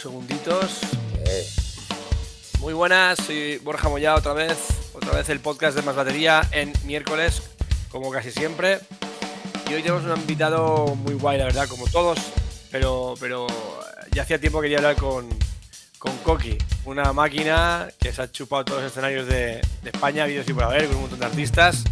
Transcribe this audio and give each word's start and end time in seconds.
segunditos. 0.00 0.78
Muy 2.60 2.72
buenas, 2.72 3.18
soy 3.18 3.58
Borja 3.58 3.88
Moya 3.88 4.14
otra 4.14 4.32
vez. 4.32 4.56
Otra 4.94 5.12
vez 5.12 5.28
el 5.28 5.40
podcast 5.40 5.76
de 5.76 5.82
Más 5.82 5.94
Batería 5.94 6.42
en 6.52 6.72
miércoles, 6.84 7.42
como 7.90 8.10
casi 8.10 8.30
siempre. 8.30 8.80
Y 9.68 9.74
hoy 9.74 9.82
tenemos 9.82 10.04
un 10.04 10.18
invitado 10.18 10.94
muy 10.96 11.14
guay, 11.14 11.38
la 11.38 11.44
verdad, 11.44 11.68
como 11.68 11.86
todos. 11.86 12.18
Pero, 12.70 13.14
pero 13.20 13.46
ya 14.12 14.22
hacía 14.22 14.40
tiempo 14.40 14.60
que 14.60 14.66
quería 14.66 14.78
hablar 14.78 14.96
con, 14.96 15.28
con 15.98 16.16
Coqui, 16.18 16.56
una 16.86 17.12
máquina 17.12 17.88
que 18.00 18.12
se 18.12 18.22
ha 18.22 18.30
chupado 18.30 18.64
todos 18.64 18.82
los 18.82 18.92
escenarios 18.92 19.26
de, 19.26 19.60
de 19.82 19.90
España, 19.92 20.24
vídeos 20.24 20.48
y 20.48 20.54
por 20.54 20.64
haber, 20.64 20.86
con 20.86 20.96
un 20.96 21.02
montón 21.02 21.20
de 21.20 21.26
artistas. 21.26 21.84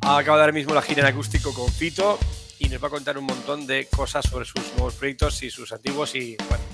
Acaba 0.00 0.38
de 0.38 0.42
ahora 0.42 0.52
mismo 0.52 0.74
la 0.74 0.82
gira 0.82 1.02
en 1.02 1.08
acústico 1.14 1.52
con 1.52 1.70
Fito 1.70 2.18
y 2.58 2.68
nos 2.68 2.82
va 2.82 2.88
a 2.88 2.90
contar 2.90 3.18
un 3.18 3.24
montón 3.24 3.66
de 3.66 3.86
cosas 3.86 4.24
sobre 4.28 4.46
sus 4.46 4.64
nuevos 4.74 4.94
proyectos 4.94 5.42
y 5.42 5.50
sus 5.50 5.70
antiguos 5.72 6.14
y 6.14 6.36
bueno. 6.48 6.71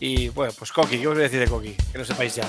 Y 0.00 0.28
bueno, 0.28 0.52
pues 0.56 0.70
Coqui, 0.72 1.00
¿qué 1.00 1.08
os 1.08 1.14
voy 1.14 1.22
a 1.22 1.24
decir 1.24 1.40
de 1.40 1.48
Coqui? 1.48 1.76
Que 1.90 1.98
no 1.98 2.04
sepáis 2.04 2.36
ya. 2.36 2.44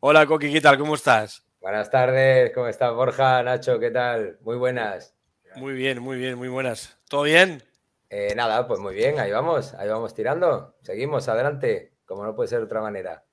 Hola 0.00 0.26
Coqui, 0.26 0.52
¿qué 0.52 0.60
tal? 0.60 0.76
¿Cómo 0.76 0.96
estás? 0.96 1.42
Buenas 1.60 1.90
tardes, 1.90 2.52
¿cómo 2.52 2.68
estás 2.68 2.92
Borja, 2.92 3.42
Nacho? 3.42 3.78
¿Qué 3.78 3.90
tal? 3.90 4.36
Muy 4.42 4.56
buenas. 4.56 5.14
Muy 5.56 5.72
bien, 5.72 6.02
muy 6.02 6.18
bien, 6.18 6.36
muy 6.36 6.48
buenas. 6.48 6.98
¿Todo 7.08 7.22
bien? 7.22 7.62
Eh, 8.10 8.34
nada, 8.36 8.68
pues 8.68 8.80
muy 8.80 8.94
bien, 8.94 9.18
ahí 9.18 9.30
vamos, 9.30 9.72
ahí 9.74 9.88
vamos 9.88 10.12
tirando. 10.12 10.74
Seguimos, 10.82 11.26
adelante, 11.28 11.94
como 12.04 12.22
no 12.22 12.36
puede 12.36 12.48
ser 12.48 12.58
de 12.58 12.66
otra 12.66 12.82
manera. 12.82 13.24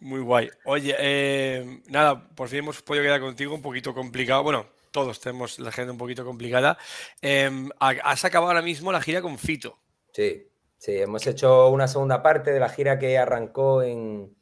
Muy 0.00 0.20
guay. 0.20 0.50
Oye, 0.64 0.96
eh, 0.98 1.80
nada, 1.86 2.28
por 2.34 2.48
fin 2.48 2.58
hemos 2.60 2.82
podido 2.82 3.04
quedar 3.04 3.20
contigo 3.20 3.54
un 3.54 3.62
poquito 3.62 3.94
complicado. 3.94 4.42
Bueno, 4.42 4.66
todos 4.90 5.20
tenemos 5.20 5.60
la 5.60 5.68
agenda 5.68 5.92
un 5.92 5.98
poquito 5.98 6.24
complicada. 6.24 6.76
Em, 7.20 7.68
has 7.78 8.24
acabado 8.24 8.50
ahora 8.50 8.62
mismo 8.62 8.90
la 8.90 9.00
gira 9.00 9.22
con 9.22 9.38
Fito. 9.38 9.78
Sí, 10.12 10.50
sí, 10.76 10.96
hemos 11.00 11.26
hecho 11.26 11.68
una 11.68 11.88
segunda 11.88 12.22
parte 12.22 12.52
de 12.52 12.60
la 12.60 12.68
gira 12.68 12.98
que 12.98 13.18
arrancó 13.18 13.82
en 13.82 14.36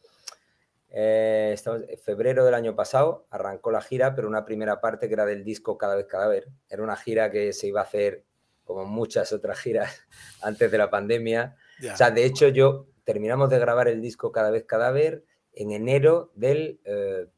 eh, 0.90 1.54
febrero 2.02 2.44
del 2.44 2.54
año 2.54 2.74
pasado. 2.74 3.26
Arrancó 3.30 3.70
la 3.70 3.82
gira, 3.82 4.14
pero 4.14 4.28
una 4.28 4.44
primera 4.44 4.80
parte 4.80 5.08
que 5.08 5.14
era 5.14 5.26
del 5.26 5.44
disco 5.44 5.76
Cada 5.76 5.94
vez 5.94 6.06
Cadáver. 6.06 6.48
Era 6.70 6.82
una 6.82 6.96
gira 6.96 7.30
que 7.30 7.52
se 7.52 7.66
iba 7.66 7.80
a 7.80 7.84
hacer 7.84 8.24
como 8.64 8.86
muchas 8.86 9.32
otras 9.32 9.58
giras 9.58 10.06
antes 10.42 10.70
de 10.70 10.78
la 10.78 10.90
pandemia. 10.90 11.56
O 11.92 11.96
sea, 11.96 12.10
de 12.10 12.24
hecho, 12.24 12.48
yo 12.48 12.86
terminamos 13.04 13.50
de 13.50 13.58
grabar 13.58 13.88
el 13.88 14.00
disco 14.00 14.32
Cada 14.32 14.50
vez 14.50 14.64
Cadáver 14.64 15.24
en 15.52 15.72
enero 15.72 16.32
del 16.34 16.80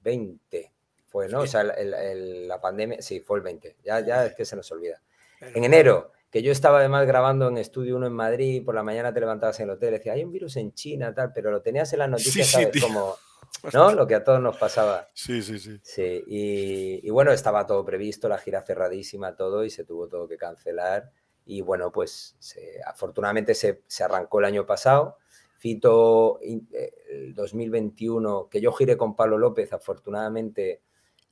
20. 0.02 0.56
Eh, 0.56 0.72
fue, 1.06 1.28
¿no? 1.28 1.40
O 1.40 1.46
sea, 1.46 1.64
la 1.64 2.60
pandemia, 2.60 3.02
sí, 3.02 3.20
fue 3.20 3.38
el 3.38 3.42
20. 3.42 3.76
Ya, 3.82 4.00
ya 4.00 4.26
es 4.26 4.34
que 4.34 4.44
se 4.44 4.54
nos 4.54 4.70
olvida. 4.70 5.02
En 5.40 5.64
enero, 5.64 6.12
que 6.30 6.42
yo 6.42 6.52
estaba 6.52 6.78
además 6.78 7.06
grabando 7.06 7.48
en 7.48 7.58
Estudio 7.58 7.96
1 7.96 8.06
en 8.06 8.12
Madrid, 8.12 8.64
por 8.64 8.74
la 8.74 8.82
mañana 8.82 9.12
te 9.12 9.20
levantabas 9.20 9.58
en 9.60 9.64
el 9.64 9.70
hotel, 9.76 9.92
decía, 9.92 10.12
hay 10.12 10.24
un 10.24 10.32
virus 10.32 10.56
en 10.56 10.72
China, 10.74 11.14
tal, 11.14 11.32
pero 11.32 11.50
lo 11.50 11.62
tenías 11.62 11.92
en 11.92 12.00
las 12.00 12.10
noticias, 12.10 12.48
¿sabes? 12.48 12.82
Como, 12.82 13.16
¿no? 13.72 13.92
Lo 13.92 14.06
que 14.06 14.14
a 14.14 14.24
todos 14.24 14.40
nos 14.40 14.56
pasaba. 14.56 15.08
Sí, 15.14 15.42
sí, 15.42 15.58
sí. 15.58 15.78
Sí, 15.82 16.24
y, 16.26 17.10
bueno, 17.10 17.32
estaba 17.32 17.66
todo 17.66 17.84
previsto, 17.84 18.28
la 18.28 18.38
gira 18.38 18.62
cerradísima, 18.62 19.36
todo, 19.36 19.64
y 19.64 19.70
se 19.70 19.84
tuvo 19.84 20.08
todo 20.08 20.28
que 20.28 20.36
cancelar. 20.36 21.10
Y 21.46 21.62
bueno, 21.62 21.90
pues 21.90 22.36
afortunadamente 22.84 23.54
se, 23.54 23.82
se, 23.86 24.04
arrancó 24.04 24.40
el 24.40 24.44
año 24.44 24.66
pasado. 24.66 25.16
Fito, 25.56 26.38
eh, 26.42 26.92
el 27.08 27.34
2021, 27.34 28.48
que 28.50 28.60
yo 28.60 28.70
giré 28.72 28.98
con 28.98 29.16
Pablo 29.16 29.38
López, 29.38 29.72
afortunadamente 29.72 30.82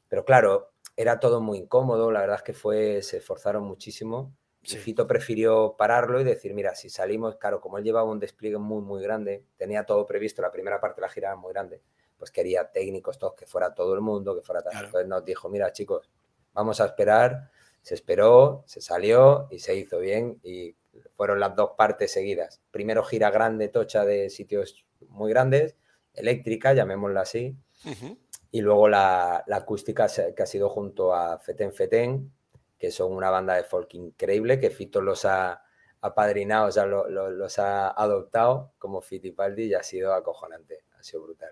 pero 0.09 0.25
claro, 0.25 0.73
era 0.97 1.21
todo 1.21 1.41
muy 1.41 1.59
incómodo, 1.59 2.11
la 2.11 2.21
verdad 2.21 2.37
es 2.37 2.43
que 2.43 2.53
fue, 2.53 3.03
se 3.03 3.19
esforzaron 3.19 3.65
muchísimo. 3.65 4.35
Sí. 4.67 4.79
Fito 4.79 5.07
prefirió 5.07 5.77
pararlo 5.77 6.21
y 6.21 6.25
decir, 6.25 6.55
mira, 6.55 6.75
si 6.75 6.91
salimos, 6.91 7.37
claro, 7.37 7.61
como 7.61 7.79
él 7.79 7.85
llevaba 7.85 8.11
un 8.11 8.19
despliegue 8.19 8.59
muy, 8.59 8.83
muy 8.83 9.03
grande, 9.03 9.45
tenía 9.57 9.85
todo 9.85 10.07
previsto, 10.07 10.43
la 10.43 10.51
primera 10.51 10.81
parte 10.81 11.01
de 11.01 11.07
la 11.07 11.13
gira 11.13 11.29
era 11.29 11.37
muy 11.37 11.53
grande, 11.53 11.81
pues 12.19 12.31
quería 12.31 12.71
técnicos, 12.71 13.19
todos, 13.19 13.35
que 13.35 13.47
fuera 13.47 13.75
todo 13.75 13.95
el 13.95 14.01
mundo, 14.01 14.35
que 14.35 14.43
fuera 14.43 14.63
tal. 14.63 14.73
Claro. 14.73 14.87
Entonces 14.87 15.09
nos 15.09 15.25
dijo, 15.25 15.49
mira, 15.49 15.73
chicos, 15.73 16.11
vamos 16.53 16.81
a 16.81 16.87
esperar. 16.87 17.51
Se 17.83 17.95
esperó, 17.95 18.65
se 18.67 18.81
salió 18.81 19.47
y 19.51 19.61
se 19.61 19.77
hizo 19.77 20.01
bien 20.01 20.41
y 20.43 20.75
fueron 21.15 21.39
las 21.39 21.55
dos 21.55 21.71
partes 21.77 22.11
seguidas. 22.11 22.61
Primero 22.73 23.05
gira 23.05 23.31
grande, 23.31 23.69
tocha 23.69 24.05
de 24.05 24.29
sitios 24.29 24.85
muy 25.09 25.31
grandes, 25.31 25.77
eléctrica, 26.13 26.73
llamémosla 26.75 27.21
así. 27.21 27.57
Uh 27.85 27.91
-huh 27.91 28.19
y 28.57 28.63
luego 28.63 28.89
la, 28.89 29.45
la, 29.47 29.57
acústica 29.57 30.07
que 30.35 30.43
ha 30.43 30.47
sido 30.47 30.71
junto 30.71 31.13
a 31.15 31.39
Feten 31.39 31.75
Feten, 31.75 32.33
que 32.79 32.91
son 32.91 33.13
una 33.13 33.31
banda 33.31 33.55
de 33.55 33.65
folk 33.65 33.95
increíble, 33.95 34.61
que 34.61 34.71
Fito 34.71 35.01
los 35.01 35.25
ha 35.25 35.63
apadrinado, 36.01 36.71
lo, 36.87 37.31
los 37.31 37.59
ha 37.59 37.89
adoptado 37.91 38.73
como 38.79 39.01
Fittipaldi 39.01 39.65
y 39.65 39.75
ha 39.75 39.83
sido 39.83 40.15
acojonante, 40.15 40.85
ha 40.99 41.03
sido 41.03 41.23
brutal. 41.23 41.51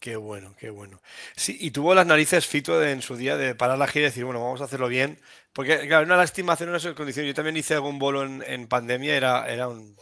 Qué 0.00 0.14
bueno, 0.14 0.54
qué 0.56 0.70
bueno. 0.70 1.00
Sí, 1.34 1.56
y 1.60 1.72
tuvo 1.72 1.92
las 1.94 2.06
narices 2.06 2.46
Fito 2.46 2.78
de, 2.78 2.92
en 2.92 3.02
su 3.02 3.16
día 3.16 3.36
de 3.36 3.56
parar 3.56 3.78
la 3.78 3.88
gira 3.88 4.04
y 4.04 4.08
decir, 4.10 4.24
bueno, 4.24 4.42
vamos 4.42 4.60
a 4.60 4.64
hacerlo 4.64 4.86
bien. 4.86 5.20
Porque, 5.52 5.88
claro, 5.88 6.06
una 6.06 6.16
lástima 6.16 6.52
hacer 6.52 6.68
unas 6.68 6.86
condiciones. 6.86 7.28
Yo 7.28 7.34
también 7.34 7.56
hice 7.56 7.74
algún 7.74 7.98
bolo 7.98 8.22
en, 8.22 8.44
en 8.46 8.68
pandemia, 8.68 9.16
era, 9.16 9.48
era 9.48 9.66
un, 9.66 9.96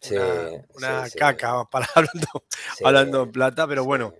sí, 0.00 0.14
una, 0.14 0.48
una 0.74 1.06
sí, 1.06 1.18
caca, 1.18 1.60
sí. 1.60 1.68
Para, 1.72 1.88
hablando, 1.94 2.44
hablando 2.84 3.22
en 3.24 3.32
plata, 3.32 3.66
pero 3.66 3.84
bueno. 3.84 4.14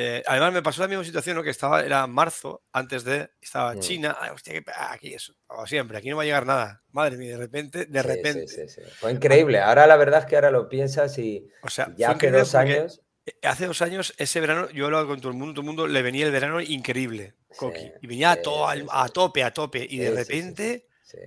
Eh, 0.00 0.22
además, 0.26 0.52
me 0.52 0.62
pasó 0.62 0.82
la 0.82 0.86
misma 0.88 1.02
situación, 1.02 1.36
¿no? 1.36 1.42
Que 1.42 1.50
estaba, 1.50 1.82
era 1.84 2.06
marzo, 2.06 2.62
antes 2.72 3.02
de, 3.02 3.30
estaba 3.40 3.74
Mm. 3.74 3.80
China, 3.80 4.16
ay, 4.20 4.30
hostia, 4.32 4.52
que 4.52 4.64
aquí 4.90 5.12
eso, 5.12 5.34
como 5.44 5.66
siempre, 5.66 5.98
aquí 5.98 6.08
no 6.08 6.16
va 6.16 6.22
a 6.22 6.26
llegar 6.26 6.46
nada. 6.46 6.84
Madre 6.92 7.16
mía, 7.16 7.32
de 7.32 7.36
repente, 7.38 7.86
de 7.86 8.00
Sí, 8.02 8.06
repente. 8.06 8.46
sí, 8.46 8.68
sí, 8.68 8.80
sí. 8.84 8.90
Fue 9.00 9.10
increíble. 9.10 9.58
Ahora 9.58 9.88
la 9.88 9.96
verdad 9.96 10.20
es 10.20 10.26
que 10.26 10.36
ahora 10.36 10.52
lo 10.52 10.68
piensas 10.68 11.18
y 11.18 11.48
O 11.62 11.68
sea, 11.68 11.92
ya 11.96 12.10
hace 12.12 12.30
dos 12.30 12.54
años. 12.54 13.00
hace 13.42 13.66
dos 13.66 13.82
años, 13.82 14.14
ese 14.18 14.40
verano, 14.40 14.70
yo 14.70 14.84
hablaba 14.84 15.04
con 15.08 15.20
todo 15.20 15.32
el 15.32 15.36
mundo, 15.38 15.54
todo 15.54 15.62
el 15.62 15.66
mundo 15.66 15.86
le 15.88 16.00
venía 16.02 16.26
el 16.26 16.30
verano 16.32 16.60
increíble, 16.60 17.34
Coqui. 17.56 17.90
Y 18.00 18.06
venía 18.06 18.30
a, 18.30 18.36
tope, 19.08 19.42
a 19.42 19.52
tope. 19.52 19.84
Y 19.90 19.98
de 19.98 20.12
repente, 20.12 20.86
sí. 21.02 21.18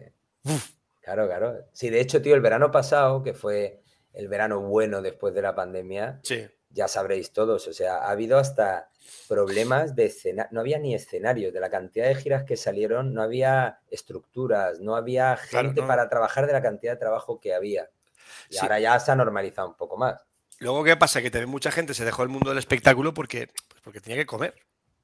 Claro, 1.01 1.27
claro. 1.27 1.65
Sí, 1.73 1.89
de 1.89 1.99
hecho, 1.99 2.21
tío, 2.21 2.35
el 2.35 2.41
verano 2.41 2.71
pasado, 2.71 3.21
que 3.21 3.33
fue 3.33 3.81
el 4.13 4.27
verano 4.29 4.61
bueno 4.61 5.01
después 5.01 5.33
de 5.33 5.41
la 5.41 5.55
pandemia, 5.55 6.19
sí. 6.23 6.47
Ya 6.73 6.87
sabréis 6.87 7.31
todos, 7.31 7.67
o 7.67 7.73
sea, 7.73 7.97
ha 7.97 8.09
habido 8.11 8.37
hasta 8.37 8.89
problemas 9.27 9.95
de 9.95 10.05
escena, 10.05 10.47
no 10.51 10.59
había 10.61 10.77
ni 10.79 10.93
escenarios, 10.95 11.53
de 11.53 11.59
la 11.59 11.69
cantidad 11.69 12.07
de 12.07 12.15
giras 12.15 12.43
que 12.43 12.57
salieron, 12.57 13.13
no 13.13 13.21
había 13.21 13.79
estructuras, 13.89 14.79
no 14.79 14.95
había 14.95 15.37
Claro, 15.49 15.67
gente 15.69 15.81
no. 15.81 15.87
para 15.87 16.09
trabajar 16.09 16.47
de 16.47 16.53
la 16.53 16.61
cantidad 16.61 16.93
de 16.93 16.99
trabajo 16.99 17.39
que 17.39 17.53
había. 17.53 17.89
Y 18.49 18.53
Sí. 18.55 18.59
ahora 18.61 18.79
ya 18.79 18.99
se 18.99 19.11
ha 19.11 19.15
normalizado 19.15 19.67
un 19.69 19.75
poco 19.75 19.97
más. 19.97 20.21
Luego, 20.59 20.83
¿qué 20.83 20.95
pasa? 20.95 21.21
Que 21.21 21.31
también 21.31 21.49
mucha 21.49 21.71
gente 21.71 21.93
se 21.93 22.05
dejó 22.05 22.23
el 22.23 22.29
mundo 22.29 22.49
del 22.49 22.59
espectáculo 22.59 23.13
porque, 23.13 23.47
pues 23.67 23.81
porque 23.81 23.99
tenía 24.01 24.17
que 24.17 24.25
comer. 24.25 24.53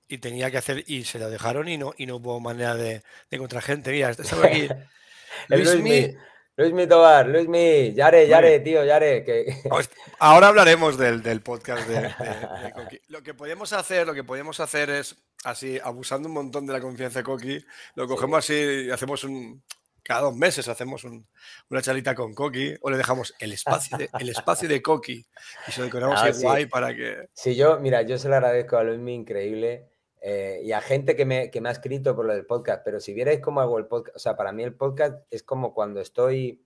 Y 0.10 0.20
tenía 0.20 0.50
que 0.52 0.58
hacer, 0.58 0.84
y 0.88 1.04
se 1.04 1.20
lo 1.20 1.30
dejaron 1.30 1.68
y 1.68 1.78
no, 1.78 1.94
y 1.98 2.06
no 2.06 2.16
hubo 2.18 2.40
manera 2.40 2.76
de, 2.76 2.94
de 2.94 3.04
encontrar 3.32 3.62
gente. 3.62 3.92
Mira, 3.92 4.10
estamos 4.12 4.46
aquí. 4.46 4.70
Luismi 6.58 6.88
Tobar, 6.88 7.28
Luismi, 7.28 7.94
Yare, 7.94 8.28
Yare, 8.28 8.60
tío, 8.62 8.84
Yare, 8.84 9.24
que... 9.24 9.46
Pues, 9.70 9.92
Ahora 10.18 10.48
hablaremos 10.48 10.98
del, 10.98 11.22
del 11.22 11.42
podcast 11.42 11.88
de, 11.88 11.94
de- 12.02 12.64
de 12.64 12.72
Coqui. 12.76 13.00
Lo 13.10 13.22
que 13.22 13.36
podemos 13.36 13.74
hacer, 13.74 14.08
lo 14.08 14.16
que 14.16 14.24
podemos 14.24 14.60
hacer 14.60 14.90
es 14.90 15.16
así, 15.44 15.80
abusando 15.84 16.28
un 16.28 16.34
montón 16.34 16.66
de 16.66 16.74
la 16.74 16.82
confianza 16.82 17.20
de 17.20 17.26
Coqui, 17.26 17.64
lo 17.94 18.08
cogemos 18.08 18.40
así 18.40 18.56
y 18.88 18.90
hacemos 18.92 19.24
un. 19.24 19.64
Cada 20.02 20.22
dos 20.22 20.36
meses 20.36 20.68
hacemos 20.70 21.04
un- 21.04 21.28
una 21.70 21.82
charlita 21.82 22.16
con 22.16 22.34
Coqui 22.34 22.76
o 22.82 22.90
le 22.90 22.98
dejamos 22.98 23.36
el 23.40 23.52
espacio 23.52 23.98
de, 23.98 24.10
el 24.20 24.30
espacio 24.30 24.68
de 24.68 24.82
Coqui 24.82 25.24
y 25.68 25.72
se 25.72 25.80
lo 25.82 25.86
decoramos 25.86 26.20
ahí 26.22 26.34
sí. 26.34 26.42
guay 26.42 26.66
para 26.66 26.96
que. 26.96 27.28
Sí, 27.34 27.56
yo, 27.56 27.78
mira, 27.80 28.02
yo 28.02 28.18
se 28.18 28.30
lo 28.30 28.36
agradezco 28.36 28.78
a 28.78 28.84
Luismi, 28.84 29.14
increíble, 29.14 29.90
eh, 30.22 30.62
y 30.64 30.72
a 30.72 30.82
gente 30.82 31.16
que 31.16 31.26
me, 31.26 31.52
que 31.52 31.62
me 31.62 31.70
ha 31.70 31.72
escrito 31.72 32.16
por 32.16 32.26
lo 32.26 32.34
del 32.34 32.46
podcast, 32.46 32.82
pero 32.84 33.00
si 33.00 33.14
vierais 33.14 33.40
cómo 33.40 33.62
hago 33.62 33.78
el 33.78 33.86
podcast, 33.88 34.16
o 34.16 34.20
sea, 34.20 34.36
para 34.36 34.52
mí 34.52 34.64
el 34.64 34.76
podcast 34.76 35.26
es 35.32 35.44
como 35.44 35.74
cuando 35.74 36.02
estoy 36.02 36.64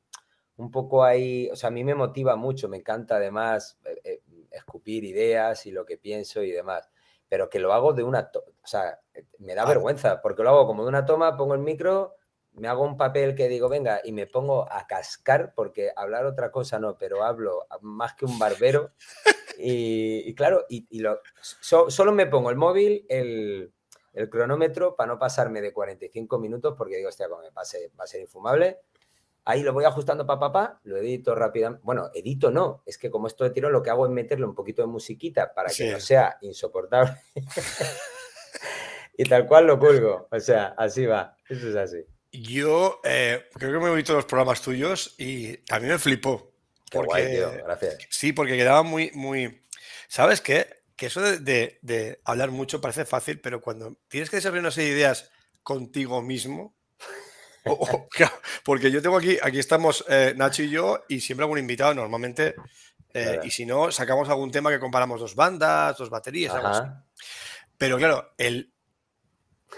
un 0.57 0.69
poco 0.71 1.03
ahí, 1.03 1.49
o 1.51 1.55
sea, 1.55 1.67
a 1.69 1.71
mí 1.71 1.83
me 1.83 1.95
motiva 1.95 2.35
mucho, 2.35 2.69
me 2.69 2.77
encanta 2.77 3.15
además 3.15 3.79
eh, 3.85 3.99
eh, 4.03 4.21
escupir 4.51 5.03
ideas 5.03 5.65
y 5.65 5.71
lo 5.71 5.85
que 5.85 5.97
pienso 5.97 6.43
y 6.43 6.51
demás, 6.51 6.89
pero 7.27 7.49
que 7.49 7.59
lo 7.59 7.73
hago 7.73 7.93
de 7.93 8.03
una, 8.03 8.29
to- 8.29 8.43
o 8.61 8.67
sea, 8.67 8.99
eh, 9.13 9.25
me 9.39 9.55
da 9.55 9.65
vergüenza, 9.65 10.21
porque 10.21 10.43
lo 10.43 10.49
hago 10.49 10.67
como 10.67 10.83
de 10.83 10.89
una 10.89 11.05
toma, 11.05 11.35
pongo 11.35 11.53
el 11.55 11.61
micro, 11.61 12.15
me 12.53 12.67
hago 12.67 12.83
un 12.83 12.97
papel 12.97 13.33
que 13.33 13.47
digo, 13.47 13.69
venga, 13.69 14.01
y 14.03 14.11
me 14.11 14.27
pongo 14.27 14.69
a 14.71 14.85
cascar, 14.85 15.53
porque 15.55 15.91
hablar 15.95 16.25
otra 16.25 16.51
cosa 16.51 16.79
no, 16.79 16.97
pero 16.97 17.23
hablo 17.23 17.65
más 17.81 18.13
que 18.13 18.25
un 18.25 18.37
barbero. 18.37 18.91
Y, 19.63 20.23
y 20.29 20.33
claro, 20.35 20.65
y, 20.69 20.85
y 20.89 20.99
lo, 20.99 21.19
so- 21.41 21.89
solo 21.89 22.11
me 22.11 22.25
pongo 22.27 22.49
el 22.49 22.55
móvil, 22.55 23.05
el, 23.09 23.71
el 24.13 24.29
cronómetro, 24.29 24.95
para 24.95 25.07
no 25.13 25.19
pasarme 25.19 25.61
de 25.61 25.71
45 25.73 26.39
minutos, 26.39 26.75
porque 26.77 26.97
digo, 26.97 27.09
hostia, 27.09 27.27
me 27.41 27.51
pase, 27.51 27.91
va 27.99 28.03
a 28.05 28.07
ser 28.07 28.21
infumable. 28.21 28.79
Ahí 29.43 29.63
lo 29.63 29.73
voy 29.73 29.85
ajustando 29.85 30.25
pa, 30.25 30.39
pa, 30.39 30.51
pa, 30.51 30.79
lo 30.83 30.97
edito 30.97 31.33
rápidamente. 31.33 31.81
Bueno, 31.83 32.11
edito 32.13 32.51
no, 32.51 32.83
es 32.85 32.97
que 32.99 33.09
como 33.09 33.25
esto 33.27 33.43
de 33.43 33.49
tiro, 33.49 33.71
lo 33.71 33.81
que 33.81 33.89
hago 33.89 34.05
es 34.05 34.11
meterle 34.11 34.45
un 34.45 34.53
poquito 34.53 34.83
de 34.83 34.87
musiquita 34.87 35.53
para 35.53 35.69
que 35.69 35.91
no 35.93 35.99
sea 35.99 36.37
insoportable. 36.41 37.13
y 39.17 39.23
tal 39.25 39.47
cual 39.47 39.67
lo 39.67 39.79
cuelgo. 39.79 40.27
O 40.31 40.39
sea, 40.39 40.73
así 40.77 41.05
va. 41.05 41.35
Eso 41.47 41.69
es 41.69 41.75
así. 41.75 42.05
Yo 42.31 43.01
eh, 43.03 43.45
creo 43.53 43.73
que 43.73 43.85
me 43.85 43.91
he 43.91 43.95
visto 43.95 44.13
los 44.13 44.25
programas 44.25 44.61
tuyos 44.61 45.15
y 45.19 45.59
a 45.69 45.79
mí 45.79 45.87
me 45.87 45.97
flipó. 45.97 46.50
Porque, 46.91 47.61
Gracias. 47.63 47.97
Sí, 48.09 48.33
porque 48.33 48.57
quedaba 48.57 48.83
muy, 48.83 49.11
muy. 49.13 49.63
¿Sabes 50.07 50.41
qué? 50.41 50.81
Que 50.95 51.07
eso 51.07 51.21
de, 51.21 52.21
hablar 52.25 52.51
mucho 52.51 52.81
parece 52.81 53.05
fácil, 53.05 53.39
pero 53.39 53.61
cuando 53.61 53.97
tienes 54.07 54.29
que 54.29 54.35
desarrollar 54.35 54.65
unas 54.65 54.77
ideas 54.77 55.31
contigo 55.63 56.21
mismo, 56.21 56.75
porque 58.65 58.91
yo 58.91 59.01
tengo 59.01 59.17
aquí, 59.17 59.37
aquí 59.41 59.59
estamos 59.59 60.03
eh, 60.09 60.33
Nacho 60.35 60.63
y 60.63 60.69
yo, 60.69 61.03
y 61.07 61.21
siempre 61.21 61.45
algún 61.45 61.59
invitado, 61.59 61.93
normalmente, 61.93 62.55
eh, 63.13 63.39
y 63.43 63.51
si 63.51 63.65
no, 63.65 63.91
sacamos 63.91 64.29
algún 64.29 64.51
tema 64.51 64.69
que 64.69 64.79
comparamos 64.79 65.19
dos 65.19 65.35
bandas, 65.35 65.97
dos 65.97 66.09
baterías, 66.09 66.53
algo 66.53 66.67
así. 66.67 66.83
Pero 67.77 67.97
claro, 67.97 68.33
el 68.37 68.73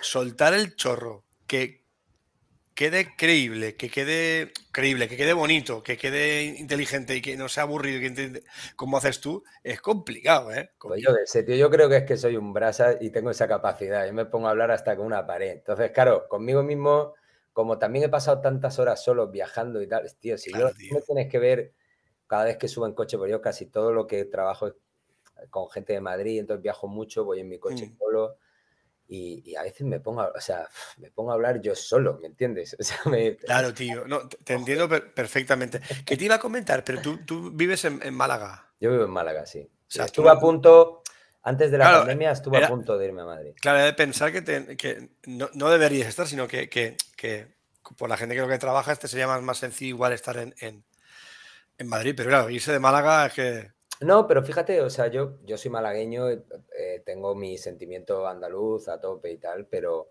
soltar 0.02 0.54
el 0.54 0.76
chorro, 0.76 1.26
que 1.48 1.83
quede 2.74 3.16
creíble, 3.16 3.76
que 3.76 3.90
quede 3.90 4.52
creíble, 4.72 5.08
que 5.08 5.18
quede 5.18 5.34
bonito, 5.34 5.84
que 5.84 5.98
quede 5.98 6.44
inteligente 6.44 7.16
y 7.16 7.22
que 7.22 7.38
no 7.38 7.48
sea 7.50 7.64
aburrido, 7.64 8.00
que 8.00 8.44
como 8.76 8.98
haces 8.98 9.20
tú, 9.20 9.44
es 9.64 9.82
complicado, 9.82 10.52
¿eh? 10.52 10.72
Pues 10.80 11.02
yo, 11.02 11.12
yo 11.56 11.70
creo 11.70 11.90
que 11.90 11.98
es 11.98 12.04
que 12.04 12.18
soy 12.18 12.36
un 12.38 12.54
brasa 12.54 12.98
y 13.00 13.12
tengo 13.12 13.30
esa 13.30 13.48
capacidad. 13.48 14.06
Yo 14.06 14.14
me 14.14 14.26
pongo 14.26 14.48
a 14.48 14.52
hablar 14.52 14.72
hasta 14.72 14.96
con 14.96 15.06
una 15.06 15.26
pared. 15.26 15.52
Entonces, 15.52 15.92
claro, 15.92 16.28
conmigo 16.28 16.64
mismo, 16.64 17.14
como 17.54 17.78
también 17.78 18.06
he 18.06 18.10
pasado 18.10 18.42
tantas 18.42 18.80
horas 18.80 19.04
solo 19.04 19.30
viajando 19.30 19.82
y 19.82 19.88
tal, 19.88 20.10
tío, 20.20 20.38
si 20.38 20.52
yo 20.52 20.72
me 20.92 21.02
tienes 21.02 21.30
que 21.30 21.40
ver 21.40 21.74
cada 22.28 22.46
vez 22.46 22.58
que 22.58 22.68
subo 22.68 22.88
en 22.88 22.94
coche, 22.94 23.18
pues 23.18 23.30
yo 23.30 23.42
casi 23.42 23.68
todo 23.68 23.92
lo 23.92 24.08
que 24.08 24.26
trabajo 24.26 24.68
es 24.68 24.74
con 25.50 25.70
gente 25.70 25.94
de 25.94 26.02
Madrid, 26.02 26.40
entonces 26.40 26.64
viajo 26.64 26.88
mucho, 26.88 27.26
voy 27.26 27.42
en 27.42 27.50
mi 27.50 27.60
coche 27.60 27.88
mm. 27.88 27.98
solo 27.98 28.38
y, 29.16 29.56
a 29.56 29.62
veces 29.62 29.86
me 29.86 30.00
pongo, 30.00 30.22
a, 30.22 30.32
o 30.36 30.42
sea, 30.42 30.68
me 30.98 31.12
pongo 31.12 31.32
a 31.32 31.36
hablar 31.36 31.62
yo 31.62 31.76
solo, 31.76 32.18
¿me 32.22 32.28
entiendes? 32.28 32.76
Claro, 33.46 33.74
tío, 33.74 34.08
no, 34.08 34.28
te 34.28 34.54
entiendo 34.54 34.90
perfectamente. 34.90 35.80
Que 36.06 36.18
te 36.18 36.26
iba 36.26 36.36
a 36.36 36.40
comentar, 36.40 36.84
pero 36.84 37.02
tú, 37.02 37.20
tú 37.26 37.52
vives 37.52 37.86
en, 37.86 38.14
Málaga. 38.14 38.72
Yo 38.80 38.92
vivo 38.92 39.04
en 39.04 39.12
Málaga, 39.12 39.46
sí. 39.46 39.60
O 39.62 39.92
sea, 39.92 40.06
estuve 40.06 40.30
a 40.30 40.40
punto, 40.40 41.04
antes 41.44 41.72
de 41.72 41.78
la 41.78 42.00
pandemia, 42.00 42.32
estuve 42.32 42.64
a 42.64 42.68
punto 42.68 42.98
de 42.98 43.06
irme 43.06 43.22
a 43.22 43.26
Madrid. 43.26 43.54
Claro, 43.60 43.84
de 43.84 43.94
pensar 43.94 44.32
que, 44.32 44.44
que 44.76 45.10
no, 45.26 45.50
no, 45.54 45.70
deberías 45.70 46.08
estar, 46.08 46.28
sino 46.28 46.48
que, 46.48 46.70
que, 46.70 46.98
que, 47.16 47.56
por 47.98 48.10
la 48.10 48.18
gente 48.18 48.34
que 48.34 48.42
creo 48.42 48.50
que 48.50 48.58
trabaja, 48.58 48.92
este 48.92 49.08
sería 49.08 49.28
más, 49.28 49.42
más 49.42 49.58
sencillo 49.58 49.96
igual 49.96 50.14
estar 50.14 50.38
en, 50.38 50.56
en, 50.60 50.84
en 51.78 51.88
Madrid, 51.88 52.14
pero 52.16 52.30
claro, 52.30 52.50
irse 52.50 52.72
de 52.72 52.80
Málaga 52.80 53.28
es 53.28 53.34
que 53.34 53.72
no, 54.02 54.28
pero 54.28 54.44
fíjate, 54.44 54.82
o 54.82 54.90
sea, 54.90 55.08
yo, 55.08 55.38
yo 55.46 55.58
soy 55.58 55.72
malagueño, 55.72 56.30
eh, 56.30 56.44
eh, 56.78 57.04
tengo 57.06 57.36
mi 57.36 57.58
sentimiento 57.58 58.28
andaluz 58.28 58.88
a 58.90 59.00
tope 59.00 59.32
y 59.32 59.38
tal, 59.38 59.66
pero, 59.68 60.10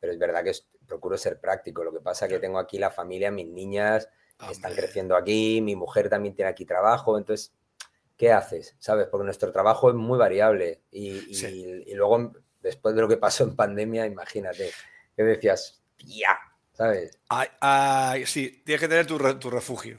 pero 0.00 0.12
es 0.12 0.18
verdad 0.18 0.44
que 0.44 0.52
procuro 0.86 1.18
ser 1.18 1.40
práctico. 1.40 1.84
Lo 1.84 1.92
que 1.92 2.00
pasa 2.00 2.26
es 2.26 2.32
que 2.32 2.38
tengo 2.38 2.58
aquí 2.58 2.78
la 2.78 2.90
familia, 2.90 3.30
mis 3.30 3.48
niñas 3.48 4.08
están 4.50 4.74
creciendo 4.74 5.16
aquí, 5.16 5.60
mi 5.62 5.74
mujer 5.76 6.08
también 6.08 6.34
tiene 6.34 6.50
aquí 6.50 6.64
trabajo, 6.64 7.16
entonces, 7.18 7.54
¿qué 8.16 8.32
haces? 8.32 8.76
¿Sabes? 8.78 9.06
Porque 9.10 9.24
nuestro 9.24 9.50
trabajo 9.50 9.88
es 9.88 9.96
muy 9.96 10.18
variable 10.18 10.82
y, 10.90 11.94
luego, 11.94 12.32
después 12.60 12.94
de 12.94 13.00
lo 13.00 13.08
que 13.08 13.16
pasó 13.16 13.44
en 13.44 13.56
pandemia, 13.56 14.06
imagínate, 14.06 14.70
que 15.16 15.22
decías, 15.22 15.82
ya, 15.98 16.38
¿sabes? 16.72 17.18
sí, 18.26 18.62
tienes 18.64 18.80
que 18.80 18.88
tener 18.88 19.06
tu, 19.06 19.50
refugio. 19.50 19.98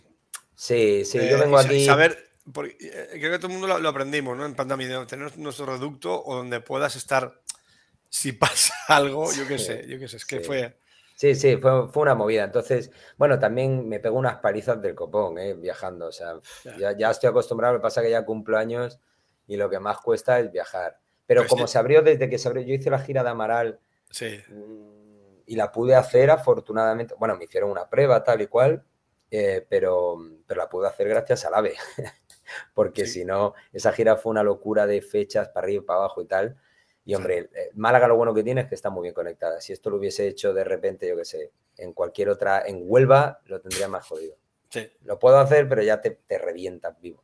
Sí, 0.54 1.04
sí, 1.06 1.18
yo 1.18 1.38
eh, 1.38 1.40
vengo 1.40 1.58
aquí. 1.58 1.86
Saber, 1.86 2.27
porque, 2.54 2.78
eh, 2.80 3.10
creo 3.20 3.32
que 3.32 3.40
todo 3.40 3.48
el 3.52 3.60
mundo 3.60 3.80
lo, 3.80 3.90
aprendimos, 3.90 4.38
¿no? 4.38 4.46
En 4.46 4.56
pandemia, 4.56 5.06
tener 5.06 5.38
nuestro 5.38 5.66
reducto 5.66 6.24
o 6.24 6.36
donde 6.36 6.62
puedas 6.62 6.96
estar 6.96 7.42
si 8.10 8.32
pasa 8.34 8.74
algo, 8.88 9.32
yo 9.34 9.48
qué 9.48 9.60
sé, 9.60 9.86
yo 9.88 10.00
qué 10.00 10.08
sé, 10.08 10.18
es 10.18 10.26
que 10.26 10.40
fue... 10.40 10.78
Sí, 11.16 11.34
sí, 11.34 11.58
fue, 11.58 11.88
fue, 11.90 12.04
una 12.04 12.14
movida. 12.14 12.44
Entonces, 12.44 12.92
bueno, 13.18 13.40
también 13.40 13.90
me 13.90 14.00
pego 14.00 14.20
unas 14.20 14.38
palizas 14.38 14.80
del 14.80 14.94
copón, 14.94 15.40
¿eh? 15.40 15.56
viajando. 15.56 16.06
O 16.06 16.12
sea, 16.12 16.36
ya. 16.78 16.96
ya, 16.96 17.10
estoy 17.10 17.30
acostumbrado, 17.30 17.74
lo 17.74 17.80
que 17.80 17.84
pasa 17.84 18.04
que 18.04 18.12
ya 18.12 18.24
cumplo 18.24 18.56
años 18.56 19.00
y 19.48 19.58
lo 19.58 19.68
que 19.68 19.80
más 19.80 19.98
cuesta 19.98 20.40
es 20.40 20.52
viajar. 20.52 21.00
Pero, 21.26 21.48
como 21.48 21.66
se 21.66 21.80
abrió 21.80 22.04
desde 22.04 22.30
que 22.30 22.38
se 22.38 22.48
abrió, 22.48 22.62
yo 22.62 22.76
hice 22.76 22.92
la 22.92 23.00
gira 23.00 23.24
de 23.24 23.32
Amaral 23.32 23.80
sí. 24.12 24.40
Mm, 24.48 25.40
y 25.48 25.56
la 25.56 25.72
pude 25.72 25.96
hacer 25.96 26.30
afortunadamente. 26.30 27.16
Bueno, 27.18 27.36
me 27.36 27.46
hicieron 27.46 27.72
una 27.72 27.90
prueba 27.90 28.24
tal 28.24 28.42
y 28.42 28.48
cual, 28.48 28.86
eh, 29.32 29.66
pero, 29.68 30.18
pero 30.46 30.62
la 30.62 30.70
pude 30.70 30.88
hacer 30.88 31.10
gracias 31.10 31.46
al 31.46 31.56
AVE. 31.56 31.76
porque 32.74 33.06
si 33.06 33.26
no, 33.26 33.54
esa 33.74 33.92
gira 33.92 34.16
fue 34.18 34.32
una 34.32 34.44
locura 34.44 34.88
de 34.88 35.02
fechas 35.02 35.50
para 35.50 35.66
arriba 35.66 35.84
y 35.84 35.86
para 35.86 36.00
abajo 36.00 36.22
y 36.22 36.26
tal. 36.26 36.58
Y 37.06 37.16
hombre, 37.16 37.50
eh, 37.54 37.70
Málaga 37.76 38.08
lo 38.08 38.18
bueno 38.18 38.34
que 38.34 38.44
tiene 38.44 38.62
es 38.62 38.68
que 38.68 38.76
está 38.76 38.90
muy 38.90 39.04
bien 39.04 39.14
conectada. 39.14 39.62
Si 39.62 39.72
esto 39.72 39.90
lo 39.90 39.98
hubiese 39.98 40.28
hecho 40.28 40.54
de 40.54 40.64
repente, 40.64 41.08
yo 41.08 41.16
qué 41.16 41.26
sé, 41.26 41.52
en 41.78 41.94
cualquier 41.94 42.30
otra, 42.30 42.64
en 42.66 42.82
Huelva, 42.82 43.40
lo 43.46 43.62
tendría 43.62 43.88
más 43.88 44.06
jodido. 44.06 44.36
Sí. 44.70 44.92
Lo 45.06 45.18
puedo 45.18 45.38
hacer, 45.38 45.70
pero 45.70 45.82
ya 45.82 46.02
te, 46.02 46.12
te 46.12 46.38
revientas 46.38 47.00
vivo. 47.00 47.24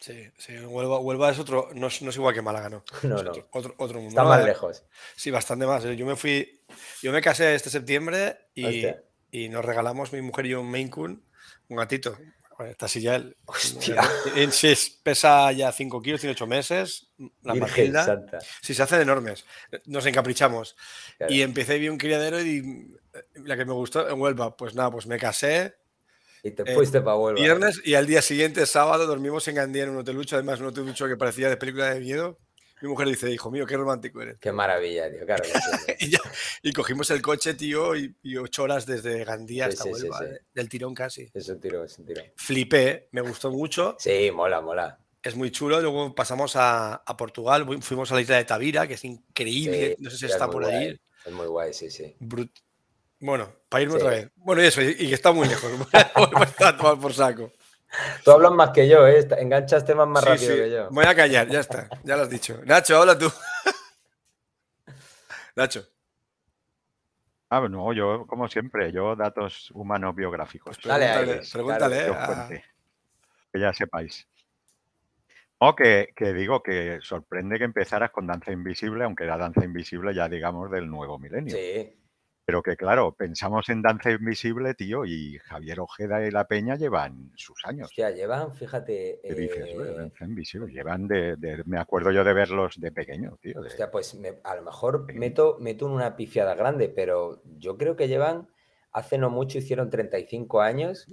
Sí, 0.00 0.30
sí, 0.38 0.56
Huelva, 0.58 1.00
Huelva 1.00 1.30
es 1.30 1.38
otro, 1.40 1.70
no 1.74 1.88
es, 1.88 2.00
igual 2.00 2.32
que 2.32 2.40
Málaga, 2.40 2.70
¿no? 2.70 2.84
No, 3.02 3.22
no. 3.22 3.32
Otro, 3.50 3.74
otro, 3.78 3.96
mundo. 4.00 4.08
Está 4.08 4.24
más 4.24 4.44
lejos. 4.44 4.84
Sí, 5.16 5.30
bastante 5.30 5.66
más. 5.66 5.82
Yo 5.82 6.06
me 6.06 6.14
fui, 6.14 6.64
yo 7.02 7.12
me 7.12 7.20
casé 7.20 7.54
este 7.54 7.68
septiembre 7.68 8.38
y, 8.54 8.86
y 9.30 9.48
nos 9.48 9.64
regalamos 9.64 10.12
mi 10.12 10.22
mujer 10.22 10.46
y 10.46 10.50
yo 10.50 10.60
un 10.60 10.70
Maine 10.70 10.90
Coon, 10.90 11.24
un 11.68 11.76
gatito, 11.76 12.16
esta 12.66 12.88
silla 12.88 13.16
el, 13.16 13.36
en, 14.34 14.50
pesa 15.02 15.52
ya 15.52 15.70
5 15.70 16.02
kilos, 16.02 16.20
tiene 16.20 16.32
8 16.32 16.46
meses. 16.46 17.08
La 17.42 17.54
Matilda. 17.54 18.26
Sí, 18.60 18.74
se 18.74 18.82
hacen 18.82 19.00
enormes. 19.00 19.44
Nos 19.86 20.06
encaprichamos. 20.06 20.76
Y 21.28 21.42
empecé 21.42 21.74
a 21.74 21.76
vi 21.76 21.88
un 21.88 21.98
criadero 21.98 22.40
y 22.40 22.96
la 23.34 23.56
que 23.56 23.64
me 23.64 23.72
gustó 23.72 24.08
en 24.08 24.20
Huelva, 24.20 24.56
pues 24.56 24.74
nada, 24.74 24.90
pues 24.90 25.06
me 25.06 25.18
casé. 25.18 25.76
Y 26.42 26.52
te 26.52 26.64
fuiste 26.74 27.00
para 27.00 27.16
Huelva. 27.16 27.40
Viernes 27.40 27.80
y 27.84 27.94
al 27.94 28.06
día 28.06 28.22
siguiente, 28.22 28.64
sábado, 28.66 29.06
dormimos 29.06 29.46
en 29.48 29.56
Gandía 29.56 29.84
en 29.84 29.90
un 29.90 29.98
hotelucho, 29.98 30.36
además 30.36 30.60
un 30.60 30.66
hotelucho 30.66 31.06
que 31.06 31.16
parecía 31.16 31.48
de 31.48 31.56
película 31.56 31.90
de 31.90 32.00
miedo. 32.00 32.38
Mi 32.80 32.88
mujer 32.88 33.08
dice, 33.08 33.30
hijo 33.30 33.50
mío, 33.50 33.66
qué 33.66 33.76
romántico 33.76 34.22
eres. 34.22 34.38
Qué 34.38 34.52
maravilla, 34.52 35.10
tío, 35.10 35.26
claro. 35.26 35.44
y, 36.62 36.72
cogimos 36.72 37.10
el 37.10 37.20
coche, 37.22 37.54
tío, 37.54 37.96
y, 37.96 38.36
ocho 38.36 38.62
horas 38.62 38.86
desde 38.86 39.24
Gandía 39.24 39.66
hasta 39.66 39.84
Huelva, 39.84 40.24
eh, 40.24 40.40
del 40.54 40.68
tirón 40.68 40.94
casi. 40.94 41.30
Es 41.34 41.48
un 41.48 41.60
tiro, 41.60 41.84
es 41.84 41.98
un 41.98 42.06
tiro. 42.06 42.22
Flipé, 42.36 43.08
me 43.12 43.20
gustó 43.20 43.50
mucho. 43.50 43.96
Sí, 43.98 44.30
mola, 44.32 44.60
mola. 44.60 44.98
Es 45.22 45.34
muy 45.34 45.50
chulo. 45.50 45.80
Luego 45.80 46.14
pasamos 46.14 46.52
a, 46.54 47.02
Portugal, 47.16 47.66
fuimos 47.82 48.12
a 48.12 48.14
la 48.14 48.20
isla 48.20 48.36
de 48.36 48.44
Tavira, 48.44 48.86
que 48.86 48.94
es 48.94 49.04
increíble. 49.04 49.96
no 49.98 50.10
sé 50.10 50.18
si 50.18 50.26
está 50.26 50.48
por 50.48 50.64
ahí. 50.64 50.98
Es 51.24 51.32
muy 51.32 51.46
guay, 51.46 51.74
sí, 51.74 51.90
sí. 51.90 52.16
Bueno, 53.20 53.52
para 53.68 53.82
irme 53.82 53.96
otra 53.96 54.10
vez. 54.10 54.30
Bueno, 54.36 54.62
y 54.62 54.66
eso, 54.66 54.80
y, 54.80 54.94
que 54.94 55.14
está 55.14 55.32
muy 55.32 55.48
lejos. 55.48 55.70
está 56.46 56.76
por 56.76 57.12
saco. 57.12 57.52
Tú 58.24 58.32
hablas 58.32 58.52
más 58.52 58.70
que 58.70 58.88
yo, 58.88 59.06
¿eh? 59.06 59.26
Enganchas 59.38 59.84
temas 59.84 60.06
más 60.06 60.24
rápido 60.24 60.54
que 60.54 60.70
yo. 60.70 60.90
Voy 60.90 61.04
a 61.04 61.14
callar, 61.14 61.48
ya 61.48 61.60
está, 61.60 61.88
ya 62.04 62.16
lo 62.16 62.22
has 62.22 62.30
dicho. 62.30 62.60
Nacho, 62.64 62.98
habla 62.98 63.18
tú. 63.18 63.30
Nacho. 65.56 65.84
Ah, 67.50 67.66
no, 67.68 67.92
yo, 67.94 68.26
como 68.26 68.46
siempre, 68.48 68.92
yo 68.92 69.16
datos 69.16 69.70
humanos 69.70 70.14
biográficos. 70.14 70.76
Pues 70.76 70.94
pregúntale, 70.94 71.40
pregúntale 71.50 72.64
que, 73.52 73.60
ya 73.60 73.72
sepáis. 73.72 74.28
O 75.56 75.74
que, 75.74 76.10
que, 76.14 76.34
digo 76.34 76.62
que 76.62 76.98
sorprende 77.02 77.58
que 77.58 77.64
empezaras 77.64 78.10
con 78.10 78.26
Danza 78.26 78.52
Invisible, 78.52 79.04
aunque 79.04 79.24
la 79.24 79.38
Danza 79.38 79.64
Invisible 79.64 80.14
ya 80.14 80.28
digamos 80.28 80.70
del 80.70 80.88
nuevo 80.88 81.18
milenio. 81.18 81.56
Sí. 81.56 81.98
Pero 82.48 82.62
que 82.62 82.78
claro, 82.78 83.12
pensamos 83.12 83.68
en 83.68 83.82
Danza 83.82 84.10
Invisible, 84.10 84.72
tío, 84.72 85.04
y 85.04 85.36
Javier 85.36 85.80
Ojeda 85.80 86.26
y 86.26 86.30
La 86.30 86.48
Peña 86.48 86.76
llevan 86.76 87.30
sus 87.36 87.62
años. 87.66 87.88
Hostia, 87.88 88.10
llevan, 88.10 88.54
fíjate. 88.54 89.20
¿Qué 89.22 89.34
dices? 89.34 89.66
Eh, 89.68 89.94
Danza 89.94 90.24
Invisible, 90.24 90.72
llevan 90.72 91.06
de, 91.06 91.36
Me 91.66 91.78
acuerdo 91.78 92.10
yo 92.10 92.24
de 92.24 92.32
verlos 92.32 92.80
de 92.80 92.90
pequeño, 92.90 93.36
tío. 93.42 93.60
Hostia, 93.60 93.90
pues 93.90 94.18
a 94.44 94.56
lo 94.56 94.62
mejor 94.62 95.12
meto, 95.12 95.58
meto 95.60 95.84
una 95.84 96.16
pifiada 96.16 96.54
grande, 96.54 96.88
pero 96.88 97.42
yo 97.58 97.76
creo 97.76 97.96
que 97.96 98.08
llevan. 98.08 98.48
Hace 98.92 99.18
no 99.18 99.28
mucho 99.28 99.58
hicieron 99.58 99.90
35 99.90 100.62
años 100.62 101.06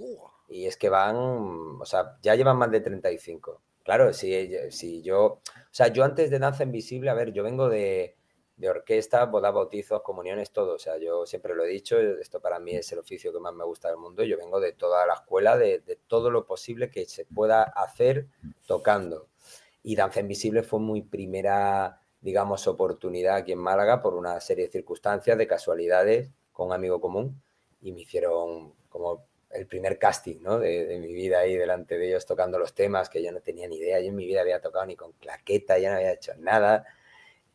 y 0.48 0.64
es 0.64 0.78
que 0.78 0.88
van. 0.88 1.16
O 1.16 1.84
sea, 1.84 2.16
ya 2.22 2.34
llevan 2.34 2.56
más 2.56 2.70
de 2.70 2.80
35. 2.80 3.60
Claro, 3.84 4.14
si, 4.14 4.48
si 4.70 5.02
yo. 5.02 5.24
O 5.26 5.42
sea, 5.70 5.88
yo 5.88 6.02
antes 6.02 6.30
de 6.30 6.38
Danza 6.38 6.62
Invisible, 6.62 7.10
a 7.10 7.14
ver, 7.14 7.34
yo 7.34 7.42
vengo 7.42 7.68
de 7.68 8.16
de 8.56 8.70
orquesta, 8.70 9.24
bodas, 9.26 9.52
bautizos, 9.52 10.02
comuniones, 10.02 10.50
todo. 10.50 10.74
O 10.74 10.78
sea, 10.78 10.96
yo 10.96 11.26
siempre 11.26 11.54
lo 11.54 11.64
he 11.64 11.68
dicho, 11.68 11.98
esto 11.98 12.40
para 12.40 12.58
mí 12.58 12.74
es 12.74 12.90
el 12.92 12.98
oficio 12.98 13.32
que 13.32 13.38
más 13.38 13.54
me 13.54 13.64
gusta 13.64 13.88
del 13.88 13.98
mundo. 13.98 14.22
Yo 14.24 14.38
vengo 14.38 14.60
de 14.60 14.72
toda 14.72 15.06
la 15.06 15.14
escuela, 15.14 15.56
de, 15.58 15.80
todo 16.06 16.30
lo 16.30 16.46
posible 16.46 16.90
que 16.90 17.04
se 17.06 17.26
pueda 17.26 17.62
hacer 17.62 18.28
tocando. 18.66 19.28
Y 19.82 19.94
Danza 19.94 20.20
Invisible 20.20 20.62
fue 20.62 20.80
muy 20.80 21.02
primera, 21.02 22.00
digamos, 22.20 22.66
oportunidad 22.66 23.36
aquí 23.36 23.52
en 23.52 23.58
Málaga 23.58 24.00
por 24.00 24.14
una 24.14 24.40
serie 24.40 24.66
de 24.66 24.72
circunstancias, 24.72 25.36
de 25.36 25.46
casualidades, 25.46 26.30
con 26.52 26.68
un 26.68 26.72
amigo 26.72 27.00
común. 27.00 27.42
Y 27.82 27.92
me 27.92 28.00
hicieron 28.00 28.74
como 28.88 29.26
el 29.50 29.66
primer 29.66 29.98
casting 29.98 30.40
¿no? 30.40 30.58
de, 30.58 30.86
de, 30.86 30.98
mi 30.98 31.12
vida 31.12 31.40
ahí 31.40 31.56
delante 31.56 31.98
de 31.98 32.08
ellos 32.08 32.26
tocando 32.26 32.58
los 32.58 32.74
temas 32.74 33.08
que 33.08 33.22
yo 33.22 33.30
no 33.32 33.40
tenía 33.40 33.68
ni 33.68 33.76
idea. 33.76 34.00
Yo 34.00 34.08
en 34.08 34.16
mi 34.16 34.24
vida 34.24 34.40
había 34.40 34.60
tocado 34.60 34.86
ni 34.86 34.96
con 34.96 35.12
claqueta, 35.12 35.78
ya 35.78 35.90
no 35.90 35.96
había 35.96 36.14
hecho 36.14 36.32
nada 36.38 36.86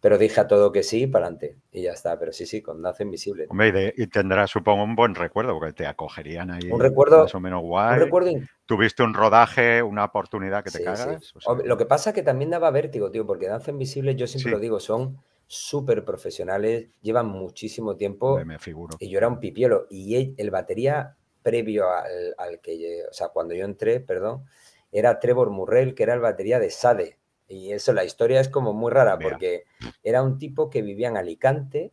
pero 0.02 0.18
dije 0.18 0.42
a 0.42 0.48
todo 0.48 0.72
que 0.72 0.82
sí, 0.82 1.06
para 1.06 1.28
adelante. 1.28 1.58
Y 1.72 1.84
ya 1.84 1.92
está, 1.92 2.18
pero 2.18 2.34
sí, 2.34 2.48
sí, 2.48 2.64
con 2.64 2.82
Danza 2.82 3.04
Invisible. 3.04 3.46
Hombre, 3.50 3.94
y, 3.96 4.08
tendrás, 4.08 4.50
supongo, 4.50 4.84
un 4.84 4.96
buen 4.96 5.14
recuerdo, 5.14 5.54
porque 5.54 5.74
te 5.74 5.86
acogerían 5.86 6.50
ahí. 6.50 6.72
Un 6.72 6.80
recuerdo. 6.80 7.22
Más 7.22 7.36
o 7.36 7.40
menos 7.40 7.62
guay. 7.62 7.94
Un 7.94 8.00
recuerdo. 8.06 8.32
Tuviste 8.66 9.04
un 9.04 9.14
rodaje, 9.14 9.84
una 9.84 10.04
oportunidad 10.04 10.64
que 10.64 10.72
te 10.72 10.84
cagas. 10.84 11.34
Lo 11.64 11.78
que 11.78 11.86
pasa 11.86 12.10
es 12.10 12.16
que 12.16 12.24
también 12.24 12.50
daba 12.50 12.72
vértigo, 12.72 13.12
tío, 13.12 13.28
porque 13.28 13.48
Danza 13.48 13.70
Invisible, 13.70 14.16
yo 14.16 14.26
siempre 14.26 14.52
lo 14.52 14.60
digo, 14.60 14.80
son 14.80 15.20
súper 15.46 16.04
profesionales, 16.04 16.90
llevan 17.02 17.28
muchísimo 17.28 17.96
tiempo. 17.96 18.44
Me 18.44 18.58
figuro. 18.58 18.98
Y 19.00 19.08
yo 19.08 19.20
era 19.20 19.28
un 19.28 19.40
pipiolo. 19.40 19.86
Y 19.92 20.34
el, 20.36 20.50
batería 20.50 21.16
previo 21.44 21.92
al, 21.92 22.34
al 22.40 22.60
que, 22.60 23.04
o 23.08 23.14
sea, 23.14 23.28
cuando 23.28 23.54
yo 23.54 23.66
entré, 23.66 24.00
perdón, 24.00 24.46
era 24.92 25.20
Trevor 25.20 25.52
Murrell, 25.52 25.94
que 25.94 26.04
era 26.04 26.16
el 26.16 26.22
batería 26.22 26.58
de 26.58 26.72
Sade. 26.72 27.20
Y 27.52 27.74
eso, 27.74 27.92
la 27.94 28.06
historia 28.06 28.40
es 28.40 28.48
como 28.48 28.74
muy 28.74 28.92
rara 28.92 29.20
porque 29.20 29.66
era 30.04 30.24
un 30.24 30.38
tipo 30.38 30.70
que 30.70 30.82
vivía 30.82 31.10
en 31.10 31.18
Alicante, 31.18 31.92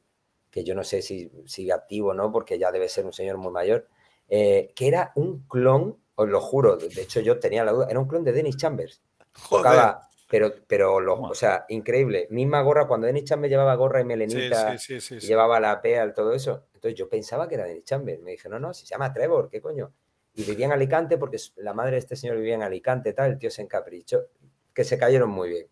que 0.51 0.63
yo 0.63 0.75
no 0.75 0.85
sé 0.85 1.03
si 1.03 1.31
sigue 1.47 1.73
activo 1.73 2.11
o 2.11 2.15
no, 2.15 2.31
porque 2.31 2.59
ya 2.59 2.71
debe 2.71 2.89
ser 2.89 3.05
un 3.05 3.13
señor 3.13 3.39
muy 3.39 3.51
mayor, 3.51 3.89
eh, 4.29 4.73
que 4.75 4.87
era 4.87 5.13
un 5.17 5.47
clon, 5.49 5.99
os 6.15 6.29
lo 6.29 6.41
juro, 6.41 6.77
de 6.77 7.03
hecho 7.03 7.21
yo 7.21 7.39
tenía 7.39 7.65
la 7.65 7.73
duda, 7.73 7.87
era 7.91 7.99
un 7.99 8.07
clon 8.07 8.25
de 8.25 8.33
Dennis 8.33 8.57
Chambers. 8.57 9.03
Tocaba, 9.51 10.09
pero, 10.31 10.53
pero 10.67 11.01
lo, 11.01 11.21
o 11.21 11.35
sea, 11.35 11.65
increíble. 11.69 12.29
Misma 12.31 12.63
gorra, 12.63 12.87
cuando 12.87 13.07
Dennis 13.07 13.25
Chambers 13.25 13.51
llevaba 13.51 13.75
gorra 13.75 14.01
y 14.01 14.05
melenita, 14.05 14.77
llevaba 14.77 15.59
la 15.59 15.81
PEA, 15.81 16.13
todo 16.15 16.33
eso. 16.33 16.67
Entonces 16.75 16.99
yo 16.99 17.09
pensaba 17.09 17.49
que 17.49 17.57
era 17.57 17.65
Dennis 17.65 17.85
Chambers. 17.85 18.23
Me 18.23 18.33
dije, 18.33 18.49
no, 18.49 18.59
no, 18.61 18.73
si 18.75 18.87
se 18.87 18.95
llama 18.95 19.13
Trevor, 19.13 19.49
¿qué 19.51 19.61
coño? 19.61 19.93
Y 20.35 20.45
vivía 20.45 20.67
en 20.67 20.73
Alicante 20.73 21.19
porque 21.19 21.39
la 21.57 21.75
madre 21.75 21.93
de 21.93 21.99
este 21.99 22.15
señor 22.15 22.37
vivía 22.37 22.55
en 22.55 22.63
Alicante, 22.63 23.13
tal, 23.13 23.33
el 23.33 23.39
tío 23.39 23.51
se 23.51 23.63
encaprichó 23.63 24.29
que 24.79 24.85
se 24.85 24.97
cayeron 24.97 25.31
muy 25.31 25.49
bien. 25.49 25.67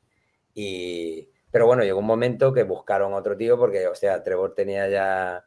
Y, 0.52 1.28
pero 1.52 1.64
bueno, 1.64 1.84
llegó 1.84 2.00
un 2.00 2.06
momento 2.06 2.52
que 2.52 2.64
buscaron 2.64 3.14
otro 3.14 3.36
tío 3.36 3.56
porque, 3.56 3.86
o 3.86 3.94
sea, 3.94 4.20
Trevor 4.24 4.52
tenía 4.52 4.88
ya 4.88 5.46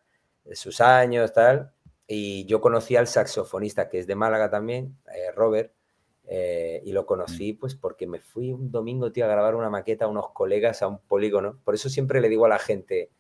sus 0.54 0.80
años, 0.80 1.34
tal. 1.34 1.74
Y 2.08 2.46
yo 2.46 2.62
conocí 2.62 2.96
al 2.96 3.08
saxofonista, 3.08 3.90
que 3.90 4.00
es 4.00 4.08
de 4.08 4.16
Málaga 4.16 4.50
también, 4.50 4.98
eh, 5.14 5.34
Robert, 5.34 5.74
eh, 6.24 6.82
y 6.86 6.94
lo 6.94 7.06
conocí 7.06 7.52
pues 7.52 7.76
porque 7.76 8.08
me 8.08 8.22
fui 8.22 8.54
un 8.54 8.72
domingo, 8.72 9.12
tío, 9.12 9.26
a 9.26 9.28
grabar 9.28 9.56
una 9.56 9.70
maqueta 9.70 10.06
a 10.06 10.08
unos 10.08 10.30
colegas 10.32 10.82
a 10.82 10.88
un 10.88 11.00
polígono. 11.00 11.60
Por 11.66 11.76
eso 11.76 11.90
siempre 11.90 12.22
le 12.22 12.30
digo 12.30 12.46
a 12.46 12.50
la 12.50 12.60
gente, 12.60 13.12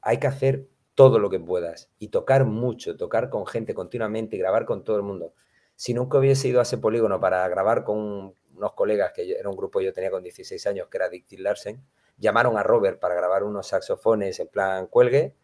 hay 0.00 0.16
que 0.16 0.28
hacer 0.28 0.66
todo 0.94 1.18
lo 1.18 1.28
que 1.28 1.40
puedas 1.40 1.90
y 1.98 2.08
tocar 2.08 2.46
mucho, 2.46 2.96
tocar 2.96 3.28
con 3.28 3.46
gente 3.46 3.74
continuamente 3.74 4.36
y 4.36 4.38
grabar 4.38 4.64
con 4.64 4.82
todo 4.82 4.96
el 4.96 5.02
mundo. 5.02 5.34
Si 5.76 5.92
nunca 5.92 6.16
hubiese 6.16 6.48
ido 6.48 6.60
a 6.60 6.62
ese 6.62 6.78
polígono 6.78 7.20
para 7.20 7.46
grabar 7.48 7.84
con 7.84 8.34
unos 8.58 8.74
colegas, 8.74 9.12
que 9.12 9.32
era 9.32 9.48
un 9.48 9.56
grupo 9.56 9.78
que 9.78 9.86
yo 9.86 9.92
tenía 9.92 10.10
con 10.10 10.22
16 10.22 10.66
años, 10.66 10.88
que 10.90 10.96
era 10.98 11.08
Dictil 11.08 11.42
Larsen, 11.42 11.82
llamaron 12.18 12.58
a 12.58 12.62
Robert 12.62 12.98
para 13.00 13.14
grabar 13.14 13.44
unos 13.44 13.68
saxofones 13.68 14.38
en 14.40 14.48
plan 14.48 14.86
cuelgue, 14.86 15.34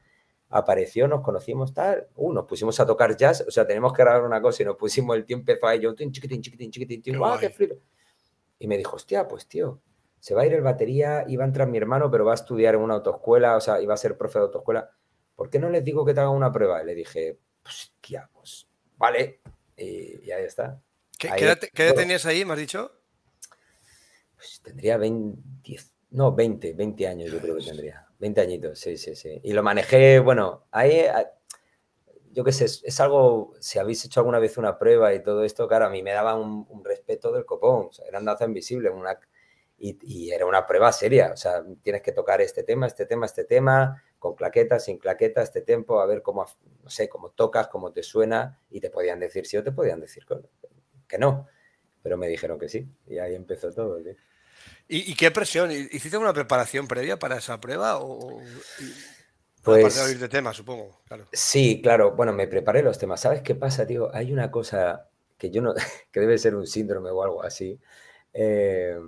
apareció, 0.50 1.08
nos 1.08 1.22
conocimos 1.22 1.72
tal, 1.72 2.08
uh, 2.16 2.32
nos 2.32 2.44
pusimos 2.44 2.78
a 2.78 2.86
tocar 2.86 3.16
jazz, 3.16 3.44
o 3.46 3.50
sea, 3.50 3.66
tenemos 3.66 3.92
que 3.92 4.02
grabar 4.02 4.22
una 4.22 4.40
cosa 4.40 4.62
y 4.62 4.66
nos 4.66 4.76
pusimos, 4.76 5.16
el 5.16 5.24
tío 5.24 5.36
empezó 5.36 5.66
ahí, 5.66 5.80
yo, 5.80 5.94
chiquitín, 5.94 6.42
chiquitín, 6.42 6.70
chiquitín, 6.70 7.02
chiquitín, 7.02 7.20
qué 7.40 7.78
Y 8.58 8.66
me 8.66 8.76
dijo, 8.76 8.96
hostia, 8.96 9.26
pues 9.26 9.46
tío, 9.46 9.80
se 10.24 10.34
va 10.34 10.42
a 10.42 10.46
ir 10.46 10.54
el 10.54 10.62
batería, 10.62 11.24
iba 11.28 11.44
a 11.44 11.46
entrar 11.46 11.68
mi 11.68 11.76
hermano, 11.76 12.10
pero 12.10 12.24
va 12.24 12.32
a 12.32 12.34
estudiar 12.34 12.74
en 12.74 12.80
una 12.80 12.94
autoescuela, 12.94 13.56
o 13.56 13.60
sea, 13.60 13.80
iba 13.82 13.92
a 13.92 13.96
ser 13.98 14.16
profe 14.16 14.38
de 14.38 14.46
autoescuela. 14.46 14.90
¿Por 15.36 15.50
qué 15.50 15.58
no 15.58 15.68
les 15.68 15.84
digo 15.84 16.04
que 16.04 16.14
te 16.14 16.20
hagan 16.20 16.32
una 16.32 16.50
prueba? 16.50 16.82
Y 16.82 16.86
le 16.86 16.94
dije, 16.94 17.38
pues, 17.62 17.92
tía, 18.00 18.30
pues, 18.32 18.66
vale. 18.96 19.40
Y, 19.76 20.30
ahí 20.30 20.44
está. 20.44 20.80
¿Qué, 21.18 21.28
edad, 21.28 21.94
tenías 21.94 22.24
ahí, 22.24 22.44
me 22.44 22.54
has 22.54 22.58
dicho? 22.58 22.90
Pues, 24.44 24.60
tendría 24.60 24.98
20, 24.98 25.40
no, 26.10 26.34
20, 26.34 26.74
20 26.74 27.06
años 27.06 27.32
yo 27.32 27.40
creo 27.40 27.56
que 27.56 27.64
tendría. 27.64 28.06
20 28.18 28.40
añitos, 28.42 28.78
sí, 28.78 28.98
sí, 28.98 29.16
sí. 29.16 29.40
Y 29.42 29.54
lo 29.54 29.62
manejé, 29.62 30.18
bueno, 30.18 30.66
ahí, 30.70 31.06
yo 32.30 32.44
qué 32.44 32.52
sé, 32.52 32.66
es, 32.66 33.00
algo, 33.00 33.54
si 33.58 33.78
habéis 33.78 34.04
hecho 34.04 34.20
alguna 34.20 34.38
vez 34.38 34.58
una 34.58 34.78
prueba 34.78 35.14
y 35.14 35.22
todo 35.22 35.44
esto, 35.44 35.66
claro, 35.66 35.86
a 35.86 35.90
mí 35.90 36.02
me 36.02 36.12
daba 36.12 36.34
un, 36.34 36.84
respeto 36.84 37.32
del 37.32 37.46
copón, 37.46 37.86
o 37.88 37.92
sea, 37.92 38.06
era 38.06 38.20
danza 38.20 38.44
invisible, 38.44 38.90
una, 38.90 39.18
y, 39.78 40.30
era 40.30 40.44
una 40.44 40.66
prueba 40.66 40.92
seria, 40.92 41.32
o 41.32 41.36
sea, 41.38 41.64
tienes 41.82 42.02
que 42.02 42.12
tocar 42.12 42.42
este 42.42 42.64
tema, 42.64 42.86
este 42.86 43.06
tema, 43.06 43.24
este 43.24 43.44
tema, 43.44 44.02
con 44.18 44.34
claqueta, 44.34 44.78
sin 44.78 44.98
claqueta, 44.98 45.42
este 45.42 45.62
tempo, 45.62 46.00
a 46.00 46.06
ver 46.06 46.20
cómo, 46.20 46.44
no 46.82 46.90
sé, 46.90 47.08
cómo 47.08 47.30
tocas, 47.30 47.68
cómo 47.68 47.92
te 47.92 48.02
suena, 48.02 48.60
y 48.68 48.80
te 48.80 48.90
podían 48.90 49.20
decir 49.20 49.46
sí 49.46 49.56
o 49.56 49.64
te 49.64 49.72
podían 49.72 50.00
decir 50.00 50.26
que 51.08 51.18
no, 51.18 51.46
pero 52.02 52.18
me 52.18 52.28
dijeron 52.28 52.58
que 52.58 52.68
sí, 52.68 52.86
y 53.06 53.16
ahí 53.16 53.34
empezó 53.34 53.72
todo. 53.72 53.98
¿sí? 54.02 54.10
¿Y, 54.86 55.14
qué 55.14 55.30
presión? 55.30 55.70
¿Hiciste 55.70 56.16
una 56.18 56.34
preparación 56.34 56.86
previa 56.86 57.18
para 57.18 57.38
esa 57.38 57.58
prueba? 57.60 57.98
O, 57.98 58.40
pues, 59.62 59.96
de 59.96 60.02
oír 60.02 60.18
de 60.18 60.28
temas, 60.28 60.56
supongo. 60.56 61.00
Sí, 61.32 61.80
claro. 61.82 62.12
Bueno, 62.12 62.32
me 62.32 62.46
preparé 62.46 62.82
los 62.82 62.98
temas. 62.98 63.20
¿Sabes 63.20 63.40
qué 63.40 63.54
pasa, 63.54 63.86
tío? 63.86 64.14
Hay 64.14 64.32
una 64.32 64.50
cosa 64.50 65.08
que 65.38 65.50
yo 65.50 65.62
no, 65.62 65.74
que 66.12 66.20
debe 66.20 66.36
ser 66.36 66.54
un 66.54 66.66
síndrome 66.66 67.10
o 67.10 67.22
algo 67.22 67.42
así. 67.42 67.80
Eh, 68.32 68.98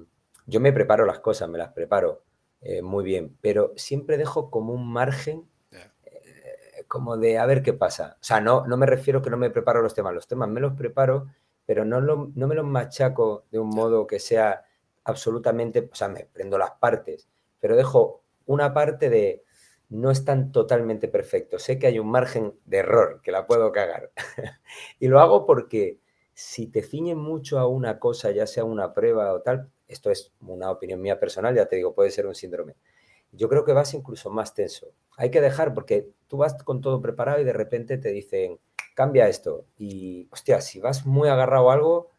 yo 0.47 0.61
me 0.61 0.73
preparo 0.73 1.05
las 1.05 1.19
cosas, 1.19 1.49
me 1.49 1.59
las 1.59 1.73
preparo 1.73 2.25
eh, 2.63 2.81
muy 2.81 3.05
bien, 3.05 3.37
pero 3.41 3.73
siempre 3.77 4.17
dejo 4.17 4.51
como 4.51 4.73
un 4.73 4.91
margen 4.91 5.47
eh, 5.73 6.85
como 6.89 7.17
de 7.17 7.39
a 7.39 7.47
ver 7.47 7.63
qué 7.63 7.75
pasa. 7.75 8.17
O 8.21 8.25
sea, 8.25 8.41
no, 8.41 8.67
no 8.67 8.77
me 8.77 8.87
refiero 8.87 9.21
que 9.21 9.31
no 9.31 9.37
me 9.37 9.51
preparo 9.51 9.83
los 9.83 9.95
temas, 9.95 10.15
los 10.15 10.27
temas 10.27 10.49
me 10.49 10.61
los 10.61 10.75
preparo, 10.75 11.27
pero 11.67 11.85
no, 11.85 12.01
no 12.01 12.47
me 12.47 12.55
los 12.55 12.65
machaco 12.65 13.45
de 13.51 13.59
un 13.59 13.69
modo 13.69 14.07
que 14.07 14.21
sea 14.21 14.65
absolutamente, 15.07 15.89
o 15.91 15.95
sea, 15.95 16.09
me 16.09 16.27
prendo 16.33 16.59
las 16.59 16.73
partes, 16.73 17.29
pero 17.61 17.77
dejo 17.77 18.23
una 18.45 18.75
parte 18.75 19.09
de 19.09 19.45
no 19.89 20.11
están 20.11 20.51
totalmente 20.51 21.07
perfectos, 21.07 21.63
sé 21.63 21.79
que 21.79 21.87
hay 21.87 22.01
un 22.01 22.11
margen 22.11 22.55
de 22.65 22.79
error, 22.79 23.21
que 23.23 23.31
la 23.31 23.47
puedo 23.47 23.71
cagar. 23.71 24.11
y 24.99 25.07
lo 25.07 25.21
hago 25.21 25.47
porque 25.47 26.01
si 26.35 26.67
te 26.67 26.83
ciñen 26.83 27.19
mucho 27.19 27.61
a 27.61 27.69
una 27.69 28.01
cosa, 28.01 28.33
ya 28.33 28.49
sea 28.49 28.65
una 28.65 28.93
prueba 28.93 29.33
o 29.33 29.43
tal, 29.43 29.71
esto 29.87 30.11
es 30.11 30.33
una 30.41 30.73
opinión 30.73 31.01
mía 31.01 31.21
personal, 31.21 31.55
ya 31.55 31.67
te 31.67 31.77
digo, 31.77 31.95
puede 31.95 32.11
ser 32.11 32.27
un 32.27 32.35
síndrome. 32.35 32.75
Yo 33.31 33.49
creo 33.49 33.65
que 33.65 33.73
vas 33.73 33.95
incluso 33.95 34.31
más 34.31 34.55
tenso. 34.55 34.89
Hay 35.17 35.31
que 35.31 35.41
dejar 35.41 35.73
porque 35.73 36.11
tú 36.27 36.39
vas 36.39 36.55
con 36.65 36.81
todo 36.81 37.01
preparado 37.01 37.41
y 37.41 37.45
de 37.45 37.53
repente 37.53 37.97
te 37.97 38.11
dicen, 38.11 38.59
cambia 38.95 39.29
esto. 39.29 39.67
Y, 39.79 40.29
hostia, 40.33 40.61
si 40.61 40.81
vas 40.81 41.07
muy 41.07 41.29
agarrado 41.29 41.71
a 41.71 41.75
algo, 41.75 42.11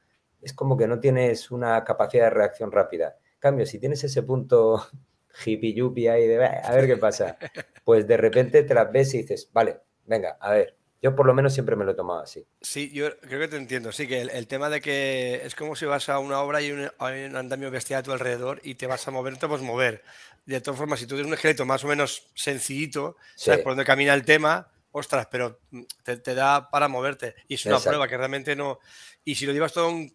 es 0.47 0.53
como 0.53 0.77
que 0.77 0.87
no 0.87 0.99
tienes 0.99 1.51
una 1.51 1.83
capacidad 1.83 2.25
de 2.25 2.29
reacción 2.31 2.71
rápida. 2.71 3.17
En 3.33 3.39
cambio, 3.39 3.65
si 3.65 3.79
tienes 3.79 4.03
ese 4.03 4.23
punto 4.23 4.87
hippie 5.45 5.73
yuppie 5.73 6.09
ahí 6.09 6.25
de 6.25 6.43
a 6.45 6.71
ver 6.71 6.87
qué 6.87 6.97
pasa, 6.97 7.37
pues 7.83 8.07
de 8.07 8.17
repente 8.17 8.63
te 8.63 8.73
las 8.73 8.91
ves 8.91 9.13
y 9.13 9.19
dices, 9.19 9.49
vale, 9.53 9.81
venga, 10.05 10.37
a 10.39 10.51
ver. 10.51 10.75
Yo 10.99 11.15
por 11.15 11.27
lo 11.27 11.35
menos 11.35 11.53
siempre 11.53 11.75
me 11.75 11.85
lo 11.85 11.91
he 11.91 11.95
tomado 11.95 12.21
así. 12.21 12.47
Sí, 12.59 12.89
yo 12.91 13.19
creo 13.19 13.39
que 13.41 13.47
te 13.47 13.57
entiendo. 13.57 13.91
Sí, 13.91 14.07
que 14.07 14.21
el, 14.21 14.47
tema 14.47 14.67
de 14.67 14.81
que 14.81 15.41
es 15.45 15.53
como 15.53 15.75
si 15.75 15.85
vas 15.85 16.09
a 16.09 16.17
una 16.17 16.41
obra 16.41 16.59
y 16.59 16.73
hay 16.97 17.25
un, 17.25 17.35
andamio 17.35 17.69
bestial 17.69 17.99
a 17.99 18.03
tu 18.03 18.11
alrededor 18.11 18.59
y 18.63 18.75
te 18.75 18.87
vas 18.87 19.07
a 19.07 19.11
mover, 19.11 19.37
te 19.37 19.47
puedes 19.47 19.63
mover. 19.63 20.03
De 20.47 20.59
todas 20.59 20.79
formas, 20.79 20.99
si 20.99 21.05
tú 21.05 21.13
tienes 21.13 21.27
un 21.27 21.35
esqueleto 21.35 21.67
más 21.67 21.83
o 21.83 21.87
menos 21.87 22.31
sencillito, 22.33 23.15
sabes 23.35 23.61
por 23.61 23.73
dónde 23.73 23.85
camina 23.85 24.15
el 24.15 24.25
tema, 24.25 24.71
ostras, 24.91 25.27
pero 25.29 25.59
te, 26.03 26.33
da 26.33 26.71
para 26.71 26.87
moverte. 26.87 27.35
Y 27.47 27.55
es 27.55 27.65
una 27.67 27.79
prueba 27.79 28.07
que 28.07 28.17
realmente 28.17 28.55
no. 28.55 28.79
Y 29.23 29.35
si 29.35 29.45
lo 29.45 29.53
llevas 29.53 29.73
todo 29.73 29.89
un 29.89 30.11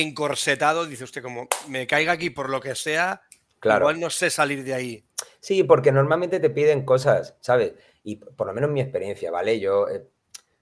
encorsetado, 0.00 0.86
dice 0.86 1.04
usted, 1.04 1.22
como 1.22 1.48
me 1.68 1.86
caiga 1.86 2.12
aquí 2.12 2.30
por 2.30 2.50
lo 2.50 2.60
que 2.60 2.74
sea, 2.74 3.22
claro. 3.60 3.84
igual 3.84 4.00
no 4.00 4.10
sé 4.10 4.30
salir 4.30 4.64
de 4.64 4.74
ahí. 4.74 5.04
Sí, 5.40 5.62
porque 5.62 5.92
normalmente 5.92 6.40
te 6.40 6.50
piden 6.50 6.84
cosas, 6.84 7.36
¿sabes? 7.40 7.74
Y 8.02 8.16
por 8.16 8.46
lo 8.46 8.52
menos 8.52 8.70
mi 8.70 8.80
experiencia, 8.80 9.30
¿vale? 9.30 9.60
Yo, 9.60 9.88
eh, 9.88 10.04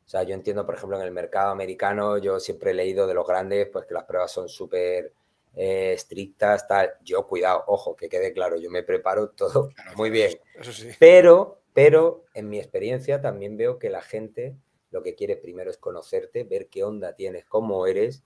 o 0.04 0.08
sea, 0.08 0.22
yo 0.22 0.34
entiendo, 0.34 0.66
por 0.66 0.74
ejemplo, 0.74 0.98
en 0.98 1.04
el 1.04 1.12
mercado 1.12 1.50
americano, 1.50 2.18
yo 2.18 2.38
siempre 2.38 2.72
he 2.72 2.74
leído 2.74 3.06
de 3.06 3.14
los 3.14 3.26
grandes, 3.26 3.68
pues 3.72 3.86
que 3.86 3.94
las 3.94 4.04
pruebas 4.04 4.30
son 4.30 4.48
súper 4.48 5.12
eh, 5.56 5.92
estrictas, 5.94 6.66
tal. 6.68 6.92
Yo, 7.02 7.26
cuidado, 7.26 7.64
ojo, 7.66 7.96
que 7.96 8.08
quede 8.08 8.32
claro, 8.32 8.56
yo 8.58 8.70
me 8.70 8.82
preparo 8.82 9.30
todo 9.30 9.70
muy 9.96 10.10
bien. 10.10 10.38
Eso 10.54 10.72
sí. 10.72 10.90
Pero, 10.98 11.62
pero 11.72 12.24
en 12.34 12.48
mi 12.48 12.58
experiencia 12.58 13.20
también 13.20 13.56
veo 13.56 13.78
que 13.78 13.90
la 13.90 14.02
gente 14.02 14.56
lo 14.90 15.02
que 15.02 15.16
quiere 15.16 15.36
primero 15.36 15.70
es 15.70 15.76
conocerte, 15.76 16.44
ver 16.44 16.68
qué 16.68 16.84
onda 16.84 17.14
tienes, 17.16 17.44
cómo 17.44 17.86
eres 17.86 18.22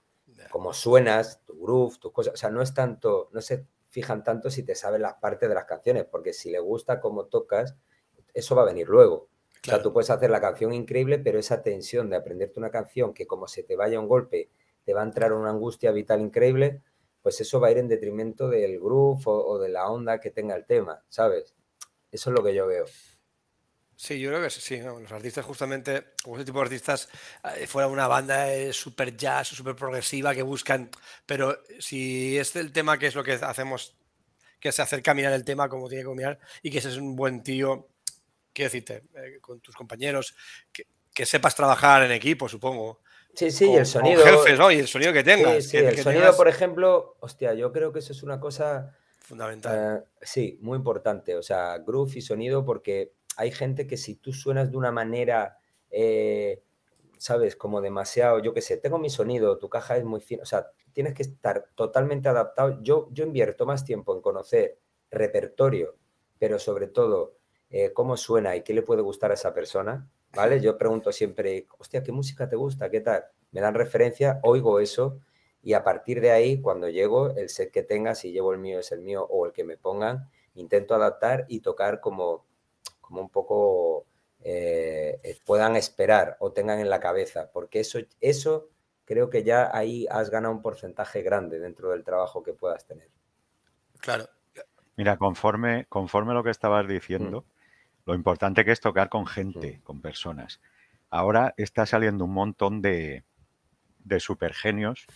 cómo 0.50 0.72
suenas, 0.72 1.42
tu 1.44 1.58
groove, 1.60 1.98
tus 1.98 2.12
cosas. 2.12 2.34
O 2.34 2.36
sea, 2.36 2.50
no 2.50 2.62
es 2.62 2.74
tanto, 2.74 3.28
no 3.32 3.40
se 3.40 3.66
fijan 3.88 4.22
tanto 4.22 4.50
si 4.50 4.62
te 4.62 4.74
sabes 4.74 5.00
las 5.00 5.14
partes 5.14 5.48
de 5.48 5.54
las 5.54 5.64
canciones, 5.64 6.04
porque 6.04 6.32
si 6.32 6.50
le 6.50 6.58
gusta 6.58 7.00
cómo 7.00 7.26
tocas, 7.26 7.76
eso 8.34 8.54
va 8.54 8.62
a 8.62 8.66
venir 8.66 8.88
luego. 8.88 9.28
O 9.62 9.70
sea, 9.70 9.82
tú 9.82 9.92
puedes 9.92 10.10
hacer 10.10 10.30
la 10.30 10.40
canción 10.40 10.72
increíble, 10.72 11.18
pero 11.18 11.38
esa 11.38 11.62
tensión 11.62 12.10
de 12.10 12.16
aprenderte 12.16 12.60
una 12.60 12.70
canción 12.70 13.12
que 13.12 13.26
como 13.26 13.48
se 13.48 13.64
te 13.64 13.76
vaya 13.76 13.98
un 13.98 14.06
golpe, 14.06 14.50
te 14.84 14.94
va 14.94 15.02
a 15.02 15.04
entrar 15.04 15.32
una 15.32 15.50
angustia 15.50 15.90
vital 15.90 16.20
increíble, 16.20 16.82
pues 17.22 17.40
eso 17.40 17.60
va 17.60 17.68
a 17.68 17.70
ir 17.72 17.78
en 17.78 17.88
detrimento 17.88 18.48
del 18.48 18.78
groove 18.78 19.22
o, 19.26 19.32
o 19.32 19.58
de 19.58 19.68
la 19.68 19.90
onda 19.90 20.20
que 20.20 20.30
tenga 20.30 20.54
el 20.54 20.64
tema, 20.64 21.02
¿sabes? 21.08 21.54
Eso 22.10 22.30
es 22.30 22.36
lo 22.36 22.44
que 22.44 22.54
yo 22.54 22.66
veo. 22.66 22.86
Sí, 24.00 24.20
yo 24.20 24.30
creo 24.30 24.40
que 24.40 24.48
sí. 24.48 24.78
Los 24.78 25.10
artistas, 25.10 25.44
justamente, 25.44 26.12
como 26.22 26.36
ese 26.36 26.44
tipo 26.44 26.60
de 26.60 26.66
artistas, 26.66 27.08
eh, 27.56 27.66
fuera 27.66 27.88
una 27.88 28.06
banda 28.06 28.46
súper 28.72 29.16
jazz, 29.16 29.48
súper 29.48 29.74
progresiva 29.74 30.32
que 30.36 30.42
buscan. 30.42 30.88
Pero 31.26 31.58
si 31.80 32.38
es 32.38 32.54
el 32.54 32.70
tema 32.70 32.96
que 32.96 33.08
es 33.08 33.16
lo 33.16 33.24
que 33.24 33.32
hacemos 33.32 33.96
que 34.60 34.70
se 34.70 34.82
acerca 34.82 35.10
a 35.10 35.14
mirar 35.14 35.32
el 35.32 35.44
tema 35.44 35.68
como 35.68 35.88
tiene 35.88 36.04
que 36.04 36.10
mirar 36.10 36.38
y 36.62 36.70
que 36.70 36.78
ese 36.78 36.90
es 36.90 36.96
un 36.96 37.16
buen 37.16 37.42
tío, 37.42 37.88
quiero 38.52 38.68
decirte, 38.68 39.02
eh, 39.16 39.38
con 39.40 39.58
tus 39.58 39.74
compañeros, 39.74 40.36
que, 40.72 41.26
sepas 41.26 41.56
trabajar 41.56 42.04
en 42.04 42.12
equipo, 42.12 42.48
supongo. 42.48 43.00
Sí, 43.34 43.50
sí, 43.50 43.68
y 43.68 43.74
el 43.74 43.86
sonido. 43.86 44.24
Jefes, 44.24 44.56
¿no? 44.60 44.70
Y 44.70 44.78
el 44.78 44.86
sonido 44.86 45.12
que 45.12 45.24
tengas. 45.24 45.64
Sí, 45.64 45.76
el 45.76 45.98
sonido, 45.98 46.36
por 46.36 46.46
ejemplo, 46.46 47.16
hostia, 47.18 47.52
yo 47.54 47.72
creo 47.72 47.92
que 47.92 47.98
eso 47.98 48.12
es 48.12 48.22
una 48.22 48.38
cosa. 48.38 48.96
Fundamental. 49.18 50.04
Eh, 50.04 50.08
sí, 50.22 50.56
muy 50.62 50.76
importante. 50.76 51.34
O 51.34 51.42
sea, 51.42 51.78
groove 51.78 52.18
y 52.18 52.20
sonido, 52.20 52.64
porque 52.64 53.17
hay 53.38 53.52
gente 53.52 53.86
que 53.86 53.96
si 53.96 54.16
tú 54.16 54.32
suenas 54.32 54.70
de 54.70 54.76
una 54.76 54.92
manera. 54.92 55.58
Eh, 55.90 56.62
¿sabes? 57.18 57.56
Como 57.56 57.80
demasiado, 57.80 58.38
yo 58.38 58.54
qué 58.54 58.60
sé, 58.60 58.76
tengo 58.76 58.98
mi 58.98 59.10
sonido, 59.10 59.58
tu 59.58 59.68
caja 59.68 59.96
es 59.96 60.04
muy 60.04 60.20
fina, 60.20 60.44
o 60.44 60.46
sea, 60.46 60.70
tienes 60.92 61.14
que 61.14 61.22
estar 61.22 61.68
totalmente 61.74 62.28
adaptado. 62.28 62.80
Yo, 62.82 63.08
yo 63.10 63.24
invierto 63.24 63.66
más 63.66 63.84
tiempo 63.84 64.14
en 64.14 64.22
conocer 64.22 64.78
repertorio, 65.10 65.96
pero 66.38 66.58
sobre 66.60 66.86
todo 66.86 67.34
eh, 67.70 67.92
cómo 67.92 68.16
suena 68.16 68.54
y 68.56 68.62
qué 68.62 68.72
le 68.72 68.82
puede 68.82 69.02
gustar 69.02 69.32
a 69.32 69.34
esa 69.34 69.52
persona, 69.52 70.08
¿vale? 70.32 70.60
Yo 70.60 70.78
pregunto 70.78 71.10
siempre, 71.12 71.66
hostia, 71.78 72.02
¿qué 72.04 72.12
música 72.12 72.48
te 72.48 72.56
gusta? 72.56 72.88
¿Qué 72.88 73.00
tal? 73.00 73.24
Me 73.50 73.60
dan 73.60 73.74
referencia, 73.74 74.38
oigo 74.44 74.78
eso 74.80 75.20
y 75.62 75.72
a 75.72 75.82
partir 75.82 76.20
de 76.20 76.30
ahí, 76.30 76.60
cuando 76.60 76.88
llego, 76.88 77.30
el 77.36 77.48
set 77.48 77.70
que 77.70 77.82
tenga, 77.82 78.14
si 78.14 78.32
llevo 78.32 78.52
el 78.52 78.58
mío 78.58 78.78
es 78.78 78.92
el 78.92 79.00
mío 79.00 79.26
o 79.28 79.46
el 79.46 79.52
que 79.52 79.64
me 79.64 79.76
pongan, 79.76 80.30
intento 80.54 80.94
adaptar 80.94 81.46
y 81.48 81.60
tocar 81.60 82.00
como, 82.00 82.46
como 83.08 83.22
un 83.22 83.30
poco 83.30 84.04
eh, 84.40 85.38
puedan 85.46 85.76
esperar 85.76 86.36
o 86.40 86.52
tengan 86.52 86.78
en 86.78 86.90
la 86.90 87.00
cabeza, 87.00 87.50
porque 87.50 87.80
eso, 87.80 87.98
eso 88.20 88.68
creo 89.06 89.30
que 89.30 89.42
ya 89.42 89.70
ahí 89.72 90.06
has 90.10 90.28
ganado 90.28 90.54
un 90.54 90.60
porcentaje 90.60 91.22
grande 91.22 91.58
dentro 91.58 91.90
del 91.90 92.04
trabajo 92.04 92.42
que 92.42 92.52
puedas 92.52 92.86
tener. 92.86 93.08
Claro. 93.98 94.28
Mira, 94.96 95.16
conforme, 95.16 95.86
conforme 95.88 96.34
lo 96.34 96.44
que 96.44 96.50
estabas 96.50 96.86
diciendo, 96.86 97.40
mm. 97.40 97.44
lo 98.04 98.14
importante 98.14 98.64
que 98.64 98.72
es 98.72 98.80
tocar 98.80 99.08
con 99.08 99.26
gente, 99.26 99.78
mm. 99.78 99.82
con 99.82 100.02
personas. 100.02 100.60
Ahora 101.08 101.54
está 101.56 101.86
saliendo 101.86 102.26
un 102.26 102.34
montón 102.34 102.82
de, 102.82 103.24
de 104.00 104.20
supergenios 104.20 105.06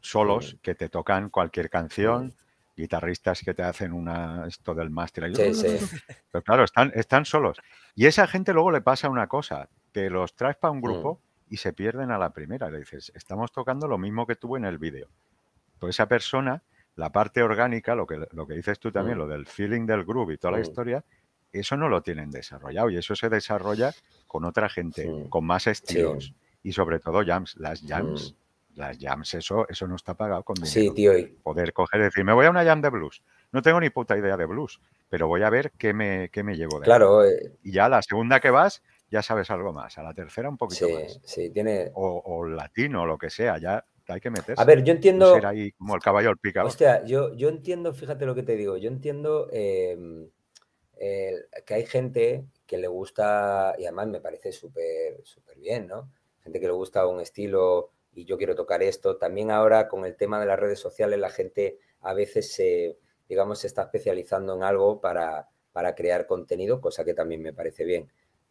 solos 0.00 0.54
mm. 0.54 0.58
que 0.58 0.74
te 0.74 0.88
tocan 0.88 1.30
cualquier 1.30 1.70
canción, 1.70 2.34
guitarristas 2.78 3.42
que 3.42 3.52
te 3.52 3.62
hacen 3.62 3.92
una 3.92 4.46
esto 4.46 4.72
del 4.72 4.88
máster. 4.88 5.34
Sí, 5.34 5.52
sí. 5.52 6.00
Pero 6.30 6.42
claro, 6.42 6.64
están, 6.64 6.92
están 6.94 7.24
solos. 7.24 7.58
Y 7.94 8.06
esa 8.06 8.26
gente 8.26 8.52
luego 8.52 8.70
le 8.70 8.80
pasa 8.80 9.08
una 9.08 9.26
cosa, 9.26 9.68
que 9.92 10.08
los 10.08 10.34
traes 10.36 10.56
para 10.56 10.70
un 10.70 10.80
grupo 10.80 11.14
mm. 11.14 11.54
y 11.54 11.56
se 11.56 11.72
pierden 11.72 12.12
a 12.12 12.18
la 12.18 12.30
primera. 12.30 12.70
Le 12.70 12.78
dices, 12.78 13.12
estamos 13.14 13.50
tocando 13.52 13.88
lo 13.88 13.98
mismo 13.98 14.26
que 14.26 14.36
tuvo 14.36 14.56
en 14.56 14.64
el 14.64 14.78
vídeo. 14.78 15.08
Pues 15.80 15.96
esa 15.96 16.06
persona, 16.06 16.62
la 16.94 17.10
parte 17.10 17.42
orgánica, 17.42 17.96
lo 17.96 18.06
que, 18.06 18.26
lo 18.30 18.46
que 18.46 18.54
dices 18.54 18.78
tú 18.78 18.92
también, 18.92 19.18
mm. 19.18 19.20
lo 19.20 19.26
del 19.26 19.46
feeling 19.46 19.84
del 19.84 20.04
groove 20.04 20.34
y 20.34 20.38
toda 20.38 20.52
la 20.52 20.58
mm. 20.58 20.62
historia, 20.62 21.04
eso 21.50 21.76
no 21.76 21.88
lo 21.88 22.02
tienen 22.02 22.30
desarrollado 22.30 22.90
y 22.90 22.96
eso 22.96 23.16
se 23.16 23.28
desarrolla 23.28 23.92
con 24.26 24.44
otra 24.44 24.68
gente, 24.68 25.26
con 25.28 25.44
más 25.44 25.66
estilos 25.66 26.32
y 26.62 26.72
sobre 26.72 27.00
todo 27.00 27.24
jams. 27.24 27.56
Las 27.56 27.82
jams 27.82 28.36
las 28.78 28.96
jams, 28.98 29.34
eso, 29.34 29.66
eso 29.68 29.86
no 29.86 29.96
está 29.96 30.14
pagado 30.14 30.42
con 30.44 30.54
dinero. 30.54 30.72
Sí, 30.72 30.90
tío. 30.94 31.12
Poder 31.42 31.72
coger 31.72 32.00
y 32.00 32.04
decir, 32.04 32.24
me 32.24 32.32
voy 32.32 32.46
a 32.46 32.50
una 32.50 32.64
jam 32.64 32.80
de 32.80 32.88
blues. 32.88 33.22
No 33.52 33.60
tengo 33.60 33.80
ni 33.80 33.90
puta 33.90 34.16
idea 34.16 34.36
de 34.36 34.46
blues, 34.46 34.80
pero 35.08 35.26
voy 35.26 35.42
a 35.42 35.50
ver 35.50 35.72
qué 35.72 35.92
me, 35.92 36.30
qué 36.30 36.42
me 36.42 36.56
llevo 36.56 36.78
de 36.78 36.84
Claro. 36.84 37.24
Eh. 37.24 37.56
Y 37.62 37.72
ya 37.72 37.88
la 37.88 38.00
segunda 38.02 38.40
que 38.40 38.50
vas, 38.50 38.82
ya 39.10 39.22
sabes 39.22 39.50
algo 39.50 39.72
más. 39.72 39.98
A 39.98 40.02
la 40.02 40.14
tercera 40.14 40.48
un 40.48 40.56
poquito 40.56 40.88
más. 40.88 41.20
Sí, 41.24 41.50
tiene... 41.50 41.90
O, 41.94 42.44
latino, 42.46 43.02
o 43.02 43.06
lo 43.06 43.18
que 43.18 43.30
sea, 43.30 43.58
ya 43.58 43.84
hay 44.06 44.20
que 44.20 44.30
meterse. 44.30 44.62
A 44.62 44.64
ver, 44.64 44.84
yo 44.84 44.92
entiendo... 44.92 45.34
ser 45.34 45.46
ahí 45.46 45.72
como 45.72 45.94
el 45.94 46.00
caballo 46.00 46.30
al 46.30 46.38
picado. 46.38 46.68
Hostia, 46.68 47.04
yo, 47.04 47.34
yo 47.34 47.48
entiendo, 47.48 47.92
fíjate 47.92 48.26
lo 48.26 48.34
que 48.34 48.42
te 48.42 48.56
digo, 48.56 48.76
yo 48.76 48.88
entiendo 48.88 49.48
em, 49.50 50.28
que 50.96 51.74
hay 51.74 51.84
gente 51.84 52.46
que 52.66 52.78
le 52.78 52.86
gusta, 52.86 53.74
y 53.78 53.84
además 53.84 54.08
me 54.08 54.20
parece 54.20 54.52
súper 54.52 55.20
súper 55.24 55.58
bien, 55.58 55.86
¿no? 55.86 56.10
Gente 56.42 56.60
que 56.60 56.66
le 56.66 56.72
gusta 56.72 57.06
un 57.06 57.20
estilo 57.20 57.92
y 58.18 58.24
yo 58.24 58.36
quiero 58.36 58.56
tocar 58.56 58.82
esto. 58.82 59.16
También 59.16 59.52
ahora 59.52 59.86
con 59.86 60.04
el 60.04 60.16
tema 60.16 60.40
de 60.40 60.46
las 60.46 60.58
redes 60.58 60.80
sociales 60.80 61.20
la 61.20 61.30
gente 61.30 61.78
a 62.00 62.14
veces 62.14 62.52
se, 62.52 62.98
digamos, 63.28 63.60
se 63.60 63.68
está 63.68 63.82
especializando 63.82 64.56
en 64.56 64.64
algo 64.64 65.00
para, 65.00 65.46
para 65.72 65.94
crear 65.94 66.26
contenido, 66.26 66.80
cosa 66.80 67.04
que 67.04 67.14
también 67.14 67.42
me 67.42 67.52
parece 67.52 67.84
bien. 67.84 68.10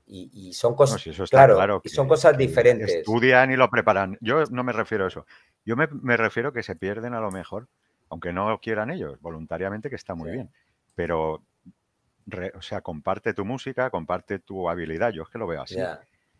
Y, 0.09 0.53
son 0.53 0.73
cosas, 0.73 1.03
claro, 1.29 1.81
son 1.83 2.07
cosas 2.07 2.37
diferentes. 2.37 2.89
Estudian 2.93 3.51
y 3.51 3.57
lo 3.57 3.69
preparan. 3.69 4.17
Yo 4.21 4.45
no 4.45 4.63
me 4.63 4.71
refiero 4.71 5.03
a 5.03 5.09
eso. 5.09 5.25
Yo 5.65 5.75
me, 5.75 5.87
me 5.87 6.15
refiero 6.15 6.53
que 6.53 6.63
se 6.63 6.77
pierden 6.77 7.13
a 7.13 7.19
lo 7.19 7.29
mejor, 7.29 7.67
aunque 8.07 8.31
no 8.31 8.57
quieran 8.61 8.89
ellos, 8.89 9.19
voluntariamente, 9.19 9.89
que 9.89 9.97
está 9.97 10.15
muy 10.15 10.31
bien. 10.31 10.49
Pero, 10.95 11.43
o 12.55 12.61
sea, 12.61 12.79
comparte 12.79 13.33
tu 13.33 13.43
música, 13.43 13.89
comparte 13.89 14.39
tu 14.39 14.69
habilidad. 14.69 15.11
Yo 15.11 15.23
es 15.23 15.29
que 15.29 15.37
lo 15.37 15.45
veo 15.45 15.63
así. 15.63 15.77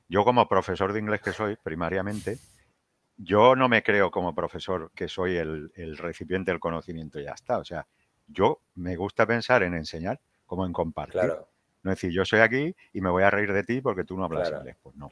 Yo 0.07 0.23
como 0.23 0.47
profesor 0.47 0.93
de 0.93 0.99
inglés 0.99 1.19
que 1.19 1.33
soy, 1.33 1.57
primariamente, 1.61 2.37
yo 3.17 3.55
no 3.55 3.67
me 3.67 3.83
creo 3.83 4.11
como 4.11 4.33
profesor 4.33 4.91
que 4.95 5.07
soy 5.07 5.37
el, 5.37 5.71
recipiente 5.97 6.51
del 6.51 6.59
conocimiento 6.59 7.19
y 7.19 7.25
ya 7.25 7.31
está. 7.31 7.57
O 7.57 7.65
sea, 7.65 7.87
yo 8.27 8.61
me 8.75 8.95
gusta 8.95 9.25
pensar 9.25 9.63
en 9.63 9.73
enseñar 9.73 10.19
como 10.45 10.65
en 10.65 10.73
compartir. 10.73 11.33
No 11.83 11.91
es 11.91 11.97
decir, 11.97 12.11
yo 12.11 12.25
soy 12.25 12.39
aquí 12.39 12.75
y 12.93 13.01
me 13.01 13.09
voy 13.09 13.23
a 13.23 13.29
reír 13.29 13.53
de 13.53 13.63
ti 13.63 13.81
porque 13.81 14.03
tú 14.03 14.17
no 14.17 14.25
hablas 14.25 14.51
inglés. 14.51 14.77
Pues 14.81 14.95
no. 14.95 15.09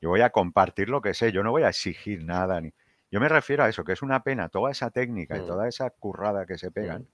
Yo 0.00 0.08
voy 0.08 0.20
a 0.20 0.30
compartir 0.30 0.88
lo 0.88 1.00
que 1.00 1.14
sé, 1.14 1.30
yo 1.30 1.42
no 1.42 1.50
voy 1.50 1.62
a 1.62 1.68
exigir 1.68 2.24
nada. 2.24 2.60
Ni... 2.60 2.72
Yo 3.10 3.20
me 3.20 3.28
refiero 3.28 3.64
a 3.64 3.68
eso, 3.68 3.84
que 3.84 3.92
es 3.92 4.02
una 4.02 4.22
pena 4.22 4.48
toda 4.48 4.70
esa 4.70 4.90
técnica 4.90 5.36
y 5.36 5.42
mm. 5.42 5.46
toda 5.46 5.68
esa 5.68 5.90
currada 5.90 6.46
que 6.46 6.58
se 6.58 6.70
pegan. 6.70 7.02
Mm. 7.02 7.06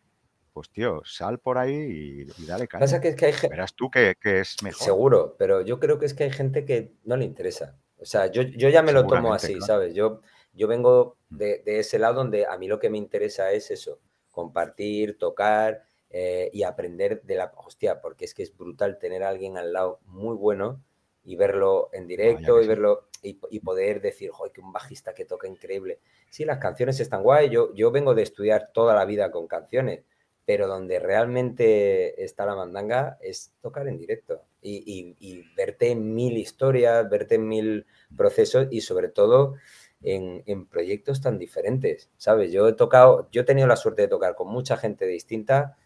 Pues 0.53 0.71
tío, 0.71 1.03
sal 1.05 1.39
por 1.39 1.59
ahí 1.59 2.27
y, 2.39 2.47
dale 2.47 2.67
caña. 2.67 2.81
Pasa 2.81 3.01
que, 3.01 3.09
es 3.09 3.17
que 3.17 3.27
hay... 3.27 3.35
Verás 3.49 3.75
tú 3.75 3.91
que, 3.91 4.17
es 4.23 4.63
mejor. 4.63 4.85
Seguro, 4.85 5.37
pero 5.39 5.61
yo 5.63 5.79
creo 5.79 5.99
que 5.99 6.07
es 6.07 6.15
que 6.15 6.25
hay 6.25 6.33
gente 6.33 6.65
que 6.65 6.95
no 7.05 7.17
le 7.17 7.25
interesa. 7.25 7.77
O 8.01 8.05
sea, 8.05 8.27
yo, 8.27 8.43
ya 8.43 8.83
me 8.83 8.93
lo 8.93 9.07
tomo 9.07 9.35
así, 9.35 9.61
¿sabes? 9.61 9.95
Yo, 9.95 10.21
yo 10.53 10.69
vengo 10.69 11.17
mm. 11.31 11.37
de, 11.37 11.63
ese 11.67 11.99
lado 11.99 12.15
donde 12.15 12.47
a 12.47 12.57
mí 12.57 12.69
lo 12.69 12.79
que 12.79 12.91
me 12.91 12.99
interesa 12.99 13.53
es 13.53 13.71
eso, 13.71 14.01
compartir, 14.31 15.19
tocar 15.19 15.83
eh, 16.11 16.51
y 16.53 16.63
aprender 16.63 17.23
de 17.23 17.35
la 17.37 17.53
hostia, 17.57 18.01
porque 18.01 18.25
es 18.25 18.35
que 18.35 18.43
es 18.43 18.57
brutal 18.57 18.99
tener 18.99 19.23
a 19.23 19.29
alguien 19.29 19.57
al 19.57 19.73
lado 19.73 20.01
muy 20.07 20.37
bueno 20.37 20.83
y 21.25 21.37
verlo 21.37 21.91
en 21.93 22.07
directo 22.07 22.63
y 22.63 22.67
verlo 22.67 23.09
y, 23.23 23.61
poder 23.61 24.01
decir, 24.01 24.31
joder, 24.31 24.53
que 24.53 24.61
un 24.61 24.73
bajista 24.73 25.13
que 25.13 25.25
toca 25.25 25.49
increíble. 25.49 26.01
Sí, 26.31 26.45
las 26.45 26.59
canciones 26.59 27.01
están 27.01 27.23
guay, 27.23 27.51
yo, 27.51 27.75
yo 27.75 27.91
vengo 27.91 28.15
de 28.15 28.23
estudiar 28.23 28.71
toda 28.73 28.95
la 28.95 29.05
vida 29.05 29.31
con 29.31 29.47
canciones, 29.47 30.05
pero 30.49 30.67
donde 30.67 30.99
realmente 30.99 32.25
está 32.25 32.47
la 32.47 32.57
mandanga 32.57 33.19
es 33.21 33.53
tocar 33.61 33.87
en 33.87 33.99
directo 33.99 34.47
y, 34.63 35.45
verte 35.55 35.91
en 35.91 36.15
mil 36.15 36.39
historias, 36.39 37.07
verte 37.11 37.35
en 37.35 37.47
mil 37.47 37.87
procesos 38.17 38.67
y 38.71 38.81
sobre 38.81 39.09
todo 39.11 39.57
en, 40.01 40.65
proyectos 40.65 41.21
tan 41.21 41.37
diferentes, 41.37 42.11
¿sabes? 42.17 42.51
Yo 42.51 42.67
he 42.67 42.73
tocado, 42.73 43.29
yo 43.31 43.43
he 43.43 43.45
tenido 43.45 43.69
la 43.69 43.77
suerte 43.77 44.01
de 44.01 44.09
tocar 44.09 44.37
con 44.37 44.49
mucha 44.49 44.79
gente 44.79 45.05
distinta 45.05 45.77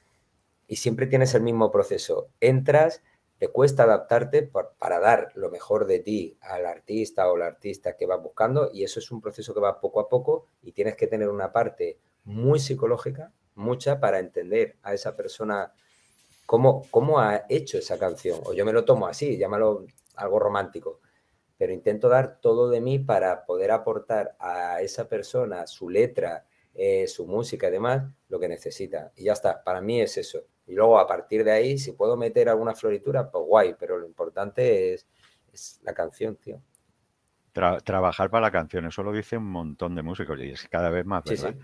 y 0.68 0.76
siempre 0.76 1.08
tienes 1.08 1.34
el 1.34 1.42
mismo 1.42 1.72
proceso. 1.72 2.28
Entras, 2.38 3.02
te 3.38 3.48
cuesta 3.48 3.82
adaptarte 3.82 4.44
para 4.44 5.00
dar 5.00 5.32
lo 5.34 5.50
mejor 5.50 5.86
de 5.86 5.98
ti 5.98 6.38
al 6.40 6.66
artista 6.66 7.28
o 7.32 7.36
la 7.36 7.46
artista 7.46 7.96
que 7.96 8.06
vas 8.06 8.22
buscando 8.22 8.70
y 8.72 8.84
eso 8.84 9.00
es 9.00 9.10
un 9.10 9.20
proceso 9.20 9.54
que 9.54 9.60
va 9.60 9.80
poco 9.80 9.98
a 9.98 10.08
poco 10.08 10.46
y 10.62 10.70
tienes 10.70 10.94
que 10.94 11.08
tener 11.08 11.30
una 11.30 11.50
parte 11.50 11.98
muy 12.22 12.60
psicológica 12.60 13.32
mucha 13.54 14.00
para 14.00 14.18
entender 14.18 14.76
a 14.82 14.94
esa 14.94 15.16
persona 15.16 15.72
cómo, 16.46 16.82
cómo 16.90 17.18
ha 17.18 17.44
hecho 17.48 17.78
esa 17.78 17.98
canción. 17.98 18.40
O 18.44 18.52
yo 18.52 18.64
me 18.64 18.72
lo 18.72 18.84
tomo 18.84 19.06
así, 19.06 19.36
llámalo 19.36 19.86
algo 20.16 20.38
romántico. 20.38 21.00
Pero 21.56 21.72
intento 21.72 22.08
dar 22.08 22.40
todo 22.40 22.68
de 22.68 22.80
mí 22.80 22.98
para 22.98 23.44
poder 23.44 23.70
aportar 23.70 24.34
a 24.38 24.80
esa 24.80 25.08
persona 25.08 25.66
su 25.66 25.88
letra, 25.88 26.44
eh, 26.74 27.06
su 27.06 27.26
música 27.26 27.68
y 27.68 27.70
demás, 27.70 28.02
lo 28.28 28.40
que 28.40 28.48
necesita. 28.48 29.12
Y 29.16 29.24
ya 29.24 29.34
está, 29.34 29.62
para 29.62 29.80
mí 29.80 30.00
es 30.00 30.16
eso. 30.16 30.44
Y 30.66 30.74
luego 30.74 30.98
a 30.98 31.06
partir 31.06 31.44
de 31.44 31.52
ahí, 31.52 31.78
si 31.78 31.92
puedo 31.92 32.16
meter 32.16 32.48
alguna 32.48 32.74
floritura, 32.74 33.30
pues 33.30 33.44
guay, 33.44 33.74
pero 33.78 33.98
lo 33.98 34.06
importante 34.06 34.94
es, 34.94 35.06
la 35.82 35.92
canción, 35.92 36.36
tío. 36.36 36.62
trabajar 37.52 38.30
para 38.30 38.46
la 38.46 38.50
canción, 38.50 38.86
eso 38.86 39.02
lo 39.02 39.12
dice 39.12 39.36
un 39.36 39.50
montón 39.50 39.94
de 39.94 40.02
músicos 40.02 40.38
y 40.40 40.52
es 40.52 40.66
cada 40.68 40.88
vez 40.88 41.04
más, 41.04 41.22
¿verdad? 41.24 41.54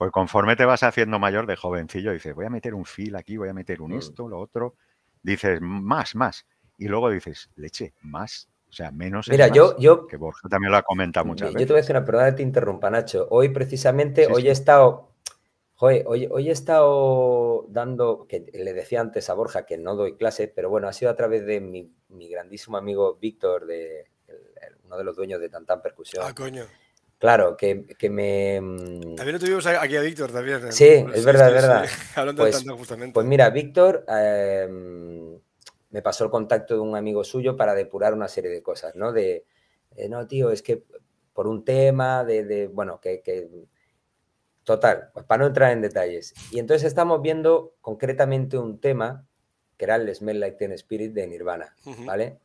Pues 0.00 0.12
conforme 0.12 0.56
te 0.56 0.64
vas 0.64 0.82
haciendo 0.82 1.18
mayor 1.18 1.46
de 1.46 1.56
jovencillo, 1.56 2.14
dices, 2.14 2.34
voy 2.34 2.46
a 2.46 2.48
meter 2.48 2.72
un 2.72 2.86
fil 2.86 3.14
aquí, 3.16 3.36
voy 3.36 3.50
a 3.50 3.52
meter 3.52 3.82
un 3.82 3.92
esto, 3.92 4.30
lo 4.30 4.38
otro. 4.38 4.74
Dices, 5.22 5.60
más, 5.60 6.14
más. 6.14 6.46
Y 6.78 6.88
luego 6.88 7.10
dices, 7.10 7.50
leche, 7.56 7.92
más. 8.00 8.48
O 8.70 8.72
sea, 8.72 8.90
menos. 8.92 9.28
Mira, 9.28 9.48
yo, 9.48 9.76
yo. 9.76 10.06
Que 10.06 10.16
Borja 10.16 10.48
también 10.48 10.72
lo 10.72 10.78
ha 10.78 10.82
comentado 10.82 11.26
muchas 11.26 11.50
yo 11.50 11.52
veces. 11.52 11.60
Yo 11.60 11.66
te 11.66 11.72
voy 11.74 11.78
a 11.80 11.82
decir 11.82 11.96
una 11.96 12.06
perdona, 12.06 12.34
te 12.34 12.42
interrumpa, 12.42 12.88
Nacho. 12.88 13.28
Hoy, 13.28 13.50
precisamente, 13.50 14.26
hoy 14.26 14.48
he 14.48 14.50
estado. 14.50 15.12
Joder, 15.74 16.04
hoy, 16.06 16.26
hoy, 16.30 16.48
he 16.48 16.52
estado 16.52 17.66
dando, 17.68 18.24
que 18.26 18.46
le 18.54 18.72
decía 18.72 19.02
antes 19.02 19.28
a 19.28 19.34
Borja 19.34 19.66
que 19.66 19.76
no 19.76 19.96
doy 19.96 20.16
clases, 20.16 20.50
pero 20.54 20.70
bueno, 20.70 20.88
ha 20.88 20.94
sido 20.94 21.10
a 21.10 21.14
través 21.14 21.44
de 21.44 21.60
mi, 21.60 21.92
mi 22.08 22.26
grandísimo 22.30 22.78
amigo 22.78 23.18
Víctor, 23.20 23.66
de, 23.66 24.06
uno 24.84 24.96
de 24.96 25.04
los 25.04 25.14
dueños 25.14 25.42
de 25.42 25.50
Tantan 25.50 25.82
Percusión. 25.82 26.24
Ah, 26.26 26.34
coño 26.34 26.64
Claro, 27.20 27.54
que, 27.54 27.84
me. 28.10 28.58
Mm, 28.62 29.14
también 29.14 29.34
lo 29.34 29.38
tuvimos 29.38 29.66
aquí 29.66 29.94
a 29.94 30.00
Víctor 30.00 30.32
también. 30.32 30.60
Sí, 30.72 31.04
es 31.14 31.22
verdad, 31.22 31.48
es 31.48 31.54
verdad. 31.62 31.86
Hablando 32.16 32.42
pues, 32.44 32.56
tanto, 32.56 32.78
justamente. 32.78 33.12
Pues 33.12 33.26
mira, 33.26 33.50
Víctor 33.50 34.06
em, 34.08 35.38
me 35.90 36.00
pasó 36.00 36.24
el 36.24 36.30
contacto 36.30 36.72
de 36.72 36.80
un 36.80 36.96
amigo 36.96 37.22
suyo 37.22 37.58
para 37.58 37.74
depurar 37.74 38.14
una 38.14 38.26
serie 38.26 38.50
de 38.50 38.62
cosas, 38.62 38.96
¿no? 38.96 39.12
De, 39.12 39.44
eh, 39.96 40.08
no, 40.08 40.26
tío, 40.26 40.50
es 40.50 40.62
que 40.62 40.82
por 41.34 41.46
un 41.46 41.62
tema 41.62 42.24
de, 42.24 42.70
bueno, 42.72 42.98
que, 43.00 43.50
Total, 44.64 45.10
pues 45.12 45.26
para 45.26 45.40
no 45.40 45.48
entrar 45.48 45.72
en 45.72 45.82
detalles. 45.82 46.32
Y 46.50 46.58
entonces 46.58 46.86
estamos 46.86 47.20
viendo 47.20 47.74
concretamente 47.82 48.56
un 48.56 48.80
tema 48.80 49.26
que 49.76 49.84
era 49.84 49.96
el 49.96 50.14
Smell 50.14 50.40
Like 50.40 50.56
Teen 50.56 50.72
Spirit 50.72 51.12
de 51.12 51.26
Nirvana, 51.26 51.74
¿vale? 52.06 52.38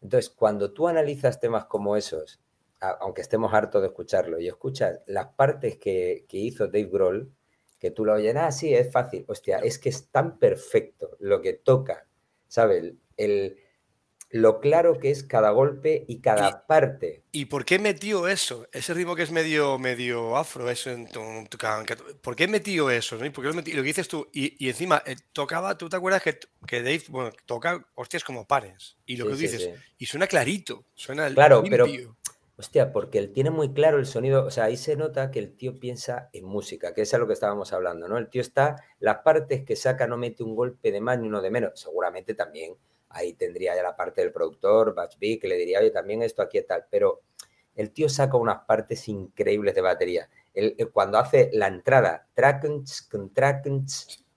Entonces, 0.00 0.30
cuando 0.30 0.72
tú 0.72 0.88
analizas 0.88 1.40
temas 1.40 1.66
como 1.66 1.96
esos, 1.96 2.40
aunque 2.80 3.20
estemos 3.20 3.52
hartos 3.52 3.82
de 3.82 3.88
escucharlo, 3.88 4.40
y 4.40 4.48
escuchas 4.48 5.00
las 5.06 5.28
partes 5.28 5.78
que, 5.78 6.26
hizo 6.30 6.66
Dave 6.66 6.88
Grohl, 6.90 7.32
que 7.78 7.90
tú 7.90 8.04
lo 8.04 8.14
oyes, 8.14 8.34
ah, 8.36 8.52
sí, 8.52 8.74
es 8.74 8.90
fácil. 8.92 9.24
Hostia, 9.28 9.58
es 9.58 9.78
que 9.78 9.88
es 9.88 10.08
tan 10.10 10.38
perfecto 10.38 11.16
lo 11.18 11.40
que 11.40 11.54
toca, 11.54 12.06
¿sabes? 12.46 12.94
el, 13.16 13.58
lo 14.30 14.60
claro 14.60 14.98
que 14.98 15.10
es 15.10 15.24
cada 15.24 15.50
golpe 15.50 16.04
y 16.06 16.20
cada 16.20 16.66
parte. 16.66 17.24
¿Y 17.32 17.46
por 17.46 17.64
qué 17.64 17.80
metió 17.80 18.28
eso? 18.28 18.68
Ese 18.72 18.94
ritmo 18.94 19.16
que 19.16 19.24
es 19.24 19.32
medio, 19.32 19.76
medio 19.78 20.36
afro, 20.36 20.70
eso 20.70 20.90
en 20.90 21.08
tu, 21.08 21.20
¿Por 22.20 22.36
qué 22.36 22.46
metió 22.46 22.90
eso? 22.90 23.16
¿no? 23.16 23.32
¿Por 23.32 23.44
qué 23.44 23.50
lo, 23.50 23.56
lo, 23.56 23.62
que 23.62 23.82
dices 23.82 24.06
tú, 24.06 24.28
y, 24.32 24.68
encima 24.68 25.02
eh, 25.04 25.16
tocaba, 25.32 25.76
tú 25.76 25.88
te 25.88 25.96
acuerdas 25.96 26.22
que, 26.22 26.38
que, 26.64 26.82
Dave, 26.82 27.02
bueno, 27.08 27.32
toca 27.44 27.84
hostias 27.96 28.22
como 28.22 28.46
pares. 28.46 28.96
Y 29.04 29.16
lo 29.16 29.26
que 29.26 29.34
dices, 29.34 29.68
y 29.98 30.06
suena 30.06 30.28
clarito, 30.28 30.84
suena 30.94 31.28
Claro, 31.34 31.64
pero. 31.68 31.86
Hostia, 32.60 32.92
porque 32.92 33.16
él 33.16 33.32
tiene 33.32 33.48
muy 33.48 33.72
claro 33.72 33.98
el 33.98 34.04
sonido, 34.04 34.44
o 34.44 34.50
sea, 34.50 34.64
ahí 34.64 34.76
se 34.76 34.94
nota 34.94 35.30
que 35.30 35.38
el 35.38 35.56
tío 35.56 35.80
piensa 35.80 36.28
en 36.34 36.44
música, 36.44 36.92
que 36.92 37.00
es 37.00 37.14
a 37.14 37.16
lo 37.16 37.26
que 37.26 37.32
estábamos 37.32 37.72
hablando, 37.72 38.06
¿no? 38.06 38.18
El 38.18 38.28
tío 38.28 38.42
está, 38.42 38.84
las 38.98 39.20
partes 39.20 39.64
que 39.64 39.76
saca 39.76 40.06
no 40.06 40.18
mete 40.18 40.42
un 40.42 40.54
golpe 40.54 40.92
de 40.92 41.00
más 41.00 41.18
ni 41.18 41.26
uno 41.26 41.40
de 41.40 41.50
menos, 41.50 41.80
seguramente 41.80 42.34
también 42.34 42.76
ahí 43.08 43.32
tendría 43.32 43.74
ya 43.74 43.82
la 43.82 43.96
parte 43.96 44.20
del 44.20 44.30
productor, 44.30 44.94
Batch 44.94 45.16
que 45.18 45.48
le 45.48 45.56
diría, 45.56 45.78
oye, 45.78 45.90
también 45.90 46.22
esto 46.22 46.42
aquí 46.42 46.58
y 46.58 46.62
tal, 46.64 46.84
pero 46.90 47.22
el 47.76 47.92
tío 47.92 48.10
saca 48.10 48.36
unas 48.36 48.66
partes 48.66 49.08
increíbles 49.08 49.74
de 49.74 49.80
batería. 49.80 50.28
cuando 50.92 51.16
hace 51.16 51.48
la 51.54 51.66
entrada, 51.66 52.28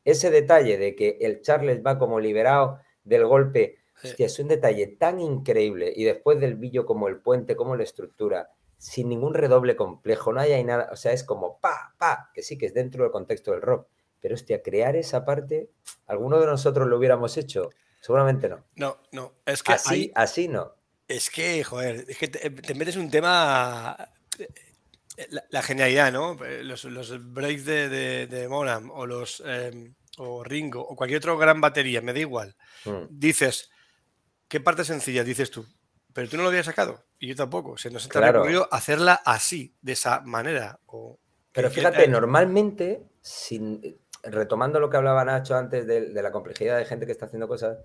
ese 0.05 0.31
detalle 0.31 0.77
de 0.77 0.95
que 0.95 1.17
el 1.19 1.41
Charles 1.41 1.81
va 1.85 1.99
como 1.99 2.21
liberado 2.21 2.79
del 3.03 3.25
golpe, 3.25 3.79
es 4.03 4.39
un 4.39 4.47
detalle 4.47 4.87
tan 4.87 5.19
increíble. 5.19 5.91
Y 5.95 6.03
después 6.03 6.39
del 6.39 6.55
billo 6.55 6.85
como 6.85 7.07
el 7.07 7.17
puente, 7.17 7.55
como 7.55 7.75
la 7.75 7.83
estructura, 7.83 8.49
sin 8.77 9.09
ningún 9.09 9.33
redoble 9.33 9.75
complejo, 9.75 10.33
no 10.33 10.41
hay, 10.41 10.51
hay 10.51 10.63
nada, 10.63 10.89
o 10.91 10.95
sea, 10.95 11.13
es 11.13 11.23
como 11.23 11.57
pa, 11.59 11.95
pa, 11.97 12.31
que 12.33 12.43
sí 12.43 12.57
que 12.57 12.65
es 12.65 12.73
dentro 12.73 13.03
del 13.03 13.11
contexto 13.11 13.51
del 13.51 13.61
rock. 13.61 13.87
Pero 14.21 14.35
hostia, 14.35 14.61
crear 14.61 14.95
esa 14.95 15.25
parte, 15.25 15.69
¿alguno 16.07 16.39
de 16.39 16.45
nosotros 16.45 16.87
lo 16.87 16.97
hubiéramos 16.97 17.37
hecho? 17.37 17.69
Seguramente 18.01 18.49
no. 18.49 18.65
No, 18.75 18.97
no. 19.11 19.33
Es 19.45 19.63
que 19.63 19.73
así, 19.73 20.11
así 20.15 20.47
no. 20.47 20.73
Es 21.07 21.29
que, 21.29 21.63
joder, 21.63 22.05
es 22.07 22.17
que 22.17 22.27
te, 22.27 22.73
metes 22.75 22.95
un 22.95 23.09
tema. 23.09 23.97
Eh, 24.37 25.27
la, 25.49 25.61
genialidad, 25.61 26.11
¿no? 26.11 26.37
Eh, 26.43 26.63
los, 26.63 26.85
breaks 27.33 27.65
de, 27.65 28.27
de, 28.27 28.47
Monam 28.49 28.91
o 28.91 29.05
los. 29.05 29.41
O 30.17 30.43
Ringo 30.43 30.81
o 30.81 30.95
cualquier 30.95 31.17
otra 31.17 31.35
gran 31.35 31.59
batería, 31.59 32.01
me 32.01 32.13
da 32.13 32.19
igual. 32.19 32.55
Hmm. 32.85 33.05
Dices, 33.09 33.71
¿qué 34.53 34.59
parte 34.59 34.85
sencilla 34.85 35.23
dices 35.23 35.49
tú? 35.49 35.65
Pero 36.13 36.29
tú 36.29 36.37
no 36.37 36.43
lo 36.43 36.49
habías 36.49 36.67
sacado 36.67 37.03
y 37.17 37.25
yo 37.25 37.35
tampoco. 37.35 37.75
Se 37.75 37.89
nos 37.89 38.07
ha 38.15 38.29
ocurrido 38.29 38.67
hacerla 38.69 39.19
así, 39.25 39.73
de 39.81 39.93
esa 39.93 40.21
manera. 40.21 40.79
O, 40.85 41.17
Pero 41.51 41.71
fíjate, 41.71 42.07
normalmente, 42.07 43.01
sin, 43.19 43.97
retomando 44.21 44.79
lo 44.79 44.91
que 44.91 44.97
hablaba 44.97 45.25
Nacho 45.25 45.55
antes 45.55 45.87
de, 45.87 46.11
la 46.21 46.31
complejidad 46.31 46.77
de 46.77 46.85
gente 46.85 47.07
que 47.07 47.11
está 47.11 47.25
haciendo 47.25 47.47
cosas, 47.47 47.79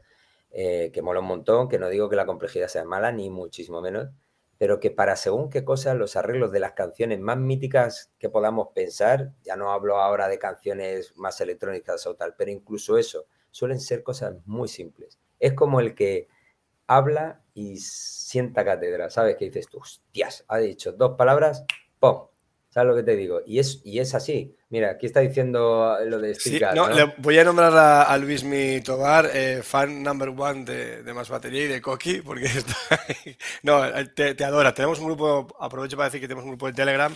eh, 0.50 0.90
que 0.92 1.00
mola 1.00 1.20
un 1.20 1.26
montón, 1.26 1.70
que 1.70 1.78
no 1.78 1.88
digo 1.88 2.10
que 2.10 2.16
la 2.16 2.26
complejidad 2.26 2.68
sea 2.68 2.84
mala, 2.84 3.12
ni 3.12 3.30
muchísimo 3.30 3.80
menos, 3.80 4.10
pero 4.58 4.78
que 4.78 4.90
para 4.90 5.16
según 5.16 5.48
qué 5.48 5.64
cosas, 5.64 5.96
los 5.96 6.16
arreglos 6.16 6.52
de 6.52 6.60
las 6.60 6.72
canciones 6.72 7.18
más 7.18 7.38
míticas 7.38 8.12
que 8.18 8.28
podamos 8.28 8.68
pensar, 8.74 9.32
ya 9.42 9.56
no 9.56 9.72
hablo 9.72 10.02
ahora 10.02 10.28
de 10.28 10.38
canciones 10.38 11.16
más 11.16 11.40
electrónicas 11.40 12.06
o 12.06 12.14
tal, 12.14 12.34
pero 12.36 12.50
incluso 12.50 12.98
eso, 12.98 13.24
suelen 13.50 13.80
ser 13.80 14.02
cosas 14.02 14.36
muy 14.44 14.68
simples. 14.68 15.18
Es 15.40 15.54
como 15.54 15.80
el 15.80 15.94
que 15.94 16.28
habla 16.88 17.42
y 17.54 17.76
sienta 17.76 18.64
cátedra, 18.64 19.10
¿sabes? 19.10 19.36
Que 19.36 19.44
dices 19.44 19.68
tú, 19.68 19.78
hostias, 19.78 20.44
ha 20.48 20.58
dicho 20.58 20.92
dos 20.92 21.16
palabras, 21.16 21.64
¡pum! 22.00 22.26
¿Sabes 22.70 22.90
lo 22.90 22.96
que 22.96 23.02
te 23.02 23.16
digo? 23.16 23.40
Y 23.46 23.60
es, 23.60 23.80
y 23.84 23.98
es 23.98 24.14
así. 24.14 24.54
Mira, 24.68 24.90
aquí 24.90 25.06
está 25.06 25.20
diciendo 25.20 25.96
lo 26.04 26.18
de 26.18 26.34
Steve 26.34 26.58
sí, 26.58 26.64
no, 26.74 26.90
Le 26.90 27.14
voy 27.16 27.38
a 27.38 27.44
nombrar 27.44 27.72
a, 27.74 28.16
Luis 28.18 28.44
Mi 28.44 28.82
Tobar, 28.82 29.30
eh, 29.32 29.62
fan 29.62 30.02
number 30.02 30.28
one 30.28 30.64
de, 30.64 31.02
de, 31.02 31.14
Más 31.14 31.30
Batería 31.30 31.64
y 31.64 31.68
de 31.68 31.80
Coqui, 31.80 32.20
porque 32.20 32.44
está 32.44 32.76
No, 33.62 33.82
te, 34.14 34.34
te, 34.34 34.44
adora. 34.44 34.74
Tenemos 34.74 34.98
un 34.98 35.06
grupo, 35.06 35.48
aprovecho 35.58 35.96
para 35.96 36.08
decir 36.08 36.20
que 36.20 36.28
tenemos 36.28 36.44
un 36.44 36.50
grupo 36.50 36.66
de 36.66 36.74
Telegram 36.74 37.14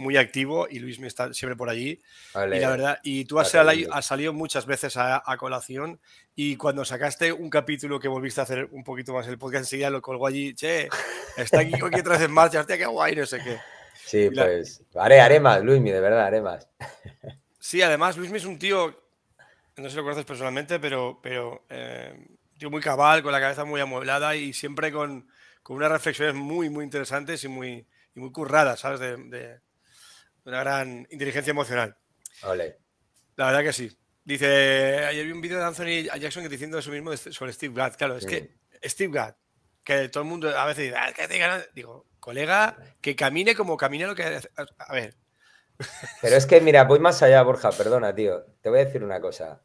muy 0.00 0.16
activo 0.16 0.66
y 0.68 0.78
Luis 0.78 0.98
Mi 0.98 1.06
está 1.06 1.32
siempre 1.34 1.56
por 1.56 1.68
allí. 1.68 2.00
Y 2.34 2.58
la 2.58 2.70
verdad, 2.70 2.98
y 3.02 3.26
tú 3.26 3.38
has, 3.38 3.54
has 3.54 4.06
salido 4.06 4.32
muchas 4.32 4.64
veces 4.64 4.96
a, 4.96 5.22
colación 5.38 6.00
y 6.34 6.56
cuando 6.56 6.84
sacaste 6.84 7.32
un 7.32 7.50
capítulo 7.50 8.00
que 8.00 8.08
volviste 8.08 8.40
a 8.40 8.44
hacer 8.44 8.68
un 8.72 8.82
poquito 8.82 9.12
más 9.12 9.28
el 9.28 9.38
podcast, 9.38 9.64
enseguida 9.64 9.90
lo 9.90 10.00
colgó 10.00 10.26
allí, 10.26 10.54
che, 10.54 10.88
está 11.36 11.60
aquí 11.60 11.78
Coqui 11.78 12.00
otra 12.00 12.14
vez 12.14 12.22
en 12.22 12.32
marcha, 12.32 12.60
hostia, 12.60 12.78
qué 12.78 12.86
guay, 12.86 13.14
no 13.14 13.26
sé 13.26 13.40
qué. 13.44 13.58
Sí, 13.94 14.30
pues 14.34 14.82
haré, 14.94 15.20
haré 15.20 15.38
más, 15.38 15.62
Luismi, 15.62 15.90
de 15.90 16.00
verdad, 16.00 16.26
haré 16.26 16.40
más. 16.40 16.66
Sí, 17.62 17.82
además, 17.82 18.16
Luismi 18.16 18.38
es 18.38 18.46
un 18.46 18.58
tío, 18.58 18.86
no 19.76 19.84
sé 19.84 19.90
si 19.90 19.96
lo 19.96 20.02
conoces 20.02 20.24
personalmente, 20.24 20.80
pero, 20.80 21.20
pero 21.22 21.66
eh, 21.68 22.26
tío 22.56 22.70
muy 22.70 22.80
cabal, 22.80 23.22
con 23.22 23.32
la 23.32 23.40
cabeza 23.40 23.66
muy 23.66 23.82
amueblada 23.82 24.34
y 24.34 24.54
siempre 24.54 24.90
con, 24.90 25.28
con 25.62 25.76
unas 25.76 25.92
reflexiones 25.92 26.34
muy, 26.34 26.70
muy 26.70 26.84
interesantes 26.84 27.44
y 27.44 27.48
muy, 27.48 27.86
y 28.14 28.20
muy 28.20 28.32
curradas, 28.32 28.80
¿sabes? 28.80 28.98
De, 28.98 29.18
de, 29.18 29.60
una 30.44 30.60
gran 30.60 31.06
inteligencia 31.10 31.50
emocional. 31.50 31.96
Ole. 32.42 32.78
La 33.36 33.46
verdad 33.46 33.62
que 33.62 33.72
sí. 33.72 33.96
Dice, 34.24 35.04
ayer 35.06 35.26
vi 35.26 35.32
un 35.32 35.40
vídeo 35.40 35.58
de 35.58 35.64
Anthony 35.64 36.18
Jackson 36.18 36.42
que 36.42 36.48
diciendo 36.48 36.78
eso 36.78 36.90
mismo 36.90 37.16
sobre 37.16 37.52
Steve 37.52 37.74
Gadd. 37.74 37.96
Claro, 37.96 38.16
es 38.16 38.26
que 38.26 38.54
Steve 38.84 39.12
Gadd, 39.12 39.34
que 39.82 40.08
todo 40.08 40.22
el 40.22 40.28
mundo 40.28 40.56
a 40.56 40.66
veces 40.66 40.84
dice, 40.84 40.96
ah, 40.96 41.12
que 41.12 41.26
te 41.26 41.40
digo, 41.74 42.06
colega, 42.20 42.76
que 43.00 43.16
camine 43.16 43.54
como 43.54 43.76
camina 43.76 44.06
lo 44.06 44.14
que... 44.14 44.40
A 44.78 44.92
ver. 44.92 45.16
Pero 46.20 46.36
es 46.36 46.46
que, 46.46 46.60
mira, 46.60 46.84
voy 46.84 46.98
más 46.98 47.22
allá, 47.22 47.42
Borja, 47.42 47.70
perdona, 47.72 48.14
tío. 48.14 48.44
Te 48.60 48.68
voy 48.68 48.80
a 48.80 48.84
decir 48.84 49.02
una 49.02 49.20
cosa, 49.20 49.62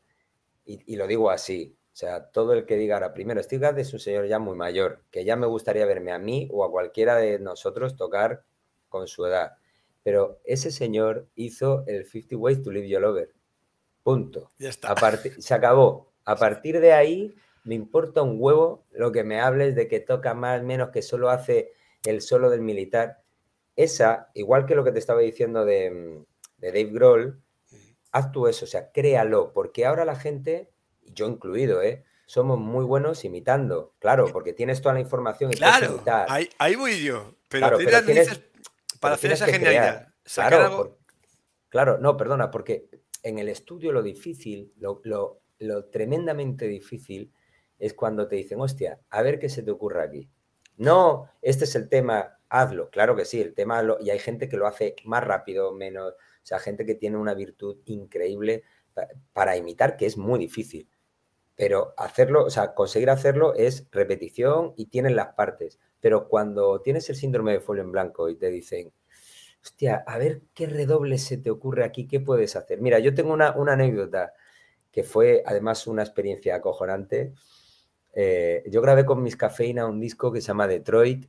y, 0.66 0.96
lo 0.96 1.08
digo 1.08 1.30
así. 1.30 1.78
O 1.94 1.96
sea, 1.96 2.30
todo 2.32 2.54
el 2.54 2.66
que 2.66 2.76
diga 2.76 2.96
ahora, 2.96 3.14
primero, 3.14 3.42
Steve 3.42 3.68
Gadd 3.68 3.80
es 3.80 3.94
un 3.94 4.00
señor 4.00 4.28
ya 4.28 4.40
muy 4.40 4.56
mayor, 4.56 5.04
que 5.12 5.24
ya 5.24 5.36
me 5.36 5.48
gustaría 5.48 5.86
verme 5.86 6.12
a 6.12 6.20
mí 6.20 6.50
o 6.52 6.66
a 6.66 6.72
cualquiera 6.72 7.16
de 7.16 7.40
nosotros 7.40 7.96
tocar 7.96 8.44
con 8.90 9.08
su 9.08 9.26
edad. 9.26 9.58
Pero 10.06 10.40
ese 10.46 10.70
señor 10.70 11.28
hizo 11.34 11.84
el 11.88 12.06
50 12.06 12.38
Ways 12.38 12.62
to 12.62 12.72
Live 12.72 12.88
Your 12.88 13.02
Lover. 13.02 13.34
Punto. 14.04 14.52
Ya 14.60 14.70
está. 14.70 14.96
se 15.40 15.54
acabó. 15.56 16.14
A 16.26 16.36
partir 16.36 16.80
de 16.80 16.94
ahí, 16.94 17.34
me 17.64 17.74
importa 17.74 18.22
un 18.22 18.38
huevo 18.40 18.86
lo 18.92 19.12
que 19.12 19.24
me 19.24 19.42
hables 19.42 19.74
de 19.74 19.88
que 19.88 20.00
toca 20.00 20.36
más, 20.36 20.62
menos, 20.62 20.90
que 20.90 21.02
solo 21.02 21.32
hace 21.32 21.72
el 22.04 22.22
solo 22.22 22.52
del 22.52 22.62
militar, 22.62 23.24
esa, 23.76 24.30
igual 24.36 24.68
que 24.68 24.76
lo 24.76 24.84
que 24.84 24.92
te 24.92 25.00
estaba 25.00 25.22
diciendo 25.22 25.66
de, 25.66 26.24
Dave 26.60 26.92
Grohl, 26.92 27.42
haz 28.12 28.32
tú 28.32 28.48
eso, 28.48 28.66
o 28.66 28.68
sea, 28.68 28.92
créalo, 28.92 29.54
porque 29.54 29.88
ahora 29.88 30.06
la 30.06 30.16
gente, 30.16 30.72
yo 31.02 31.28
incluido, 31.28 31.82
¿eh? 31.82 32.06
somos 32.28 32.60
muy 32.60 32.86
buenos 32.86 33.26
imitando, 33.26 33.96
claro, 33.98 34.28
porque 34.32 34.54
tienes 34.54 34.84
toda 34.84 34.94
la 34.94 35.00
información 35.00 35.52
y 35.52 35.56
claro, 35.56 36.04
ahí, 36.30 36.48
ahí, 36.60 36.76
voy 36.76 37.04
yo, 37.04 37.34
pero, 37.50 37.80
para 39.06 39.16
hacer 39.16 39.32
esa 39.32 39.48
genialidad. 39.48 40.08
Claro, 40.24 41.00
claro, 41.70 41.98
no, 42.00 42.18
perdona, 42.18 42.50
porque 42.52 42.90
en 43.24 43.40
el 43.40 43.50
estudio 43.50 43.92
lo 43.92 44.02
difícil, 44.02 44.74
lo, 44.78 45.02
lo, 45.04 45.42
lo 45.60 45.86
tremendamente 45.86 46.68
difícil 46.68 47.32
es 47.78 47.94
cuando 47.94 48.28
te 48.28 48.36
dicen, 48.36 48.60
hostia, 48.60 49.00
a 49.10 49.22
ver 49.22 49.40
qué 49.40 49.50
se 49.50 49.64
te 49.64 49.72
ocurre 49.72 50.02
aquí. 50.02 50.30
No, 50.78 51.30
este 51.42 51.66
es 51.66 51.76
el 51.76 51.90
tema, 51.90 52.40
hazlo. 52.50 52.90
Claro 52.90 53.16
que 53.16 53.26
sí, 53.26 53.42
el 53.42 53.54
tema, 53.54 53.84
y 54.00 54.10
hay 54.10 54.20
gente 54.20 54.50
que 54.50 54.58
lo 54.58 54.68
hace 54.68 54.96
más 55.06 55.24
rápido, 55.24 55.72
menos, 55.74 56.14
o 56.14 56.16
sea, 56.44 56.60
gente 56.60 56.86
que 56.86 56.96
tiene 56.96 57.18
una 57.18 57.34
virtud 57.34 57.78
increíble 57.86 58.64
para 59.34 59.58
imitar, 59.58 59.98
que 59.98 60.06
es 60.06 60.18
muy 60.18 60.40
difícil. 60.40 60.90
Pero 61.56 61.94
hacerlo, 61.98 62.46
o 62.46 62.50
sea, 62.50 62.74
conseguir 62.74 63.10
hacerlo 63.10 63.54
es 63.56 63.88
repetición 63.92 64.74
y 64.76 64.88
tienen 64.88 65.16
las 65.16 65.34
partes. 65.36 65.80
Pero 66.06 66.28
cuando 66.28 66.82
tienes 66.82 67.10
el 67.10 67.16
síndrome 67.16 67.54
de 67.54 67.60
folio 67.60 67.82
en 67.82 67.92
blanco 67.92 68.30
y 68.30 68.36
te 68.36 68.52
dicen, 68.52 68.94
hostia, 69.60 70.04
a 70.06 70.20
ver 70.20 70.44
qué 70.54 70.68
redoble 70.68 71.18
se 71.18 71.38
te 71.40 71.50
ocurre 71.50 71.84
aquí, 71.84 72.06
qué 72.08 72.20
puedes 72.20 72.56
hacer. 72.56 72.80
Mira, 72.80 73.00
yo 73.00 73.16
tengo 73.16 73.34
una, 73.34 73.56
una 73.56 73.74
anécdota 73.74 74.32
que 74.92 75.02
fue 75.02 75.42
además 75.44 75.88
una 75.88 76.04
experiencia 76.04 76.58
acojonante. 76.58 77.34
Eh, 78.14 78.64
yo 78.68 78.84
grabé 78.84 79.04
con 79.04 79.24
mis 79.24 79.36
cafeína 79.36 79.88
un 79.88 80.00
disco 80.00 80.32
que 80.32 80.42
se 80.42 80.50
llama 80.50 80.68
Detroit 80.68 81.26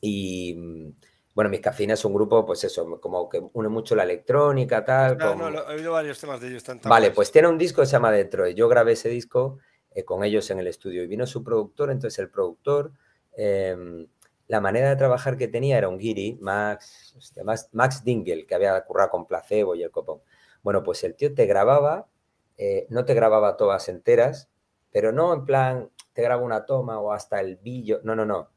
y 0.00 0.94
Bueno, 1.34 1.50
Mis 1.50 1.60
Cafina 1.60 1.92
es 1.92 2.06
un 2.06 2.14
grupo, 2.14 2.46
pues 2.46 2.64
eso, 2.64 2.98
como 2.98 3.28
que 3.28 3.42
une 3.52 3.68
mucho 3.68 3.94
la 3.94 4.04
electrónica, 4.04 4.82
tal. 4.82 5.18
No, 5.18 5.50
no, 5.50 5.70
he 5.70 5.74
oído 5.74 5.92
varios 5.92 6.18
temas 6.18 6.40
de 6.40 6.48
ellos. 6.48 6.64
vale, 6.84 7.10
pues 7.10 7.30
tiene 7.30 7.48
un 7.48 7.58
disco 7.58 7.82
que 7.82 7.86
se 7.86 7.92
llama 7.92 8.10
Detroit. 8.12 8.56
Yo 8.56 8.66
grabé 8.66 8.92
ese 8.92 9.10
disco 9.10 9.58
eh, 9.90 10.06
con 10.06 10.24
ellos 10.24 10.50
en 10.50 10.58
el 10.58 10.68
estudio 10.68 11.02
y 11.02 11.06
vino 11.06 11.26
su 11.26 11.44
productor, 11.44 11.90
entonces 11.90 12.18
el 12.18 12.30
productor, 12.30 12.92
em, 13.36 14.06
la 14.48 14.60
manera 14.60 14.88
de 14.88 14.96
trabajar 14.96 15.36
que 15.36 15.48
tenía 15.48 15.78
era 15.78 15.88
un 15.88 15.98
guiri, 15.98 16.38
Max, 16.40 17.34
Max, 17.44 17.68
Max 17.72 18.04
Dingle, 18.04 18.46
que 18.46 18.54
había 18.54 18.80
currado 18.84 19.10
con 19.10 19.26
Placebo 19.26 19.74
y 19.74 19.82
el 19.82 19.90
copón. 19.90 20.20
Bueno, 20.62 20.82
pues 20.82 21.04
el 21.04 21.14
tío 21.14 21.34
te 21.34 21.46
grababa, 21.46 22.08
eh, 22.56 22.86
no 22.90 23.04
te 23.04 23.14
grababa 23.14 23.56
todas 23.56 23.88
enteras, 23.88 24.50
pero 24.90 25.12
no 25.12 25.32
en 25.34 25.44
plan, 25.44 25.90
te 26.12 26.22
grabo 26.22 26.44
una 26.44 26.64
toma 26.64 26.98
o 27.00 27.12
hasta 27.12 27.40
el 27.40 27.56
billo, 27.56 28.00
no, 28.04 28.16
no, 28.16 28.24
no. 28.24 28.50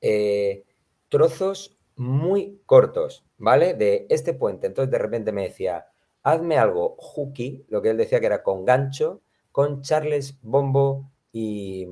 Eh, 0.00 0.64
trozos 1.08 1.78
muy 1.96 2.60
cortos, 2.66 3.24
¿vale? 3.38 3.74
De 3.74 4.06
este 4.10 4.34
puente. 4.34 4.66
Entonces 4.66 4.90
de 4.90 4.98
repente 4.98 5.32
me 5.32 5.44
decía, 5.44 5.86
hazme 6.22 6.58
algo 6.58 6.96
hooky, 6.96 7.64
lo 7.68 7.82
que 7.82 7.90
él 7.90 7.96
decía 7.96 8.20
que 8.20 8.26
era 8.26 8.42
con 8.42 8.64
gancho, 8.64 9.22
con 9.52 9.82
charles, 9.82 10.38
bombo 10.42 11.10
y, 11.32 11.86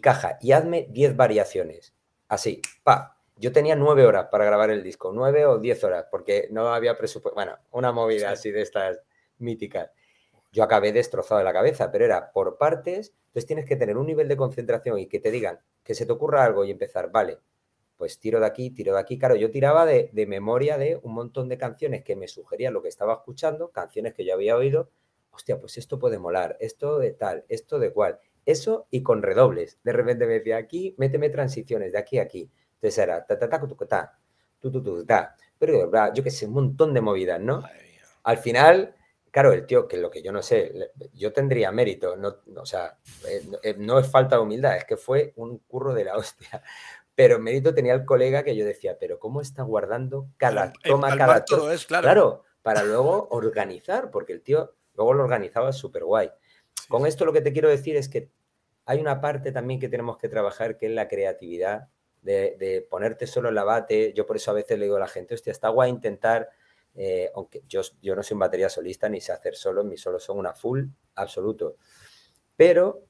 caja. 0.00 0.38
Y 0.40 0.52
hazme 0.52 0.86
10 0.90 1.16
variaciones. 1.16 1.94
Así, 2.28 2.60
pa. 2.82 3.16
Yo 3.38 3.52
tenía 3.52 3.76
nueve 3.76 4.06
horas 4.06 4.28
para 4.30 4.46
grabar 4.46 4.70
el 4.70 4.82
disco, 4.82 5.12
nueve 5.12 5.44
o 5.44 5.58
diez 5.58 5.84
horas, 5.84 6.06
porque 6.10 6.48
no 6.50 6.68
había 6.68 6.96
presupuesto. 6.96 7.34
Bueno, 7.34 7.58
una 7.70 7.92
movida 7.92 8.30
así 8.30 8.50
de 8.50 8.62
estas 8.62 9.02
míticas. 9.38 9.90
Yo 10.52 10.62
acabé 10.62 10.90
destrozado 10.92 11.38
de 11.38 11.44
la 11.44 11.52
cabeza, 11.52 11.92
pero 11.92 12.06
era 12.06 12.32
por 12.32 12.56
partes. 12.56 13.12
Entonces 13.26 13.46
tienes 13.46 13.66
que 13.66 13.76
tener 13.76 13.98
un 13.98 14.06
nivel 14.06 14.26
de 14.28 14.38
concentración 14.38 14.98
y 14.98 15.06
que 15.06 15.20
te 15.20 15.30
digan 15.30 15.60
que 15.84 15.94
se 15.94 16.06
te 16.06 16.12
ocurra 16.12 16.44
algo 16.44 16.64
y 16.64 16.70
empezar, 16.70 17.10
vale, 17.10 17.38
pues 17.96 18.18
tiro 18.18 18.40
de 18.40 18.46
aquí, 18.46 18.70
tiro 18.70 18.94
de 18.94 19.00
aquí. 19.00 19.18
Claro, 19.18 19.36
yo 19.36 19.50
tiraba 19.50 19.84
de, 19.84 20.10
memoria 20.26 20.78
de 20.78 20.98
un 21.02 21.14
montón 21.14 21.48
de 21.48 21.58
canciones 21.58 22.04
que 22.04 22.16
me 22.16 22.28
sugerían 22.28 22.74
lo 22.74 22.82
que 22.82 22.88
estaba 22.88 23.14
escuchando, 23.14 23.70
canciones 23.70 24.14
que 24.14 24.24
yo 24.24 24.32
había 24.32 24.56
oído. 24.56 24.90
Hostia, 25.30 25.60
pues 25.60 25.76
esto 25.76 25.98
puede 25.98 26.18
molar, 26.18 26.56
esto 26.60 26.98
de 26.98 27.12
tal, 27.12 27.44
esto 27.48 27.78
de 27.78 27.92
cual. 27.92 28.18
Eso 28.46 28.86
y 28.90 29.02
con 29.02 29.22
redobles. 29.22 29.78
De 29.82 29.92
repente 29.92 30.26
me 30.26 30.34
decía 30.34 30.56
aquí, 30.56 30.94
méteme 30.98 31.28
transiciones 31.30 31.92
de 31.92 31.98
aquí 31.98 32.18
a 32.18 32.22
aquí. 32.22 32.48
Entonces 32.74 32.98
era 32.98 33.26
ta 33.26 33.36
ta 33.38 33.48
ta 33.48 33.60
ta 33.60 33.86
ta, 33.86 34.18
tu 34.60 34.70
tu 34.70 34.82
tu 34.82 35.04
ta. 35.04 35.36
Pero 35.58 35.90
yo 36.14 36.22
qué 36.22 36.30
sé, 36.30 36.46
un 36.46 36.52
montón 36.52 36.94
de 36.94 37.00
movidas, 37.00 37.40
¿no? 37.40 37.64
Al 38.22 38.38
final, 38.38 38.94
claro, 39.30 39.52
el 39.52 39.66
tío, 39.66 39.88
que 39.88 39.96
lo 39.96 40.10
que 40.10 40.22
yo 40.22 40.32
no 40.32 40.42
sé, 40.42 40.92
yo 41.12 41.32
tendría 41.32 41.72
mérito, 41.72 42.16
no, 42.16 42.36
o 42.56 42.66
sea, 42.66 42.98
eh, 43.28 43.42
eh, 43.62 43.74
no 43.78 43.98
es 43.98 44.08
falta 44.08 44.36
de 44.36 44.42
humildad, 44.42 44.76
es 44.76 44.84
que 44.84 44.96
fue 44.96 45.32
un 45.36 45.58
curro 45.58 45.92
de 45.94 46.04
la 46.04 46.16
hostia. 46.16 46.62
Pero 47.14 47.38
mérito 47.38 47.74
tenía 47.74 47.94
el 47.94 48.04
colega 48.04 48.44
que 48.44 48.54
yo 48.54 48.64
decía, 48.66 48.96
pero 49.00 49.18
¿cómo 49.18 49.40
está 49.40 49.62
guardando 49.62 50.28
cada 50.36 50.72
toma, 50.84 51.16
cada 51.16 51.44
todo 51.44 51.72
es, 51.72 51.86
claro. 51.86 52.02
claro, 52.02 52.44
para 52.62 52.84
luego 52.84 53.28
organizar, 53.30 54.10
porque 54.10 54.34
el 54.34 54.42
tío 54.42 54.74
luego 54.94 55.14
lo 55.14 55.24
organizaba 55.24 55.72
súper 55.72 56.04
guay. 56.04 56.30
Con 56.88 57.06
esto 57.06 57.24
lo 57.24 57.32
que 57.32 57.40
te 57.40 57.52
quiero 57.52 57.68
decir 57.68 57.96
es 57.96 58.08
que 58.08 58.30
hay 58.84 59.00
una 59.00 59.20
parte 59.20 59.52
también 59.52 59.80
que 59.80 59.88
tenemos 59.88 60.18
que 60.18 60.28
trabajar, 60.28 60.76
que 60.76 60.86
es 60.86 60.92
la 60.92 61.08
creatividad, 61.08 61.88
de, 62.22 62.86
ponerte 62.90 63.26
solo 63.26 63.48
en 63.48 63.54
la 63.54 63.64
bate. 63.64 64.12
Yo 64.14 64.26
por 64.26 64.36
eso 64.36 64.50
a 64.50 64.54
veces 64.54 64.78
le 64.78 64.86
digo 64.86 64.96
a 64.96 65.00
la 65.00 65.08
gente, 65.08 65.34
hostia, 65.34 65.52
está 65.52 65.68
guay 65.68 65.90
intentar, 65.90 66.48
eh, 66.94 67.30
aunque 67.34 67.62
yo, 67.68 67.82
yo 68.02 68.16
no 68.16 68.22
soy 68.22 68.34
un 68.34 68.40
batería 68.40 68.68
solista 68.68 69.08
ni 69.08 69.20
sé 69.20 69.32
hacer 69.32 69.54
solo, 69.54 69.84
mis 69.84 70.00
solos 70.00 70.24
son 70.24 70.38
una 70.38 70.52
full 70.52 70.86
absoluto. 71.14 71.76
Pero 72.56 73.04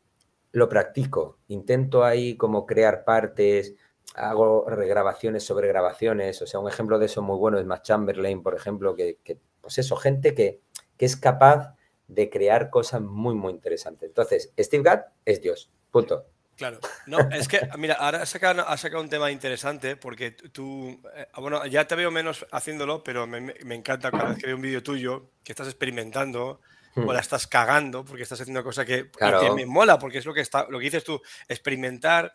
lo 0.53 0.69
practico, 0.69 1.39
intento 1.49 2.05
ahí 2.05 2.37
como 2.37 2.67
crear 2.67 3.05
partes, 3.05 3.75
hago 4.15 4.69
regrabaciones 4.69 5.45
sobre 5.45 5.69
grabaciones, 5.69 6.41
o 6.41 6.47
sea, 6.47 6.61
un 6.61 6.69
ejemplo 6.69 6.99
de 6.99 7.07
eso 7.07 7.23
muy 7.23 7.37
bueno 7.37 7.59
es 7.59 7.67
Matt 7.67 7.85
Chamberlain, 7.85 8.43
por 8.43 8.55
ejemplo, 8.55 8.95
que, 8.95 9.19
pues 9.61 9.79
eso, 9.79 9.97
gente 9.97 10.35
que, 10.35 10.63
es 10.99 11.17
capaz 11.17 11.76
de 12.09 12.31
crear 12.31 12.71
cosas 12.71 13.01
muy, 13.01 13.35
muy 13.35 13.53
interesantes. 13.53 14.09
Entonces, 14.09 14.53
Steve 14.59 14.83
Gadd 14.83 15.01
es 15.25 15.41
Dios, 15.41 15.71
punto. 15.91 16.27
Claro, 16.57 16.81
no, 17.07 17.19
es 17.33 17.49
que, 17.49 17.61
mira, 17.77 17.95
ahora 17.95 18.23
has 18.23 18.31
sacado, 18.31 18.65
sacado 18.79 19.03
un 19.03 19.11
tema 19.11 19.31
interesante 19.31 19.97
porque 19.97 20.31
tú, 20.31 21.03
eh, 21.15 21.27
bueno, 21.37 21.67
ya 21.67 21.87
te 21.87 21.95
veo 21.95 22.11
menos 22.11 22.47
haciéndolo, 22.51 23.05
pero 23.05 23.27
me, 23.27 23.53
encanta 23.75 24.11
cada 24.11 24.31
vez 24.31 24.39
que 24.39 24.47
veo 24.47 24.57
un 24.57 24.63
vídeo 24.63 24.83
tuyo 24.83 25.33
que 25.45 25.53
estás 25.53 25.67
experimentando 25.67 26.61
o 26.97 27.01
hmm. 27.01 27.11
la 27.11 27.21
estás 27.21 27.47
cagando 27.47 28.07
porque 28.07 28.23
estás 28.23 28.41
haciendo 28.41 28.65
cosas 28.65 28.87
que, 28.87 29.11
que, 29.11 29.51
me 29.55 29.67
mola, 29.67 29.99
porque 29.99 30.19
es 30.19 30.25
lo 30.25 30.33
que, 30.33 30.41
está, 30.41 30.67
lo 30.71 30.79
que 30.79 30.87
dices 30.87 31.05
tú, 31.05 31.21
experimentar 31.47 32.35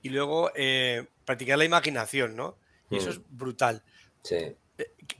y 0.00 0.08
luego 0.08 0.50
eh, 0.54 1.06
practicar 1.26 1.58
la 1.58 1.66
imaginación, 1.66 2.34
¿no? 2.34 2.56
Y 2.88 2.96
eso 2.96 3.08
mm. 3.08 3.12
es 3.12 3.20
brutal. 3.28 3.82
Sí. 4.22 4.56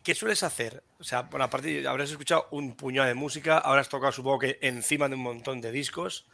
¿Qué 0.02 0.14
sueles 0.14 0.42
hacer? 0.42 0.82
O 0.98 1.04
sea, 1.04 1.22
bueno, 1.22 1.44
aparte 1.44 1.86
habrás 1.86 2.10
escuchado 2.10 2.46
un 2.50 2.74
puñado 2.74 3.08
de 3.08 3.14
música, 3.14 3.58
habrás 3.58 3.88
tocado 3.88 4.12
supongo 4.12 4.38
que 4.40 4.58
encima 4.60 5.08
de 5.08 5.14
un 5.14 5.22
montón 5.22 5.60
de 5.60 5.72
discos, 5.72 6.26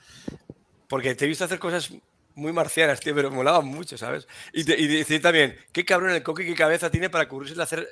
porque 0.88 1.14
te 1.14 1.24
he 1.24 1.28
visto 1.28 1.44
hacer 1.44 1.58
cosas 1.58 1.92
muy 2.34 2.52
marcianas, 2.52 3.00
tío, 3.00 3.14
pero 3.14 3.30
molaban 3.30 3.66
mucho, 3.66 3.96
¿sabes? 3.96 4.28
Y, 4.52 4.62
decir 4.62 5.22
también, 5.22 5.56
qué 5.72 5.84
cabrón 5.84 6.10
el 6.10 6.22
coque 6.22 6.42
y 6.42 6.46
qué 6.46 6.54
cabeza 6.54 6.90
tiene 6.90 7.10
para 7.10 7.28
cubrirse 7.28 7.54
de 7.54 7.62
hacer 7.62 7.88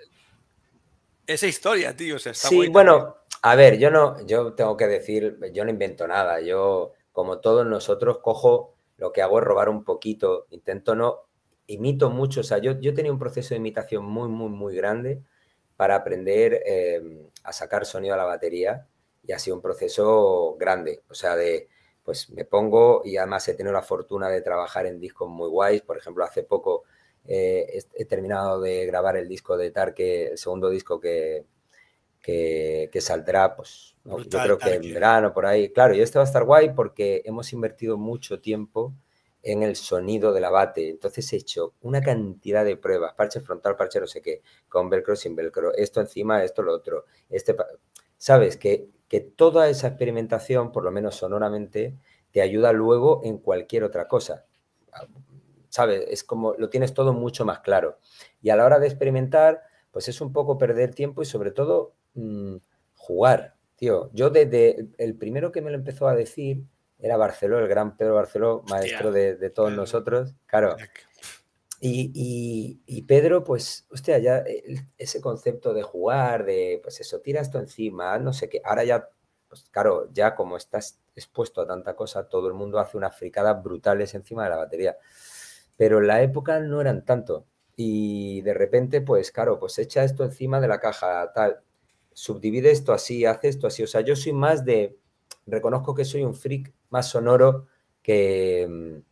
esa 1.27 1.47
historia, 1.47 1.97
tío. 1.97 2.17
O 2.17 2.19
sea, 2.19 2.33
está 2.33 2.49
sí, 2.49 2.69
bueno, 2.69 3.17
a 3.43 3.57
ver, 3.57 3.79
yo 3.79 3.91
no, 3.91 4.25
yo 4.27 4.53
tengo 4.53 4.77
que 4.77 4.87
decir, 4.87 5.39
yo 5.53 5.65
no 5.65 5.71
invento 5.71 6.07
nada. 6.07 6.41
Yo, 6.41 6.93
como 7.13 7.39
todos 7.39 7.67
nosotros, 7.67 8.19
cojo 8.19 8.75
lo 8.99 9.13
que 9.13 9.23
hago 9.23 9.39
es 9.39 9.45
robar 9.45 9.69
un 9.69 9.83
poquito, 9.83 10.47
intento 10.51 10.95
no, 10.95 11.21
imito 11.67 12.11
mucho, 12.11 12.41
o 12.41 12.45
sea, 12.45 12.59
yo, 12.59 12.79
yo 12.81 12.95
tenía 12.95 13.13
un 13.13 13.19
proceso 13.19 13.51
de 13.51 13.57
imitación 13.59 14.05
muy, 14.05 14.29
muy, 14.29 14.51
muy 14.51 14.75
grande 14.77 15.23
para 15.77 15.97
aprender 15.97 16.63
em, 16.67 17.29
a 17.43 17.53
sacar 17.53 17.87
sonido 17.87 18.15
a 18.15 18.19
la 18.19 18.25
batería 18.25 18.87
y 19.23 19.33
ha 19.33 19.39
sido 19.39 19.57
un 19.57 19.63
proceso 19.63 20.57
grande, 20.59 21.03
o 21.09 21.15
sea, 21.15 21.37
de, 21.37 21.69
pues 22.03 22.31
me 22.31 22.45
pongo 22.45 23.03
y 23.05 23.17
además 23.17 23.49
he 23.49 23.55
tenido 23.55 23.73
la 23.73 23.83
fortuna 23.83 24.29
de 24.29 24.43
trabajar 24.43 24.87
en 24.87 25.01
discos 25.01 25.29
muy 25.29 25.49
guays, 25.49 25.83
por 25.83 25.97
ejemplo, 25.97 26.25
hace 26.25 26.43
poco 26.45 26.85
eh, 27.27 27.83
he, 27.95 28.05
terminado 28.05 28.61
de 28.61 28.85
grabar 28.87 29.17
el 29.17 29.29
disco 29.29 29.57
de 29.57 29.71
Tarque, 29.71 30.29
el 30.29 30.39
segundo 30.39 30.69
disco 30.69 31.01
que, 31.01 31.47
que, 32.21 32.91
que 32.93 33.01
saldrá, 33.01 33.57
pues 33.57 33.97
yo 34.05 34.39
creo 34.43 34.59
que 34.59 34.75
en 34.75 34.93
verano, 34.93 35.33
por 35.33 35.47
ahí. 35.47 35.71
Claro, 35.71 35.95
y 35.95 36.01
este 36.01 36.19
va 36.19 36.25
a 36.25 36.27
estar 36.27 36.45
guay 36.45 36.75
porque 36.75 37.23
hemos 37.25 37.53
invertido 37.55 37.97
mucho 37.97 38.41
tiempo 38.41 38.93
en 39.45 39.63
el 39.63 39.77
sonido 39.77 40.33
del 40.33 40.45
abate. 40.45 40.89
Entonces 40.91 41.33
he 41.33 41.37
hecho 41.37 41.75
una 41.83 42.01
cantidad 42.01 42.65
de 42.65 42.77
pruebas, 42.77 43.15
parche 43.15 43.41
frontal, 43.41 43.77
parche 43.77 44.01
no 44.01 44.07
sé 44.07 44.21
qué, 44.21 44.43
con 44.69 44.91
velcro, 44.91 45.15
sin 45.17 45.37
velcro, 45.37 45.75
esto 45.75 46.01
encima, 46.01 46.43
esto 46.43 46.63
lo 46.63 46.75
otro. 46.75 47.05
Este, 47.29 47.55
Sabes 48.17 48.57
que, 48.57 48.89
que 49.09 49.21
toda 49.21 49.69
esa 49.69 49.89
experimentación, 49.89 50.73
por 50.73 50.85
lo 50.85 50.91
menos 50.91 51.17
sonoramente, 51.17 51.99
te 52.31 52.41
ayuda 52.41 52.73
luego 52.73 53.21
en 53.25 53.39
cualquier 53.39 53.85
otra 53.85 54.09
cosa. 54.09 54.47
¿Sabes? 55.69 56.05
Es 56.09 56.25
como 56.25 56.55
lo 56.55 56.71
tienes 56.71 56.95
todo 56.95 57.13
mucho 57.13 57.45
más 57.45 57.61
claro. 57.61 57.99
Y 58.41 58.51
a 58.51 58.57
la 58.57 58.65
hora 58.65 58.79
de 58.79 58.87
experimentar, 58.87 59.63
pues 59.91 60.09
es 60.09 60.21
un 60.21 60.33
poco 60.33 60.57
perder 60.57 60.95
tiempo 60.95 61.23
y 61.23 61.27
sobre 61.27 61.51
todo 61.51 61.95
mm, 62.15 62.57
jugar 62.95 63.55
Tío, 63.77 64.11
yo 64.13 64.31
desde 64.31 64.89
el 64.99 65.17
primero 65.17 65.51
que 65.51 65.61
me 65.61 65.71
lo 65.71 65.77
empezó 65.77 66.07
a 66.07 66.15
decir 66.15 66.65
era 67.05 67.17
Barceló, 67.17 67.59
el 67.59 67.69
gran 67.69 67.97
Pedro 67.97 68.15
Barceló, 68.15 68.63
maestro 68.69 69.13
de, 69.13 69.51
todos 69.51 69.73
nosotros. 69.73 70.35
Claro. 70.47 70.77
Y, 71.81 73.03
Pedro, 73.07 73.45
pues, 73.45 73.87
hostia, 73.91 74.19
ya 74.19 74.43
ese 74.97 75.21
concepto 75.21 75.75
de 75.75 75.83
jugar, 75.83 76.45
de, 76.45 76.81
pues 76.83 77.01
eso, 77.01 77.21
tira 77.21 77.43
esto 77.43 77.59
encima, 77.59 78.19
no 78.19 78.33
sé 78.33 78.49
qué. 78.49 78.63
Ahora 78.65 78.85
ya, 78.85 79.09
pues 79.49 79.67
claro, 79.71 80.09
ya 80.13 80.35
como 80.35 80.57
estás 80.57 80.99
expuesto 81.15 81.61
a 81.61 81.67
tanta 81.67 81.95
cosa, 81.95 82.29
todo 82.29 82.49
el 82.49 82.55
mundo 82.55 82.79
hace 82.79 82.97
unas 82.97 83.17
fricadas 83.17 83.63
brutales 83.63 84.15
encima 84.15 84.45
de 84.45 84.51
la 84.51 84.57
batería. 84.57 84.97
Pero 85.77 85.99
en 85.99 86.07
la 86.07 86.23
época 86.23 86.59
no 86.61 86.81
eran 86.81 87.05
tanto. 87.05 87.47
Y 87.77 88.41
de 88.43 88.55
repente, 88.55 89.03
pues 89.03 89.31
claro, 89.31 89.59
pues 89.59 89.79
echa 89.79 90.05
esto 90.05 90.25
encima 90.25 90.61
de 90.61 90.69
la 90.69 90.81
caja, 90.81 91.31
tal 91.35 91.61
subdivide 92.15 92.71
esto 92.71 92.93
así, 92.93 93.27
hace 93.27 93.49
esto 93.49 93.67
así. 93.67 93.83
O 93.83 93.87
sea, 93.87 94.01
yo 94.01 94.17
soy 94.17 94.33
más 94.33 94.65
de, 94.65 94.97
reconozco 95.47 95.95
que 95.95 96.05
soy 96.05 96.23
un 96.23 96.35
freak 96.35 96.73
más 96.95 97.09
sonoro 97.09 97.67
que, 98.03 99.03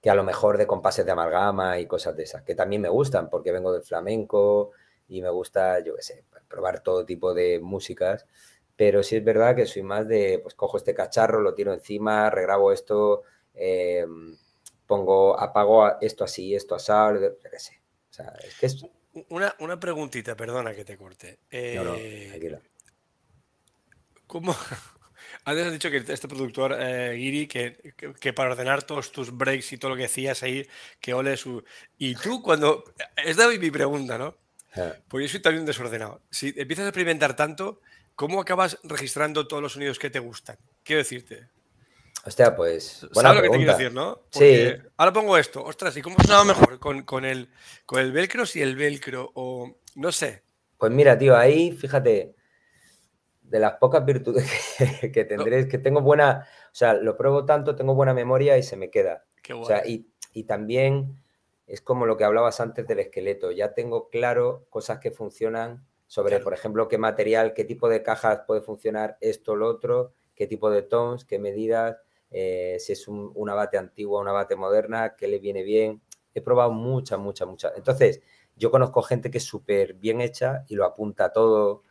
que 0.00 0.10
a 0.10 0.14
lo 0.14 0.24
mejor 0.24 0.58
de 0.58 0.66
compases 0.66 1.06
de 1.06 1.12
amalgama 1.12 1.78
y 1.78 1.86
cosas 1.86 2.16
de 2.16 2.24
esas, 2.24 2.42
que 2.42 2.56
también 2.56 2.82
me 2.82 2.88
gustan 2.88 3.30
porque 3.30 3.52
vengo 3.52 3.72
del 3.72 3.84
flamenco 3.84 4.72
y 5.08 5.22
me 5.22 5.30
gusta, 5.30 5.78
yo 5.78 5.94
qué 5.94 6.02
sé, 6.02 6.24
probar 6.48 6.80
todo 6.82 7.06
tipo 7.06 7.32
de 7.32 7.60
músicas. 7.60 8.26
Pero 8.74 9.02
sí 9.02 9.16
es 9.16 9.24
verdad 9.24 9.54
que 9.54 9.66
soy 9.66 9.82
más 9.82 10.08
de, 10.08 10.40
pues 10.42 10.54
cojo 10.54 10.76
este 10.76 10.94
cacharro, 10.94 11.40
lo 11.40 11.54
tiro 11.54 11.72
encima, 11.72 12.30
regrabo 12.30 12.72
esto, 12.72 13.22
eh, 13.54 14.04
pongo, 14.86 15.38
apago 15.38 16.00
esto 16.00 16.24
así, 16.24 16.54
esto 16.54 16.74
así, 16.74 16.92
yo 16.92 17.50
qué 17.50 17.58
sé. 17.60 17.80
O 18.10 18.12
sea, 18.12 18.32
es 18.42 18.58
que 18.58 18.66
es, 18.66 18.84
una, 19.28 19.54
una 19.60 19.78
preguntita, 19.78 20.34
perdona 20.34 20.74
que 20.74 20.84
te 20.84 20.96
corte. 20.96 21.38
no, 21.52 21.84
no, 21.84 21.94
eh, 21.96 22.60
¿Cómo? 24.26 24.52
Antes 25.44 25.66
has 25.66 25.72
dicho 25.72 25.90
que 25.90 25.96
este 25.96 26.28
productor, 26.28 26.76
eh, 26.78 27.16
Giri, 27.16 27.48
que, 27.48 27.94
que, 28.20 28.32
para 28.32 28.52
ordenar 28.52 28.84
todos 28.84 29.10
tus 29.10 29.36
breaks 29.36 29.72
y 29.72 29.78
todo 29.78 29.90
lo 29.90 29.96
que 29.96 30.02
decías 30.02 30.42
ahí, 30.42 30.66
que 31.00 31.14
ole 31.14 31.36
su... 31.36 31.64
Y 31.98 32.14
tú 32.14 32.40
cuando... 32.42 32.84
Es 33.16 33.36
mi 33.58 33.70
pregunta, 33.70 34.18
¿no? 34.18 34.36
Pues 35.08 35.26
yo 35.26 35.28
soy 35.32 35.42
también 35.42 35.66
desordenado. 35.66 36.20
Si 36.30 36.54
empiezas 36.56 36.84
a 36.84 36.88
experimentar 36.88 37.36
tanto, 37.36 37.80
¿cómo 38.14 38.40
acabas 38.40 38.78
registrando 38.84 39.46
todos 39.46 39.62
los 39.62 39.72
sonidos 39.72 39.98
que 39.98 40.10
te 40.10 40.18
gustan? 40.18 40.56
Quiero 40.82 40.98
decirte. 40.98 41.48
Hostia, 42.24 42.54
pues. 42.54 43.06
¿Sabes 43.12 43.36
lo 43.36 43.42
que 43.42 43.50
te 43.50 43.56
quiero 43.56 43.76
decir, 43.76 43.92
no? 43.92 44.22
sí. 44.30 44.72
Ahora 44.96 45.12
pongo 45.12 45.36
esto. 45.36 45.62
Ostras, 45.64 45.96
¿y 45.96 46.02
cómo 46.02 46.16
sonaba 46.22 46.44
mejor? 46.44 46.78
¿Con, 46.78 47.02
con, 47.02 47.24
el, 47.24 47.50
con 47.84 48.00
el 48.00 48.12
velcro 48.12 48.46
si 48.46 48.62
el 48.62 48.76
velcro? 48.76 49.30
O 49.34 49.76
no 49.96 50.12
sé. 50.12 50.42
Pues 50.78 50.92
mira, 50.92 51.18
tío, 51.18 51.36
ahí, 51.36 51.72
fíjate, 51.72 52.34
de 53.52 53.60
las 53.60 53.74
pocas 53.74 54.04
virtudes 54.04 54.50
que, 55.12 55.24
tendré 55.26 55.60
es 55.60 55.66
que 55.66 55.76
tengo 55.76 56.00
buena. 56.00 56.48
O 56.66 56.74
sea, 56.74 56.94
lo 56.94 57.16
pruebo 57.18 57.44
tanto, 57.44 57.76
tengo 57.76 57.94
buena 57.94 58.14
memoria 58.14 58.56
y 58.56 58.62
se 58.62 58.76
me 58.76 58.90
queda. 58.90 59.26
Qué 59.42 59.52
O 59.52 59.64
sea, 59.64 59.86
y, 59.86 60.08
y 60.32 60.44
también 60.44 61.22
es 61.66 61.82
como 61.82 62.06
lo 62.06 62.16
que 62.16 62.24
hablabas 62.24 62.60
antes 62.60 62.88
del 62.88 63.00
esqueleto. 63.00 63.50
Ya 63.50 63.74
tengo 63.74 64.08
claro 64.08 64.66
cosas 64.70 65.00
que 65.00 65.10
funcionan 65.10 65.86
sobre, 66.06 66.40
por 66.40 66.54
ejemplo, 66.54 66.88
qué 66.88 66.96
material, 66.96 67.52
qué 67.52 67.64
tipo 67.64 67.88
de 67.88 68.02
cajas 68.02 68.40
puede 68.46 68.62
funcionar 68.62 69.18
esto, 69.20 69.54
lo 69.54 69.68
otro, 69.68 70.14
qué 70.34 70.46
tipo 70.46 70.70
de 70.70 70.82
tones, 70.82 71.26
qué 71.26 71.38
medidas, 71.38 71.96
eh, 72.30 72.76
si 72.78 72.94
es 72.94 73.06
un, 73.06 73.32
una 73.34 73.54
bate 73.54 73.76
antigua, 73.76 74.20
una 74.20 74.32
bate 74.32 74.56
moderna, 74.56 75.14
qué 75.14 75.28
le 75.28 75.38
viene 75.38 75.62
bien. 75.62 76.00
He 76.34 76.40
probado 76.40 76.72
muchas, 76.72 77.18
muchas, 77.18 77.46
muchas. 77.46 77.72
Entonces, 77.76 78.22
yo 78.56 78.70
conozco 78.70 79.02
gente 79.02 79.30
que 79.30 79.38
es 79.38 79.44
súper 79.44 79.94
bien 79.94 80.22
hecha 80.22 80.64
y 80.68 80.74
lo 80.74 80.86
apunta 80.86 81.32
todo. 81.32 81.82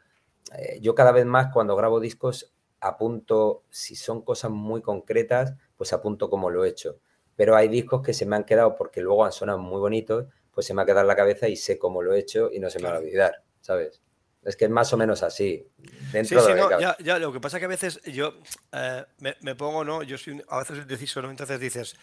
Eh, 0.57 0.79
yo 0.81 0.95
cada 0.95 1.11
vez 1.11 1.25
más 1.25 1.53
cuando 1.53 1.75
grabo 1.75 1.99
discos 1.99 2.53
apunto, 2.79 3.63
si 3.69 3.95
son 3.95 4.23
cosas 4.23 4.51
muy 4.51 4.81
concretas, 4.81 5.53
pues 5.77 5.93
apunto 5.93 6.29
como 6.29 6.49
lo 6.49 6.65
he 6.65 6.69
hecho 6.69 6.99
pero 7.41 7.55
hay 7.55 7.69
discos 7.69 8.03
que 8.03 8.13
se 8.13 8.27
me 8.27 8.35
han 8.35 8.43
quedado 8.43 8.75
porque 8.75 9.01
luego 9.01 9.25
han 9.25 9.31
sonado 9.31 9.57
muy 9.57 9.79
bonitos, 9.79 10.27
pues 10.53 10.67
se 10.67 10.75
me 10.75 10.83
ha 10.83 10.85
quedado 10.85 11.01
en 11.01 11.07
la 11.07 11.15
cabeza 11.15 11.47
y 11.47 11.55
sé 11.55 11.79
cómo 11.79 12.03
lo 12.03 12.13
he 12.13 12.19
hecho 12.19 12.51
y 12.51 12.59
no 12.59 12.69
se 12.69 12.77
me 12.79 12.87
va 12.87 12.97
a 12.97 12.99
olvidar, 12.99 13.43
¿sabes? 13.61 14.01
Es 14.43 14.55
que 14.55 14.65
es 14.65 14.71
más 14.71 14.93
o 14.93 14.97
menos 14.97 15.23
así. 15.23 15.67
Dentro 16.11 16.39
sí, 16.39 16.51
sí, 16.51 16.53
no, 16.55 16.79
ya, 16.79 16.95
ya, 16.99 17.17
lo 17.17 17.33
que 17.33 17.39
pasa 17.39 17.57
es 17.57 17.61
que 17.61 17.65
a 17.65 17.69
veces 17.69 17.99
yo 18.03 18.35
eh, 18.71 19.05
me, 19.41 19.55
pongo, 19.55 19.83
¿no? 19.83 20.03
Yo 20.03 20.19
soy 20.19 20.39
a 20.49 20.59
veces 20.59 20.77
indeciso, 20.77 21.21
¿no? 21.23 21.31
Entonces 21.31 21.59
dices, 21.59 21.95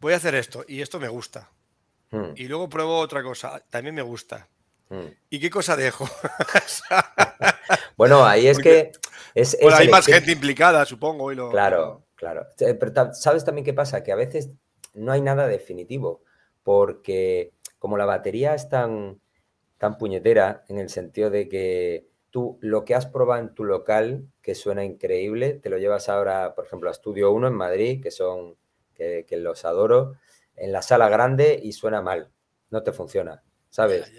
voy 0.00 0.14
a 0.14 0.16
hacer 0.16 0.34
esto 0.34 0.64
y 0.66 0.80
esto 0.80 0.98
me 0.98 1.08
gusta. 1.08 1.50
Hmm. 2.10 2.32
Y 2.36 2.48
luego 2.48 2.70
pruebo 2.70 2.98
otra 2.98 3.22
cosa, 3.22 3.62
también 3.68 3.94
me 3.94 4.00
gusta. 4.00 4.48
Hmm. 4.88 5.08
¿Y 5.30 5.40
qué 5.40 5.50
cosa 5.50 5.76
dejo? 5.76 6.08
bueno, 7.96 8.24
ahí 8.24 8.46
es 8.46 8.58
que... 8.58 8.92
Es, 9.34 9.56
hay 9.60 9.88
más 9.88 10.06
gente 10.06 10.32
implicada, 10.32 10.84
supongo. 10.84 11.30
Y 11.30 11.36
lo, 11.36 11.50
claro, 11.50 12.06
claro. 12.14 12.46
Pero 12.56 13.14
¿sabes 13.14 13.44
también 13.44 13.64
qué 13.64 13.74
pasa? 13.74 14.02
Que 14.02 14.10
a 14.10 14.16
veces 14.16 14.50
no 14.94 15.12
hay 15.12 15.20
nada 15.20 15.46
definitivo, 15.46 16.22
porque 16.62 17.52
como 17.78 17.96
la 17.96 18.04
batería 18.04 18.54
es 18.54 18.68
tan, 18.68 19.20
tan 19.76 19.96
puñetera 19.96 20.64
en 20.68 20.78
el 20.78 20.88
sentido 20.88 21.30
de 21.30 21.48
que 21.48 22.08
tú 22.30 22.58
lo 22.60 22.84
que 22.84 22.94
has 22.94 23.06
probado 23.06 23.40
en 23.40 23.54
tu 23.54 23.64
local, 23.64 24.28
que 24.42 24.54
suena 24.54 24.84
increíble, 24.84 25.54
te 25.54 25.70
lo 25.70 25.78
llevas 25.78 26.08
ahora, 26.08 26.54
por 26.54 26.66
ejemplo, 26.66 26.88
a 26.88 26.92
Estudio 26.92 27.30
1 27.32 27.48
en 27.48 27.54
Madrid, 27.54 28.02
que 28.02 28.10
son, 28.10 28.56
que, 28.94 29.24
los 29.30 29.64
adoro, 29.64 30.16
en 30.56 30.72
la 30.72 30.82
sala 30.82 31.08
grande 31.08 31.58
y 31.62 31.72
suena 31.72 32.02
mal, 32.02 32.30
no 32.70 32.82
te 32.82 32.92
funciona, 32.92 33.42
¿sabes? 33.70 34.12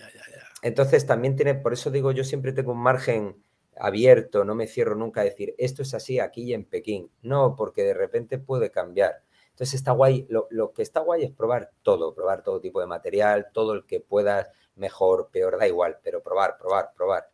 Entonces 0.61 1.05
también 1.05 1.35
tiene, 1.35 1.55
por 1.55 1.73
eso 1.73 1.91
digo, 1.91 2.11
yo 2.11 2.23
siempre 2.23 2.53
tengo 2.53 2.71
un 2.71 2.81
margen 2.81 3.41
abierto, 3.77 4.43
no 4.43 4.55
me 4.55 4.67
cierro 4.67 4.95
nunca 4.95 5.21
a 5.21 5.23
decir, 5.23 5.55
esto 5.57 5.81
es 5.81 5.93
así 5.93 6.19
aquí 6.19 6.43
y 6.43 6.53
en 6.53 6.65
Pekín. 6.65 7.11
No, 7.21 7.55
porque 7.55 7.83
de 7.83 7.93
repente 7.93 8.37
puede 8.37 8.71
cambiar. 8.71 9.23
Entonces 9.51 9.75
está 9.75 9.91
guay, 9.91 10.25
lo, 10.29 10.71
que 10.71 10.81
está 10.81 11.01
guay 11.01 11.23
es 11.23 11.31
probar 11.31 11.71
todo, 11.81 12.13
probar 12.13 12.43
todo 12.43 12.61
tipo 12.61 12.79
de 12.79 12.87
material, 12.87 13.47
todo 13.53 13.73
el 13.73 13.85
que 13.85 13.99
puedas, 13.99 14.49
mejor, 14.75 15.29
peor, 15.31 15.57
da 15.59 15.67
igual, 15.67 15.97
pero 16.01 16.23
probar, 16.23 16.57
probar, 16.57 16.91
probar. 16.95 17.29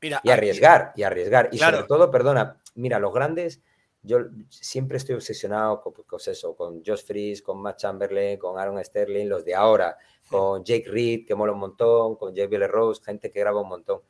Mira, 0.00 0.20
y 0.22 0.30
arriesgar, 0.30 0.92
y 0.96 1.02
arriesgar. 1.02 1.48
Y 1.52 1.58
sobre 1.58 1.82
todo, 1.82 2.10
perdona, 2.10 2.58
mira, 2.74 2.98
los 2.98 3.12
grandes, 3.12 3.60
yo 4.02 4.18
siempre 4.48 4.98
estoy 4.98 5.16
obsesionado 5.16 5.80
con, 5.80 5.92
pues 5.92 6.28
eso, 6.28 6.54
con 6.54 6.82
Josh 6.84 7.04
Fries, 7.04 7.42
con 7.42 7.60
Matt 7.60 7.78
Chamberlain, 7.78 8.38
con 8.38 8.58
Aaron 8.58 8.82
Sterling, 8.82 9.26
los 9.28 9.44
de 9.44 9.54
ahora, 9.54 9.96
con 10.28 10.64
Jake 10.64 10.88
Reed, 10.88 11.26
que 11.26 11.34
mola 11.34 11.52
un 11.52 11.58
montón, 11.58 12.16
con 12.16 12.34
Jake 12.34 12.66
Rose, 12.66 13.02
gente 13.02 13.30
que 13.30 13.40
graba 13.40 13.60
un 13.60 13.68
montón. 13.68 14.00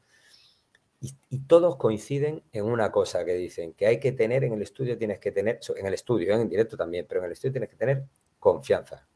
Y, 1.00 1.14
todos 1.46 1.76
coinciden 1.76 2.42
en 2.52 2.64
una 2.64 2.90
cosa 2.90 3.24
que 3.24 3.34
dicen, 3.34 3.72
que 3.72 3.86
hay 3.86 4.00
que 4.00 4.12
tener 4.12 4.44
en 4.44 4.52
el 4.52 4.62
estudio, 4.62 4.98
tienes 4.98 5.20
que 5.20 5.30
tener, 5.30 5.60
en 5.76 5.86
el 5.86 5.94
estudio, 5.94 6.34
en 6.34 6.48
directo 6.48 6.76
también, 6.76 7.06
pero 7.08 7.20
en 7.20 7.26
el 7.26 7.32
estudio 7.32 7.52
tienes 7.52 7.70
que 7.70 7.76
tener 7.76 8.04
confianza. 8.38 9.06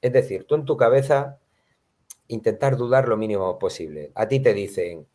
Es 0.00 0.12
decir, 0.12 0.44
tú 0.44 0.54
en 0.54 0.64
tu 0.64 0.76
cabeza 0.76 1.38
intentar 2.28 2.76
dudar 2.76 3.08
lo 3.08 3.16
mínimo 3.16 3.58
posible. 3.58 4.12
A 4.14 4.26
ti 4.28 4.40
te 4.40 4.54
dicen, 4.54 5.06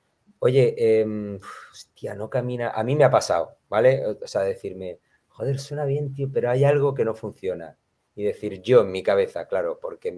oye, 0.43 0.73
eh, 0.75 1.39
hostia, 1.71 2.15
no 2.15 2.27
camina, 2.27 2.71
a 2.71 2.83
mí 2.83 2.95
me 2.95 3.03
ha 3.03 3.11
pasado, 3.11 3.57
¿vale? 3.69 4.03
O 4.07 4.27
sea, 4.27 4.41
decirme, 4.41 4.99
joder, 5.27 5.59
suena 5.59 5.85
bien, 5.85 6.13
tío, 6.15 6.31
pero 6.33 6.49
hay 6.49 6.63
algo 6.63 6.95
que 6.95 7.05
no 7.05 7.13
funciona. 7.13 7.77
Y 8.15 8.23
decir 8.23 8.59
yo 8.61 8.81
en 8.81 8.91
mi 8.91 9.03
cabeza, 9.03 9.47
claro, 9.47 9.77
porque 9.79 10.09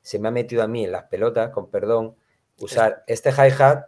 se 0.00 0.18
me 0.18 0.28
ha 0.28 0.30
metido 0.30 0.62
a 0.62 0.66
mí 0.66 0.84
en 0.84 0.92
las 0.92 1.04
pelotas, 1.04 1.50
con 1.50 1.70
perdón, 1.70 2.16
usar 2.58 3.04
este 3.06 3.30
hi-hat 3.30 3.84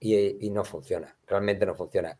y, 0.00 0.48
no 0.50 0.64
funciona, 0.64 1.14
realmente 1.26 1.66
no 1.66 1.74
funciona. 1.74 2.18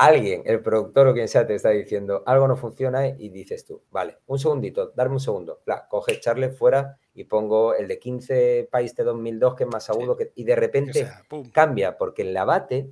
Alguien, 0.00 0.44
el 0.46 0.62
productor 0.62 1.08
o 1.08 1.12
quien 1.12 1.28
sea, 1.28 1.46
te 1.46 1.54
está 1.54 1.68
diciendo 1.68 2.22
algo 2.24 2.48
no 2.48 2.56
funciona 2.56 3.06
y 3.06 3.28
dices 3.28 3.66
tú, 3.66 3.82
vale, 3.90 4.16
un 4.28 4.38
segundito, 4.38 4.92
darme 4.96 5.16
un 5.16 5.20
segundo. 5.20 5.60
La, 5.66 5.88
coge, 5.88 6.14
echarle 6.14 6.48
fuera 6.48 6.98
y 7.12 7.24
pongo 7.24 7.74
el 7.74 7.86
de 7.86 7.98
15 7.98 8.68
País 8.72 8.96
de 8.96 9.04
2002 9.04 9.56
que 9.56 9.64
es 9.64 9.70
más 9.70 9.90
agudo 9.90 10.16
que, 10.16 10.32
y 10.34 10.44
de 10.44 10.56
repente 10.56 11.06
cambia, 11.52 11.98
porque 11.98 12.22
en 12.22 12.32
la 12.32 12.46
bate, 12.46 12.90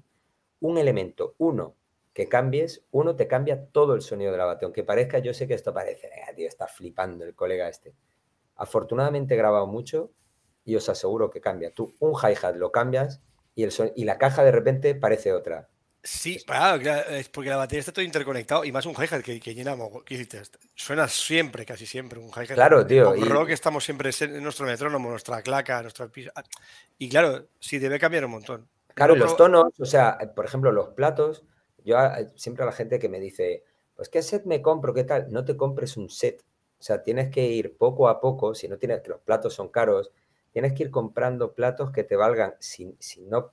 un 0.60 0.76
elemento, 0.76 1.34
uno, 1.38 1.76
que 2.12 2.28
cambies, 2.28 2.84
uno 2.90 3.16
te 3.16 3.26
cambia 3.26 3.68
todo 3.72 3.94
el 3.94 4.02
sonido 4.02 4.30
de 4.30 4.36
la 4.36 4.44
bate. 4.44 4.66
Aunque 4.66 4.84
parezca, 4.84 5.18
yo 5.18 5.32
sé 5.32 5.48
que 5.48 5.54
esto 5.54 5.72
parece, 5.72 6.10
tío, 6.36 6.46
está 6.46 6.66
flipando 6.66 7.24
el 7.24 7.34
colega 7.34 7.70
este. 7.70 7.94
Afortunadamente 8.54 9.32
he 9.32 9.38
grabado 9.38 9.66
mucho 9.66 10.10
y 10.62 10.76
os 10.76 10.86
aseguro 10.90 11.30
que 11.30 11.40
cambia. 11.40 11.72
Tú 11.72 11.94
un 12.00 12.12
hi-hat 12.12 12.56
lo 12.56 12.70
cambias 12.70 13.22
y, 13.54 13.62
el 13.62 13.72
y 13.96 14.04
la 14.04 14.18
caja 14.18 14.44
de 14.44 14.52
repente 14.52 14.94
parece 14.94 15.32
otra. 15.32 15.70
Sí, 16.08 16.42
claro, 16.44 16.80
es 17.10 17.28
porque 17.28 17.50
la 17.50 17.56
batería 17.56 17.80
está 17.80 17.92
todo 17.92 18.04
interconectado 18.04 18.64
y 18.64 18.72
más 18.72 18.86
un 18.86 18.94
hi-hat 18.94 19.22
que, 19.22 19.38
que, 19.38 19.54
llena 19.54 19.76
Suena 20.74 21.06
siempre, 21.06 21.66
casi 21.66 21.84
siempre 21.84 22.18
un 22.18 22.30
hi-hat. 22.30 22.54
Claro, 22.54 22.86
tío. 22.86 23.14
y... 23.14 23.24
rock 23.24 23.50
estamos 23.50 23.84
siempre 23.84 24.10
en 24.20 24.42
nuestro 24.42 24.64
metrónomo, 24.64 25.10
nuestra 25.10 25.42
claca, 25.42 25.82
nuestro 25.82 26.10
piso. 26.10 26.30
Ah, 26.34 26.42
y 26.96 27.10
claro, 27.10 27.48
sí, 27.60 27.78
debe 27.78 27.98
cambiar 27.98 28.24
un 28.24 28.30
montón. 28.30 28.68
Claro, 28.94 29.14
y 29.14 29.18
los 29.18 29.36
tonos, 29.36 29.78
o 29.78 29.84
sea, 29.84 30.18
por 30.34 30.46
ejemplo, 30.46 30.72
los 30.72 30.88
platos, 30.88 31.44
yo 31.84 31.98
siempre 32.36 32.62
a 32.62 32.66
la 32.66 32.72
gente 32.72 32.98
que 32.98 33.10
me 33.10 33.20
dice, 33.20 33.62
pues 33.94 34.08
qué 34.08 34.22
set 34.22 34.46
me 34.46 34.62
compro, 34.62 34.94
qué 34.94 35.04
tal, 35.04 35.30
no 35.30 35.44
te 35.44 35.56
compres 35.56 35.96
un 35.96 36.08
set. 36.08 36.42
O 36.78 36.82
sea, 36.82 37.02
tienes 37.02 37.30
que 37.30 37.46
ir 37.46 37.76
poco 37.76 38.08
a 38.08 38.20
poco, 38.20 38.54
si 38.54 38.66
no 38.66 38.78
tienes, 38.78 39.02
que 39.02 39.10
los 39.10 39.20
platos 39.20 39.54
son 39.54 39.68
caros, 39.68 40.10
tienes 40.52 40.72
que 40.72 40.84
ir 40.84 40.90
comprando 40.90 41.52
platos 41.52 41.90
que 41.90 42.02
te 42.04 42.16
valgan. 42.16 42.54
Si, 42.60 42.96
no, 43.26 43.52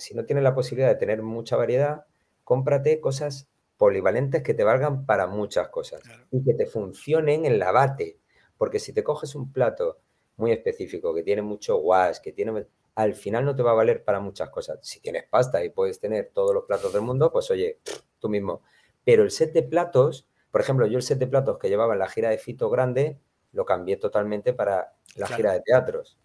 si 0.00 0.14
no 0.14 0.24
tienes 0.24 0.42
la 0.42 0.54
posibilidad 0.54 0.88
de 0.88 0.96
tener 0.96 1.22
mucha 1.22 1.56
variedad, 1.56 2.06
cómprate 2.42 3.00
cosas 3.00 3.48
polivalentes 3.76 4.42
que 4.42 4.54
te 4.54 4.64
valgan 4.64 5.06
para 5.06 5.26
muchas 5.26 5.68
cosas 5.68 6.02
y 6.30 6.42
que 6.42 6.54
te 6.54 6.66
funcionen 6.66 7.44
en 7.44 7.58
la 7.58 7.70
bate. 7.70 8.18
Porque 8.58 8.78
si 8.78 8.92
te 8.92 9.04
coges 9.04 9.34
un 9.34 9.52
plato 9.52 9.98
muy 10.36 10.52
específico, 10.52 11.14
que 11.14 11.22
tiene 11.22 11.42
mucho 11.42 11.78
wash, 11.78 12.18
que 12.18 12.32
tiene... 12.32 12.66
Al 12.94 13.14
final 13.14 13.44
no 13.44 13.54
te 13.54 13.62
va 13.62 13.70
a 13.70 13.74
valer 13.74 14.02
para 14.02 14.20
muchas 14.20 14.50
cosas. 14.50 14.78
Si 14.82 15.00
tienes 15.00 15.24
pasta 15.30 15.64
y 15.64 15.70
puedes 15.70 16.00
tener 16.00 16.30
todos 16.34 16.54
los 16.54 16.64
platos 16.64 16.92
del 16.92 17.02
mundo, 17.02 17.30
pues 17.30 17.50
oye, 17.50 17.78
tú 18.18 18.28
mismo. 18.28 18.62
Pero 19.04 19.22
el 19.22 19.30
set 19.30 19.52
de 19.52 19.62
platos, 19.62 20.26
por 20.50 20.60
ejemplo, 20.60 20.86
yo 20.86 20.96
el 20.96 21.02
set 21.02 21.18
de 21.18 21.26
platos 21.26 21.58
que 21.58 21.68
llevaba 21.68 21.92
en 21.92 22.00
la 22.00 22.08
gira 22.08 22.30
de 22.30 22.38
Fito 22.38 22.68
Grande, 22.68 23.18
lo 23.52 23.64
cambié 23.64 23.96
totalmente 23.96 24.52
para 24.52 24.94
la 25.16 25.26
gira 25.26 25.52
de 25.52 25.60
teatros. 25.60 26.18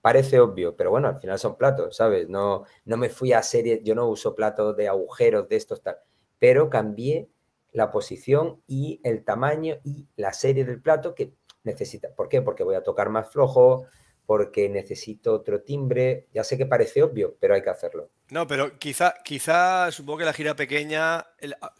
Parece 0.00 0.38
obvio, 0.40 0.76
pero 0.76 0.90
bueno, 0.90 1.08
al 1.08 1.18
final 1.18 1.38
son 1.38 1.56
platos, 1.56 1.96
¿sabes? 1.96 2.28
No, 2.28 2.64
no 2.84 2.96
me 2.96 3.08
fui 3.08 3.32
a 3.32 3.42
serie, 3.42 3.80
yo 3.82 3.94
no 3.94 4.08
uso 4.08 4.34
platos 4.34 4.76
de 4.76 4.88
agujeros 4.88 5.48
de 5.48 5.56
estos 5.56 5.82
tal, 5.82 5.96
pero 6.38 6.70
cambié 6.70 7.28
la 7.72 7.90
posición 7.90 8.62
y 8.66 9.00
el 9.04 9.24
tamaño 9.24 9.78
y 9.84 10.06
la 10.16 10.32
serie 10.32 10.64
del 10.64 10.80
plato 10.80 11.14
que 11.14 11.34
necesita. 11.64 12.14
¿Por 12.14 12.28
qué? 12.28 12.42
Porque 12.42 12.64
voy 12.64 12.76
a 12.76 12.82
tocar 12.82 13.10
más 13.10 13.30
flojo, 13.30 13.86
porque 14.24 14.68
necesito 14.68 15.34
otro 15.34 15.62
timbre. 15.62 16.26
Ya 16.32 16.44
sé 16.44 16.56
que 16.56 16.66
parece 16.66 17.02
obvio, 17.02 17.36
pero 17.40 17.54
hay 17.54 17.62
que 17.62 17.70
hacerlo. 17.70 18.10
No, 18.30 18.46
pero 18.46 18.78
quizá, 18.78 19.14
quizá 19.24 19.90
supongo 19.90 20.18
que 20.18 20.24
la 20.24 20.32
gira 20.32 20.54
pequeña 20.54 21.26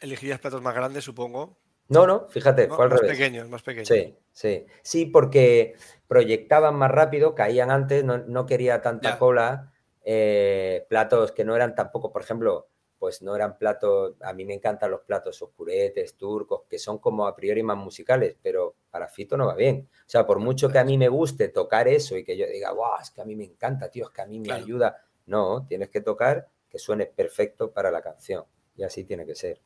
elegirías 0.00 0.40
platos 0.40 0.62
más 0.62 0.74
grandes, 0.74 1.04
supongo. 1.04 1.58
No, 1.88 2.06
no, 2.06 2.26
fíjate, 2.28 2.68
fue 2.68 2.84
al 2.84 2.90
más 2.90 3.00
revés. 3.00 3.10
Más 3.10 3.18
pequeños, 3.18 3.48
más 3.48 3.62
pequeños. 3.62 3.88
Sí, 3.88 4.14
sí. 4.32 4.66
Sí, 4.82 5.06
porque 5.06 5.74
proyectaban 6.08 6.74
más 6.74 6.90
rápido, 6.90 7.34
caían 7.34 7.70
antes, 7.70 8.04
no, 8.04 8.46
quería 8.46 8.82
tanta 8.82 9.18
cola, 9.18 9.72
eh, 10.02 10.86
platos 10.88 11.32
que 11.32 11.44
no 11.44 11.54
eran 11.54 11.74
tampoco, 11.74 12.10
por 12.10 12.22
ejemplo, 12.22 12.68
pues 12.98 13.22
no 13.22 13.36
eran 13.36 13.58
platos, 13.58 14.14
a 14.22 14.32
mí 14.32 14.44
me 14.44 14.54
encantan 14.54 14.90
los 14.90 15.02
platos 15.02 15.40
oscuretes, 15.40 16.16
turcos, 16.16 16.62
que 16.68 16.78
son 16.78 16.98
como 16.98 17.26
a 17.26 17.36
priori 17.36 17.62
más 17.62 17.76
musicales, 17.76 18.36
pero 18.42 18.74
para 18.90 19.06
Fito 19.06 19.36
no 19.36 19.46
va 19.46 19.54
bien. 19.54 19.88
O 19.92 20.08
sea, 20.08 20.26
por 20.26 20.40
mucho 20.40 20.68
que 20.68 20.78
a 20.78 20.84
mí 20.84 20.98
me 20.98 21.08
guste 21.08 21.48
tocar 21.48 21.86
eso 21.86 22.16
y 22.16 22.24
que 22.24 22.36
yo 22.36 22.46
diga, 22.46 22.72
wow, 22.72 23.00
es 23.00 23.10
que 23.10 23.20
a 23.20 23.24
mí 23.24 23.36
me 23.36 23.44
encanta, 23.44 23.88
tío, 23.90 24.06
es 24.06 24.10
que 24.10 24.22
a 24.22 24.26
mí 24.26 24.40
me 24.40 24.52
ayuda. 24.52 25.04
No, 25.26 25.64
tienes 25.68 25.90
que 25.90 26.00
tocar 26.00 26.48
que 26.68 26.78
suene 26.78 27.06
perfecto 27.06 27.70
para 27.70 27.90
la 27.90 28.02
canción. 28.02 28.44
Y 28.76 28.82
así 28.82 29.04
tiene 29.04 29.24
que 29.26 29.34
ser. 29.34 29.60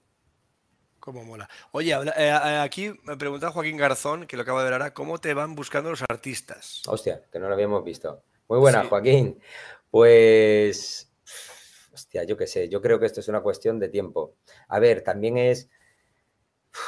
Cómo 1.02 1.24
mola. 1.24 1.50
Oye, 1.72 1.92
eh, 1.92 2.12
eh, 2.16 2.60
aquí 2.62 2.94
me 3.02 3.16
pregunta 3.16 3.50
Joaquín 3.50 3.76
Garzón, 3.76 4.24
que 4.24 4.36
lo 4.36 4.44
acaba 4.44 4.60
de 4.60 4.66
ver 4.66 4.74
ahora, 4.74 4.94
¿cómo 4.94 5.18
te 5.18 5.34
van 5.34 5.56
buscando 5.56 5.90
los 5.90 6.02
artistas? 6.08 6.80
Hostia, 6.86 7.24
que 7.32 7.40
no 7.40 7.48
lo 7.48 7.54
habíamos 7.54 7.82
visto. 7.82 8.22
Muy 8.46 8.60
buena, 8.60 8.84
Joaquín. 8.84 9.40
Pues 9.90 11.12
Hostia, 11.92 12.22
yo 12.22 12.36
qué 12.36 12.46
sé, 12.46 12.68
yo 12.68 12.80
creo 12.80 13.00
que 13.00 13.06
esto 13.06 13.18
es 13.18 13.26
una 13.26 13.40
cuestión 13.40 13.80
de 13.80 13.88
tiempo. 13.88 14.36
A 14.68 14.78
ver, 14.78 15.02
también 15.02 15.36
es, 15.36 15.68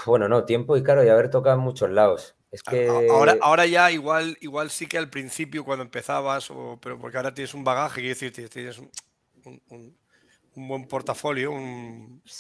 bueno, 0.07 0.29
no, 0.29 0.45
tiempo 0.45 0.77
y 0.77 0.85
claro, 0.85 1.05
y 1.05 1.09
haber 1.09 1.29
tocado 1.29 1.57
en 1.57 1.63
muchos 1.63 1.91
lados. 1.91 2.37
Es 2.53 2.63
que... 2.63 2.89
Ahora, 2.89 3.37
ahora 3.41 3.67
ya 3.67 3.91
igual, 3.91 4.39
igual 4.41 4.71
sí 4.71 4.87
que 4.87 4.97
al 4.97 5.11
principio 5.11 5.65
cuando 5.65 5.83
empezabas, 5.83 6.53
o, 6.53 6.79
pero 6.81 7.01
porque 7.01 7.17
ahora 7.17 7.35
tienes 7.35 7.53
un 7.53 7.65
bagaje, 7.65 8.01
quiero 8.01 8.19
decir, 8.19 8.49
tienes 8.49 8.79
un, 8.79 9.99
buen 10.55 10.87
portafolio 10.87 11.53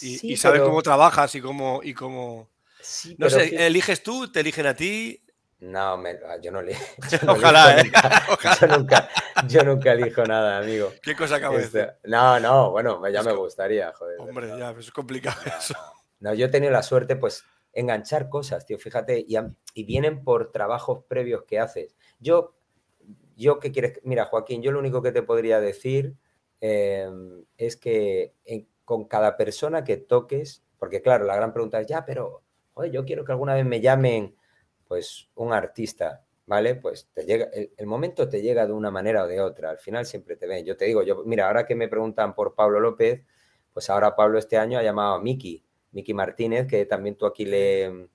y, 0.00 0.36
sabes 0.36 0.62
cómo 0.62 0.82
trabajas 0.82 1.34
y 1.34 1.40
cómo... 1.40 1.80
Y 1.82 1.94
cómo... 1.94 2.50
no 3.18 3.30
sé, 3.30 3.66
eliges 3.66 4.02
tú, 4.02 4.30
te 4.30 4.40
eligen 4.40 4.66
a 4.66 4.74
ti. 4.74 5.20
No, 5.64 5.94
ah, 5.94 6.36
yo 6.42 6.52
no 6.52 6.60
le. 6.60 6.76
Ojalá, 7.28 7.80
¿eh? 7.80 7.90
Yo 8.60 8.66
nunca, 8.66 9.08
yo 9.48 9.64
nunca 9.64 9.92
elijo 9.92 10.24
nada, 10.24 10.58
amigo. 10.58 10.92
¿Qué 11.02 11.16
cosa 11.16 11.36
acabo 11.36 11.56
de 11.56 11.62
decir? 11.62 11.90
No, 12.04 12.38
no, 12.38 12.70
bueno, 12.70 13.06
ya 13.08 13.22
me 13.22 13.32
gustaría, 13.32 13.90
joder. 13.92 14.20
Hombre, 14.20 14.48
ya, 14.58 14.72
es 14.72 14.90
complicado 14.90 15.40
eso. 15.46 15.74
No, 16.20 16.34
yo 16.34 16.46
he 16.46 16.48
tenido 16.48 16.70
la 16.70 16.82
suerte, 16.82 17.16
pues, 17.16 17.44
enganchar 17.72 18.28
cosas, 18.28 18.66
tío, 18.66 18.78
fíjate, 18.78 19.24
y, 19.26 19.36
y 19.74 19.84
vienen 19.84 20.22
por 20.22 20.52
trabajos 20.52 21.04
previos 21.08 21.44
que 21.44 21.58
haces. 21.58 21.96
Yo, 22.18 22.54
yo, 23.36 23.58
¿qué 23.58 23.72
quieres? 23.72 24.00
Mira, 24.04 24.26
Joaquín, 24.26 24.62
yo 24.62 24.70
lo 24.70 24.78
único 24.78 25.02
que 25.02 25.12
te 25.12 25.22
podría 25.22 25.60
decir 25.60 26.14
em, 26.66 27.44
es 27.58 27.76
que 27.76 28.32
con 28.84 29.04
cada 29.04 29.36
persona 29.36 29.84
que 29.84 29.96
toques, 29.96 30.62
porque 30.78 31.02
claro, 31.02 31.24
la 31.24 31.36
gran 31.36 31.52
pregunta 31.52 31.80
es, 31.80 31.86
ya, 31.86 32.04
pero, 32.04 32.42
joder, 32.72 32.90
yo 32.90 33.04
quiero 33.04 33.24
que 33.24 33.32
alguna 33.32 33.54
vez 33.54 33.64
me 33.64 33.80
llamen 33.80 34.34
pues 34.86 35.28
un 35.34 35.52
artista, 35.52 36.24
¿vale? 36.46 36.74
Pues 36.76 37.08
te 37.12 37.24
llega, 37.24 37.48
el, 37.52 37.86
momento 37.86 38.28
te 38.28 38.42
llega 38.42 38.66
de 38.66 38.72
una 38.72 38.90
manera 38.90 39.24
o 39.24 39.26
de 39.26 39.40
otra, 39.40 39.70
al 39.70 39.78
final 39.78 40.06
siempre 40.06 40.36
te 40.36 40.46
ven. 40.46 40.64
Yo 40.64 40.76
te 40.76 40.84
digo, 40.86 41.02
yo, 41.02 41.24
mira, 41.24 41.46
ahora 41.46 41.66
que 41.66 41.74
me 41.74 41.88
preguntan 41.88 42.34
por 42.34 42.54
Pablo 42.54 42.80
López, 42.80 43.22
pues 43.72 43.90
ahora 43.90 44.16
Pablo 44.16 44.38
este 44.38 44.56
año 44.56 44.78
ha 44.78 44.82
llamado 44.82 45.14
a 45.14 45.20
Miki, 45.20 45.64
Miki 45.92 46.14
Martínez, 46.14 46.66
que 46.66 46.86
también 46.86 47.16
tú 47.16 47.26
aquí 47.26 47.44
le... 47.44 48.08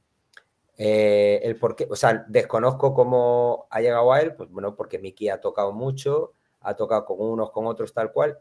Eh, 0.82 1.42
el 1.44 1.58
por 1.58 1.76
qué, 1.76 1.88
o 1.90 1.96
sea, 1.96 2.26
desconozco 2.30 2.94
cómo 2.94 3.68
ha 3.70 3.82
llegado 3.82 4.14
a 4.14 4.22
él, 4.22 4.34
pues 4.36 4.50
bueno, 4.50 4.76
porque 4.76 4.98
Miki 4.98 5.28
ha 5.28 5.42
tocado 5.42 5.74
mucho, 5.74 6.36
ha 6.62 6.76
tocado 6.76 7.06
con 7.06 7.22
unos, 7.22 7.52
con 7.52 7.66
otros, 7.68 7.94
tal 7.94 8.12
cual, 8.12 8.40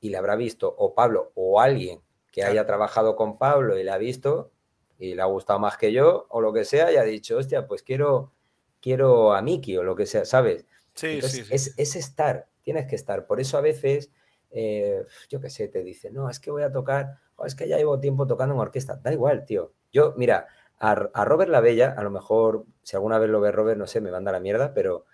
y 0.00 0.10
le 0.10 0.16
habrá 0.16 0.36
visto 0.36 0.74
o 0.76 0.94
Pablo 0.94 1.32
o 1.34 1.60
alguien 1.60 2.00
que 2.30 2.44
haya 2.44 2.66
trabajado 2.66 3.16
con 3.16 3.38
Pablo 3.38 3.78
y 3.78 3.82
le 3.82 3.90
ha 3.90 3.98
visto, 3.98 4.52
y 4.98 5.14
le 5.14 5.22
ha 5.22 5.26
gustado 5.26 5.58
más 5.58 5.76
que 5.76 5.92
yo 5.92 6.26
o 6.28 6.40
lo 6.40 6.52
que 6.52 6.64
sea 6.64 6.92
y 6.92 6.96
ha 6.96 7.02
dicho, 7.02 7.36
hostia, 7.36 7.66
pues 7.66 7.82
quiero, 7.82 8.32
quiero 8.80 9.32
a 9.32 9.42
Miki 9.42 9.76
o 9.76 9.84
lo 9.84 9.94
que 9.94 10.06
sea, 10.06 10.24
¿sabes? 10.24 10.66
Sí, 10.94 11.22
sí, 11.22 11.44
Es, 11.50 11.96
estar, 11.96 12.48
tienes 12.62 12.86
que 12.86 12.96
estar. 12.96 13.26
Por 13.26 13.40
eso 13.40 13.56
a 13.56 13.60
veces, 13.60 14.10
eh, 14.50 15.04
yo 15.28 15.40
qué 15.40 15.50
sé, 15.50 15.68
te 15.68 15.84
dice, 15.84 16.10
no, 16.10 16.28
es 16.28 16.40
que 16.40 16.50
voy 16.50 16.64
a 16.64 16.72
tocar, 16.72 17.18
o 17.36 17.46
es 17.46 17.54
que 17.54 17.68
ya 17.68 17.76
llevo 17.76 18.00
tiempo 18.00 18.26
tocando 18.26 18.54
en 18.54 18.60
orquesta. 18.60 18.96
Da 18.96 19.12
igual, 19.12 19.44
tío. 19.44 19.72
Yo, 19.92 20.14
mira, 20.16 20.48
a, 20.80 20.90
a 20.90 21.24
Robert 21.24 21.50
La 21.50 21.60
Bella, 21.60 21.94
a 21.96 22.02
lo 22.02 22.10
mejor, 22.10 22.64
si 22.82 22.96
alguna 22.96 23.20
vez 23.20 23.30
lo 23.30 23.40
ve 23.40 23.52
Robert, 23.52 23.78
no 23.78 23.86
sé, 23.86 24.00
me 24.00 24.10
manda 24.10 24.32
la 24.32 24.40
mierda, 24.40 24.74
pero 24.74 25.06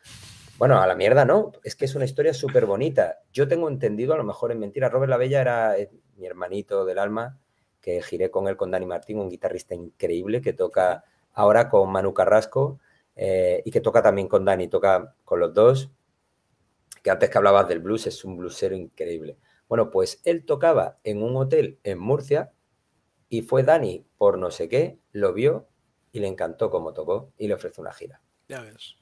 bueno, 0.58 0.80
a 0.80 0.86
la 0.86 0.94
mierda 0.94 1.24
no, 1.24 1.52
es 1.62 1.74
que 1.76 1.84
es 1.84 1.94
una 1.94 2.04
historia 2.04 2.32
súper 2.32 2.66
bonita. 2.66 3.20
Yo 3.32 3.48
tengo 3.48 3.68
entendido, 3.68 4.14
a 4.14 4.16
lo 4.16 4.24
mejor 4.24 4.52
en 4.52 4.60
mentira, 4.60 4.88
Robert 4.88 5.10
La 5.10 5.16
Bella 5.16 5.40
era 5.40 5.78
eh, 5.78 5.90
mi 6.16 6.26
hermanito 6.26 6.84
del 6.84 6.98
alma, 6.98 7.38
que 7.80 8.00
giré 8.02 8.30
con 8.30 8.48
él, 8.48 8.56
con 8.56 8.70
Dani 8.70 8.86
Martín, 8.86 9.18
un 9.18 9.28
guitarrista 9.28 9.74
increíble 9.74 10.40
que 10.40 10.52
toca 10.52 11.04
ahora 11.32 11.68
con 11.68 11.90
Manu 11.90 12.14
Carrasco 12.14 12.78
eh, 13.16 13.62
y 13.64 13.70
que 13.70 13.80
toca 13.80 14.02
también 14.02 14.28
con 14.28 14.44
Dani, 14.44 14.68
toca 14.68 15.16
con 15.24 15.40
los 15.40 15.52
dos, 15.52 15.90
que 17.02 17.10
antes 17.10 17.28
que 17.28 17.38
hablabas 17.38 17.68
del 17.68 17.80
blues 17.80 18.06
es 18.06 18.24
un 18.24 18.36
bluesero 18.36 18.74
increíble. 18.74 19.36
Bueno, 19.68 19.90
pues 19.90 20.20
él 20.24 20.44
tocaba 20.44 20.98
en 21.04 21.22
un 21.22 21.36
hotel 21.36 21.78
en 21.82 21.98
Murcia 21.98 22.52
y 23.28 23.42
fue 23.42 23.64
Dani 23.64 24.06
por 24.16 24.38
no 24.38 24.50
sé 24.50 24.68
qué, 24.68 24.98
lo 25.12 25.32
vio 25.32 25.68
y 26.12 26.20
le 26.20 26.28
encantó 26.28 26.70
cómo 26.70 26.92
tocó 26.94 27.32
y 27.36 27.48
le 27.48 27.54
ofreció 27.54 27.82
una 27.82 27.92
gira. 27.92 28.22
Ya 28.48 28.60
ves. 28.60 28.96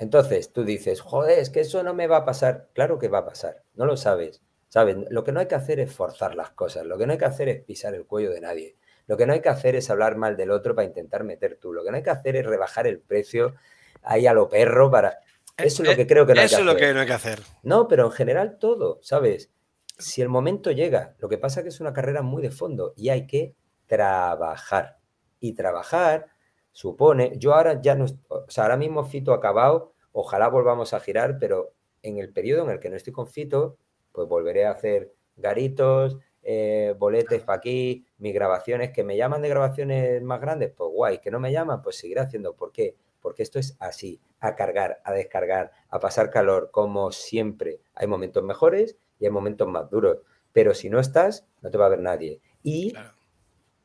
Entonces 0.00 0.50
tú 0.50 0.64
dices, 0.64 1.02
joder, 1.02 1.38
es 1.38 1.50
que 1.50 1.60
eso 1.60 1.82
no 1.82 1.92
me 1.92 2.06
va 2.06 2.16
a 2.16 2.24
pasar. 2.24 2.68
Claro 2.72 2.98
que 2.98 3.08
va 3.08 3.18
a 3.18 3.26
pasar, 3.26 3.62
no 3.74 3.84
lo 3.84 3.98
sabes. 3.98 4.42
¿Sabes? 4.68 4.96
Lo 5.10 5.24
que 5.24 5.32
no 5.32 5.40
hay 5.40 5.46
que 5.46 5.56
hacer 5.56 5.78
es 5.78 5.92
forzar 5.92 6.36
las 6.36 6.50
cosas, 6.50 6.86
lo 6.86 6.96
que 6.96 7.04
no 7.04 7.12
hay 7.12 7.18
que 7.18 7.24
hacer 7.24 7.48
es 7.48 7.60
pisar 7.64 7.92
el 7.92 8.06
cuello 8.06 8.30
de 8.30 8.40
nadie, 8.40 8.76
lo 9.08 9.16
que 9.16 9.26
no 9.26 9.32
hay 9.32 9.40
que 9.40 9.48
hacer 9.48 9.74
es 9.74 9.90
hablar 9.90 10.16
mal 10.16 10.36
del 10.36 10.52
otro 10.52 10.76
para 10.76 10.86
intentar 10.86 11.24
meter 11.24 11.58
tú, 11.60 11.72
lo 11.72 11.82
que 11.82 11.90
no 11.90 11.96
hay 11.96 12.04
que 12.04 12.10
hacer 12.10 12.36
es 12.36 12.46
rebajar 12.46 12.86
el 12.86 13.00
precio 13.00 13.56
ahí 14.02 14.28
a 14.28 14.32
lo 14.32 14.48
perro 14.48 14.88
para... 14.88 15.08
Eh, 15.08 15.64
eso 15.64 15.82
es 15.82 15.88
lo 15.88 15.96
que 15.96 16.06
creo 16.06 16.24
que 16.24 16.34
no 16.34 16.40
hay 16.40 16.48
que 16.48 16.54
hacer. 16.54 16.60
Eso 16.60 16.70
es 16.70 16.74
lo 16.74 16.80
que 16.80 16.94
no 16.94 17.00
hay 17.00 17.06
que 17.08 17.12
hacer. 17.12 17.40
No, 17.64 17.88
pero 17.88 18.06
en 18.06 18.12
general 18.12 18.58
todo, 18.60 19.00
¿sabes? 19.02 19.50
Si 19.98 20.22
el 20.22 20.28
momento 20.28 20.70
llega, 20.70 21.16
lo 21.18 21.28
que 21.28 21.36
pasa 21.36 21.60
es 21.60 21.64
que 21.64 21.70
es 21.70 21.80
una 21.80 21.92
carrera 21.92 22.22
muy 22.22 22.40
de 22.40 22.52
fondo 22.52 22.94
y 22.96 23.08
hay 23.08 23.26
que 23.26 23.56
trabajar. 23.88 24.98
Y 25.40 25.54
trabajar 25.54 26.26
supone, 26.72 27.32
yo 27.36 27.54
ahora 27.54 27.80
ya 27.80 27.94
no, 27.94 28.06
o 28.28 28.44
sea, 28.48 28.64
ahora 28.64 28.76
mismo 28.76 29.04
Fito 29.04 29.32
acabado, 29.32 29.92
ojalá 30.12 30.48
volvamos 30.48 30.94
a 30.94 31.00
girar, 31.00 31.38
pero 31.38 31.72
en 32.02 32.18
el 32.18 32.32
periodo 32.32 32.64
en 32.64 32.70
el 32.70 32.80
que 32.80 32.90
no 32.90 32.96
estoy 32.96 33.12
con 33.12 33.26
Fito, 33.26 33.76
pues 34.12 34.28
volveré 34.28 34.66
a 34.66 34.72
hacer 34.72 35.12
garitos, 35.36 36.18
eh, 36.42 36.94
boletes 36.98 37.42
para 37.42 37.58
aquí, 37.58 38.06
mis 38.18 38.34
grabaciones, 38.34 38.90
que 38.90 39.04
me 39.04 39.16
llaman 39.16 39.42
de 39.42 39.48
grabaciones 39.48 40.22
más 40.22 40.40
grandes, 40.40 40.72
pues 40.74 40.90
guay, 40.90 41.18
que 41.18 41.30
no 41.30 41.40
me 41.40 41.52
llaman, 41.52 41.82
pues 41.82 41.96
seguiré 41.96 42.20
haciendo. 42.20 42.54
¿Por 42.54 42.72
qué? 42.72 42.96
Porque 43.20 43.42
esto 43.42 43.58
es 43.58 43.76
así, 43.78 44.20
a 44.40 44.54
cargar, 44.56 45.00
a 45.04 45.12
descargar, 45.12 45.72
a 45.88 46.00
pasar 46.00 46.30
calor, 46.30 46.70
como 46.72 47.12
siempre. 47.12 47.80
Hay 47.94 48.06
momentos 48.06 48.42
mejores 48.42 48.96
y 49.18 49.26
hay 49.26 49.30
momentos 49.30 49.68
más 49.68 49.90
duros, 49.90 50.18
pero 50.52 50.74
si 50.74 50.88
no 50.88 50.98
estás, 50.98 51.46
no 51.60 51.70
te 51.70 51.78
va 51.78 51.86
a 51.86 51.90
ver 51.90 52.00
nadie. 52.00 52.40
Y 52.62 52.94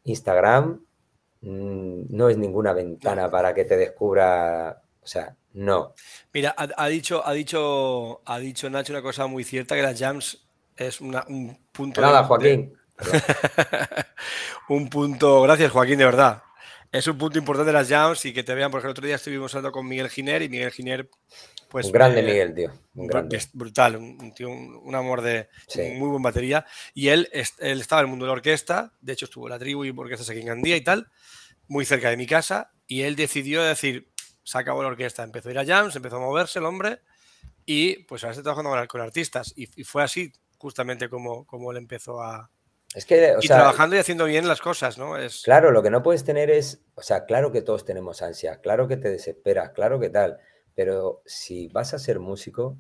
Instagram 0.03 0.84
no 1.45 2.29
es 2.29 2.37
ninguna 2.37 2.73
ventana 2.73 3.29
para 3.29 3.53
que 3.53 3.65
te 3.65 3.77
descubra, 3.77 4.81
o 5.01 5.07
sea, 5.07 5.35
no. 5.53 5.93
Mira, 6.33 6.55
ha, 6.57 6.87
dicho, 6.87 7.25
ha, 7.25 7.33
dicho, 7.33 8.21
ha 8.25 8.39
dicho 8.39 8.69
Nacho 8.69 8.93
una 8.93 9.01
cosa 9.01 9.27
muy 9.27 9.43
cierta, 9.43 9.75
que 9.75 9.81
las 9.81 9.99
jams 9.99 10.45
es 10.75 10.99
un 10.99 11.57
punto... 11.71 12.01
Nada, 12.01 12.23
Joaquín. 12.23 12.73
un 14.69 14.89
punto, 14.89 15.41
gracias 15.43 15.71
Joaquín, 15.71 15.97
de 15.97 16.05
verdad. 16.05 16.41
Es 16.91 17.07
un 17.07 17.17
punto 17.17 17.37
importante 17.37 17.71
de 17.71 17.77
las 17.77 17.89
jams 17.89 18.25
y 18.25 18.33
que 18.33 18.43
te 18.43 18.55
vean, 18.55 18.71
porque 18.71 18.87
el 18.87 18.91
otro 18.91 19.05
día 19.05 19.15
estuvimos 19.15 19.53
hablando 19.53 19.71
con 19.71 19.87
Miguel 19.87 20.09
Giner 20.09 20.41
y 20.41 20.49
Miguel 20.49 20.71
Giner, 20.71 21.09
pues... 21.69 21.87
Un 21.87 21.91
grande 21.91 22.23
Miguel, 22.23 22.53
tío. 22.53 22.71
Un 22.95 23.07
grande. 23.07 23.39
Brutal, 23.53 23.95
un, 23.97 24.33
tío, 24.33 24.49
un, 24.49 24.95
amor 24.95 25.21
de 25.21 25.49
muy 25.97 26.09
buen 26.09 26.21
batería. 26.21 26.65
Y 26.93 27.09
él, 27.09 27.29
él 27.31 27.81
estaba 27.81 28.01
en 28.01 28.05
el 28.05 28.09
mundo 28.09 28.25
de 28.25 28.27
la 28.27 28.33
orquesta, 28.33 28.93
de 29.01 29.13
hecho 29.13 29.25
estuvo 29.25 29.47
en 29.47 29.51
la 29.51 29.59
tribu 29.59 29.85
y 29.85 29.89
orquestas 29.89 30.29
aquí 30.29 30.39
en 30.39 30.47
Gandía 30.47 30.75
y 30.77 30.81
tal, 30.81 31.07
muy 31.67 31.85
cerca 31.85 32.09
de 32.09 32.17
mi 32.17 32.27
casa, 32.27 32.71
y 32.87 33.01
él 33.01 33.15
decidió 33.15 33.63
decir, 33.63 34.09
se 34.43 34.57
acabó 34.57 34.83
la 34.83 34.89
orquesta, 34.89 35.23
empezó 35.23 35.49
a 35.49 35.51
ir 35.51 35.59
a 35.59 35.65
jams, 35.65 35.95
empezó 35.95 36.17
a 36.17 36.19
moverse 36.19 36.59
el 36.59 36.65
hombre 36.65 36.99
y 37.65 38.03
pues 38.03 38.23
ahora 38.23 38.31
está 38.31 38.43
trabajando 38.43 38.87
con, 38.87 39.01
artistas 39.01 39.53
y, 39.55 39.65
fue 39.83 40.03
así 40.03 40.31
justamente 40.57 41.09
como, 41.09 41.45
como 41.45 41.71
él 41.71 41.77
empezó 41.77 42.21
a... 42.21 42.51
Es 42.93 43.05
que, 43.05 43.35
y 43.41 43.47
trabajando 43.47 43.95
y 43.95 43.99
haciendo 43.99 44.23
bien 44.25 44.47
las 44.47 44.61
cosas, 44.61 44.97
¿no? 44.97 45.17
Es... 45.17 45.41
Claro, 45.43 45.71
lo 45.71 45.83
que 45.83 45.89
no 45.89 46.01
puedes 46.01 46.23
tener 46.23 46.49
es, 46.49 46.81
o 46.93 47.01
sea, 47.01 47.25
claro 47.25 47.51
que 47.51 47.61
todos 47.61 47.83
tenemos 47.83 48.21
ansia, 48.21 48.61
claro 48.61 48.87
que 48.87 48.95
te 48.95 49.09
desesperas, 49.09 49.71
claro 49.71 49.99
que 49.99 50.09
tal, 50.09 50.39
pero 50.75 51.21
si 51.25 51.67
vas 51.69 51.93
a 51.93 51.99
ser 51.99 52.19
músico, 52.19 52.77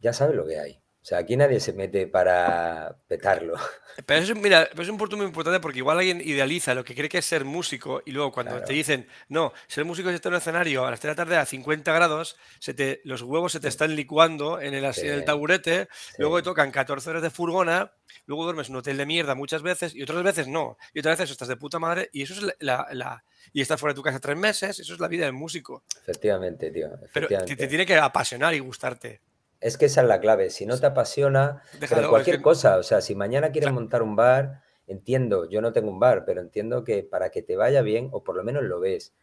ya 0.00 0.12
sabes 0.12 0.36
lo 0.36 0.46
que 0.46 0.58
hay. 0.60 0.82
O 1.02 1.04
sea, 1.04 1.18
aquí 1.18 1.34
nadie 1.34 1.60
se 1.60 1.72
mete 1.72 2.06
para 2.06 2.94
petarlo. 3.08 3.54
Pero 4.06 4.34
mira, 4.34 4.68
es 4.78 4.88
un 4.88 4.98
punto 4.98 5.16
muy 5.16 5.26
importante 5.26 5.58
porque 5.58 5.78
igual 5.78 5.98
alguien 5.98 6.20
idealiza 6.20 6.74
lo 6.74 6.84
que 6.84 6.94
cree 6.94 7.08
que 7.08 7.18
es 7.18 7.24
ser 7.24 7.44
músico 7.44 8.02
y 8.04 8.12
luego 8.12 8.32
cuando 8.32 8.62
te 8.62 8.74
dicen, 8.74 9.08
no, 9.28 9.52
ser 9.66 9.84
músico 9.84 10.10
es 10.10 10.14
estar 10.14 10.30
en 10.30 10.34
un 10.34 10.40
escenario 10.40 10.86
a 10.86 10.90
las 10.90 11.00
3 11.00 11.08
de 11.08 11.12
la 11.12 11.24
tarde 11.24 11.36
a 11.38 11.46
50 11.46 11.92
grados, 11.92 12.36
se 12.58 12.74
te, 12.74 13.00
los 13.04 13.22
huevos 13.22 13.52
se 13.52 13.60
te 13.60 13.68
están 13.68 13.96
licuando 13.96 14.60
en 14.60 14.74
el, 14.74 14.84
en 14.84 15.10
el 15.10 15.24
taburete, 15.24 15.88
luego 16.18 16.36
te 16.38 16.44
tocan 16.44 16.70
14 16.70 17.10
horas 17.10 17.22
de 17.22 17.30
furgona, 17.30 17.92
luego 18.26 18.44
duermes 18.44 18.68
en 18.68 18.74
un 18.74 18.80
hotel 18.80 18.96
de 18.98 19.06
mierda 19.06 19.34
muchas 19.34 19.62
veces 19.62 19.94
y 19.94 20.02
otras 20.02 20.22
veces 20.22 20.48
no. 20.48 20.76
Y 20.94 21.00
otras 21.00 21.18
veces 21.18 21.30
estás 21.30 21.48
de 21.48 21.56
puta 21.56 21.78
madre 21.78 22.10
y 22.12 22.22
eso 22.22 22.34
es 22.34 22.54
la, 22.60 22.86
la, 22.92 23.24
y 23.52 23.60
estás 23.60 23.80
fuera 23.80 23.92
de 23.92 23.96
tu 23.96 24.02
casa 24.02 24.20
tres 24.20 24.36
meses, 24.36 24.78
eso 24.78 24.94
es 24.94 25.00
la 25.00 25.08
vida 25.08 25.24
del 25.24 25.34
músico. 25.34 25.82
Efectivamente, 26.02 26.70
tío. 26.70 26.90
Pero 27.12 27.28
te 27.28 27.66
tiene 27.66 27.86
que 27.86 27.96
apasionar 27.96 28.54
y 28.54 28.58
gustarte. 28.58 29.20
Es 29.60 29.76
que 29.76 29.86
esa 29.86 30.00
es 30.00 30.08
la 30.08 30.20
clave. 30.20 30.50
Si 30.50 30.64
no 30.64 30.78
te 30.78 30.86
apasiona, 30.86 31.62
cualquier 32.08 32.40
cosa, 32.40 32.78
o 32.78 32.82
sea, 32.82 33.00
si 33.00 33.14
mañana 33.14 33.52
quieres 33.52 33.72
montar 33.72 34.02
un 34.02 34.16
bar, 34.16 34.62
entiendo, 34.86 35.48
yo 35.48 35.60
no 35.60 35.72
tengo 35.72 35.90
un 35.90 36.00
bar, 36.00 36.24
pero 36.24 36.40
entiendo 36.40 36.82
que 36.82 37.02
para 37.02 37.30
que 37.30 37.42
te 37.42 37.56
vaya 37.56 37.82
bien, 37.82 38.08
o 38.12 38.24
por 38.24 38.36
lo 38.36 38.42
menos 38.42 38.64
lo 38.64 38.80
ves. 38.80 39.14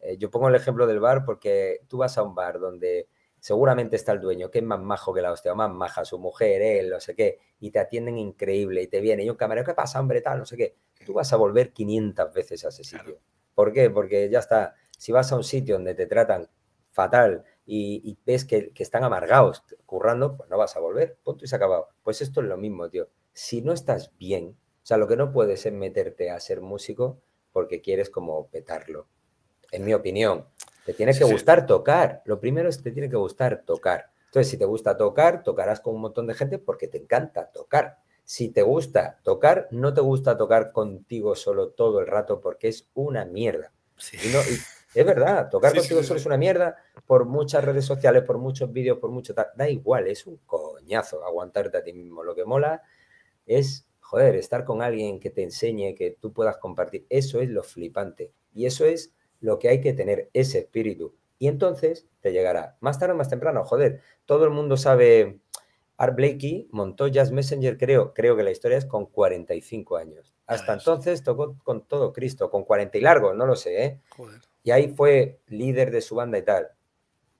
Eh, 0.00 0.18
yo 0.18 0.30
pongo 0.30 0.48
el 0.48 0.54
ejemplo 0.54 0.86
del 0.86 1.00
bar 1.00 1.24
porque 1.24 1.80
tú 1.88 1.98
vas 1.98 2.18
a 2.18 2.22
un 2.22 2.34
bar 2.34 2.58
donde 2.58 3.08
seguramente 3.38 3.96
está 3.96 4.12
el 4.12 4.20
dueño, 4.20 4.50
que 4.50 4.58
es 4.58 4.64
más 4.64 4.80
majo 4.80 5.14
que 5.14 5.22
la 5.22 5.30
hostia, 5.30 5.52
o 5.52 5.56
más 5.56 5.70
maja, 5.70 6.04
su 6.04 6.18
mujer, 6.18 6.60
él, 6.62 6.90
no 6.90 6.98
sé 6.98 7.14
qué, 7.14 7.38
y 7.60 7.70
te 7.70 7.78
atienden 7.78 8.18
increíble, 8.18 8.82
y 8.82 8.86
te 8.86 9.00
viene, 9.00 9.22
y 9.22 9.30
un 9.30 9.36
camarero, 9.36 9.66
¿qué 9.66 9.74
pasa, 9.74 10.00
hombre, 10.00 10.22
tal, 10.22 10.38
no 10.38 10.46
sé 10.46 10.56
qué? 10.56 10.76
Tú 11.04 11.12
vas 11.12 11.32
a 11.32 11.36
volver 11.36 11.72
500 11.72 12.32
veces 12.32 12.64
a 12.64 12.68
ese 12.68 12.84
sitio. 12.84 13.18
¿Por 13.54 13.72
qué? 13.72 13.90
Porque 13.90 14.28
ya 14.30 14.38
está, 14.38 14.74
si 14.96 15.12
vas 15.12 15.30
a 15.30 15.36
un 15.36 15.44
sitio 15.44 15.74
donde 15.74 15.94
te 15.94 16.06
tratan 16.06 16.48
fatal 16.90 17.44
y, 17.66 18.18
ves 18.26 18.44
que, 18.44 18.72
están 18.76 19.04
amargados 19.04 19.62
currando, 19.86 20.36
pues 20.36 20.50
no 20.50 20.58
vas 20.58 20.76
a 20.76 20.80
volver, 20.80 21.16
punto 21.22 21.44
y 21.44 21.48
se 21.48 21.54
ha 21.54 21.58
acabado. 21.58 21.88
Pues 22.02 22.20
esto 22.20 22.40
es 22.40 22.46
lo 22.46 22.56
mismo, 22.56 22.88
tío. 22.88 23.08
Si 23.32 23.62
no 23.62 23.72
estás 23.72 24.12
bien, 24.18 24.56
o 24.82 24.86
sea, 24.86 24.96
lo 24.96 25.08
que 25.08 25.16
no 25.16 25.32
puedes 25.32 25.64
es 25.64 25.72
meterte 25.72 26.30
a 26.30 26.38
ser 26.40 26.60
músico 26.60 27.20
porque 27.52 27.80
quieres 27.80 28.10
como 28.10 28.48
petarlo, 28.48 29.06
en 29.72 29.84
mi 29.84 29.94
opinión. 29.94 30.46
Te 30.84 30.92
tiene 30.92 31.16
que 31.16 31.24
gustar 31.24 31.66
tocar. 31.66 32.20
Lo 32.26 32.40
primero 32.40 32.68
es 32.68 32.76
que 32.76 32.84
te 32.84 32.92
tiene 32.92 33.08
que 33.08 33.16
gustar 33.16 33.62
tocar. 33.64 34.10
Entonces, 34.26 34.50
si 34.50 34.58
te 34.58 34.66
gusta 34.66 34.96
tocar, 34.96 35.42
tocarás 35.42 35.80
con 35.80 35.94
un 35.94 36.02
montón 36.02 36.26
de 36.26 36.34
gente 36.34 36.58
porque 36.58 36.88
te 36.88 36.98
encanta 36.98 37.50
tocar. 37.50 37.98
Si 38.24 38.48
te 38.48 38.62
gusta 38.62 39.20
tocar, 39.22 39.68
no 39.70 39.94
te 39.94 40.00
gusta 40.00 40.36
tocar 40.36 40.72
contigo 40.72 41.36
solo 41.36 41.68
todo 41.70 42.00
el 42.00 42.06
rato 42.06 42.40
porque 42.40 42.68
es 42.68 42.90
una 42.94 43.24
mierda. 43.24 43.72
Es 44.94 45.06
verdad, 45.06 45.48
tocar 45.50 45.74
contigo 45.74 46.02
solo 46.02 46.20
es 46.20 46.26
una 46.26 46.36
mierda 46.36 46.76
por 47.06 47.24
muchas 47.26 47.64
redes 47.64 47.84
sociales, 47.84 48.22
por 48.22 48.38
muchos 48.38 48.72
vídeos, 48.72 48.98
por 48.98 49.10
mucho 49.10 49.34
tal. 49.34 49.46
Da 49.56 49.68
igual, 49.68 50.06
es 50.06 50.26
un 50.26 50.38
coñazo 50.46 51.24
aguantarte 51.24 51.78
a 51.78 51.82
ti 51.82 51.92
mismo. 51.92 52.22
Lo 52.22 52.34
que 52.34 52.44
mola 52.44 52.82
es, 53.46 53.86
joder, 54.00 54.36
estar 54.36 54.64
con 54.64 54.82
alguien 54.82 55.20
que 55.20 55.30
te 55.30 55.42
enseñe, 55.42 55.94
que 55.94 56.16
tú 56.20 56.32
puedas 56.32 56.58
compartir. 56.58 57.06
Eso 57.08 57.40
es 57.40 57.48
lo 57.48 57.62
flipante. 57.62 58.32
Y 58.54 58.66
eso 58.66 58.84
es 58.84 59.12
lo 59.40 59.58
que 59.58 59.68
hay 59.68 59.80
que 59.80 59.92
tener 59.92 60.30
ese 60.32 60.60
espíritu. 60.60 61.14
Y 61.38 61.48
entonces 61.48 62.06
te 62.20 62.32
llegará, 62.32 62.76
más 62.80 62.98
tarde 62.98 63.12
o 63.14 63.16
más 63.16 63.28
temprano, 63.28 63.64
joder, 63.64 64.00
todo 64.24 64.44
el 64.44 64.50
mundo 64.50 64.76
sabe, 64.76 65.40
Art 65.96 66.16
Blakey 66.16 66.68
montó 66.72 67.06
Jazz 67.06 67.30
Messenger, 67.30 67.78
creo, 67.78 68.12
creo 68.14 68.36
que 68.36 68.42
la 68.42 68.50
historia 68.50 68.78
es 68.78 68.84
con 68.84 69.06
45 69.06 69.96
años. 69.96 70.34
Hasta 70.46 70.74
entonces 70.74 71.22
tocó 71.22 71.56
con 71.62 71.86
todo 71.86 72.12
Cristo, 72.12 72.50
con 72.50 72.64
40 72.64 72.98
y 72.98 73.00
largo, 73.00 73.32
no 73.32 73.46
lo 73.46 73.56
sé, 73.56 73.84
¿eh? 73.84 74.00
Y 74.62 74.70
ahí 74.72 74.88
fue 74.88 75.40
líder 75.46 75.90
de 75.90 76.00
su 76.00 76.16
banda 76.16 76.38
y 76.38 76.42
tal. 76.42 76.68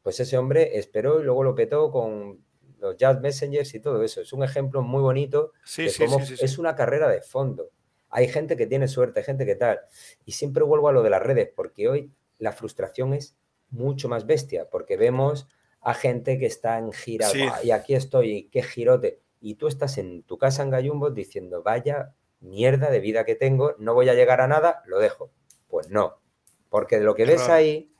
Pues 0.03 0.21
ese 0.21 0.37
hombre 0.39 0.79
esperó 0.79 1.21
y 1.21 1.25
luego 1.25 1.43
lo 1.43 1.55
petó 1.55 1.91
con 1.91 2.45
los 2.79 2.97
Jazz 2.97 3.21
Messengers 3.21 3.75
y 3.75 3.81
todo 3.81 4.03
eso. 4.03 4.21
Es 4.21 4.33
un 4.33 4.45
ejemplo 4.45 4.83
muy 4.83 5.01
bonito 5.01 5.53
de 5.77 5.93
cómo 5.99 6.21
es 6.21 6.59
una 6.59 6.77
carrera 6.77 7.09
de 7.09 7.23
fondo. 7.23 7.71
Hay 8.11 8.29
gente 8.29 8.57
que 8.57 8.67
tiene 8.67 8.87
suerte, 8.87 9.21
hay 9.21 9.25
gente 9.25 9.47
que 9.47 9.57
tal. 9.57 9.81
Y 10.25 10.33
siempre 10.33 10.63
vuelvo 10.63 10.89
a 10.89 10.93
lo 10.93 11.03
de 11.03 11.11
las 11.11 11.23
redes, 11.23 11.51
porque 11.55 11.89
hoy 11.89 12.13
la 12.39 12.53
frustración 12.53 13.15
es 13.15 13.37
mucho 13.71 14.09
más 14.09 14.27
bestia, 14.27 14.69
porque 14.71 14.97
vemos 14.97 15.49
a 15.85 15.95
gente 15.95 16.39
que 16.39 16.47
está 16.47 16.79
en 16.79 16.93
gira, 16.93 17.29
y 17.63 17.71
aquí 17.71 17.95
estoy, 17.95 18.49
qué 18.51 18.63
girote. 18.63 19.21
Y 19.41 19.57
tú 19.57 19.69
estás 19.69 19.99
en 19.99 20.23
tu 20.23 20.39
casa 20.39 20.63
en 20.63 20.71
Gallumbo 20.71 21.11
diciendo, 21.11 21.63
vaya 21.63 22.15
mierda 22.41 22.91
de 22.91 23.01
vida 23.01 23.25
que 23.25 23.35
tengo, 23.35 23.75
no 23.79 23.93
voy 23.93 24.09
a 24.09 24.15
llegar 24.15 24.41
a 24.41 24.49
nada, 24.49 24.83
lo 24.87 24.99
dejo. 24.99 25.31
Pues 25.69 25.91
no, 25.91 26.21
porque 26.71 26.99
de 26.99 27.05
lo 27.05 27.15
que 27.15 27.27
ves 27.27 27.49
ahí, 27.49 27.93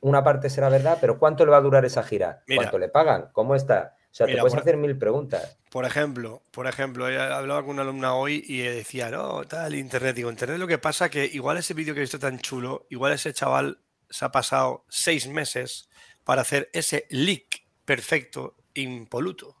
una 0.00 0.24
parte 0.24 0.50
será 0.50 0.68
verdad, 0.68 0.98
pero 1.00 1.18
¿cuánto 1.18 1.44
le 1.44 1.52
va 1.52 1.58
a 1.58 1.62
durar 1.62 1.84
esa 1.84 2.02
gira? 2.02 2.42
¿Cuánto 2.54 2.78
le 2.78 2.88
pagan? 2.88 3.30
¿Cómo 3.32 3.54
está? 3.54 3.94
O 4.10 4.16
sea, 4.16 4.26
te 4.26 4.36
puedes 4.36 4.54
hacer 4.54 4.76
mil 4.76 4.96
preguntas. 4.98 5.58
Por 5.70 5.84
ejemplo, 5.84 6.42
por 6.50 6.66
ejemplo, 6.66 7.06
hablaba 7.06 7.62
con 7.62 7.70
una 7.70 7.82
alumna 7.82 8.14
hoy 8.14 8.44
y 8.46 8.58
decía, 8.58 9.10
no, 9.10 9.44
tal, 9.44 9.74
internet. 9.74 10.14
Digo, 10.14 10.30
internet 10.30 10.58
lo 10.58 10.66
que 10.66 10.78
pasa 10.78 11.08
que 11.08 11.24
igual 11.24 11.56
ese 11.56 11.74
vídeo 11.74 11.94
que 11.94 12.00
he 12.00 12.02
visto 12.02 12.18
tan 12.18 12.38
chulo, 12.38 12.86
igual 12.90 13.12
ese 13.12 13.32
chaval 13.32 13.80
se 14.08 14.24
ha 14.24 14.30
pasado 14.30 14.84
seis 14.88 15.26
meses 15.26 15.88
para 16.24 16.42
hacer 16.42 16.70
ese 16.72 17.06
leak 17.10 17.64
perfecto, 17.84 18.56
impoluto. 18.74 19.56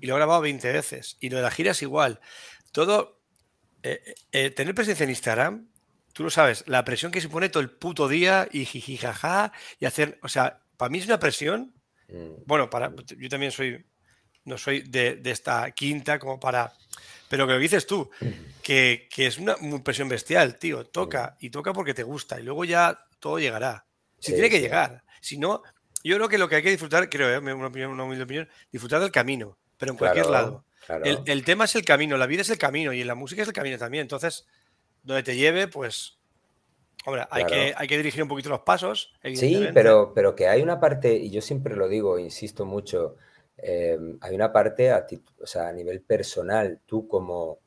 Y 0.00 0.06
lo 0.06 0.14
ha 0.14 0.18
grabado 0.18 0.40
20 0.40 0.72
veces. 0.72 1.18
Y 1.20 1.28
lo 1.28 1.36
de 1.36 1.42
la 1.42 1.50
gira 1.50 1.72
es 1.72 1.82
igual. 1.82 2.20
Todo, 2.72 3.20
eh, 3.82 4.00
eh, 4.06 4.14
eh, 4.32 4.50
tener 4.50 4.74
presencia 4.74 5.04
en 5.04 5.10
Instagram, 5.10 5.68
tú 6.14 6.22
lo 6.22 6.30
sabes, 6.30 6.64
la 6.66 6.82
presión 6.82 7.12
que 7.12 7.20
se 7.20 7.28
pone 7.28 7.50
todo 7.50 7.62
el 7.62 7.70
puto 7.70 8.08
día 8.08 8.48
y 8.50 8.64
jijijaja 8.64 9.52
y 9.78 9.84
hacer, 9.84 10.18
o 10.22 10.28
sea, 10.28 10.62
para 10.78 10.88
mí 10.88 10.98
es 10.98 11.04
una 11.04 11.20
presión 11.20 11.74
Mm. 12.10 12.42
Bueno, 12.46 12.68
para, 12.68 12.92
yo 13.18 13.28
también 13.28 13.52
soy, 13.52 13.84
no 14.44 14.58
soy 14.58 14.82
de, 14.82 15.20
esta 15.24 15.70
quinta 15.72 16.18
como 16.18 16.38
para... 16.38 16.72
Pero 17.28 17.46
que 17.46 17.52
lo 17.52 17.58
dices 17.60 17.86
tú, 17.86 18.10
que, 18.60 19.08
es 19.16 19.38
una, 19.38 19.54
presión 19.84 20.08
bestial, 20.08 20.58
tío. 20.58 20.86
Toca 20.86 21.36
mm. 21.40 21.44
y 21.44 21.50
toca 21.50 21.72
porque 21.72 21.94
te 21.94 22.02
gusta 22.02 22.40
y 22.40 22.42
luego 22.42 22.64
ya 22.64 23.06
todo 23.20 23.38
llegará. 23.38 23.86
Si 24.18 24.32
tiene 24.32 24.50
que 24.50 24.60
llegar. 24.60 25.04
Si 25.20 25.38
no, 25.38 25.62
yo 26.02 26.16
creo 26.16 26.28
que 26.28 26.38
lo 26.38 26.48
que 26.48 26.56
hay 26.56 26.62
que 26.62 26.70
disfrutar, 26.70 27.08
creo, 27.08 27.28
¿eh? 27.28 27.38
una, 27.38 27.66
opinión, 27.66 27.90
una 27.90 28.04
opinión, 28.04 28.48
disfrutar 28.72 29.00
del 29.00 29.10
camino, 29.10 29.58
pero 29.76 29.92
en 29.92 29.98
cualquier 29.98 30.26
lado. 30.26 30.64
El, 31.04 31.44
tema 31.44 31.66
es 31.66 31.74
el 31.76 31.84
camino, 31.84 32.16
la 32.16 32.26
vida 32.26 32.42
es 32.42 32.50
el 32.50 32.58
camino 32.58 32.92
y 32.92 33.00
en 33.00 33.06
la 33.06 33.14
música 33.14 33.42
es 33.42 33.48
el 33.48 33.54
camino 33.54 33.78
también. 33.78 34.02
Entonces, 34.02 34.46
donde 35.02 35.22
te 35.22 35.36
lleve, 35.36 35.68
pues 35.68 36.20
Hombre, 37.06 37.26
hay, 37.30 37.44
que, 37.46 37.74
hay 37.76 37.86
que 37.88 37.96
dirigir 37.96 38.22
un 38.22 38.28
poquito 38.28 38.50
los 38.50 38.60
pasos. 38.60 39.14
Sí, 39.34 39.68
pero, 39.72 40.12
pero 40.14 40.34
que 40.34 40.48
hay 40.48 40.60
una 40.60 40.78
parte, 40.78 41.14
y 41.14 41.30
yo 41.30 41.40
siempre 41.40 41.74
lo 41.74 41.88
digo, 41.88 42.18
insisto 42.18 42.66
mucho, 42.66 43.16
em, 43.56 44.18
hay 44.20 44.34
una 44.34 44.52
parte 44.52 44.90
a, 44.90 45.06
o 45.40 45.46
sea, 45.46 45.68
a 45.68 45.72
nivel 45.72 46.02
personal, 46.02 46.80
tú 46.84 47.08
como, 47.08 47.58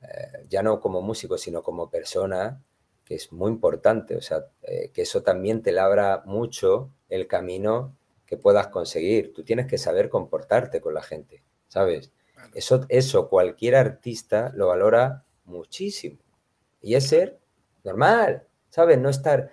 eh, 0.00 0.46
ya 0.48 0.62
no 0.62 0.80
como 0.80 1.00
músico, 1.00 1.38
sino 1.38 1.62
como 1.62 1.90
persona, 1.90 2.60
que 3.04 3.14
es 3.14 3.32
muy 3.32 3.50
importante, 3.50 4.16
o 4.16 4.22
sea, 4.22 4.46
eh, 4.62 4.90
que 4.92 5.02
eso 5.02 5.22
también 5.22 5.62
te 5.62 5.72
labra 5.72 6.22
mucho 6.24 6.90
el 7.08 7.26
camino 7.26 7.96
que 8.26 8.36
puedas 8.36 8.68
conseguir. 8.68 9.32
Tú 9.34 9.44
tienes 9.44 9.66
que 9.66 9.78
saber 9.78 10.08
comportarte 10.08 10.80
con 10.80 10.94
la 10.94 11.02
gente, 11.02 11.42
¿sabes? 11.68 12.12
Eso, 12.54 12.86
eso 12.88 13.28
cualquier 13.28 13.76
artista 13.76 14.52
lo 14.54 14.68
valora 14.68 15.24
muchísimo. 15.44 16.18
Y 16.80 16.94
es 16.94 17.08
ser 17.08 17.38
normal, 17.84 18.46
¿sabes? 18.68 18.98
No 18.98 19.08
estar... 19.08 19.52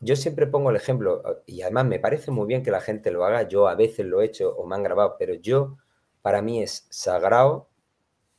Yo 0.00 0.14
siempre 0.14 0.46
pongo 0.46 0.70
el 0.70 0.76
ejemplo, 0.76 1.42
y 1.44 1.62
además 1.62 1.86
me 1.86 1.98
parece 1.98 2.30
muy 2.30 2.46
bien 2.46 2.62
que 2.62 2.70
la 2.70 2.80
gente 2.80 3.10
lo 3.10 3.24
haga, 3.24 3.48
yo 3.48 3.66
a 3.66 3.74
veces 3.74 4.06
lo 4.06 4.22
he 4.22 4.26
hecho 4.26 4.54
o 4.54 4.64
me 4.64 4.76
han 4.76 4.84
grabado, 4.84 5.16
pero 5.18 5.34
yo, 5.34 5.76
para 6.22 6.40
mí 6.40 6.62
es 6.62 6.86
sagrado 6.90 7.68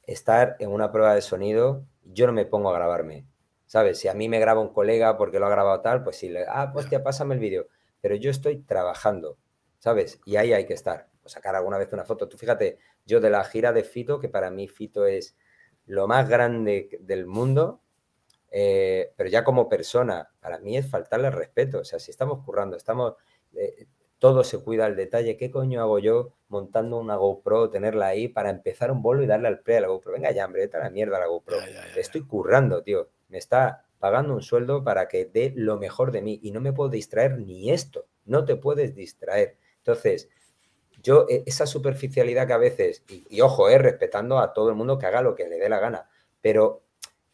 estar 0.03 0.55
en 0.59 0.71
una 0.71 0.91
prueba 0.91 1.13
de 1.15 1.21
sonido, 1.21 1.85
yo 2.03 2.27
no 2.27 2.33
me 2.33 2.45
pongo 2.45 2.69
a 2.69 2.73
grabarme, 2.73 3.25
¿sabes? 3.69 3.99
Si 3.99 4.07
a 4.07 4.15
mí 4.15 4.27
me 4.27 4.39
graba 4.39 4.61
un 4.61 4.73
colega 4.73 5.15
porque 5.15 5.37
lo 5.37 5.45
ha 5.45 5.49
grabado 5.49 5.79
tal, 5.81 6.03
pues 6.03 6.15
sí, 6.15 6.27
le, 6.27 6.43
ah, 6.49 6.71
pues 6.73 6.85
hostia, 6.85 7.03
pásame 7.03 7.35
el 7.35 7.39
vídeo, 7.39 7.67
pero 8.01 8.15
yo 8.15 8.31
estoy 8.31 8.63
trabajando, 8.63 9.37
¿sabes? 9.77 10.19
Y 10.25 10.37
ahí 10.37 10.53
hay 10.53 10.65
que 10.65 10.73
estar, 10.73 11.07
o 11.23 11.29
sacar 11.29 11.55
alguna 11.55 11.77
vez 11.77 11.93
una 11.93 12.03
foto. 12.03 12.27
Tú 12.27 12.35
fíjate, 12.35 12.79
yo 13.05 13.19
de 13.19 13.29
la 13.29 13.43
gira 13.43 13.71
de 13.71 13.83
Fito, 13.83 14.19
que 14.19 14.27
para 14.27 14.49
mí 14.49 14.67
Fito 14.67 15.05
es 15.05 15.37
lo 15.85 16.07
más 16.07 16.27
grande 16.27 16.97
del 16.99 17.27
mundo, 17.27 17.83
eh, 18.49 19.13
pero 19.15 19.29
ya 19.29 19.43
como 19.43 19.69
persona, 19.69 20.31
para 20.39 20.57
mí 20.57 20.75
es 20.75 20.89
faltarle 20.89 21.29
respeto. 21.29 21.81
O 21.81 21.83
sea, 21.83 21.99
si 21.99 22.09
estamos 22.09 22.43
currando, 22.43 22.75
estamos, 22.75 23.17
eh, 23.53 23.85
todo 24.17 24.43
se 24.43 24.63
cuida 24.63 24.87
al 24.87 24.95
detalle. 24.95 25.37
¿Qué 25.37 25.51
coño 25.51 25.79
hago 25.79 25.99
yo 25.99 26.33
montando 26.47 26.97
una 26.97 27.17
GoPro, 27.17 27.69
tenerla 27.69 28.07
ahí 28.07 28.29
para 28.29 28.49
empezar 28.49 28.91
un 28.91 29.03
bolo 29.03 29.21
y 29.21 29.27
darle 29.27 29.47
al 29.47 29.59
play 29.59 29.77
a 29.77 29.81
la 29.81 29.89
GoPro? 29.89 30.13
Venga 30.13 30.31
ya, 30.31 30.47
hombre, 30.47 30.61
vete 30.61 30.77
a 30.77 30.79
la 30.79 30.89
mierda 30.89 31.17
a 31.17 31.19
la 31.19 31.27
GoPro. 31.27 31.57
Estoy 31.95 32.25
currando, 32.25 32.81
tío. 32.81 33.09
Me 33.29 33.37
está 33.37 33.85
pagando 33.99 34.33
un 34.33 34.41
sueldo 34.41 34.83
para 34.83 35.07
que 35.07 35.25
dé 35.25 35.53
lo 35.55 35.77
mejor 35.77 36.11
de 36.11 36.21
mí 36.21 36.39
y 36.41 36.51
no 36.51 36.61
me 36.61 36.73
puedo 36.73 36.89
distraer 36.89 37.37
ni 37.37 37.71
esto. 37.71 38.07
No 38.25 38.45
te 38.45 38.55
puedes 38.55 38.95
distraer. 38.95 39.57
Entonces, 39.77 40.29
yo, 41.01 41.25
e, 41.29 41.43
esa 41.45 41.65
superficialidad 41.65 42.47
que 42.47 42.53
a 42.53 42.57
veces, 42.57 43.03
y, 43.07 43.41
ojo, 43.41 43.69
eh, 43.69 43.77
respetando 43.77 44.39
a 44.39 44.53
todo 44.53 44.69
el 44.69 44.75
mundo 44.75 44.97
que 44.97 45.05
haga 45.05 45.21
lo 45.21 45.35
que 45.35 45.47
le 45.47 45.57
dé 45.57 45.69
la 45.69 45.79
gana, 45.79 46.09
pero 46.41 46.83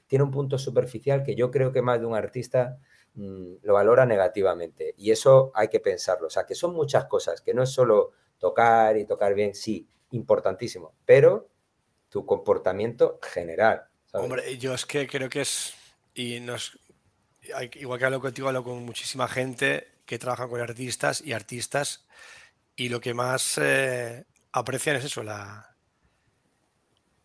tiene 0.08 0.24
un 0.24 0.32
punto 0.32 0.58
superficial 0.58 1.24
que 1.24 1.36
yo 1.36 1.52
creo 1.52 1.72
que 1.72 1.82
más 1.82 2.00
de 2.00 2.06
un 2.06 2.16
artista 2.16 2.78
mm, 3.16 3.56
lo 3.62 3.74
valora 3.74 4.06
negativamente. 4.06 4.94
Y 4.98 5.12
eso 5.12 5.52
hay 5.56 5.68
que 5.68 5.80
pensarlo. 5.80 6.28
O 6.28 6.30
sea, 6.30 6.46
que 6.46 6.56
son 6.56 6.74
muchas 6.74 7.06
cosas, 7.06 7.42
que 7.42 7.54
no 7.54 7.64
es 7.64 7.70
solo 7.70 8.12
tocar 8.38 8.98
y 8.98 9.06
tocar 9.06 9.34
bien, 9.34 9.56
sí, 9.56 9.88
importantísimo, 10.12 10.94
pero 11.06 11.50
tu 12.10 12.26
comportamiento 12.26 13.20
general. 13.22 13.88
Hombre, 14.14 14.58
yo 14.58 14.74
es 14.74 14.86
que 14.86 15.08
creo 15.08 15.30
que 15.30 15.42
es, 15.42 15.74
y 16.16 16.40
nos, 16.40 16.80
igual 17.74 18.00
que 18.00 18.06
hablo 18.06 18.22
contigo, 18.22 18.48
hablo 18.48 18.64
con 18.64 18.84
muchísima 18.84 19.28
gente 19.28 19.92
que 20.06 20.18
trabaja 20.18 20.48
con 20.48 20.62
artistas 20.62 21.22
y 21.22 21.34
artistas, 21.34 22.06
y 22.76 22.90
lo 22.90 23.00
que 23.02 23.14
más 23.14 23.58
eh, 23.58 24.26
aprecian 24.52 24.96
es 24.96 25.06
eso, 25.06 25.24
la, 25.24 25.76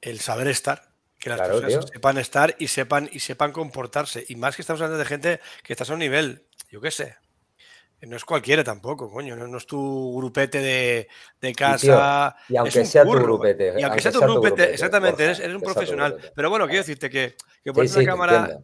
el 0.01 0.21
saber 0.21 0.49
estar 0.49 0.91
que 1.19 1.31
las 1.31 1.41
personas 1.41 1.87
sepan 1.93 2.19
estar 2.19 2.57
y 2.59 2.69
sepan, 2.69 3.09
y 3.13 3.21
sepan 3.21 3.53
comportarse. 3.53 4.25
Y 4.29 4.37
más 4.37 4.57
que 4.57 4.63
estamos 4.63 4.81
hablando 4.81 4.99
de 4.99 5.05
gente 5.05 5.41
que 5.63 5.75
está 5.75 5.85
a 5.85 5.93
un 5.93 5.99
nivel, 5.99 6.47
yo 6.71 6.81
qué 6.81 6.91
sé, 6.91 7.17
no 8.03 8.17
es 8.17 8.25
cualquiera 8.25 8.65
tampoco, 8.65 9.11
coño, 9.11 9.37
no, 9.37 9.59
es 9.59 9.67
tu 9.67 10.17
grupete 10.17 10.59
de, 10.59 11.09
de 11.41 11.55
casa. 11.55 12.35
Y, 12.49 12.57
aunque 12.57 12.87
sea 12.87 13.05
tu 13.05 13.11
grupete. 13.11 13.75
Y 13.79 13.83
aunque, 13.83 14.01
sea, 14.01 14.11
tu 14.11 14.21
grupete, 14.21 14.73
exactamente, 14.73 15.25
eres, 15.25 15.41
un 15.55 15.61
profesional. 15.61 16.17
Pero 16.35 16.49
bueno, 16.49 16.67
quiero 16.67 16.81
decirte 16.81 17.11
que, 17.11 17.37
que 17.63 17.73
pones 17.73 17.95
una 17.95 18.07
cámara 18.07 18.59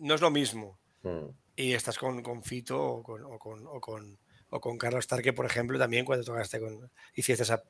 no 0.00 0.14
es 0.14 0.20
lo 0.20 0.30
mismo. 0.30 0.78
Mm. 1.02 1.28
Y 1.56 1.74
estás 1.74 1.98
con, 1.98 2.22
con 2.22 2.42
Fito 2.42 2.82
o 2.82 3.02
con, 3.02 3.24
o 3.24 3.38
con, 3.38 3.66
o 3.66 3.80
con, 3.80 4.18
o 4.50 4.60
con 4.60 4.78
Carlos 4.78 5.04
Starke, 5.04 5.32
por 5.32 5.46
ejemplo, 5.46 5.78
también 5.78 6.04
cuando 6.04 6.24
tocaste 6.24 6.60
con. 6.60 6.90
Hiciste 7.14 7.42
esa. 7.42 7.62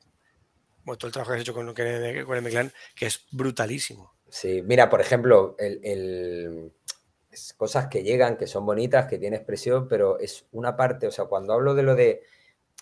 Bueno, 0.83 0.97
todo 0.97 1.07
el 1.07 1.13
trabajo 1.13 1.31
que 1.31 1.35
has 1.37 1.41
hecho 1.41 1.53
con, 1.53 1.73
con 1.73 1.85
el 1.85 2.17
M-Clan, 2.17 2.71
que 2.95 3.05
es 3.05 3.25
brutalísimo. 3.31 4.13
Sí, 4.29 4.61
mira, 4.63 4.89
por 4.89 4.99
ejemplo, 4.99 5.55
el, 5.59 5.79
el 5.83 6.73
cosas 7.57 7.87
que 7.87 8.03
llegan, 8.03 8.37
que 8.37 8.47
son 8.47 8.65
bonitas, 8.65 9.07
que 9.07 9.17
tienen 9.17 9.37
expresión, 9.37 9.87
pero 9.87 10.19
es 10.19 10.45
una 10.51 10.75
parte, 10.75 11.07
o 11.07 11.11
sea, 11.11 11.25
cuando 11.25 11.53
hablo 11.53 11.73
de 11.73 11.83
lo 11.83 11.95
de 11.95 12.23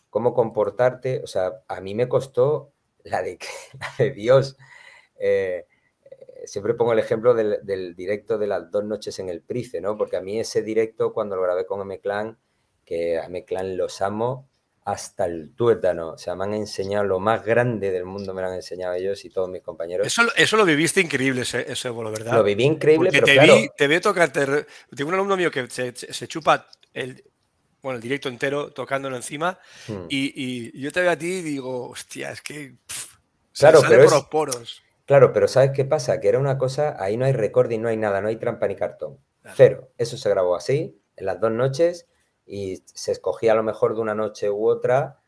cómo 0.09 0.34
comportarte, 0.34 1.21
o 1.23 1.27
sea, 1.27 1.63
a 1.67 1.82
mí 1.82 1.95
me 1.95 2.09
costó 2.09 2.73
la 3.03 3.21
de, 3.21 3.39
de 3.97 4.11
Dios. 4.11 4.57
Eh, 5.19 5.67
siempre 6.45 6.73
pongo 6.73 6.93
el 6.93 6.99
ejemplo 6.99 7.33
del, 7.33 7.95
directo 7.95 8.37
de 8.37 8.47
las 8.47 8.71
dos 8.71 8.83
noches 8.83 9.19
en 9.19 9.29
el 9.29 9.41
Price, 9.41 9.79
¿no? 9.81 9.97
Porque 9.97 10.17
a 10.17 10.21
mí 10.21 10.39
ese 10.39 10.61
directo, 10.61 11.13
cuando 11.13 11.35
lo 11.35 11.41
grabé 11.41 11.65
con 11.65 11.81
M-Clan, 11.81 12.37
que 12.85 13.17
a 13.19 13.25
M-Clan 13.25 13.77
los 13.77 14.01
amo, 14.01 14.49
hasta 14.83 15.25
el 15.25 15.53
tuétano. 15.55 16.11
O 16.11 16.17
sea, 16.17 16.35
me 16.35 16.45
han 16.45 16.53
enseñado 16.53 17.03
lo 17.03 17.19
más 17.19 17.45
grande 17.45 17.91
del 17.91 18.05
mundo, 18.05 18.33
me 18.33 18.41
lo 18.41 18.47
han 18.47 18.55
enseñado 18.55 18.93
ellos 18.95 19.23
y 19.25 19.29
todos 19.29 19.49
mis 19.49 19.61
compañeros. 19.61 20.07
Eso, 20.07 20.23
eso 20.35 20.57
lo 20.57 20.65
viviste 20.65 21.01
increíble, 21.01 21.41
ese, 21.41 21.71
ese 21.71 21.89
bolo, 21.89 22.11
¿verdad? 22.11 22.33
Lo 22.33 22.43
viví 22.43 22.63
increíble, 22.63 23.09
pero 23.11 23.25
te 23.25 23.33
claro... 23.33 23.55
Vi, 23.55 23.69
te 23.77 23.87
veo 23.87 24.01
tocar. 24.01 24.31
tengo 24.31 25.09
un 25.09 25.13
alumno 25.13 25.37
mío 25.37 25.51
que 25.51 25.69
se, 25.69 25.93
chupa 26.27 26.67
el, 26.93 27.23
bueno, 27.81 27.97
el 27.97 28.01
directo 28.01 28.29
entero 28.29 28.71
tocándolo 28.71 29.15
encima 29.15 29.59
hmm. 29.87 30.05
y, 30.09 30.33
y, 30.35 30.81
yo 30.81 30.91
te 30.91 31.01
veo 31.01 31.11
a 31.11 31.15
ti 31.15 31.27
y 31.27 31.41
digo, 31.41 31.89
hostia, 31.89 32.31
es 32.31 32.41
que. 32.41 32.75
claro, 33.53 33.81
sale 33.81 33.95
pero 33.95 34.09
por 34.09 34.13
los 34.13 34.25
poros. 34.25 34.81
Claro, 35.12 35.34
pero 35.34 35.49
¿sabes 35.49 35.72
qué 35.72 35.84
pasa? 35.84 36.22
Que 36.22 36.30
era 36.30 36.39
una 36.39 36.57
cosa, 36.57 36.95
ahí 36.97 37.18
no 37.18 37.26
hay 37.26 37.34
recording, 37.34 37.82
no 37.82 37.89
hay 37.89 37.97
nada, 37.97 38.22
no 38.22 38.30
hay 38.30 38.38
trampa 38.38 38.66
ni 38.70 38.78
cartón. 38.78 39.20
Cero. 39.57 39.91
Eso 39.97 40.16
se 40.16 40.30
grabó 40.30 40.55
así, 40.55 40.97
en 41.18 41.26
las 41.26 41.38
dos 41.41 41.51
noches, 41.51 42.07
y 42.45 42.82
se 42.86 43.12
escogía 43.12 43.51
a 43.51 43.55
lo 43.55 43.64
mejor 43.64 43.93
de 43.93 43.99
una 43.99 44.16
noche 44.16 44.49
u 44.49 44.70
otra 44.70 45.20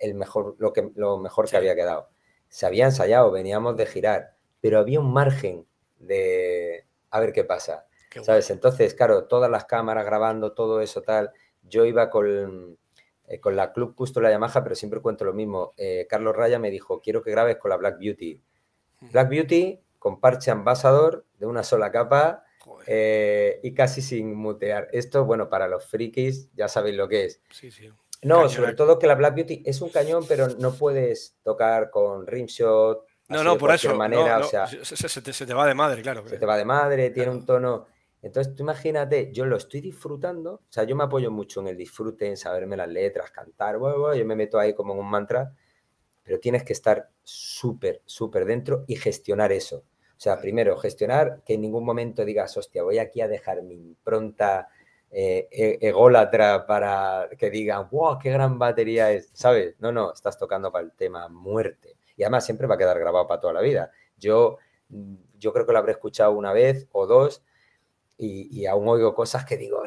el 0.00 0.16
mejor, 0.16 0.56
lo, 0.58 0.72
que, 0.72 0.90
lo 0.96 1.18
mejor 1.18 1.48
que 1.48 1.56
había 1.56 1.76
quedado. 1.76 2.08
Se 2.48 2.66
había 2.66 2.86
ensayado, 2.86 3.30
veníamos 3.30 3.76
de 3.76 3.86
girar, 3.86 4.34
pero 4.60 4.80
había 4.80 4.98
un 4.98 5.12
margen 5.12 5.68
de 6.00 6.88
a 7.10 7.20
ver 7.20 7.32
qué 7.32 7.44
pasa. 7.44 7.86
¿Sabes? 8.20 8.50
Entonces, 8.50 8.92
claro, 8.94 9.28
todas 9.28 9.48
las 9.48 9.66
cámaras 9.66 10.04
grabando, 10.04 10.52
todo 10.52 10.80
eso 10.80 11.02
tal. 11.02 11.30
Yo 11.62 11.84
iba 11.84 12.10
con, 12.10 12.76
eh, 13.28 13.38
con 13.38 13.54
la 13.54 13.72
Club 13.72 13.94
Custo 13.94 14.20
La 14.20 14.30
Yamaha, 14.30 14.64
pero 14.64 14.74
siempre 14.74 15.00
cuento 15.00 15.24
lo 15.24 15.32
mismo. 15.32 15.74
Eh, 15.76 16.08
Carlos 16.10 16.34
Raya 16.34 16.58
me 16.58 16.72
dijo, 16.72 17.00
quiero 17.00 17.22
que 17.22 17.30
grabes 17.30 17.58
con 17.58 17.68
la 17.68 17.76
Black 17.76 18.00
Beauty. 18.00 18.42
Black 19.00 19.28
Beauty 19.28 19.80
con 19.98 20.20
parche 20.20 20.50
ambasador 20.50 21.26
de 21.38 21.46
una 21.46 21.62
sola 21.62 21.90
capa 21.90 22.44
eh, 22.86 23.60
y 23.62 23.74
casi 23.74 24.02
sin 24.02 24.34
mutear. 24.34 24.88
Esto, 24.92 25.24
bueno, 25.24 25.48
para 25.48 25.68
los 25.68 25.86
frikis 25.86 26.50
ya 26.54 26.68
sabéis 26.68 26.96
lo 26.96 27.08
que 27.08 27.26
es. 27.26 27.42
Sí, 27.50 27.70
sí. 27.70 27.90
No, 28.22 28.48
sobre 28.48 28.74
todo 28.74 28.98
que 28.98 29.06
la 29.06 29.14
Black 29.14 29.34
Beauty 29.34 29.62
es 29.64 29.80
un 29.80 29.90
cañón, 29.90 30.24
pero 30.26 30.48
no 30.58 30.72
puedes 30.72 31.36
tocar 31.42 31.90
con 31.90 32.26
rimshot. 32.26 33.06
No, 33.28 33.44
no, 33.44 33.56
por 33.56 33.70
eso. 33.70 33.94
Manera, 33.94 34.38
O 34.38 34.44
sea, 34.44 34.66
se, 34.66 35.46
te, 35.46 35.54
va 35.54 35.66
de 35.66 35.74
madre, 35.74 36.02
claro. 36.02 36.26
Se 36.26 36.38
te 36.38 36.46
va 36.46 36.56
de 36.56 36.64
madre, 36.64 37.10
tiene 37.10 37.30
un 37.30 37.44
tono. 37.44 37.86
Entonces, 38.20 38.54
tú 38.54 38.64
imagínate, 38.64 39.30
yo 39.32 39.44
lo 39.44 39.56
estoy 39.56 39.80
disfrutando, 39.80 40.54
o 40.54 40.66
sea, 40.68 40.82
yo 40.82 40.96
me 40.96 41.04
apoyo 41.04 41.30
mucho 41.30 41.60
en 41.60 41.68
el 41.68 41.76
disfrute, 41.76 42.26
en 42.26 42.36
saberme 42.36 42.76
las 42.76 42.88
letras, 42.88 43.30
cantar, 43.30 43.78
yo 43.78 44.24
me 44.24 44.34
meto 44.34 44.58
ahí 44.58 44.74
como 44.74 44.92
en 44.92 44.98
un 44.98 45.08
mantra, 45.08 45.54
pero 46.28 46.40
tienes 46.40 46.62
que 46.62 46.74
estar 46.74 47.08
súper, 47.24 48.02
súper 48.04 48.44
dentro 48.44 48.84
y 48.86 48.96
gestionar 48.96 49.50
eso. 49.50 49.78
O 49.78 50.20
sea, 50.20 50.38
primero, 50.38 50.76
gestionar 50.76 51.40
que 51.42 51.54
en 51.54 51.62
ningún 51.62 51.86
momento 51.86 52.22
digas, 52.22 52.54
hostia, 52.54 52.82
voy 52.82 52.98
aquí 52.98 53.22
a 53.22 53.28
dejar 53.28 53.62
mi 53.62 53.76
impronta 53.76 54.68
eh, 55.10 55.48
e-, 55.50 55.78
ególatra 55.80 56.66
para 56.66 57.30
que 57.38 57.48
digan, 57.48 57.88
wow, 57.90 58.18
qué 58.18 58.30
gran 58.30 58.58
batería 58.58 59.10
es, 59.10 59.30
¿sabes? 59.32 59.76
No, 59.78 59.90
no, 59.90 60.12
estás 60.12 60.36
tocando 60.36 60.70
para 60.70 60.84
el 60.84 60.92
tema 60.92 61.30
muerte. 61.30 61.96
Y 62.14 62.24
además 62.24 62.44
siempre 62.44 62.66
va 62.66 62.74
a 62.74 62.78
quedar 62.78 62.98
grabado 62.98 63.26
para 63.26 63.40
toda 63.40 63.54
la 63.54 63.62
vida. 63.62 63.90
Yo, 64.18 64.58
yo 65.38 65.54
creo 65.54 65.64
que 65.64 65.72
lo 65.72 65.78
habré 65.78 65.92
escuchado 65.92 66.32
una 66.32 66.52
vez 66.52 66.88
o 66.92 67.06
dos 67.06 67.42
y, 68.18 68.54
y 68.54 68.66
aún 68.66 68.86
oigo 68.86 69.14
cosas 69.14 69.46
que 69.46 69.56
digo, 69.56 69.82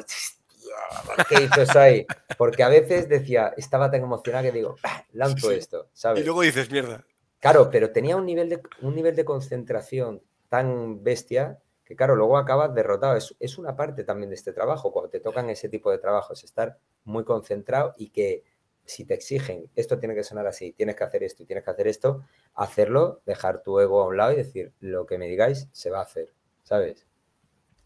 ¿qué 1.28 1.44
hizo 1.44 1.62
eso 1.62 1.78
ahí? 1.78 2.06
Porque 2.38 2.62
a 2.62 2.68
veces 2.68 3.08
decía, 3.08 3.52
estaba 3.56 3.90
tan 3.90 4.02
emocionado 4.02 4.44
que 4.44 4.52
digo, 4.52 4.76
ah, 4.84 5.04
lanzo 5.12 5.50
esto, 5.50 5.88
¿sabes? 5.92 6.22
Y 6.22 6.24
luego 6.24 6.42
dices, 6.42 6.70
mierda. 6.70 7.04
Claro, 7.40 7.70
pero 7.70 7.90
tenía 7.90 8.16
un 8.16 8.26
nivel 8.26 8.48
de, 8.48 8.62
un 8.82 8.94
nivel 8.94 9.16
de 9.16 9.24
concentración 9.24 10.22
tan 10.48 11.02
bestia 11.02 11.58
que, 11.84 11.96
claro, 11.96 12.14
luego 12.14 12.38
acabas 12.38 12.74
derrotado. 12.74 13.16
Es, 13.16 13.34
es 13.40 13.58
una 13.58 13.74
parte 13.74 14.04
también 14.04 14.30
de 14.30 14.36
este 14.36 14.52
trabajo, 14.52 14.92
cuando 14.92 15.10
te 15.10 15.20
tocan 15.20 15.50
ese 15.50 15.68
tipo 15.68 15.90
de 15.90 15.98
trabajos, 15.98 16.44
estar 16.44 16.78
muy 17.04 17.24
concentrado 17.24 17.94
y 17.96 18.10
que 18.10 18.44
si 18.84 19.04
te 19.04 19.14
exigen, 19.14 19.70
esto 19.76 19.98
tiene 19.98 20.14
que 20.14 20.24
sonar 20.24 20.46
así, 20.46 20.72
tienes 20.72 20.96
que 20.96 21.04
hacer 21.04 21.22
esto 21.22 21.42
y 21.42 21.46
tienes 21.46 21.64
que 21.64 21.70
hacer 21.70 21.86
esto, 21.86 22.24
hacerlo, 22.54 23.22
dejar 23.26 23.62
tu 23.62 23.78
ego 23.80 24.02
a 24.02 24.06
un 24.06 24.16
lado 24.16 24.32
y 24.32 24.36
decir, 24.36 24.72
lo 24.80 25.06
que 25.06 25.18
me 25.18 25.28
digáis 25.28 25.68
se 25.72 25.90
va 25.90 26.00
a 26.00 26.02
hacer, 26.02 26.32
¿sabes? 26.62 27.06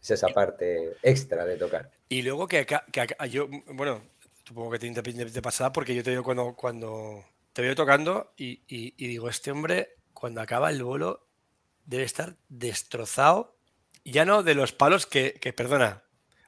Es 0.01 0.11
esa 0.11 0.27
parte 0.29 0.95
extra 1.01 1.45
de 1.45 1.57
tocar. 1.57 1.91
Y 2.09 2.21
luego 2.21 2.47
que 2.47 2.59
acá, 2.59 2.85
yo, 3.29 3.47
bueno, 3.67 4.01
supongo 4.45 4.71
que 4.71 4.79
te, 4.79 4.91
te, 4.91 5.41
pasada 5.41 5.73
porque 5.73 5.93
yo 5.93 6.03
te 6.03 6.11
digo 6.11 6.23
cuando, 6.23 6.55
cuando 6.55 7.25
te 7.53 7.61
veo 7.61 7.75
tocando 7.75 8.33
y, 8.37 8.91
digo, 8.95 9.29
este 9.29 9.51
hombre 9.51 9.95
cuando 10.13 10.41
acaba 10.41 10.69
el 10.69 10.83
bolo 10.83 11.27
debe 11.85 12.03
estar 12.03 12.35
destrozado, 12.49 13.57
ya 14.03 14.25
no 14.25 14.43
de 14.43 14.55
los 14.55 14.73
palos 14.73 15.05
que, 15.05 15.33
que 15.33 15.53
perdona, 15.53 16.03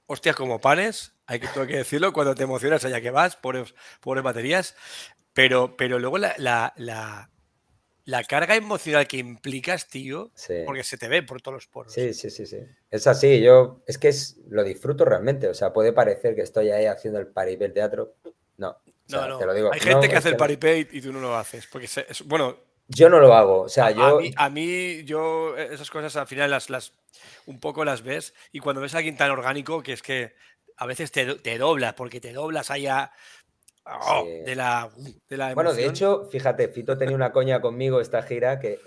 hostias 0.05 0.35
como 0.35 0.59
panes, 0.59 1.13
hay 1.27 1.39
que, 1.39 1.47
tengo 1.47 1.67
que 1.67 1.77
decirlo, 1.77 2.13
cuando 2.13 2.35
te 2.35 2.43
emocionas 2.43 2.83
allá 2.85 3.01
que 3.01 3.11
vas, 3.11 3.35
pobres, 3.35 3.75
pobres 4.01 4.23
baterías, 4.23 4.75
pero, 5.33 5.77
pero 5.77 5.99
luego 5.99 6.17
la 6.17 6.33
la 6.37 7.29
carga 8.23 8.55
emocional 8.55 9.07
que 9.07 9.17
implicas, 9.17 9.87
tío, 9.87 10.31
porque 10.65 10.83
se 10.83 10.97
te 10.97 11.07
ve 11.07 11.23
por 11.23 11.41
todos 11.41 11.55
los 11.55 11.67
poros. 11.67 11.93
Sí, 11.93 12.13
sí, 12.13 12.29
sí, 12.29 12.45
sí. 12.45 12.57
Es 12.89 13.07
así, 13.07 13.41
yo 13.41 13.81
es 13.87 13.97
que 13.97 14.07
es, 14.09 14.37
lo 14.49 14.63
disfruto 14.63 15.05
realmente. 15.05 15.47
O 15.47 15.53
sea, 15.53 15.73
puede 15.73 15.93
parecer 15.93 16.35
que 16.35 16.41
estoy 16.41 16.71
ahí 16.71 16.85
haciendo 16.85 17.19
el 17.19 17.27
paripé 17.27 17.69
teatro. 17.69 18.15
No, 18.57 18.77
no, 19.09 19.27
no. 19.27 19.37
Te 19.37 19.45
lo 19.45 19.53
digo. 19.53 19.73
Hay 19.73 19.79
gente 19.79 20.09
que 20.09 20.15
hace 20.15 20.29
el 20.29 20.37
paripé 20.37 20.87
y 20.91 21.01
tú 21.01 21.11
no 21.11 21.19
lo 21.19 21.35
haces. 21.35 21.67
Porque, 21.67 21.87
bueno. 22.25 22.57
Yo 22.87 23.09
no 23.09 23.19
lo 23.19 23.33
hago. 23.35 23.61
O 23.61 23.69
sea, 23.69 23.91
yo. 23.91 24.19
A 24.35 24.49
mí, 24.49 25.03
yo, 25.03 25.55
esas 25.57 25.91
cosas 25.91 26.15
al 26.15 26.27
final 26.27 26.49
las, 26.49 26.69
las, 26.69 26.93
un 27.45 27.59
poco 27.59 27.85
las 27.85 28.01
ves. 28.01 28.33
Y 28.51 28.59
cuando 28.59 28.81
ves 28.81 28.95
a 28.95 28.97
alguien 28.97 29.17
tan 29.17 29.29
orgánico, 29.29 29.83
que 29.83 29.93
es 29.93 30.01
que 30.01 30.33
a 30.77 30.85
veces 30.85 31.11
te, 31.11 31.35
te 31.35 31.57
doblas, 31.57 31.93
porque 31.93 32.21
te 32.21 32.33
doblas 32.33 32.71
allá 32.71 33.11
Oh, 33.91 34.25
de, 34.25 34.55
la, 34.55 34.91
de 35.29 35.53
Bueno, 35.55 35.73
de 35.73 35.85
hecho, 35.85 36.25
fíjate, 36.25 36.67
Fito 36.67 36.97
tenía 36.97 37.15
una 37.15 37.31
coña 37.31 37.59
conmigo 37.61 38.01
esta 38.01 38.21
gira 38.21 38.59
que, 38.59 38.79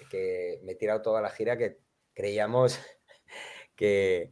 me 0.62 0.72
he 0.72 0.74
tirado 0.76 1.03
toda 1.03 1.20
la 1.20 1.30
gira 1.30 1.57
que 1.57 1.78
creíamos 2.14 2.78
que, 3.76 4.30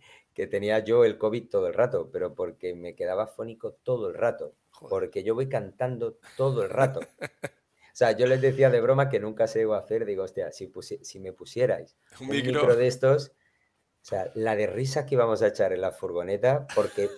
tenía 0.51 0.79
yo 0.79 1.05
el 1.05 1.19
COVID 1.19 1.51
todo 1.51 1.67
el 1.67 1.75
rato, 1.75 2.09
pero 2.11 2.35
porque 2.35 2.75
me 2.75 2.95
quedaba 2.95 3.27
fónico 3.27 3.73
todo 3.83 4.09
el 4.09 4.15
rato, 4.15 4.55
porque 4.89 5.23
yo 5.23 5.35
voy 5.35 5.51
cantando 5.51 6.19
todo 6.37 6.63
el 6.63 6.71
rato. 6.71 7.01
O 7.93 7.97
sea, 8.01 8.13
yo 8.13 8.27
les 8.27 8.41
decía 8.41 8.71
de 8.71 8.81
broma 8.81 9.11
que 9.11 9.21
nunca 9.21 9.47
se 9.47 9.61
iba 9.61 9.77
a 9.77 9.81
hacer, 9.81 10.07
digo, 10.07 10.23
hostia, 10.23 10.53
si, 10.53 10.73
si 11.03 11.21
me 11.21 11.35
pusierais 11.35 11.99
un, 12.21 12.29
micro 12.29 12.75
de 12.75 12.87
estos, 12.87 13.33
o 14.03 14.07
sea, 14.07 14.31
la 14.35 14.57
de 14.57 14.67
risa 14.67 15.05
que 15.05 15.17
íbamos 15.17 15.43
a 15.43 15.49
echar 15.49 15.75
en 15.75 15.83
la 15.83 15.93
furgoneta, 15.93 16.67
porque 16.75 17.11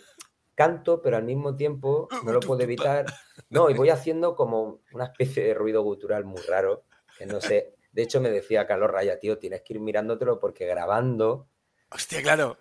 canto, 0.55 1.03
pero 1.03 1.17
al 1.17 1.25
mismo 1.25 1.57
tiempo 1.57 2.09
no 2.25 2.33
lo 2.33 2.41
puedo 2.41 2.61
evitar. 2.63 3.07
No, 3.51 3.71
y 3.71 3.75
voy 3.75 3.91
haciendo 3.91 4.35
como 4.35 4.81
una 4.93 5.05
especie 5.05 5.45
de 5.45 5.55
ruido 5.55 5.83
gutural 5.83 6.25
muy 6.25 6.41
raro, 6.43 6.85
que 7.19 7.27
no 7.27 7.41
sé. 7.41 7.75
De 7.93 8.03
hecho, 8.03 8.21
me 8.21 8.31
decía 8.31 8.67
Carlos 8.67 8.91
Raya, 8.91 9.19
tío, 9.19 9.39
tienes 9.39 9.63
que 9.63 9.75
ir 9.75 9.81
mirándotelo 9.81 10.39
porque 10.41 10.67
grabando. 10.67 11.49
Hostia, 11.91 12.23
claro. 12.23 12.57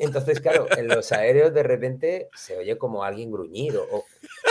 Entonces, 0.00 0.40
claro, 0.40 0.66
en 0.76 0.88
los 0.88 1.12
aéreos 1.12 1.54
de 1.54 1.62
repente 1.62 2.28
se 2.34 2.58
oye 2.58 2.76
como 2.76 3.04
alguien 3.04 3.30
gruñido, 3.30 3.86
o, 3.92 4.04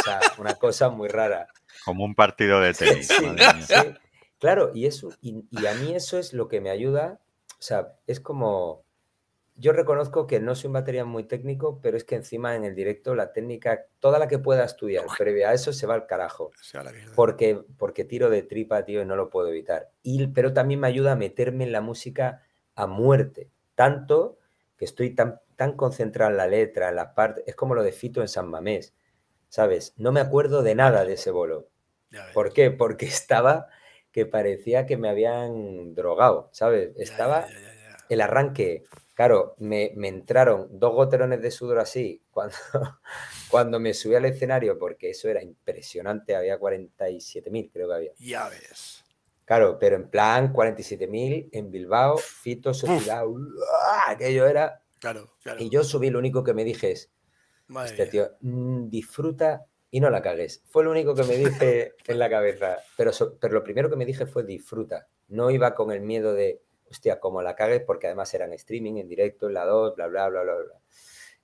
sea, 0.03 0.21
una 0.37 0.55
cosa 0.55 0.89
muy 0.89 1.09
rara. 1.09 1.49
Como 1.83 2.05
un 2.05 2.15
partido 2.15 2.61
de 2.61 2.73
tenis. 2.73 3.07
Sí, 3.07 3.25
Claro, 4.39 4.71
y, 4.73 4.85
eso, 4.85 5.09
y 5.21 5.65
a 5.65 5.73
mí 5.73 5.93
eso 5.93 6.17
es 6.17 6.31
lo 6.31 6.47
que 6.47 6.61
me 6.61 6.69
ayuda. 6.69 7.19
O 7.59 7.61
sea, 7.61 7.97
es 8.07 8.21
como 8.21 8.85
yo 9.59 9.73
reconozco 9.73 10.25
que 10.27 10.39
no 10.39 10.55
soy 10.55 10.67
un 10.67 10.73
batería 10.73 11.05
muy 11.05 11.23
técnico, 11.23 11.79
pero 11.81 11.97
es 11.97 12.03
que 12.03 12.15
encima 12.15 12.55
en 12.55 12.63
el 12.63 12.75
directo 12.75 13.15
la 13.15 13.33
técnica, 13.33 13.85
toda 13.99 14.19
la 14.19 14.27
que 14.27 14.39
pueda 14.39 14.63
estudiar 14.63 15.05
previa 15.17 15.49
a 15.49 15.53
eso 15.53 15.73
se 15.73 15.85
va 15.85 15.93
al 15.93 16.07
carajo. 16.07 16.51
Porque, 17.15 17.61
porque 17.77 18.05
tiro 18.05 18.29
de 18.29 18.43
tripa, 18.43 18.83
tío, 18.85 19.01
y 19.01 19.05
no 19.05 19.15
lo 19.15 19.29
puedo 19.29 19.49
evitar. 19.49 19.91
Y, 20.01 20.27
pero 20.27 20.53
también 20.53 20.79
me 20.79 20.87
ayuda 20.87 21.11
a 21.11 21.15
meterme 21.15 21.65
en 21.65 21.71
la 21.71 21.81
música 21.81 22.43
a 22.75 22.87
muerte. 22.87 23.49
Tanto 23.75 24.39
que 24.77 24.85
estoy 24.85 25.11
tan 25.11 25.39
tan 25.59 25.73
concentrada 25.73 26.31
en 26.31 26.37
la 26.37 26.47
letra, 26.47 26.87
en 26.87 26.95
las 26.95 27.07
partes, 27.07 27.43
es 27.45 27.53
como 27.53 27.75
lo 27.75 27.83
de 27.83 27.91
Fito 27.91 28.21
en 28.21 28.29
San 28.29 28.49
Mamés, 28.49 28.93
¿sabes? 29.49 29.93
No 29.97 30.13
me 30.13 30.21
acuerdo 30.21 30.63
de 30.63 30.73
nada 30.73 31.03
de 31.03 31.15
ese 31.15 31.31
bolo. 31.31 31.67
¿Por 32.33 32.53
qué? 32.53 32.71
Porque 32.71 33.05
estaba 33.05 33.67
que 34.13 34.25
parecía 34.25 34.85
que 34.85 34.95
me 34.95 35.09
habían 35.09 35.95
drogado, 35.95 36.49
¿sabes? 36.53 36.93
Estaba 36.95 37.45
el 38.07 38.21
arranque, 38.21 38.85
claro, 39.19 39.53
me, 39.57 39.91
entraron 40.07 40.69
dos 40.79 40.93
goterones 40.93 41.41
de 41.41 41.51
sudor 41.51 41.79
así 41.79 42.23
cuando, 42.31 42.55
cuando 43.51 43.77
me 43.77 43.93
subí 43.93 44.15
al 44.15 44.23
escenario, 44.23 44.79
porque 44.79 45.09
eso 45.09 45.27
era 45.27 45.43
impresionante, 45.43 46.37
había 46.37 46.57
47.000 46.57 47.69
creo 47.69 47.89
que 47.89 47.93
había. 47.93 48.11
Ya 48.17 48.47
ves. 48.47 49.03
Claro, 49.43 49.77
pero 49.77 49.97
en 49.97 50.09
plan 50.09 50.53
47.000 50.53 51.49
en 51.51 51.69
Bilbao, 51.69 52.17
Fito, 52.17 52.73
Sociedad, 52.73 53.25
aquello 54.07 54.47
era... 54.47 54.81
Claro, 54.99 55.33
claro. 55.43 55.61
Y 55.61 55.69
yo 55.69 55.83
subí, 55.83 56.09
lo 56.09 56.19
único 56.19 56.41
que 56.41 56.53
me 56.53 56.63
dije 56.63 56.91
es, 56.91 57.11
este 57.87 58.05
tío, 58.05 58.37
mm, 58.39 58.87
disfruta 58.87 59.65
y 59.91 59.99
no 59.99 60.09
la 60.09 60.21
cagues. 60.21 60.63
Fue 60.69 60.85
lo 60.85 60.91
único 60.91 61.13
que 61.13 61.23
me 61.23 61.35
dije 61.35 61.93
en 62.07 62.19
la 62.19 62.29
cabeza. 62.29 62.77
Pero, 62.95 63.11
pero 63.37 63.53
lo 63.53 63.65
primero 63.65 63.89
que 63.89 63.97
me 63.97 64.05
dije 64.05 64.25
fue 64.25 64.45
disfruta. 64.45 65.09
No 65.27 65.51
iba 65.51 65.75
con 65.75 65.91
el 65.91 65.99
miedo 65.99 66.33
de, 66.33 66.61
hostia, 66.89 67.19
como 67.19 67.41
la 67.41 67.55
cagues, 67.55 67.81
porque 67.81 68.07
además 68.07 68.33
era 68.33 68.45
en 68.45 68.53
streaming, 68.53 68.97
en 68.97 69.07
directo, 69.07 69.47
en 69.47 69.53
la 69.53 69.65
2, 69.65 69.95
bla, 69.95 70.07
bla, 70.07 70.29
bla, 70.29 70.43
bla, 70.43 70.55
bla. 70.55 70.81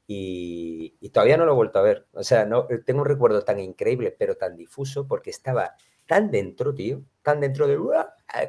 Y, 0.07 0.95
y, 0.99 1.09
todavía 1.09 1.37
no 1.37 1.45
lo 1.45 1.53
he 1.53 1.55
vuelto 1.55 1.79
a 1.79 1.81
ver. 1.81 2.05
O 2.13 2.23
sea, 2.23 2.45
no, 2.45 2.67
tengo 2.85 3.01
un 3.01 3.07
recuerdo 3.07 3.43
tan 3.43 3.59
increíble, 3.59 4.15
pero 4.17 4.35
tan 4.37 4.55
difuso, 4.55 5.07
porque 5.07 5.31
estaba 5.31 5.75
tan 6.05 6.29
dentro, 6.29 6.73
tío, 6.73 7.03
tan 7.23 7.39
dentro 7.39 7.67
de, 7.67 7.77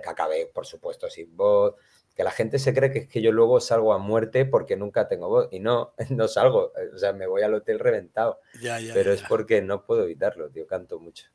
que 0.03 0.09
acabé, 0.09 0.51
por 0.53 0.67
supuesto, 0.67 1.09
sin 1.09 1.37
voz, 1.37 1.75
que 2.15 2.25
la 2.25 2.31
gente 2.31 2.59
se 2.59 2.73
cree 2.75 2.91
que 2.91 3.01
es 3.01 3.09
que 3.09 3.21
yo 3.21 3.31
luego 3.31 3.61
salgo 3.61 3.93
a 3.93 3.99
muerte 3.99 4.47
porque 4.47 4.77
nunca 4.77 5.07
tengo 5.07 5.29
voz. 5.29 5.49
Y 5.51 5.61
no, 5.61 5.95
no 6.11 6.29
salgo. 6.29 6.73
O 6.95 6.99
sea, 6.99 7.13
me 7.13 7.27
voy 7.27 7.43
al 7.43 7.55
hotel 7.55 7.79
reventado. 7.79 8.41
Ya, 8.61 8.81
ya, 8.81 8.95
pero 8.95 9.13
es 9.13 9.23
porque 9.23 9.61
no 9.63 9.85
puedo 9.85 10.05
evitarlo, 10.05 10.51
tío. 10.51 10.67
Canto 10.67 10.99
mucho. 10.99 11.27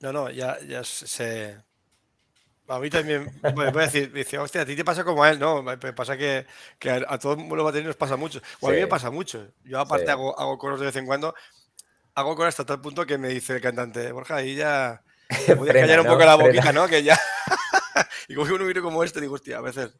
No, 0.00 0.12
no, 0.12 0.30
ya, 0.30 0.58
ya 0.60 0.84
se. 0.84 1.56
A 2.68 2.78
mí 2.80 2.90
también, 2.90 3.30
voy 3.54 3.66
a 3.66 3.70
decir, 3.70 4.12
dice, 4.12 4.38
hostia, 4.38 4.62
a 4.62 4.66
ti 4.66 4.74
te 4.74 4.84
pasa 4.84 5.04
como 5.04 5.22
a 5.22 5.30
él, 5.30 5.38
no, 5.38 5.62
me 5.62 5.76
pasa 5.76 6.16
que, 6.16 6.46
que 6.78 6.90
a, 6.90 7.18
todos 7.18 7.38
los 7.38 7.64
baterías 7.64 7.86
nos 7.86 7.96
pasa 7.96 8.16
mucho, 8.16 8.40
o 8.60 8.68
a 8.68 8.72
mí 8.72 8.78
me 8.78 8.86
pasa 8.88 9.10
mucho. 9.10 9.52
Yo 9.64 9.78
aparte 9.78 10.10
hago, 10.10 10.38
hago 10.38 10.58
coros 10.58 10.80
de 10.80 10.86
vez 10.86 10.96
en 10.96 11.06
cuando, 11.06 11.34
hago 12.14 12.34
coros 12.34 12.48
hasta 12.48 12.66
tal 12.66 12.80
punto 12.80 13.06
que 13.06 13.18
me 13.18 13.28
dice 13.28 13.54
el 13.54 13.60
cantante, 13.60 14.10
Borja, 14.10 14.36
ahí 14.36 14.56
ya, 14.56 15.02
voy 15.56 15.70
a 15.70 15.72
callar 15.72 16.00
un 16.00 16.06
poco 16.06 16.24
la 16.24 16.34
boquita, 16.34 16.72
¿no? 16.72 16.88
Que 16.88 17.04
ya, 17.04 17.18
y 18.28 18.34
como 18.34 18.46
que 18.46 18.52
uno 18.54 18.64
miro 18.64 18.82
como 18.82 19.04
este, 19.04 19.20
digo, 19.20 19.34
hostia, 19.34 19.58
a 19.58 19.60
veces 19.62 19.92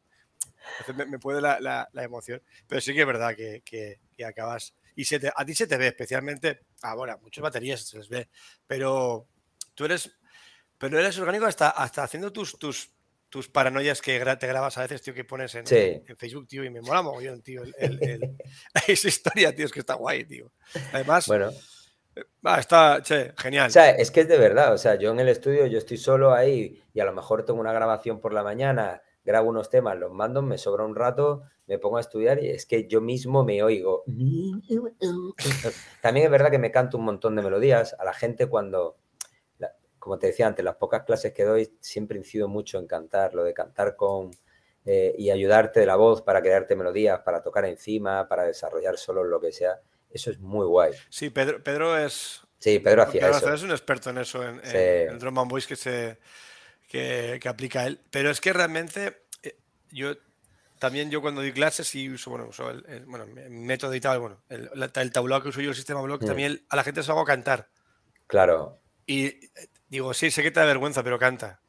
me, 0.95 1.19
puede 1.19 1.41
la, 1.41 1.89
emoción. 1.95 2.43
Pero 2.67 2.81
sí 2.81 2.95
que 2.95 3.01
es 3.01 3.07
verdad 3.07 3.35
que, 3.35 4.01
acabas. 4.27 4.75
Y 4.95 5.05
se 5.05 5.21
a 5.35 5.45
ti 5.45 5.55
se 5.55 5.67
te 5.67 5.77
ve, 5.77 5.89
especialmente. 5.89 6.61
Ah, 6.83 6.95
bueno, 6.95 7.19
muchas 7.23 7.43
baterías 7.43 7.83
se 7.83 7.99
les 7.99 8.09
ve. 8.09 8.29
Pero 8.67 9.27
tú 9.75 9.85
eres. 9.85 10.11
Pero 10.79 10.99
eres 10.99 11.19
orgánico 11.19 11.47
hasta, 11.47 11.71
hasta 11.71 12.03
haciendo 12.03 12.33
tus, 12.33 12.59
tus, 12.59 12.91
tus 13.29 13.49
paranoias 13.49 14.03
que 14.03 14.19
te 14.39 14.47
grabas 14.47 14.79
a 14.79 14.83
veces, 14.83 15.03
tío, 15.03 15.15
que 15.15 15.25
pones 15.25 15.55
en, 15.55 15.67
Facebook, 15.67 16.47
tío, 16.47 16.65
y 16.65 16.71
me 16.71 16.81
mola 16.81 17.03
mogollón, 17.03 17.43
tío. 17.43 17.63
esa 18.87 19.09
historia, 19.09 19.55
tío, 19.55 19.67
es 19.67 19.73
que 19.73 19.81
está 19.81 19.95
guay, 19.95 20.25
tío. 20.25 20.53
Además. 20.93 21.27
Bueno. 21.27 21.51
Ah, 22.45 22.61
está 22.61 23.03
che, 23.03 23.35
genial. 23.37 23.69
O 23.69 23.71
sea, 23.71 23.91
es 23.91 24.11
que 24.11 24.21
es 24.21 24.29
de 24.29 24.39
verdad. 24.39 24.73
O 24.73 24.79
sea, 24.79 24.95
yo 24.95 25.11
en 25.11 25.21
el 25.21 25.29
estudio, 25.29 25.67
yo 25.67 25.79
estoy 25.79 25.99
solo 25.99 26.33
ahí 26.33 26.83
y 26.95 27.01
a 27.01 27.05
lo 27.05 27.13
mejor 27.13 27.45
tengo 27.45 27.61
una 27.61 27.73
grabación 27.73 28.21
por 28.21 28.33
la 28.33 28.43
mañana 28.43 29.03
grabo 29.27 29.51
unos 29.51 29.69
temas, 29.69 29.99
los 29.99 30.13
mando, 30.13 30.41
me 30.41 30.57
sobra 30.57 30.85
un 30.85 30.95
rato, 30.95 31.43
me 31.67 31.79
pongo 31.79 31.99
a 31.99 32.01
estudiar 32.01 32.43
y 32.43 32.49
es 32.49 32.65
que 32.65 32.87
yo 32.87 33.01
mismo 33.01 33.45
me 33.45 33.63
oigo. 33.63 34.05
También 36.01 36.27
es 36.27 36.31
verdad 36.31 36.51
que 36.51 36.61
me 36.61 36.71
canto 36.71 36.97
un 36.97 37.05
montón 37.05 37.35
de 37.35 37.43
melodías. 37.43 37.97
A 37.99 38.05
la 38.05 38.15
gente 38.15 38.47
cuando, 38.47 38.97
como 40.07 40.21
te 40.21 40.29
decía 40.29 40.47
antes, 40.47 40.65
las 40.65 40.77
pocas 40.77 41.03
clases 41.03 41.33
que 41.33 41.43
doy, 41.43 41.69
siempre 41.81 42.17
incido 42.17 42.47
mucho 42.47 42.79
en 42.79 42.87
cantar, 42.87 43.35
lo 43.35 43.43
de 43.43 43.53
cantar 43.53 43.97
con... 43.97 44.31
Eh, 44.85 45.17
y 45.19 45.31
ayudarte 45.31 45.81
de 45.81 45.87
la 45.87 45.97
voz 45.97 46.23
para 46.23 46.41
crearte 46.41 46.77
melodías, 46.77 47.19
para 47.25 47.43
tocar 47.43 47.65
encima, 47.65 48.29
para 48.29 48.45
desarrollar 48.45 48.99
solo 48.99 49.25
lo 49.25 49.41
que 49.41 49.51
sea. 49.51 49.81
Eso 50.09 50.31
es 50.31 50.39
muy 50.39 50.65
guay. 50.65 50.93
Sí, 51.11 51.31
Pedro, 51.31 51.61
Pedro 51.61 51.99
es... 51.99 52.41
Sí, 52.61 52.79
Pedro 52.79 53.03
hacía 53.03 53.31
eso. 53.31 53.53
es 53.53 53.65
un 53.65 53.73
experto 53.73 54.11
en 54.11 54.19
eso, 54.19 54.45
en, 54.45 54.61
el 54.63 55.19
drum 55.19 55.41
and 55.41 55.51
voice 55.51 55.67
que 55.67 55.75
se 55.75 56.19
que, 56.87 57.41
aplica 57.49 57.85
él. 57.85 57.99
Pero 58.13 58.31
es 58.31 58.41
que 58.41 58.53
realmente 58.53 59.25
eh, 59.43 59.57
yo 59.91 60.15
también 60.79 61.11
yo 61.11 61.21
cuando 61.21 61.41
doy 61.41 61.51
clases 61.51 61.93
y 61.97 62.09
uso, 62.09 62.31
bueno, 62.31 62.47
uso 62.47 62.71
el, 62.71 63.07
bueno, 63.07 63.27
método 63.51 63.93
y 63.93 64.01
tal, 64.01 64.21
bueno, 64.21 64.41
el, 64.49 64.71
el, 64.73 65.13
tablado 65.13 65.43
que 65.43 65.49
uso 65.49 65.61
yo, 65.61 65.71
el 65.71 65.77
sistema 65.77 66.01
blog, 66.01 66.23
mm. 66.23 66.27
también 66.27 66.65
a 66.69 66.77
la 66.77 66.85
gente 66.85 67.03
se 67.03 67.09
lo 67.09 67.15
hago 67.15 67.25
cantar. 67.25 67.71
Claro. 68.29 68.79
Y 69.05 69.41
digo, 69.89 70.15
sí, 70.15 70.31
sé 70.31 70.43
que 70.43 70.51
te 70.51 70.61
da 70.61 70.67
vergüenza, 70.67 71.03
pero 71.03 71.19
canta. 71.19 71.61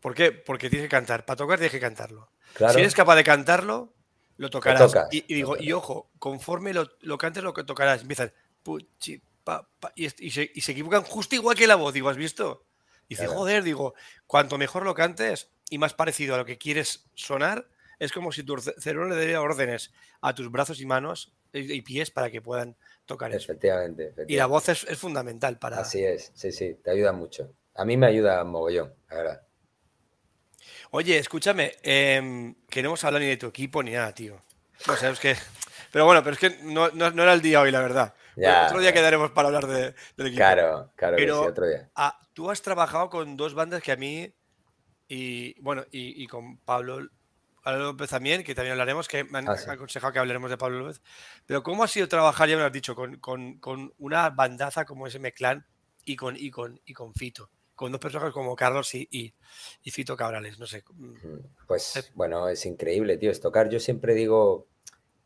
¿Por 0.00 0.14
qué? 0.14 0.32
Porque 0.32 0.70
tienes 0.70 0.86
que 0.86 0.90
cantar. 0.90 1.24
Para 1.24 1.36
tocar 1.36 1.58
tienes 1.58 1.72
que 1.72 1.80
cantarlo. 1.80 2.30
Claro. 2.54 2.74
Si 2.74 2.80
eres 2.80 2.94
capaz 2.94 3.16
de 3.16 3.24
cantarlo, 3.24 3.94
lo 4.36 4.50
tocarás. 4.50 4.94
y, 5.10 5.22
digo, 5.34 5.56
y 5.58 5.72
ojo, 5.72 6.10
conforme 6.18 6.72
lo, 6.72 6.88
lo, 7.00 7.18
cantes, 7.18 7.42
lo 7.42 7.54
que 7.54 7.64
tocarás. 7.64 8.02
Empiezan, 8.02 8.32
puchi, 8.62 9.20
pa, 9.42 9.68
pa, 9.80 9.92
y, 9.94 10.06
y, 10.24 10.30
se, 10.30 10.50
y, 10.54 10.60
se, 10.60 10.72
equivocan 10.72 11.02
justo 11.02 11.34
igual 11.34 11.56
que 11.56 11.66
la 11.66 11.76
voz. 11.76 11.92
Digo, 11.92 12.08
¿has 12.08 12.16
visto? 12.16 12.66
Y 13.08 13.14
dice, 13.14 13.26
joder, 13.26 13.62
digo, 13.62 13.94
cuanto 14.26 14.58
mejor 14.58 14.84
lo 14.84 14.94
cantes 14.94 15.50
y 15.70 15.78
más 15.78 15.94
parecido 15.94 16.34
a 16.34 16.38
lo 16.38 16.44
que 16.44 16.58
quieres 16.58 17.08
sonar, 17.14 17.68
es 17.98 18.12
como 18.12 18.32
si 18.32 18.42
tu 18.42 18.58
cerebro 18.58 19.08
le 19.08 19.24
diera 19.24 19.40
órdenes 19.40 19.92
a 20.20 20.34
tus 20.34 20.50
brazos 20.50 20.80
y 20.80 20.86
manos 20.86 21.32
y 21.52 21.80
pies 21.82 22.10
para 22.10 22.30
que 22.30 22.42
puedan 22.42 22.76
tocar 23.06 23.30
eso. 23.30 23.52
Efectivamente, 23.52 24.12
Y 24.28 24.36
la 24.36 24.46
voz 24.46 24.68
es, 24.68 24.84
fundamental 24.98 25.58
para... 25.58 25.80
Así 25.80 26.04
es, 26.04 26.32
sí, 26.34 26.52
sí, 26.52 26.74
te 26.82 26.90
ayuda 26.90 27.12
mucho. 27.12 27.52
A 27.76 27.84
mí 27.84 27.96
me 27.96 28.06
ayuda 28.06 28.42
mogollón, 28.44 28.94
la 29.08 29.16
verdad. 29.16 29.42
Oye, 30.90 31.18
escúchame, 31.18 31.76
em, 31.82 32.54
que 32.68 32.82
no 32.82 32.88
hemos 32.88 33.04
hablado 33.04 33.22
ni 33.22 33.28
de 33.28 33.36
tu 33.36 33.46
equipo 33.46 33.82
ni 33.82 33.92
nada, 33.92 34.12
tío. 34.12 34.42
No 34.86 34.96
sé, 34.96 35.10
es 35.10 35.20
que... 35.20 35.36
Pero 35.92 36.04
bueno, 36.04 36.22
pero 36.22 36.34
es 36.34 36.40
que 36.40 36.58
no, 36.62 36.90
no 36.90 37.22
era 37.22 37.32
el 37.32 37.40
día 37.40 37.60
hoy, 37.60 37.70
la 37.70 37.80
verdad 37.80 38.14
otro 38.66 38.80
día 38.80 38.92
quedaremos 38.92 39.30
para 39.30 39.48
hablar 39.48 39.66
de, 39.66 39.94
del 40.16 40.26
equipo. 40.26 40.36
Claro, 40.36 40.92
claro, 40.94 41.16
Pero, 41.16 41.42
sí, 41.42 41.48
otro 41.48 41.66
día. 41.66 41.90
tú 42.32 42.50
has 42.50 42.62
trabajado 42.62 43.08
con 43.08 43.36
dos 43.36 43.54
bandas 43.54 43.82
que 43.82 43.92
a 43.92 43.96
mí, 43.96 44.32
y 45.08 45.60
bueno, 45.60 45.84
y, 45.90 46.26
con 46.26 46.58
Pablo, 46.58 47.08
López 47.64 48.10
también, 48.10 48.44
que 48.44 48.54
también 48.54 48.72
hablaremos, 48.72 49.08
que 49.08 49.24
me 49.24 49.38
han 49.38 49.48
ah, 49.48 49.56
aconsejado 49.68 50.12
que 50.12 50.18
hablaremos 50.18 50.50
de 50.50 50.58
Pablo 50.58 50.80
López. 50.80 51.00
Pero 51.46 51.62
¿cómo 51.62 51.84
ha 51.84 51.88
sido 51.88 52.08
trabajar, 52.08 52.48
ya 52.48 52.56
me 52.56 52.60
lo 52.60 52.66
has 52.66 52.72
dicho, 52.72 52.94
con, 52.94 53.16
con, 53.18 53.58
con 53.58 53.92
una 53.98 54.30
bandaza 54.30 54.84
como 54.84 55.06
ese 55.06 55.20
Clan 55.32 55.66
y 56.04 56.16
con, 56.16 56.36
y, 56.36 56.50
con, 56.50 56.80
y 56.84 56.92
con 56.92 57.14
Fito? 57.14 57.50
Con 57.76 57.92
dos 57.92 58.00
personajes 58.00 58.32
como 58.32 58.56
Carlos 58.56 58.94
y, 58.94 59.06
y, 59.10 59.90
Fito 59.90 60.16
Cabrales, 60.16 60.58
no 60.58 60.66
sé. 60.66 60.82
Pues 61.66 62.10
bueno, 62.14 62.48
es 62.48 62.64
increíble, 62.66 63.18
tío. 63.18 63.30
Es 63.30 63.40
tocar, 63.40 63.68
yo 63.68 63.78
siempre 63.78 64.14
digo 64.14 64.66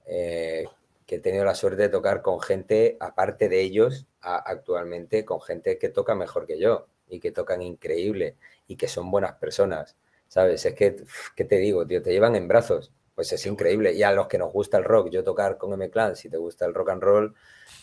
eh, 0.05 0.67
que 1.07 1.17
he 1.17 1.21
tenido 1.21 1.45
la 1.45 1.55
suerte 1.55 1.83
de 1.83 1.89
tocar 1.89 2.23
con 2.23 2.41
gente, 2.41 2.97
aparte 3.01 3.49
de 3.49 3.61
ellos, 3.61 4.07
actualmente, 4.21 5.25
con 5.25 5.41
gente 5.41 5.79
que 5.79 5.89
toca 5.89 6.15
mejor 6.15 6.47
que 6.47 6.59
yo 6.59 6.89
y 7.09 7.21
que 7.21 7.33
tocan 7.33 7.63
increíble 7.63 8.37
y 8.67 8.77
que 8.77 8.89
son 8.89 9.11
buenas 9.11 9.35
personas, 9.35 9.97
¿sabes? 10.29 10.65
Es 10.65 10.75
que, 10.75 10.97
¿qué 11.35 11.45
te 11.45 11.57
digo, 11.57 11.87
tío? 11.87 12.03
Te 12.03 12.13
llevan 12.13 12.37
en 12.37 12.49
brazos, 12.49 12.93
pues 13.15 13.33
es 13.33 13.45
increíble. 13.47 13.93
Y 13.93 14.03
a 14.03 14.13
los 14.13 14.29
que 14.29 14.39
nos 14.39 14.53
gusta 14.53 14.79
el 14.79 14.85
rock, 14.85 15.11
yo 15.11 15.25
tocar 15.25 15.59
con 15.59 15.73
M-Clan, 15.73 16.17
si 16.17 16.29
te 16.29 16.37
gusta 16.37 16.67
el 16.67 16.75
rock 16.75 16.91
and 16.91 17.03
roll, 17.03 17.35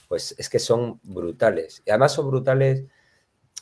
pues 0.07 0.35
es 0.37 0.49
que 0.49 0.59
son 0.59 0.99
brutales. 1.03 1.83
Y 1.85 1.91
además 1.91 2.13
son 2.13 2.29
brutales 2.29 2.85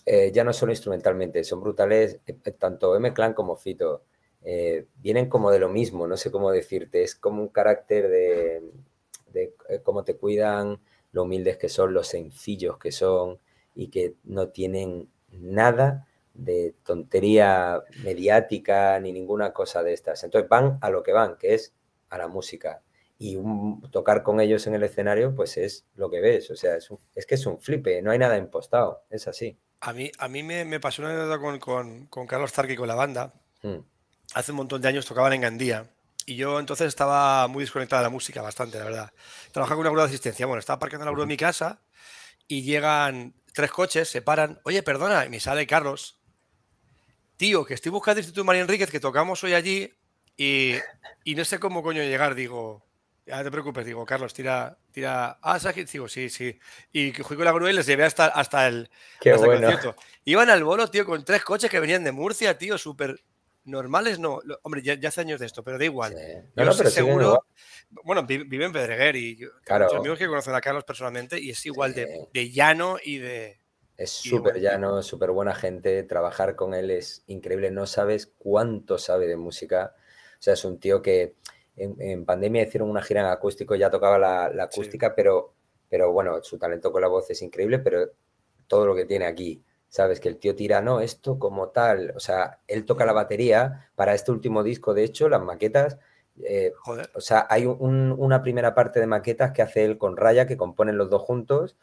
eh, 0.05 0.31
ya 0.31 0.43
no 0.43 0.53
solo 0.53 0.71
instrumentalmente, 0.71 1.43
son 1.43 1.61
brutales 1.61 2.19
eh, 2.27 2.33
tanto 2.51 2.95
M-Clan 2.95 3.33
como 3.33 3.55
Fito. 3.55 4.03
Eh, 4.43 4.85
vienen 4.97 5.27
como 5.27 5.49
de 5.49 5.59
lo 5.59 5.69
mismo, 5.69 6.07
no 6.07 6.17
sé 6.17 6.29
cómo 6.29 6.51
decirte, 6.51 7.01
es 7.01 7.15
como 7.15 7.41
un 7.41 7.49
carácter 7.49 8.09
de, 8.09 8.61
cómo 9.83 10.03
te 10.03 10.15
cuidan, 10.15 10.79
lo 11.11 11.23
humildes 11.23 11.57
que 11.57 11.69
son, 11.69 11.93
los 11.93 12.07
sencillos 12.07 12.77
que 12.77 12.91
son 12.91 13.39
y 13.73 13.89
que 13.89 14.13
no 14.23 14.49
tienen 14.49 15.09
nada 15.31 16.07
de 16.35 16.75
tontería 16.83 17.81
mediática 18.03 18.99
ni 18.99 19.11
ninguna 19.11 19.53
cosa 19.53 19.81
de 19.81 19.93
estas. 19.93 20.23
Entonces 20.23 20.47
van 20.49 20.77
a 20.81 20.89
lo 20.89 21.01
que 21.01 21.13
van, 21.13 21.37
que 21.37 21.53
es 21.55 21.73
a 22.09 22.17
la 22.17 22.27
música. 22.27 22.83
Y 23.17 23.37
tocar 23.91 24.23
con 24.23 24.41
ellos 24.41 24.67
en 24.67 24.75
el 24.75 24.83
escenario, 24.83 25.33
pues 25.33 25.57
es 25.57 25.85
lo 25.95 26.09
que 26.09 26.19
ves. 26.19 26.51
O 26.51 26.55
sea, 26.55 26.75
es, 26.75 27.25
que 27.25 27.35
es 27.35 27.45
un 27.45 27.59
flipe, 27.59 28.01
no 28.01 28.11
hay 28.11 28.19
nada 28.19 28.37
impostado, 28.37 29.03
es 29.09 29.27
así. 29.27 29.57
A 29.81 29.93
mí, 29.93 30.11
a 30.17 30.27
mí 30.27 30.41
me, 30.43 30.79
pasó 30.79 31.01
una 31.01 31.11
anécdota 31.11 31.39
con, 31.59 32.07
con, 32.07 32.27
Carlos 32.27 32.51
Tarqui 32.53 32.75
con 32.75 32.87
la 32.87 32.95
banda. 32.95 33.33
Hmm. 33.61 33.79
Hace 34.33 34.51
un 34.51 34.57
montón 34.57 34.81
de 34.81 34.87
años 34.87 35.05
tocaban 35.05 35.33
en 35.33 35.41
Gandía 35.41 35.91
y 36.25 36.35
yo 36.35 36.59
entonces 36.59 36.87
estaba 36.87 37.47
muy 37.47 37.63
desconectada 37.63 38.01
de 38.01 38.07
la 38.07 38.09
música, 38.09 38.41
bastante, 38.41 38.79
la 38.79 38.85
verdad. 38.85 39.13
Trabajaba 39.51 39.75
con 39.75 39.81
una 39.81 39.91
grúa 39.91 40.03
de 40.03 40.09
asistencia. 40.09 40.45
Bueno, 40.45 40.59
estaba 40.59 40.79
parqueando 40.79 41.05
la 41.05 41.11
grúa 41.11 41.23
en 41.23 41.29
mi 41.29 41.37
casa 41.37 41.81
y 42.47 42.63
llegan 42.63 43.35
tres 43.53 43.71
coches, 43.71 44.09
se 44.09 44.21
paran. 44.21 44.59
Oye, 44.63 44.81
perdona, 44.81 45.25
y 45.25 45.29
me 45.29 45.39
sale 45.39 45.67
Carlos. 45.67 46.19
Tío, 47.37 47.65
que 47.65 47.75
estoy 47.75 47.91
buscando 47.91 48.19
el 48.19 48.23
Instituto 48.23 48.43
María 48.43 48.61
Enríquez, 48.63 48.89
que 48.89 48.99
tocamos 48.99 49.43
hoy 49.43 49.53
allí 49.53 49.93
y, 50.35 50.75
y 51.23 51.35
no 51.35 51.45
sé 51.45 51.59
cómo 51.59 51.83
coño 51.83 52.01
llegar. 52.01 52.33
Digo, 52.33 52.84
Ya 53.25 53.37
no 53.37 53.43
te 53.43 53.51
preocupes, 53.51 53.85
digo, 53.85 54.05
Carlos, 54.05 54.33
tira, 54.33 54.77
tira. 54.91 55.39
Ah, 55.41 55.59
¿sabes 55.59 55.91
Digo, 55.91 56.07
sí, 56.07 56.29
sí. 56.29 56.59
Y 56.91 57.11
fui 57.11 57.35
con 57.35 57.45
la 57.45 57.51
grúa 57.51 57.71
y 57.71 57.73
les 57.73 57.87
llevé 57.87 58.03
hasta, 58.03 58.27
hasta 58.27 58.67
el, 58.67 58.89
Qué 59.19 59.31
hasta 59.31 59.45
el 59.45 59.51
bueno. 59.51 59.67
concierto. 59.71 59.99
Iban 60.25 60.49
al 60.51 60.63
bolo, 60.63 60.87
tío, 60.89 61.05
con 61.05 61.25
tres 61.25 61.43
coches 61.43 61.69
que 61.71 61.79
venían 61.79 62.03
de 62.03 62.11
Murcia, 62.11 62.55
tío, 62.57 62.77
súper 62.77 63.15
normales, 63.63 64.19
no. 64.19 64.41
Hombre, 64.61 64.83
ya, 64.83 64.93
ya 64.93 65.09
hace 65.09 65.21
años 65.21 65.39
de 65.39 65.47
esto, 65.47 65.63
pero 65.63 65.79
da 65.79 65.85
igual. 65.85 66.13
Sí. 66.13 66.49
No, 66.55 66.65
no, 66.65 66.77
pero 66.77 66.89
seguro. 66.91 67.25
igual. 67.25 67.39
Bueno, 68.03 68.23
vi- 68.27 68.43
vive 68.43 68.65
en 68.65 68.71
Pedreguer 68.71 69.15
y 69.15 69.39
Claro. 69.63 69.85
muchos 69.85 69.99
amigos 69.99 70.19
que 70.19 70.27
conocen 70.27 70.53
a 70.53 70.61
Carlos 70.61 70.83
personalmente 70.83 71.39
y 71.39 71.49
es 71.49 71.65
igual 71.65 71.95
de, 71.95 72.05
Sí. 72.05 72.27
de 72.31 72.51
llano 72.51 72.97
y 73.03 73.17
de. 73.17 73.59
Es 73.97 74.11
súper 74.11 74.59
llano, 74.59 75.01
súper 75.01 75.31
buena 75.31 75.55
gente. 75.55 76.03
Trabajar 76.03 76.55
con 76.55 76.75
él 76.75 76.91
es 76.91 77.23
increíble. 77.27 77.71
No 77.71 77.87
sabes 77.87 78.31
cuánto 78.37 78.99
sabe 78.99 79.25
de 79.25 79.37
música. 79.37 79.95
O 80.37 80.41
sea, 80.45 80.53
es 80.53 80.63
un 80.65 80.79
tío 80.79 81.01
que 81.01 81.35
en, 81.77 81.95
en 82.01 82.25
pandemia 82.25 82.63
hicieron 82.63 82.89
una 82.89 83.01
gira 83.01 83.21
en 83.21 83.27
acústico, 83.27 83.75
ya 83.75 83.89
tocaba 83.89 84.17
la, 84.17 84.49
la 84.49 84.69
Sí. 84.71 84.79
acústica, 84.79 85.13
pero, 85.15 85.53
pero 85.89 86.11
bueno, 86.11 86.41
su 86.43 86.57
talento 86.57 86.91
con 86.91 87.01
la 87.01 87.07
voz 87.07 87.29
es 87.29 87.41
increíble, 87.41 87.79
pero 87.79 88.09
todo 88.67 88.85
lo 88.85 88.95
que 88.95 89.05
tiene 89.05 89.25
aquí, 89.25 89.63
¿sabes? 89.89 90.19
Que 90.19 90.29
el 90.29 90.37
tío 90.37 90.55
tira, 90.55 90.81
no, 90.81 90.99
esto 91.01 91.37
como 91.37 91.69
tal. 91.69 92.13
O 92.15 92.19
sea, 92.19 92.59
él 92.67 92.85
toca 92.85 93.05
la 93.05 93.13
batería 93.13 93.89
para 93.95 94.13
este 94.13 94.31
último 94.31 94.63
disco, 94.63 94.93
de 94.93 95.03
hecho, 95.03 95.29
las 95.29 95.41
maquetas. 95.41 95.97
eh, 96.43 96.73
Joder. 96.83 97.09
o 97.15 97.21
sea, 97.21 97.47
hay 97.49 97.65
un- 97.65 98.13
una 98.17 98.41
primera 98.41 98.75
parte 98.75 98.99
de 98.99 99.07
maquetas 99.07 99.51
que 99.53 99.61
hace 99.61 99.85
él 99.85 99.97
con 99.97 100.17
Raya, 100.17 100.45
que 100.45 100.57
componen 100.57 100.97
los 100.97 101.09
dos 101.09 101.21
juntos. 101.21 101.77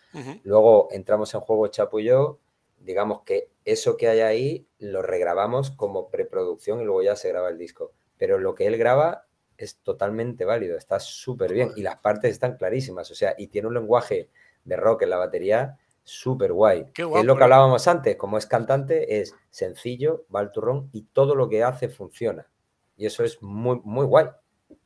Luego 0.44 0.88
entramos 0.90 1.32
en 1.32 1.40
juego 1.40 1.68
Chapo 1.68 2.00
y 2.00 2.04
yo, 2.04 2.38
digamos 2.78 3.22
que 3.22 3.48
eso 3.64 3.96
que 3.96 4.08
hay 4.08 4.20
ahí 4.20 4.66
lo 4.78 5.00
regrabamos 5.00 5.70
como 5.70 6.10
preproducción 6.10 6.80
y 6.82 6.84
luego 6.84 7.02
ya 7.02 7.16
se 7.16 7.28
graba 7.30 7.48
el 7.48 7.56
disco. 7.56 7.92
Pero 8.18 8.38
lo 8.38 8.54
que 8.54 8.66
él 8.66 8.76
graba 8.76 9.24
es 9.58 9.76
totalmente 9.78 10.44
válido, 10.44 10.76
está 10.76 10.98
súper 11.00 11.52
bien 11.52 11.72
y 11.76 11.82
las 11.82 11.96
partes 11.98 12.30
están 12.32 12.56
clarísimas, 12.56 13.10
o 13.10 13.14
sea, 13.14 13.34
y 13.38 13.48
tiene 13.48 13.68
un 13.68 13.74
lenguaje 13.74 14.30
de 14.64 14.76
rock 14.76 15.02
en 15.02 15.10
la 15.10 15.16
batería 15.18 15.78
súper 16.04 16.52
guay. 16.52 16.86
Es 16.96 17.24
lo 17.24 17.36
que 17.36 17.44
hablábamos 17.44 17.86
antes, 17.88 18.16
como 18.16 18.38
es 18.38 18.46
cantante, 18.46 19.20
es 19.20 19.34
sencillo, 19.50 20.24
va 20.34 20.40
al 20.40 20.52
turrón 20.52 20.88
y 20.92 21.02
todo 21.12 21.34
lo 21.34 21.48
que 21.48 21.62
hace 21.62 21.88
funciona. 21.88 22.48
Y 22.96 23.06
eso 23.06 23.24
es 23.24 23.40
muy, 23.42 23.80
muy 23.84 24.04
guay. 24.06 24.26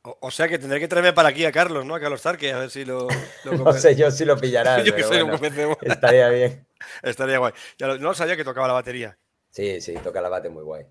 O, 0.03 0.17
o 0.21 0.31
sea 0.31 0.47
que 0.47 0.59
tendré 0.59 0.79
que 0.79 0.87
traerme 0.87 1.13
para 1.13 1.29
aquí 1.29 1.45
a 1.45 1.51
Carlos, 1.51 1.85
¿no? 1.85 1.95
A 1.95 1.99
Carlos 1.99 2.21
Tarque, 2.21 2.51
a 2.53 2.59
ver 2.59 2.69
si 2.69 2.85
lo. 2.85 3.07
lo 3.45 3.51
No 3.65 3.73
sé 3.73 3.95
yo 3.95 4.11
si 4.11 4.25
lo 4.25 4.37
pillarás, 4.37 4.83
Yo 4.85 4.93
que 4.95 5.03
pero 5.03 5.09
sé, 5.09 5.19
lo 5.19 5.25
bueno, 5.25 5.39
convencemos. 5.39 5.77
estaría 5.81 6.29
bien. 6.29 6.67
Estaría 7.03 7.39
guay. 7.39 7.53
Ya 7.77 7.87
lo- 7.87 7.97
no 7.97 8.13
sabía 8.13 8.37
que 8.37 8.43
tocaba 8.43 8.67
la 8.67 8.73
batería. 8.73 9.17
Sí, 9.49 9.81
sí, 9.81 9.93
toca 10.03 10.21
la 10.21 10.29
bate 10.29 10.49
muy 10.49 10.63
guay. 10.63 10.85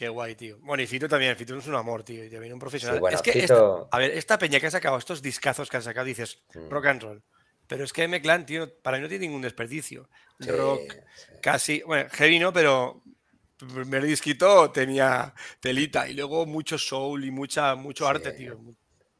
Qué 0.00 0.08
guay, 0.08 0.34
tío. 0.34 0.56
Bueno, 0.62 0.82
y 0.82 0.86
Fito 0.86 1.06
también. 1.06 1.36
Fito 1.36 1.54
es 1.58 1.66
un 1.66 1.74
amor, 1.74 2.02
tío. 2.02 2.24
Y 2.24 2.30
viene 2.30 2.54
un 2.54 2.58
profesional. 2.58 2.96
Sí, 2.96 3.00
bueno, 3.00 3.16
es 3.16 3.20
que 3.22 3.32
Fito- 3.34 3.42
esta- 3.84 3.88
a 3.94 3.98
ver, 3.98 4.12
esta 4.12 4.38
peña 4.38 4.58
que 4.58 4.66
ha 4.66 4.70
sacado, 4.70 4.96
estos 4.96 5.20
discazos 5.20 5.68
que 5.68 5.76
han 5.76 5.82
sacado, 5.82 6.06
dices 6.06 6.42
Mm. 6.54 6.70
rock 6.70 6.86
and 6.86 7.02
roll. 7.02 7.22
Pero 7.66 7.84
es 7.84 7.92
que 7.92 8.04
M-Clan, 8.04 8.46
tío, 8.46 8.80
para 8.80 8.96
mí 8.96 9.02
no 9.02 9.10
tiene 9.10 9.26
ningún 9.26 9.42
desperdicio. 9.42 10.08
Sí, 10.40 10.50
Rock, 10.50 10.80
sí. 11.14 11.32
casi. 11.42 11.82
Bueno, 11.82 12.08
heavy 12.12 12.38
no, 12.38 12.50
pero. 12.50 13.02
El 13.60 13.66
primer 13.74 14.02
disquito 14.04 14.70
tenía 14.70 15.34
telita 15.60 16.08
y 16.08 16.14
luego 16.14 16.46
mucho 16.46 16.78
soul 16.78 17.22
y 17.26 17.30
mucha, 17.30 17.74
mucho 17.74 18.08
arte, 18.08 18.32
tío. 18.32 18.58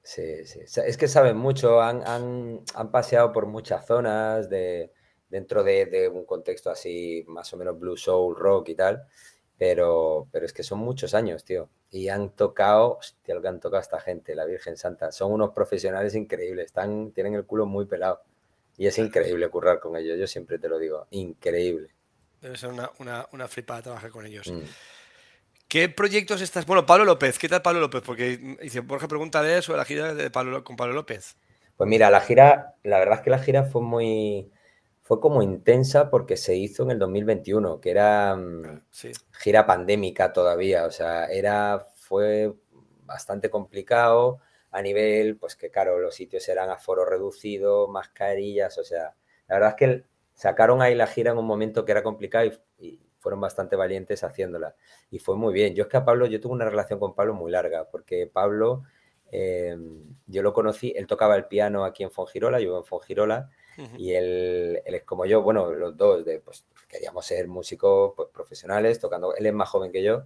Sí, 0.03 0.47
sí. 0.47 0.61
Es 0.87 0.97
que 0.97 1.09
saben 1.09 1.37
mucho, 1.37 1.83
han, 1.83 2.03
han- 2.09 2.61
han 2.75 2.91
paseado 2.91 3.33
por 3.33 3.45
muchas 3.45 3.87
zonas 3.87 4.49
de, 4.49 4.95
dentro 5.29 5.63
de, 5.63 5.85
de 5.85 6.09
un 6.09 6.25
contexto 6.25 6.71
así, 6.71 7.23
más 7.29 7.53
o 7.53 7.59
menos 7.59 7.79
blue 7.79 7.99
soul, 7.99 8.35
rock 8.35 8.71
y 8.71 8.75
tal, 8.77 9.03
pero, 9.61 10.27
pero 10.33 10.47
es 10.47 10.55
que 10.55 10.63
son 10.63 10.79
muchos 10.79 11.13
años, 11.13 11.45
tío. 11.45 11.69
Y 11.91 12.09
han 12.09 12.31
tocado, 12.31 12.97
hostia, 12.97 13.35
lo 13.35 13.43
que 13.43 13.49
han 13.49 13.61
tocado 13.61 13.83
esta 13.83 14.01
gente, 14.01 14.35
la 14.35 14.47
Virgen 14.47 14.79
Santa. 14.79 15.13
Son 15.13 15.31
unos 15.31 15.51
profesionales 15.51 16.15
increíbles, 16.15 16.65
están, 16.65 17.13
tienen 17.13 17.35
el 17.35 17.45
culo 17.45 17.67
muy 17.67 17.85
pelado. 17.85 18.23
Y 18.79 18.87
es 18.87 18.97
increíble 18.97 19.51
currar 19.51 19.79
con 19.79 19.99
ellos, 19.99 20.19
yo 20.19 20.27
siempre 20.27 20.59
te 20.59 20.67
lo 20.67 20.79
digo, 20.79 21.07
increíble. 21.11 21.91
Debe 22.41 22.57
ser 22.57 22.71
una, 22.71 22.91
una, 23.01 23.27
una 23.33 23.49
flipada 23.49 23.83
trabajar 23.83 24.11
con 24.11 24.25
ellos. 24.25 24.51
Mm. 24.51 24.63
¿Qué 25.69 25.91
proyectos 25.91 26.41
estás? 26.41 26.65
Bueno, 26.65 26.87
Pablo 26.87 27.05
López, 27.05 27.39
¿qué 27.39 27.47
tal 27.47 27.61
Pablo 27.61 27.81
López? 27.81 28.01
Porque 28.01 28.57
dice, 28.63 28.81
Borja, 28.81 29.09
pregúntale 29.09 29.61
sobre 29.61 29.77
la 29.77 29.85
gira 29.85 30.15
de 30.15 30.31
Pablo, 30.31 30.65
con 30.65 30.77
Pablo 30.77 30.95
López. 30.95 31.37
Pues 31.77 31.87
mira, 31.87 32.09
la 32.09 32.23
gira, 32.23 32.77
la 32.83 32.99
verdad 32.99 33.19
es 33.19 33.25
que 33.25 33.31
la 33.31 33.41
gira 33.41 33.65
fue 33.65 33.83
muy, 33.83 34.51
fue 35.11 35.21
como 35.21 35.43
intensa 35.43 36.09
porque 36.09 36.37
se 36.37 36.55
hizo 36.55 36.85
en 36.85 36.93
el 36.93 37.01
2021, 37.01 37.81
que 37.81 37.91
era 37.91 38.37
mm, 38.37 38.83
Sí. 38.93 39.11
gira 39.41 39.67
pandémica 39.67 40.33
todavía, 40.33 40.87
o 40.87 40.93
sea, 40.93 41.25
era, 41.27 41.85
fue 41.97 42.55
bastante 43.07 43.51
complicado 43.51 44.39
a 44.71 44.81
nivel, 44.81 45.37
pues 45.37 45.57
que 45.57 45.69
claro, 45.69 45.99
los 45.99 46.15
sitios 46.15 46.49
eran 46.49 46.71
aforo 46.71 47.05
reducido, 47.05 47.89
mascarillas, 47.89 48.79
o 48.79 48.85
sea, 48.85 49.17
la 49.49 49.57
verdad 49.57 49.71
es 49.71 49.75
que 49.75 50.05
sacaron 50.33 50.81
ahí 50.81 50.95
la 50.95 51.09
gira 51.09 51.33
en 51.33 51.39
un 51.39 51.47
momento 51.47 51.85
que 51.85 51.91
era 51.91 52.05
complicado 52.05 52.45
y, 52.45 52.53
y 52.79 53.01
fueron 53.19 53.41
bastante 53.41 53.75
valientes 53.75 54.23
haciéndola. 54.23 54.77
Y 55.11 55.19
fue 55.19 55.35
muy 55.35 55.53
bien. 55.53 55.75
Yo 55.75 55.83
es 55.83 55.89
que 55.89 55.97
a 55.97 56.05
Pablo, 56.05 56.27
yo 56.27 56.41
tuve 56.41 56.53
una 56.53 56.71
relación 56.71 57.01
con 57.01 57.17
Pablo 57.17 57.35
muy 57.35 57.51
larga, 57.51 57.89
porque 57.91 58.29
Pablo, 58.33 58.85
eh, 59.33 59.77
yo 60.29 60.43
lo 60.43 60.53
conocí, 60.53 60.93
él 60.97 61.09
tocaba 61.09 61.35
el 61.35 61.47
piano 61.47 61.85
aquí 61.85 62.05
en 62.05 62.13
Fongirola, 62.13 62.61
yo 62.61 62.79
en 62.79 62.85
Fongirola, 62.85 63.51
Y 63.97 64.13
él, 64.15 64.83
él 64.85 64.95
es 64.95 65.05
como 65.05 65.27
yo, 65.27 65.43
bueno, 65.43 65.71
los 65.73 65.97
dos, 65.97 66.25
de, 66.25 66.41
pues 66.41 66.67
queríamos 66.89 67.25
ser 67.27 67.49
músicos 67.49 68.13
pues, 68.17 68.29
profesionales, 68.33 68.99
tocando, 69.01 69.35
él 69.35 69.47
es 69.47 69.53
más 69.55 69.69
joven 69.69 69.93
que 69.93 70.03
yo, 70.03 70.25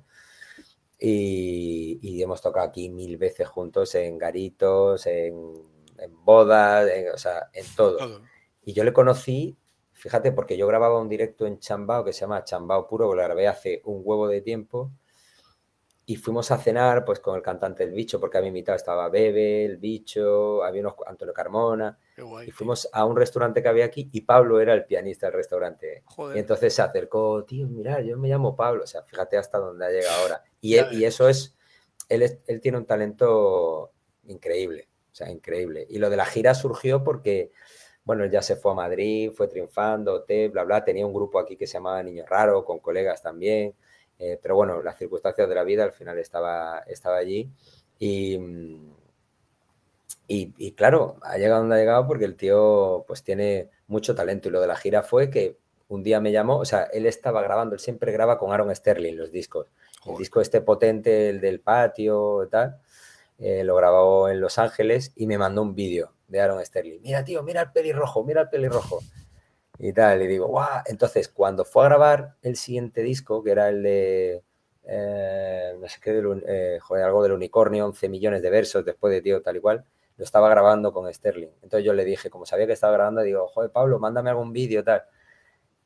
y, 0.99 1.99
y 2.03 2.23
hemos 2.23 2.41
tocado 2.41 2.67
aquí 2.67 2.89
mil 2.89 3.17
veces 3.17 3.49
juntos 3.49 3.95
en 3.95 4.17
garitos, 4.19 5.07
en, 5.07 5.35
en 5.99 6.25
bodas, 6.25 6.89
en- 6.91 7.11
o 7.13 7.19
sea, 7.19 7.51
en 7.53 7.65
todo. 7.77 7.99
Todo. 7.99 8.23
Y 8.63 8.73
yo 8.73 8.85
le 8.85 8.93
conocí, 8.93 9.57
fíjate, 9.93 10.33
porque 10.33 10.57
yo 10.57 10.67
grababa 10.67 11.01
un 11.01 11.09
directo 11.09 11.47
en 11.47 11.59
Chambao 11.59 12.05
que 12.05 12.13
se 12.13 12.21
llama 12.23 12.45
Chambao 12.45 12.87
Puro, 12.87 13.11
que 13.11 13.17
lo 13.17 13.23
grabé 13.23 13.47
hace 13.49 13.83
un 13.85 14.01
huevo 14.05 14.29
de 14.29 14.41
tiempo. 14.41 14.91
Y 16.07 16.17
fuimos 16.17 16.51
a 16.51 16.59
cenar 16.59 17.05
pues 17.05 17.19
con 17.21 17.35
el 17.35 17.41
cantante 17.43 17.83
El 17.83 17.93
Bicho, 17.93 18.21
porque 18.21 18.37
había 18.37 18.49
invitado, 18.49 18.77
estaba 18.77 19.09
Bebe, 19.09 19.65
El 19.65 19.79
Bicho, 19.79 20.63
había 20.63 20.83
unos, 20.83 20.95
Antonio 21.07 21.33
Carmona. 21.33 21.99
Qué 22.15 22.21
guay. 22.23 22.45
Y 22.45 22.47
tío. 22.49 22.55
fuimos 22.57 22.89
a 22.93 23.05
un 23.07 23.17
restaurante 23.17 23.63
que 23.63 23.69
había 23.69 23.87
aquí 23.87 24.11
y 24.13 24.21
Pablo 24.21 24.61
era 24.61 24.75
el 24.75 24.85
pianista 24.85 25.27
del 25.27 25.37
restaurante. 25.37 26.03
Joder. 26.05 26.37
Y 26.37 26.41
entonces 26.41 26.75
se 26.75 26.83
acercó, 26.83 27.45
tío, 27.45 27.67
mira, 27.69 28.01
yo 28.03 28.19
me 28.19 28.29
llamo 28.29 28.55
Pablo. 28.55 28.85
O 28.85 28.87
sea, 28.87 29.03
fíjate 29.03 29.39
hasta 29.39 29.57
dónde 29.59 29.87
ha 29.87 29.91
llegado 29.91 30.23
ahora. 30.23 30.43
Y, 30.61 30.77
él- 30.77 30.89
y 30.93 31.05
eso 31.07 31.27
es 31.29 31.57
él, 32.11 32.23
es- 32.23 32.39
él 32.49 32.61
tiene 32.61 32.77
un 32.77 32.85
talento 32.87 33.93
increíble, 34.25 34.89
o 35.11 35.15
sea, 35.15 35.31
increíble. 35.31 35.87
Y 35.89 35.99
lo 35.99 36.11
de 36.11 36.17
la 36.19 36.27
gira 36.27 36.55
surgió 36.55 37.03
porque, 37.03 37.51
bueno, 38.05 38.25
él 38.25 38.31
ya 38.31 38.43
se 38.43 38.57
fue 38.57 38.73
a 38.73 38.75
Madrid, 38.75 39.31
fue 39.33 39.49
triunfando, 39.49 40.23
te, 40.25 40.49
bla, 40.49 40.65
bla. 40.65 40.85
Tenía 40.85 41.07
un 41.07 41.15
grupo 41.15 41.39
aquí 41.39 41.57
que 41.57 41.67
se 41.67 41.75
llamaba 41.79 42.03
Niño 42.03 42.25
Raro, 42.27 42.63
con 42.65 42.79
colegas 42.81 43.23
también. 43.23 43.75
Eh, 44.19 44.39
pero 44.43 44.55
bueno, 44.57 44.83
las 44.83 44.99
circunstancias 44.99 45.49
de 45.49 45.55
la 45.55 45.65
vida 45.65 45.85
al 45.85 45.93
final 45.93 46.19
estaba, 46.19 46.81
estaba 46.87 47.17
allí. 47.17 47.51
Y, 47.99 48.37
y, 50.27 50.53
y 50.57 50.73
claro, 50.73 51.17
ha 51.23 51.37
llegado 51.37 51.61
donde 51.61 51.77
ha 51.77 51.79
llegado 51.79 52.07
porque 52.07 52.25
el 52.25 52.37
tío 52.37 53.05
pues 53.07 53.23
tiene 53.23 53.71
mucho 53.87 54.15
talento. 54.15 54.49
Y 54.49 54.53
lo 54.53 54.61
de 54.61 54.67
la 54.67 54.77
gira 54.77 55.03
fue 55.03 55.31
que 55.31 55.59
un 55.89 56.03
día 56.03 56.21
me 56.21 56.33
llamó, 56.33 56.59
o 56.59 56.65
sea, 56.65 56.85
él 56.85 57.07
estaba 57.07 57.43
grabando, 57.43 57.75
él 57.75 57.81
siempre 57.81 58.11
graba 58.13 58.39
con 58.39 58.53
Aaron 58.53 58.75
Sterling 58.75 59.17
los 59.17 59.31
discos. 59.31 59.67
El 60.07 60.13
Joder. 60.13 60.19
disco 60.19 60.41
este 60.41 60.61
potente, 60.61 61.29
el 61.29 61.41
del 61.41 61.61
patio 61.61 62.45
y 62.45 62.49
tal, 62.49 62.81
eh, 63.39 63.65
lo 63.65 63.77
grabó 63.77 64.29
en 64.29 64.41
Los 64.41 64.59
Ángeles 64.59 65.13
y 65.17 65.27
me 65.27 65.39
mandó 65.39 65.63
un 65.63 65.75
vídeo 65.75 66.13
de 66.29 66.41
Aaron 66.41 66.65
Sterling. 66.65 67.01
Mira, 67.03 67.25
tío, 67.25 67.43
mira 67.43 67.63
el 67.63 67.73
pelirrojo, 67.73 68.25
mira 68.25 68.43
el 68.43 68.49
pelirrojo. 68.49 69.01
Y 69.79 69.93
tal, 69.93 70.23
y 70.23 70.27
digo, 70.27 70.47
guau. 70.47 70.83
Entonces, 70.87 71.29
cuando 71.29 71.65
fue 71.65 71.85
a 71.85 71.89
grabar 71.89 72.35
el 72.43 72.57
siguiente 72.57 73.03
disco, 73.03 73.43
que 73.43 73.51
era 73.51 73.69
el 73.69 73.83
de, 73.83 74.43
eh, 74.85 75.75
no 75.79 75.89
sé 75.89 75.99
qué, 76.01 76.13
del, 76.13 76.45
eh, 76.47 76.79
joder, 76.81 77.05
algo 77.05 77.23
del 77.23 77.33
unicornio, 77.33 77.87
11 77.87 78.09
millones 78.09 78.43
de 78.43 78.51
versos 78.51 78.85
después 78.85 79.13
de 79.13 79.23
tío, 79.23 79.43
tal 79.43 79.57
y 79.57 79.61
cual, 79.61 79.85
lo 80.17 80.25
estaba 80.25 80.49
grabando 80.49 80.93
con 80.93 81.13
Sterling. 81.13 81.49
Entonces 81.63 81.85
yo 81.85 81.93
le 81.93 82.05
dije, 82.05 82.31
como 82.31 82.47
sabía 82.47 82.67
que 82.67 82.73
estaba 82.73 82.93
grabando, 82.93 83.23
digo, 83.23 83.49
joder, 83.49 83.71
Pablo, 83.71 83.99
mándame 83.99 84.31
algún 84.31 84.53
vídeo, 84.53 84.85
tal. 84.85 85.03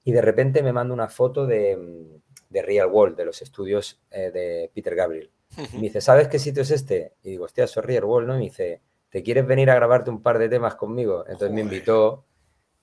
Y 0.05 0.12
de 0.12 0.20
repente 0.20 0.62
me 0.62 0.72
manda 0.72 0.93
una 0.93 1.09
foto 1.09 1.47
de, 1.47 2.20
de 2.51 2.62
Real 2.62 2.89
World, 2.89 3.16
de 3.16 3.24
los 3.24 3.43
estudios 3.43 4.01
eh, 4.11 4.30
de 4.30 4.70
Peter 4.74 4.95
Gabriel. 4.95 5.30
Y 5.72 5.76
me 5.76 5.82
dice, 5.82 6.01
¿sabes 6.01 6.28
qué 6.28 6.39
sitio 6.39 6.62
es 6.62 6.70
este? 6.70 7.14
Y 7.22 7.30
digo, 7.30 7.47
hostia, 7.47 7.64
eso 7.64 7.80
es 7.80 7.86
Real 7.86 8.05
World, 8.05 8.28
¿no? 8.28 8.34
Y 8.34 8.39
me 8.39 8.45
dice, 8.45 8.82
¿te 9.09 9.22
quieres 9.22 9.47
venir 9.47 9.70
a 9.70 9.74
grabarte 9.74 10.11
un 10.11 10.22
par 10.22 10.39
de 10.39 10.49
temas 10.49 10.74
conmigo? 10.74 11.24
Entonces 11.26 11.53
me 11.53 11.62
invitó, 11.62 12.26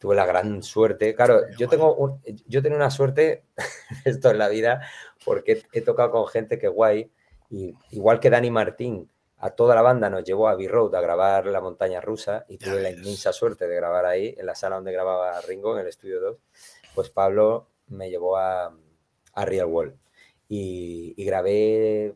tuve 0.05 0.15
la 0.15 0.25
gran 0.27 0.61
suerte. 0.61 1.15
Claro, 1.15 1.41
yo 1.57 1.67
tengo 1.67 1.95
un- 1.95 2.21
yo 2.45 2.61
tengo 2.61 2.75
una 2.75 2.91
suerte, 2.91 3.43
esto 4.05 4.29
en 4.29 4.37
la 4.37 4.49
vida, 4.49 4.81
porque 5.25 5.63
he, 5.73 5.79
he 5.79 5.81
tocado 5.81 6.11
con 6.11 6.27
gente 6.27 6.59
que 6.59 6.67
guay, 6.67 7.11
y 7.49 7.73
igual 7.91 8.19
que 8.19 8.29
Dani 8.29 8.51
Martín, 8.51 9.09
a 9.37 9.49
toda 9.49 9.73
la 9.75 9.81
banda 9.81 10.09
nos 10.09 10.23
llevó 10.23 10.47
a 10.47 10.51
Abbey 10.51 10.67
Road 10.67 10.93
a 10.95 11.01
grabar 11.01 11.47
La 11.47 11.59
Montaña 11.59 12.01
Rusa, 12.01 12.45
y 12.47 12.57
tuve 12.59 12.81
la 12.81 12.91
inmensa 12.91 13.33
suerte 13.33 13.67
de 13.67 13.75
grabar 13.75 14.05
ahí, 14.05 14.35
en 14.37 14.45
la 14.45 14.53
sala 14.53 14.75
donde 14.75 14.91
grababa 14.91 15.41
Ringo, 15.41 15.73
en 15.73 15.81
el 15.81 15.87
estudio 15.87 16.21
2, 16.21 16.37
pues 16.93 17.09
Pablo 17.09 17.67
me 17.87 18.09
llevó 18.11 18.37
a, 18.37 18.75
a 19.33 19.45
Real 19.45 19.65
World. 19.65 19.95
Y, 20.47 21.15
y 21.17 21.25
grabé, 21.25 22.13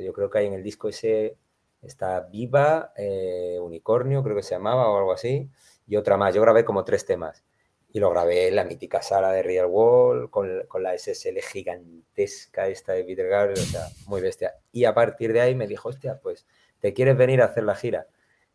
yo 0.00 0.12
creo 0.12 0.28
que 0.28 0.38
hay 0.38 0.46
en 0.46 0.52
el 0.54 0.62
disco 0.62 0.88
ese 0.90 1.38
está 1.82 2.20
Viva, 2.20 2.92
eh, 2.96 3.58
Unicornio, 3.60 4.22
creo 4.22 4.36
que 4.36 4.42
se 4.42 4.54
llamaba 4.54 4.90
o 4.90 4.98
algo 4.98 5.12
así, 5.12 5.48
y 5.86 5.96
otra 5.96 6.16
más. 6.16 6.34
Yo 6.34 6.42
grabé 6.42 6.64
como 6.64 6.84
tres 6.84 7.04
temas. 7.06 7.44
Y 7.92 8.00
lo 8.00 8.10
grabé 8.10 8.48
en 8.48 8.56
la 8.56 8.64
mítica 8.64 9.00
sala 9.00 9.32
de 9.32 9.42
Real 9.42 9.66
Wall, 9.66 10.28
con, 10.30 10.64
con 10.68 10.82
la 10.82 10.98
SSL 10.98 11.40
gigantesca 11.40 12.68
esta 12.68 12.92
de 12.92 13.04
Peter 13.04 13.26
Gabriel, 13.28 13.58
o 13.58 13.62
sea, 13.66 13.88
muy 14.06 14.20
bestia. 14.20 14.54
Y 14.72 14.84
a 14.84 14.92
partir 14.92 15.32
de 15.32 15.40
ahí 15.40 15.54
me 15.54 15.66
dijo, 15.66 15.88
hostia, 15.88 16.18
pues, 16.20 16.46
¿te 16.80 16.92
quieres 16.92 17.16
venir 17.16 17.40
a 17.40 17.46
hacer 17.46 17.64
la 17.64 17.74
gira? 17.74 18.06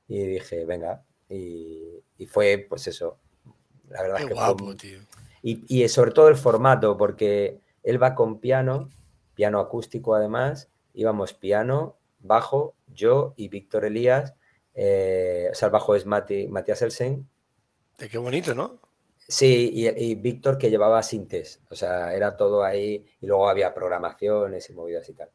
Y 0.08 0.26
dije, 0.26 0.66
venga. 0.66 1.04
Y, 1.30 2.04
y 2.18 2.26
fue, 2.28 2.66
pues 2.70 2.86
eso. 2.88 3.18
La 3.90 4.04
verdad 4.04 4.18
Qué 4.18 4.24
es 4.24 4.28
que 4.28 4.34
guapo, 4.34 4.66
fue, 4.66 4.76
tío. 4.76 5.00
y, 5.42 5.84
y 5.84 5.88
sobre 5.90 6.12
todo 6.12 6.28
el 6.28 6.36
formato, 6.36 6.98
porque 6.98 7.60
él 7.84 8.02
va 8.02 8.14
con 8.16 8.40
piano, 8.40 8.90
piano 9.34 9.60
acústico 9.60 10.14
además, 10.14 10.70
íbamos 10.94 11.34
piano, 11.34 11.98
bajo, 12.20 12.76
yo 12.88 13.34
y 13.38 13.48
Víctor 13.48 13.86
Elías, 13.86 14.36
eh, 14.76 15.50
o 15.52 15.56
sea, 15.56 15.68
el 15.68 15.72
bajo 15.74 15.96
es 15.96 16.06
Mati- 16.08 16.48
Matías 16.50 16.82
Elsen, 16.82 17.30
Qué 17.98 18.18
bonito, 18.18 18.54
¿no? 18.54 18.82
sí, 19.28 19.72
y, 19.74 19.88
y 19.88 20.16
Víctor 20.16 20.58
que 20.58 20.70
llevaba 20.70 21.02
sintes, 21.04 21.62
o 21.70 21.76
sea, 21.76 22.14
era 22.16 22.36
todo 22.38 22.64
ahí, 22.64 23.06
y 23.22 23.28
luego 23.28 23.50
había 23.50 23.74
programaciones 23.74 24.70
y 24.70 24.74
movidas 24.74 25.08
y 25.10 25.14
tal. 25.14 25.30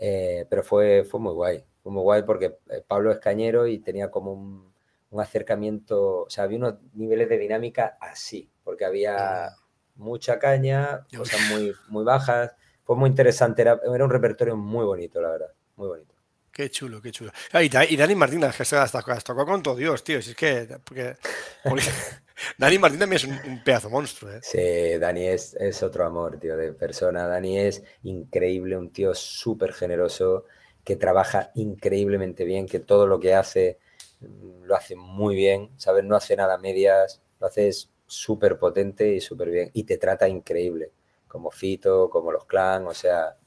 Eh, 0.00 0.46
pero 0.50 0.62
fue, 0.64 1.04
fue 1.04 1.20
muy 1.20 1.34
guay, 1.34 1.64
fue 1.82 1.92
muy 1.92 2.02
guay 2.02 2.22
porque 2.24 2.58
eh, 2.70 2.84
Pablo 2.86 3.12
es 3.12 3.18
cañero 3.20 3.66
y 3.66 3.80
tenía 3.80 4.10
como 4.10 4.32
un, 4.34 4.74
un 5.10 5.20
acercamiento, 5.22 6.22
o 6.24 6.30
sea, 6.30 6.44
había 6.44 6.58
unos 6.58 6.76
niveles 6.94 7.28
de 7.28 7.38
dinámica 7.38 7.98
así, 8.00 8.50
porque 8.64 8.84
había 8.86 9.56
mucha 9.96 10.38
caña, 10.38 11.06
cosas 11.14 11.40
muy, 11.40 11.80
muy 11.86 12.04
bajas, 12.04 12.56
fue 12.84 12.96
muy 12.96 13.10
interesante, 13.10 13.62
era, 13.62 13.80
era 13.94 14.04
un 14.04 14.10
repertorio 14.10 14.56
muy 14.56 14.84
bonito, 14.86 15.20
la 15.22 15.30
verdad, 15.30 15.52
muy 15.76 15.88
bonito. 15.88 16.09
Qué 16.60 16.70
chulo, 16.70 17.00
qué 17.00 17.10
chulo. 17.10 17.32
Ah, 17.52 17.62
y, 17.62 17.70
Da- 17.70 17.86
y 17.86 17.96
Dani 17.96 18.14
Martínez, 18.14 18.54
que 18.54 18.66
se 18.66 18.76
hasta, 18.76 19.00
tocó 19.24 19.46
con 19.46 19.62
todo 19.62 19.76
Dios, 19.76 20.04
tío. 20.04 20.20
Si 20.20 20.32
es 20.32 20.36
que. 20.36 20.68
Porque, 20.84 21.16
Dani 22.58 22.78
Martín 22.78 23.00
también 23.00 23.16
es 23.16 23.24
un, 23.24 23.64
pedazo 23.64 23.88
monstruo, 23.88 24.30
¿eh? 24.30 24.40
Sí, 24.42 24.98
Dani 24.98 25.26
es, 25.26 25.54
es 25.54 25.82
otro 25.82 26.04
amor, 26.04 26.38
tío, 26.38 26.58
de 26.58 26.74
persona. 26.74 27.26
Dani 27.26 27.60
es 27.60 27.82
increíble, 28.02 28.76
un 28.76 28.92
tío 28.92 29.14
súper 29.14 29.72
generoso, 29.72 30.44
que 30.84 30.96
trabaja 30.96 31.50
increíblemente 31.54 32.44
bien, 32.44 32.66
que 32.66 32.80
todo 32.80 33.06
lo 33.06 33.18
que 33.18 33.32
hace 33.32 33.78
mm, 34.20 34.64
lo 34.64 34.76
hace 34.76 34.96
muy 34.96 35.34
bien, 35.34 35.70
¿sabes? 35.78 36.04
No 36.04 36.14
hace 36.14 36.36
nada 36.36 36.58
medias, 36.58 37.22
lo 37.40 37.46
hace 37.46 37.70
súper 38.06 38.58
potente 38.58 39.14
y 39.14 39.22
súper 39.22 39.48
bien. 39.48 39.70
Y 39.72 39.84
te 39.84 39.96
trata 39.96 40.28
increíble, 40.28 40.92
como 41.26 41.50
Fito, 41.50 42.10
como 42.10 42.30
los 42.30 42.44
clan, 42.44 42.86
o 42.86 42.92
sea, 42.92 43.38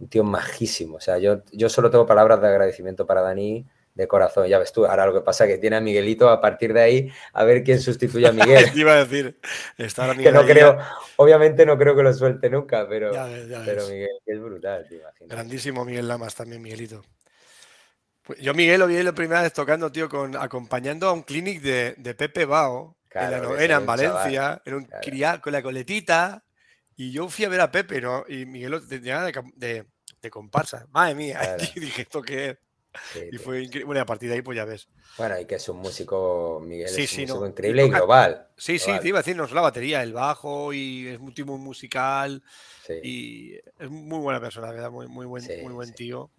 un 0.00 0.08
tío 0.08 0.24
majísimo. 0.24 0.96
O 0.96 1.00
sea, 1.00 1.18
yo, 1.18 1.42
yo 1.52 1.68
solo 1.68 1.90
tengo 1.90 2.06
palabras 2.06 2.40
de 2.40 2.48
agradecimiento 2.48 3.06
para 3.06 3.20
Dani 3.20 3.66
de 3.94 4.08
corazón. 4.08 4.46
Ya 4.46 4.58
ves 4.58 4.72
tú, 4.72 4.86
ahora 4.86 5.06
lo 5.06 5.12
que 5.12 5.20
pasa 5.20 5.44
es 5.44 5.50
que 5.52 5.58
tiene 5.58 5.76
a 5.76 5.80
Miguelito 5.80 6.28
a 6.30 6.40
partir 6.40 6.72
de 6.72 6.80
ahí 6.80 7.12
a 7.32 7.44
ver 7.44 7.62
quién 7.62 7.80
sustituye 7.80 8.26
a 8.26 8.32
Miguel. 8.32 8.64
Iba 8.74 8.94
a 8.94 9.04
decir. 9.04 9.38
Está 9.76 10.06
ahora 10.06 10.18
que 10.22 10.32
no 10.32 10.42
creo, 10.44 10.76
ya- 10.78 10.94
obviamente 11.16 11.66
no 11.66 11.76
creo 11.76 11.94
que 11.94 12.02
lo 12.02 12.12
suelte 12.14 12.48
nunca, 12.48 12.88
pero, 12.88 13.12
ya 13.12 13.24
ves, 13.26 13.48
ya 13.48 13.62
pero 13.64 13.82
ves. 13.82 13.90
Miguel 13.90 14.18
es 14.24 14.40
brutal, 14.40 14.86
te 14.88 14.96
imaginas. 14.96 15.28
Grandísimo 15.28 15.84
Miguel 15.84 16.08
Lamas 16.08 16.34
también, 16.34 16.62
Miguelito. 16.62 17.04
Pues 18.22 18.38
yo, 18.38 18.54
Miguel, 18.54 18.80
lo 18.80 18.86
vi 18.86 19.02
la 19.02 19.12
primera 19.12 19.42
vez 19.42 19.52
tocando, 19.52 19.90
tío, 19.90 20.08
con, 20.08 20.36
acompañando 20.36 21.08
a 21.08 21.12
un 21.12 21.22
clinic 21.22 21.60
de, 21.60 21.94
de 21.96 22.14
Pepe 22.14 22.44
Bao 22.44 22.96
en 23.12 23.30
la 23.30 23.38
novena, 23.38 23.76
en 23.76 23.86
chaval, 23.86 23.86
Valencia. 23.86 24.62
Era 24.64 24.76
un 24.76 24.84
claro. 24.84 25.02
criado 25.02 25.40
con 25.40 25.52
la 25.52 25.62
coletita. 25.62 26.44
Y 27.00 27.12
yo 27.12 27.30
fui 27.30 27.46
a 27.46 27.48
ver 27.48 27.62
a 27.62 27.70
Pepe, 27.70 27.98
¿no? 27.98 28.26
Y 28.28 28.44
Miguel 28.44 28.78
tenía 28.86 29.22
de, 29.22 29.32
de, 29.56 29.86
de 30.20 30.30
comparsa. 30.30 30.86
Madre 30.90 31.14
mía. 31.14 31.38
Claro. 31.56 31.64
Y 31.74 31.80
dije, 31.86 32.02
¿esto 32.02 32.20
qué 32.20 32.50
es? 32.50 32.58
Sí, 33.14 33.20
Y 33.32 33.38
fue 33.38 33.62
increíble. 33.62 33.86
Bueno, 33.86 34.00
y 34.00 34.02
a 34.02 34.04
partir 34.04 34.28
de 34.28 34.34
ahí, 34.34 34.42
pues 34.42 34.56
ya 34.56 34.66
ves. 34.66 34.86
Bueno, 35.16 35.40
y 35.40 35.46
que 35.46 35.54
es 35.54 35.66
un 35.70 35.78
músico, 35.78 36.60
Miguel 36.62 36.88
Sí, 36.88 37.04
es 37.04 37.12
un 37.12 37.16
sí, 37.16 37.22
músico 37.22 37.40
no. 37.40 37.46
increíble 37.46 37.84
y 37.84 37.86
toca- 37.86 37.98
global. 38.00 38.48
Sí, 38.58 38.78
sí, 38.78 38.92
te 39.00 39.08
iba 39.08 39.18
a 39.18 39.22
decir, 39.22 39.34
no 39.34 39.46
la 39.46 39.60
batería, 39.62 40.02
el 40.02 40.12
bajo 40.12 40.74
y 40.74 41.08
es 41.08 41.18
un 41.18 41.32
tipo 41.32 41.56
musical 41.56 42.42
sí. 42.86 43.00
y 43.02 43.54
es 43.54 43.88
muy 43.88 44.18
buena 44.18 44.38
persona, 44.38 44.70
verdad, 44.70 44.90
muy, 44.90 45.06
muy 45.06 45.24
buen, 45.24 45.42
muy 45.62 45.72
buen 45.72 45.94
tío. 45.94 46.30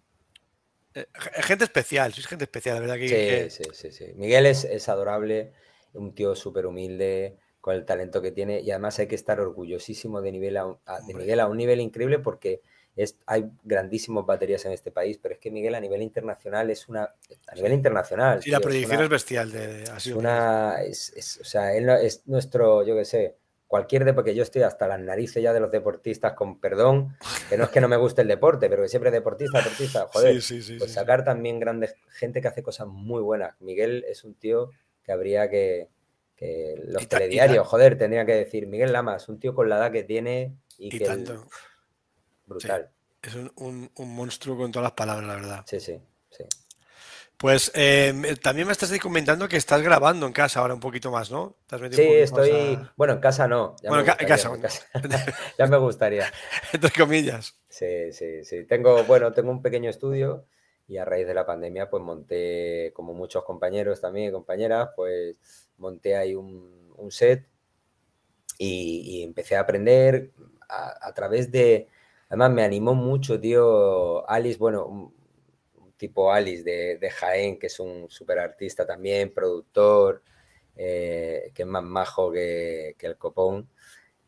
Eh, 0.94 1.06
ge- 1.12 1.42
gente 1.42 1.64
especial, 1.64 2.12
sois 2.12 2.28
gente 2.28 2.44
especial, 2.44 2.76
la 2.76 2.80
verdad 2.82 2.96
que, 2.96 3.08
Sí, 3.08 3.14
que- 3.14 3.50
sí, 3.50 3.64
sí, 3.72 3.90
sí. 3.90 4.12
Miguel 4.14 4.46
es, 4.46 4.62
es 4.64 4.88
adorable, 4.88 5.52
un 5.94 6.14
tío 6.14 6.36
súper 6.36 6.66
humilde, 6.66 7.38
con 7.62 7.74
el 7.76 7.86
talento 7.86 8.20
que 8.20 8.32
tiene, 8.32 8.60
y 8.60 8.70
además 8.72 8.98
hay 8.98 9.06
que 9.06 9.14
estar 9.14 9.40
orgullosísimo 9.40 10.20
de, 10.20 10.32
nivel 10.32 10.56
a, 10.58 10.64
a- 10.84 11.00
de. 11.00 11.14
Miguel 11.14 11.40
a 11.40 11.46
un 11.46 11.56
nivel 11.56 11.80
increíble 11.80 12.18
porque 12.18 12.60
es, 12.96 13.16
hay 13.24 13.48
grandísimos 13.64 14.26
baterías 14.26 14.64
en 14.66 14.72
este 14.72 14.90
país, 14.90 15.18
pero 15.22 15.32
es 15.34 15.40
que 15.40 15.50
Miguel 15.50 15.74
a 15.74 15.80
nivel 15.80 16.02
internacional 16.02 16.68
es 16.70 16.88
una... 16.88 17.04
A 17.46 17.54
nivel 17.54 17.72
internacional. 17.72 18.42
Sí, 18.42 18.50
la 18.50 18.58
es 18.58 18.62
proyección 18.64 18.96
una- 18.96 19.04
es 19.04 19.10
bestial. 19.10 19.50
De, 19.52 19.84
ha 19.90 19.96
Es 19.96 20.06
una, 20.08 20.82
es, 20.82 21.12
es- 21.16 21.40
o 21.40 21.44
sea, 21.44 21.74
él 21.74 21.88
es 21.88 22.26
nuestro, 22.26 22.82
yo 22.84 22.94
qué 22.96 23.04
sé, 23.06 23.36
cualquier 23.68 24.04
deporte, 24.04 24.14
porque 24.16 24.34
yo 24.34 24.42
estoy 24.42 24.62
hasta 24.62 24.86
las 24.88 25.00
narices 25.00 25.42
ya 25.42 25.54
de 25.54 25.60
los 25.60 25.70
deportistas, 25.70 26.32
con 26.34 26.60
perdón, 26.60 27.16
que 27.48 27.56
no 27.56 27.64
es 27.64 27.70
que 27.70 27.80
no 27.80 27.88
me 27.88 27.96
guste 27.96 28.20
el 28.22 28.28
deporte, 28.28 28.68
pero 28.68 28.82
que 28.82 28.88
siempre 28.88 29.10
deportista, 29.10 29.58
deportista, 29.62 30.06
joder, 30.12 30.34
Sí, 30.34 30.56
sí, 30.56 30.62
sí, 30.62 30.76
pues 30.78 30.90
sí, 30.90 30.94
sí. 30.94 31.00
sacar 31.00 31.24
también 31.24 31.58
grandes, 31.60 31.94
gente 32.10 32.42
que 32.42 32.48
hace 32.48 32.62
cosas 32.62 32.88
muy 32.88 33.22
buenas. 33.22 33.54
Miguel 33.60 34.04
es 34.08 34.24
un 34.24 34.34
tío 34.34 34.70
que 35.04 35.12
habría 35.12 35.48
que, 35.48 35.88
que 36.42 36.82
los 36.86 37.08
ta- 37.08 37.18
telediarios, 37.18 37.66
joder, 37.66 37.96
tendrían 37.98 38.26
que 38.26 38.34
decir, 38.34 38.66
Miguel 38.66 38.92
Lamas, 38.92 39.28
un 39.28 39.38
tío 39.38 39.54
con 39.54 39.68
la 39.68 39.76
edad 39.76 39.92
que 39.92 40.02
tiene 40.04 40.56
y, 40.78 40.88
Y 40.88 40.90
que 40.98 41.04
el- 41.04 41.10
tanto. 41.10 41.46
brutal. 42.46 42.90
Es 43.22 43.34
un, 43.34 43.52
un- 43.56 43.90
un 43.96 44.14
monstruo 44.14 44.56
con 44.56 44.72
todas 44.72 44.84
las 44.84 44.92
palabras, 44.92 45.26
la 45.28 45.34
verdad. 45.36 45.64
Sí, 45.66 45.78
sí, 45.80 46.00
sí. 46.30 46.44
Pues 47.36 47.72
eh, 47.74 48.12
me- 48.14 48.36
también 48.36 48.66
me 48.66 48.72
estás 48.72 48.96
comentando 49.00 49.48
que 49.48 49.56
estás 49.56 49.82
grabando 49.82 50.26
en 50.26 50.32
casa 50.32 50.60
ahora 50.60 50.74
un 50.74 50.80
poquito 50.80 51.10
más, 51.10 51.30
¿no? 51.30 51.56
Te 51.66 51.74
has 51.76 51.80
metido 51.80 52.02
Sí, 52.02 52.08
estoy, 52.10 52.50
a- 52.50 52.92
bueno, 52.96 53.14
en 53.14 53.20
casa 53.20 53.48
no, 53.48 53.74
ya 53.82 53.88
Bueno, 53.90 54.04
me 54.04 54.10
en 54.10 54.28
casa, 54.28 54.52
en 54.54 54.60
casa. 54.60 54.86
ya 55.58 55.66
me 55.66 55.76
gustaría. 55.78 56.26
entre 56.72 56.90
comillas. 56.90 57.56
Sí, 57.68 58.12
sí, 58.12 58.44
sí. 58.44 58.64
Tengo, 58.64 59.04
bueno, 59.04 59.32
tengo 59.32 59.50
un 59.50 59.62
pequeño 59.62 59.88
estudio 59.90 60.46
y 60.88 60.96
a 60.98 61.04
raíz 61.04 61.26
de 61.26 61.34
la 61.34 61.46
pandemia, 61.46 61.88
pues 61.90 62.02
monté, 62.02 62.92
como 62.94 63.14
muchos 63.14 63.44
compañeros 63.44 64.00
también, 64.00 64.28
y 64.28 64.32
compañeras, 64.32 64.90
pues 64.96 65.36
monté 65.78 66.16
ahí 66.16 66.34
un, 66.34 66.92
un 66.96 67.10
set 67.10 67.46
y, 68.58 69.22
empecé 69.22 69.56
a 69.56 69.60
aprender 69.60 70.32
a, 70.68 71.12
través 71.14 71.50
de, 71.50 71.88
además 72.28 72.50
me 72.52 72.62
animó 72.64 72.94
mucho, 72.94 73.40
tío, 73.40 74.28
Alice, 74.28 74.58
bueno, 74.58 74.86
un, 74.86 75.14
tipo 75.96 76.32
Alice 76.32 76.64
de, 76.64 76.98
de 76.98 77.10
Jaén, 77.10 77.58
que 77.58 77.68
es 77.68 77.78
un 77.78 78.10
súper 78.10 78.38
artista 78.38 78.86
también, 78.86 79.32
productor, 79.32 80.22
eh, 80.76 81.52
que 81.54 81.62
es 81.62 81.68
más 81.68 81.82
majo 81.84 82.32
que, 82.32 82.96
que 82.98 83.06
el 83.06 83.16
copón. 83.16 83.68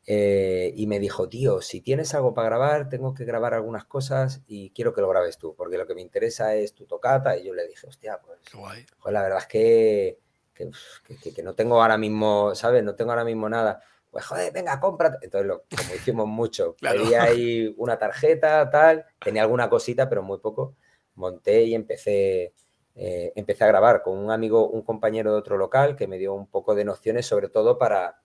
Eh, 0.06 0.72
y 0.76 0.86
me 0.86 0.98
dijo, 0.98 1.28
tío, 1.28 1.60
si 1.62 1.80
tienes 1.80 2.14
algo 2.14 2.34
para 2.34 2.48
grabar, 2.48 2.88
tengo 2.88 3.14
que 3.14 3.24
grabar 3.24 3.54
algunas 3.54 3.86
cosas 3.86 4.42
y 4.46 4.70
quiero 4.70 4.92
que 4.92 5.00
lo 5.00 5.08
grabes 5.08 5.38
tú, 5.38 5.54
porque 5.56 5.78
lo 5.78 5.86
que 5.86 5.94
me 5.94 6.02
interesa 6.02 6.54
es 6.54 6.74
tu 6.74 6.84
tocata. 6.86 7.36
Y 7.38 7.44
yo 7.46 7.54
le 7.54 7.66
dije, 7.66 7.86
hostia, 7.86 8.20
pues, 8.24 8.38
guay. 8.52 8.84
joder, 8.98 9.12
la 9.14 9.22
verdad 9.22 9.38
es 9.38 9.46
que, 9.46 10.18
que, 10.52 10.70
que- 11.06 11.16
que- 11.16 11.32
que 11.34 11.42
no 11.42 11.54
tengo 11.54 11.80
ahora 11.80 11.96
mismo, 11.96 12.54
¿sabes? 12.54 12.82
No 12.84 12.94
tengo 12.94 13.12
ahora 13.12 13.24
mismo 13.24 13.48
nada. 13.48 13.80
Pues, 14.10 14.26
joder, 14.26 14.52
venga, 14.52 14.78
cómprate. 14.78 15.18
Entonces, 15.22 15.48
lo, 15.48 15.64
como 15.76 15.94
hicimos 15.94 16.26
mucho, 16.26 16.74
Claro. 16.78 17.00
pedí 17.02 17.14
ahí 17.14 17.74
una 17.78 17.98
tarjeta, 17.98 18.68
tal, 18.70 19.06
tenía 19.24 19.42
alguna 19.42 19.68
cosita, 19.70 20.08
pero 20.08 20.22
muy 20.22 20.38
poco. 20.38 20.76
Monté 21.14 21.62
y 21.62 21.74
empecé, 21.74 22.52
eh, 22.94 23.32
empecé 23.36 23.64
a 23.64 23.68
grabar 23.68 24.02
con 24.02 24.18
un 24.18 24.30
amigo, 24.30 24.68
un 24.68 24.82
compañero 24.82 25.32
de 25.32 25.38
otro 25.38 25.56
local 25.56 25.96
que 25.96 26.06
me 26.06 26.18
dio 26.18 26.34
un 26.34 26.46
poco 26.46 26.74
de 26.74 26.84
nociones, 26.84 27.24
sobre 27.26 27.48
todo 27.48 27.78
para, 27.78 28.20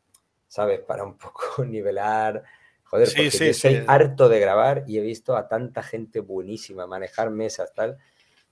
¿sabes? 0.50 0.82
Para 0.82 1.06
un 1.06 1.18
poco 1.20 1.66
nivelar. 1.66 2.44
Joder, 2.86 3.16
Sí, 3.16 3.16
porque 3.16 3.40
sí, 3.40 3.54
yo 3.54 3.54
sí. 3.54 3.70
harto 3.88 4.30
de 4.30 4.42
grabar 4.42 4.86
y 4.88 5.00
he 5.00 5.02
visto 5.02 5.38
a 5.38 5.48
tanta 5.50 5.84
gente 5.84 6.22
buenísima 6.22 6.88
manejar 6.88 7.32
mesas, 7.32 7.74
tal. 7.76 8.00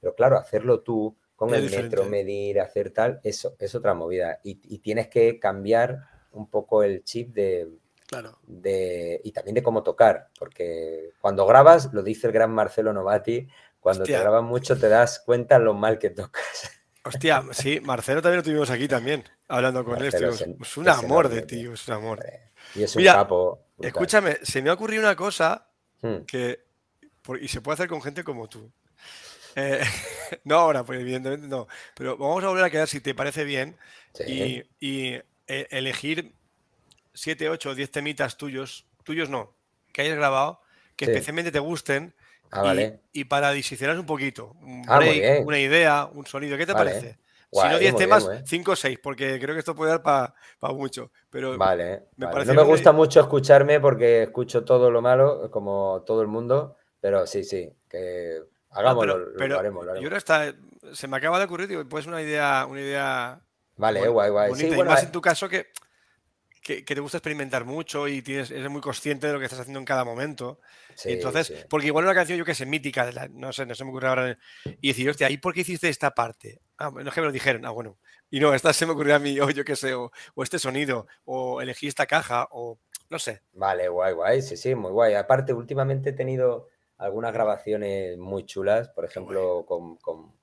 Pero 0.02 0.16
claro, 0.16 0.38
hacerlo 0.38 0.82
tú, 0.82 1.18
con 1.36 1.54
Es 1.54 1.56
el 1.56 1.66
metro, 1.66 2.06
diferente. 2.06 2.08
medir, 2.08 2.62
hacer 2.62 2.92
tal, 2.92 3.20
eso 3.24 3.56
es 3.60 3.76
otra 3.76 3.96
movida. 3.96 4.40
Y, 4.44 4.60
y 4.76 4.80
tienes 4.80 5.10
que 5.10 5.40
cambiar 5.40 6.00
un 6.34 6.50
poco 6.50 6.84
el 6.84 7.04
chip 7.06 7.34
de, 7.36 7.70
Claro. 8.08 8.40
de- 8.44 9.22
y 9.24 9.32
también 9.32 9.56
de 9.56 9.64
cómo 9.64 9.84
tocar, 9.84 10.30
porque 10.40 11.12
cuando 11.22 11.46
grabas, 11.46 11.94
lo 11.94 12.04
dice 12.04 12.28
el 12.28 12.34
gran 12.34 12.52
Marcelo 12.52 12.94
Novati, 12.94 13.48
cuando 13.80 14.10
Hostia. 14.10 14.18
te 14.18 14.20
grabas 14.20 14.44
mucho 14.44 14.78
te 14.78 14.90
das 14.90 15.20
cuenta 15.26 15.60
lo 15.60 15.74
mal 15.74 16.00
que 16.00 16.10
tocas. 16.12 16.72
Hostia, 17.04 17.44
sí, 17.54 17.80
Marcelo 17.82 18.22
también 18.22 18.38
lo 18.40 18.44
tuvimos 18.44 18.70
aquí 18.70 18.88
también, 18.88 19.24
hablando 19.48 19.84
con 19.84 20.02
él. 20.04 20.12
Tío. 20.14 20.30
es 20.30 20.42
un 20.78 20.88
es 20.88 20.94
amor 20.98 21.30
de 21.30 21.42
tío. 21.44 21.74
es 21.74 21.88
un 21.88 21.94
amor. 21.96 22.26
Y 22.76 22.84
es 22.84 22.96
un 22.96 23.02
Mira, 23.02 23.14
capo. 23.14 23.66
brutal. 23.78 23.88
Escúchame, 23.88 24.38
se 24.44 24.62
me 24.62 24.70
ha 24.70 24.74
ocurrido 24.74 25.02
una 25.04 25.16
cosa 25.16 25.70
Hmm, 26.02 26.18
que. 26.28 26.66
por- 27.22 27.42
y 27.42 27.48
se 27.48 27.62
puede 27.62 27.74
hacer 27.76 27.88
con 27.90 28.02
gente 28.02 28.24
como 28.24 28.48
tú. 28.48 28.72
Eh, 29.56 29.80
no 30.44 30.56
ahora, 30.58 30.84
pues 30.84 31.00
evidentemente 31.00 31.48
no. 31.48 31.68
Pero 31.96 32.16
vamos 32.18 32.44
a 32.44 32.48
volver 32.50 32.64
a 32.66 32.70
quedar, 32.70 32.88
si 32.88 33.00
te 33.02 33.16
parece 33.16 33.44
bien, 33.44 33.76
sí. 34.14 34.64
y, 34.80 34.88
y, 34.88 35.14
eh, 35.48 35.68
elegir 35.72 36.34
7, 37.14 37.50
8 37.50 37.70
o 37.72 37.76
10 37.76 37.90
temitas 37.92 38.38
tuyos, 38.38 38.86
tuyos 39.04 39.30
no, 39.30 39.56
que 39.92 40.02
hayas 40.04 40.16
grabado, 40.18 40.62
que 40.96 41.06
Sí. 41.06 41.12
especialmente 41.12 41.52
te 41.52 41.60
gusten 41.60 42.14
Ah, 42.52 42.62
y, 42.62 42.68
vale. 42.68 43.00
y 43.12 43.24
para 43.26 43.52
diseccionar 43.52 44.00
un 44.00 44.06
poquito, 44.06 44.56
un 44.62 44.84
Ah, 44.88 44.98
break, 45.00 45.46
una 45.46 45.60
idea, 45.60 46.06
un 46.06 46.26
sonido, 46.28 46.58
¿qué 46.58 46.66
te 46.66 46.74
Vale. 46.74 46.92
parece? 46.92 47.18
Si 47.52 47.58
Guay, 47.58 47.72
no 47.72 47.80
10 47.80 47.94
muy 47.94 48.00
bien, 48.00 48.10
temas, 48.10 48.24
muy 48.26 48.34
bien. 48.34 48.48
5 48.48 48.72
o 48.72 48.76
6, 48.76 49.00
porque 49.02 49.40
creo 49.40 49.56
que 49.56 49.60
esto 49.60 49.76
puede 49.76 49.92
dar 49.92 50.04
para 50.04 50.34
mucho. 50.74 51.12
Pero 51.30 51.58
Vale, 51.58 52.08
me 52.18 52.26
vale. 52.26 52.46
No 52.46 52.54
me 52.54 52.64
gusta 52.64 52.92
mucho 52.92 53.20
escucharme 53.22 53.80
porque 53.80 54.24
escucho 54.24 54.64
todo 54.66 54.92
lo 54.92 55.02
malo, 55.02 55.50
como 55.52 56.04
todo 56.06 56.22
el 56.22 56.28
mundo, 56.28 56.76
pero 57.00 57.26
sí, 57.26 57.44
sí, 57.44 57.72
que 57.90 58.42
hagámoslo, 58.72 59.14
pero, 59.14 59.26
lo, 59.26 59.38
pero 59.38 59.60
haremos, 59.60 59.86
lo 59.86 59.92
yo 59.94 60.08
haremos. 60.08 60.10
creo 60.26 60.46
que 60.46 60.54
está, 60.54 60.94
se 60.96 61.08
me 61.08 61.18
acaba 61.18 61.40
de 61.40 61.46
ocurrir, 61.46 61.68
digo, 61.68 61.84
pues 61.88 62.06
una 62.06 62.22
idea, 62.22 62.66
una 62.70 62.82
idea 62.82 63.42
Vale, 63.78 64.02
bon- 64.02 64.12
guay, 64.12 64.30
guay. 64.30 64.56
Sí, 64.56 64.68
bueno, 64.68 64.84
y 64.92 64.94
más 64.94 65.04
eh, 65.04 65.06
en 65.06 65.12
tu 65.12 65.22
caso 65.22 65.48
que, 65.48 65.68
que, 66.68 66.86
que 66.86 66.96
te 66.96 67.02
gusta 67.02 67.18
experimentar 67.18 67.66
mucho 67.66 68.08
y 68.08 68.22
tienes, 68.22 68.52
eres 68.52 68.70
muy 68.70 68.82
consciente 68.82 69.28
de 69.28 69.34
lo 69.34 69.40
que 69.40 69.46
estás 69.46 69.62
haciendo 69.62 69.80
en 69.80 69.86
cada 69.86 70.04
momento. 70.06 70.60
sí, 70.96 71.10
y 71.10 71.14
entonces, 71.14 71.48
sí. 71.48 71.54
porque 71.70 71.88
igual 71.88 72.06
una 72.06 72.14
canción, 72.14 72.38
yo 72.38 72.46
que 72.46 72.54
sé, 72.56 72.66
mítica, 72.66 73.06
de 73.06 73.14
la- 73.14 73.28
no 73.30 73.54
sé, 73.54 73.66
no 73.66 73.74
se 73.76 73.84
me 73.86 73.90
ocurre 73.92 74.08
ahora, 74.10 74.38
y 74.82 74.90
decir, 74.90 75.10
hostia, 75.10 75.30
¿y 75.30 75.38
por 75.38 75.54
qué 75.54 75.62
hiciste 75.62 75.90
esta 75.90 76.12
parte? 76.12 76.62
Ah, 76.78 76.90
bueno, 76.90 77.10
es 77.10 77.16
que 77.16 77.22
me 77.22 77.28
lo 77.28 77.34
dijeron, 77.34 77.66
ah, 77.66 77.72
bueno. 77.72 77.98
Y 78.30 78.40
no, 78.40 78.54
esta 78.54 78.74
se 78.74 78.86
me 78.86 78.92
ocurrió 78.94 79.16
a 79.16 79.20
mí, 79.20 79.40
o 79.40 79.50
yo 79.50 79.64
qué 79.66 79.76
sé, 79.76 79.94
o, 79.94 80.12
o 80.36 80.44
este 80.44 80.60
sonido, 80.60 81.08
o 81.26 81.62
elegí 81.62 81.88
esta 81.88 82.06
caja, 82.06 82.48
o 82.52 82.80
no 83.10 83.20
sé. 83.20 83.42
Vale, 83.54 83.88
guay, 83.90 84.14
guay, 84.14 84.42
sí, 84.42 84.56
sí, 84.58 84.76
muy 84.76 84.92
guay. 84.92 85.16
Aparte, 85.16 85.54
últimamente 85.54 86.12
he 86.12 86.14
tenido 86.14 86.68
algunas 86.98 87.34
grabaciones 87.34 88.18
muy 88.18 88.46
chulas, 88.46 88.90
por 88.90 89.04
ejemplo, 89.06 89.66
con, 89.66 89.98
con, 89.98 90.34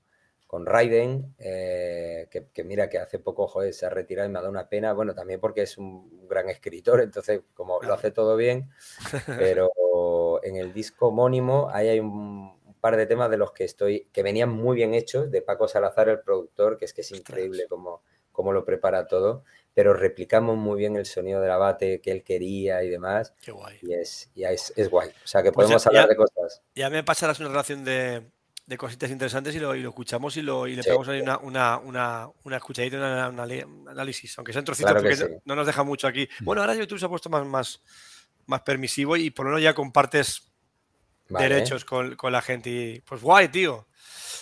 con 0.47 0.65
Raiden, 0.65 1.33
eh, 1.39 2.27
que, 2.29 2.47
que 2.53 2.63
mira 2.63 2.89
que 2.89 2.99
hace 2.99 3.19
poco, 3.19 3.47
joder, 3.47 3.73
se 3.73 3.85
ha 3.85 3.89
retirado 3.89 4.27
y 4.29 4.31
me 4.31 4.37
ha 4.39 4.41
dado 4.41 4.51
una 4.51 4.69
pena, 4.69 4.93
bueno, 4.93 5.13
también 5.15 5.39
porque 5.39 5.63
es 5.63 5.77
un 5.77 6.27
gran 6.27 6.49
escritor, 6.49 7.01
entonces 7.01 7.41
como 7.53 7.81
lo 7.81 7.93
hace 7.93 8.11
todo 8.11 8.35
bien, 8.37 8.69
pero 9.37 9.69
en 10.43 10.55
el 10.57 10.73
disco 10.73 11.07
homónimo 11.07 11.69
ahí 11.71 11.87
hay 11.89 11.99
un, 11.99 12.09
un 12.65 12.73
par 12.79 12.95
de 12.97 13.05
temas 13.07 13.29
de 13.31 13.37
los 13.37 13.51
que 13.53 13.63
estoy, 13.63 14.07
que 14.13 14.21
venían 14.23 14.49
muy 14.49 14.75
bien 14.75 14.93
hechos, 14.93 15.31
de 15.31 15.41
Paco 15.41 15.67
Salazar, 15.67 16.09
el 16.09 16.19
productor, 16.21 16.77
que 16.77 16.85
es 16.85 16.93
que 16.93 17.01
es 17.01 17.11
increíble 17.11 17.65
cómo, 17.67 18.03
cómo 18.31 18.53
lo 18.53 18.63
prepara 18.65 19.07
todo, 19.07 19.43
pero 19.73 19.93
replicamos 19.93 20.55
muy 20.57 20.77
bien 20.77 20.95
el 20.95 21.05
sonido 21.05 21.41
del 21.41 21.51
abate 21.51 21.99
que 22.01 22.11
él 22.11 22.23
quería 22.23 22.83
y 22.83 22.89
demás, 22.89 23.33
Qué 23.41 23.51
guay. 23.51 23.79
y 23.81 23.93
es, 23.93 24.29
y 24.35 24.43
es, 24.45 24.71
es 24.77 24.89
guay. 24.89 25.09
O 25.09 25.27
sea 25.27 25.41
que 25.41 25.51
Pues 25.51 25.67
ya- 25.67 25.73
podemos 25.75 25.87
hablar 25.87 26.03
ya- 26.05 26.09
de 26.09 26.15
cosas. 26.15 26.61
Ya 26.75 26.89
me 26.89 27.03
pasarás 27.03 27.39
una 27.39 27.49
relación 27.49 27.83
de, 27.83 28.23
de 28.67 28.77
cositas 28.77 29.11
interesantes 29.11 29.53
y 29.55 29.59
lo, 29.59 29.75
y 29.75 29.81
lo 29.81 29.89
escuchamos 29.89 30.35
y, 30.37 30.41
lo, 30.41 30.65
y 30.67 30.75
le 30.75 30.81
Sí. 30.81 30.87
pegamos 30.89 31.07
ahí 31.07 31.21
una, 31.21 31.37
una, 31.37 31.77
una, 31.77 32.27
una 32.43 32.57
escuchadita, 32.57 32.97
una- 32.97 33.29
un 33.29 33.87
análisis, 33.89 34.35
aunque 34.39 34.53
sea 34.53 34.61
un 34.61 34.65
trocito, 34.65 34.87
Claro 34.87 35.03
que 35.03 35.09
porque 35.09 35.23
no, 35.23 35.35
sí. 35.35 35.41
no 35.45 35.55
nos 35.55 35.67
deja 35.67 35.83
mucho 35.83 36.07
aquí. 36.07 36.27
Bueno, 36.41 36.61
ahora 36.61 36.73
YouTube 36.75 36.97
se 36.99 37.05
ha 37.05 37.09
puesto 37.09 37.29
más, 37.29 37.45
más, 37.45 37.83
más 38.47 38.61
permisivo 38.61 39.15
y 39.17 39.29
por 39.29 39.45
lo 39.45 39.51
menos 39.51 39.63
ya 39.63 39.73
compartes 39.75 40.51
Vale. 41.29 41.47
derechos 41.49 41.85
con, 41.85 42.15
con 42.15 42.31
la 42.31 42.41
gente. 42.41 42.69
Y, 42.69 43.01
pues 43.01 43.21
guay, 43.21 43.49
tío. 43.49 43.87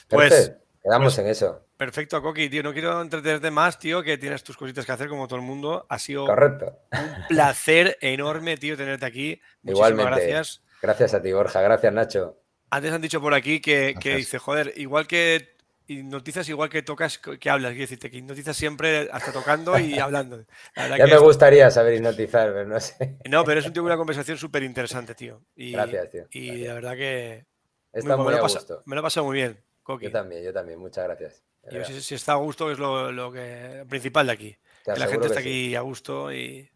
Pues 0.08 0.54
quedamos 0.82 1.16
pues- 1.16 1.20
en 1.26 1.28
eso. 1.32 1.66
perfecto, 1.76 2.22
Coqui, 2.22 2.50
tío. 2.50 2.64
No 2.64 2.72
quiero 2.72 3.02
entretenerte 3.02 3.52
más, 3.52 3.78
tío, 3.78 4.02
que 4.04 4.18
tienes 4.18 4.42
tus 4.44 4.56
cositas 4.56 4.86
que 4.86 4.92
hacer 4.94 5.10
como 5.10 5.28
todo 5.28 5.38
el 5.40 5.46
mundo. 5.46 5.86
Ha 5.90 6.00
sido 6.00 6.26
Correcto. 6.26 6.80
un 6.94 7.28
placer 7.28 7.98
enorme, 8.00 8.56
tío, 8.58 8.78
tenerte 8.78 9.06
aquí. 9.06 9.42
Muchísimas 9.64 9.92
Igualmente. 9.92 10.28
gracias. 10.28 10.64
Gracias 10.82 11.14
a 11.14 11.22
ti, 11.22 11.32
Borja. 11.34 11.62
Gracias, 11.62 11.94
Nacho. 11.94 12.38
Antes 12.76 12.92
han 12.92 13.02
dicho 13.02 13.22
por 13.22 13.34
aquí 13.34 13.60
que, 13.62 13.94
que 14.00 14.16
dice, 14.16 14.40
joder, 14.40 14.74
igual 14.78 15.06
que 15.08 15.54
y 15.86 16.02
noticias, 16.02 16.48
igual 16.48 16.70
que 16.70 16.82
tocas, 16.82 17.18
que 17.20 17.50
hablas. 17.50 17.72
Quiero 17.72 17.84
decirte 17.84 18.10
que 18.10 18.22
noticias 18.22 18.56
siempre 18.56 19.10
hasta 19.12 19.32
tocando 19.34 19.78
y 19.78 20.00
hablando. 20.00 20.46
La 20.76 20.98
Ya 20.98 21.06
me 21.06 21.14
es- 21.16 21.20
gustaría 21.20 21.70
saber 21.70 21.96
hipnotizar, 21.96 22.54
pero 22.54 22.66
no 22.68 22.80
sé. 22.80 23.18
No, 23.30 23.44
pero 23.44 23.60
es 23.60 23.66
un 23.66 23.74
tío 23.74 23.84
una 23.84 23.98
conversación 23.98 24.38
súper 24.38 24.64
interesante, 24.64 25.14
tío. 25.14 25.44
Y, 25.56 25.74
Gracias, 25.74 26.10
tío. 26.10 26.28
Y 26.32 26.48
Gracias. 26.48 26.68
la 26.68 26.74
verdad 26.74 26.96
que 26.96 27.46
Está 27.92 28.16
muy 28.16 28.24
muy, 28.24 28.32
me, 28.34 28.34
a 28.34 28.38
lo 28.38 28.44
pasa- 28.44 28.60
gusto. 28.60 28.84
me 28.86 28.96
lo 28.96 29.02
he 29.02 29.04
pasado 29.04 29.26
muy 29.26 29.36
bien, 29.36 29.62
Coqui. 29.84 30.06
Yo 30.06 30.12
también, 30.12 30.44
yo 30.44 30.54
también. 30.54 30.80
Muchas 30.80 31.04
gracias. 31.04 31.44
de 31.64 31.76
Y 31.76 31.78
verdad. 31.80 31.94
si, 31.94 32.02
si 32.02 32.16
está 32.16 32.32
a 32.32 32.36
gusto 32.38 32.72
es 32.72 32.80
lo, 32.80 33.12
lo 33.12 33.32
que, 33.32 33.86
principal 33.88 34.26
de 34.28 34.34
aquí. 34.34 34.58
Que 34.86 34.96
la 34.96 35.08
gente 35.08 35.28
está 35.28 35.42
sí. 35.42 35.48
aquí 35.50 35.76
a 35.76 35.82
gusto 35.82 36.32
y, 36.34 36.72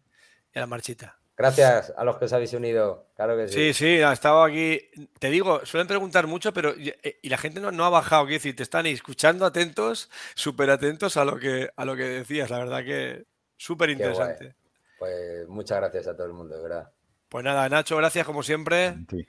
y 0.54 0.58
a 0.58 0.60
la 0.60 0.68
marchita. 0.68 1.18
Gracias 1.38 1.94
a 1.96 2.04
los 2.04 2.18
que 2.18 2.26
os 2.26 2.34
habéis 2.34 2.54
unido. 2.54 3.06
Claro 3.16 3.38
que 3.38 3.48
Sí, 3.48 3.72
sí. 3.72 3.98
sí, 3.98 4.02
ha 4.02 4.12
estado 4.12 4.44
aquí. 4.44 4.82
Te 5.20 5.30
digo, 5.30 5.64
suelen 5.66 5.88
preguntar 5.88 6.26
mucho, 6.26 6.52
pero 6.52 6.76
y, 6.76 6.90
eh, 7.04 7.20
y 7.22 7.30
la 7.30 7.38
gente 7.38 7.60
no, 7.60 7.72
no 7.72 7.86
ha 7.86 7.90
bajado. 7.90 8.26
Quiero 8.26 8.40
decir, 8.40 8.56
te 8.56 8.64
están 8.64 8.88
escuchando 8.88 9.46
atentos, 9.46 10.10
súper 10.34 10.72
atentos 10.72 11.16
a 11.16 11.26
lo 11.26 11.38
que 11.38 11.70
a 11.76 11.86
lo 11.86 11.96
que 11.96 12.04
decías. 12.04 12.50
La 12.50 12.58
verdad 12.58 12.84
que 12.84 13.26
súper 13.56 13.92
interesante. 13.92 14.56
Pues 14.98 15.48
muchas 15.48 15.78
gracias 15.78 16.08
a 16.08 16.16
todo 16.18 16.26
el 16.26 16.34
mundo, 16.34 16.58
de 16.58 16.64
verdad. 16.64 16.92
Pues 17.30 17.44
nada, 17.46 17.70
Nacho, 17.70 17.98
gracias 17.98 18.26
como 18.26 18.42
siempre. 18.42 18.96
Sí. 19.10 19.28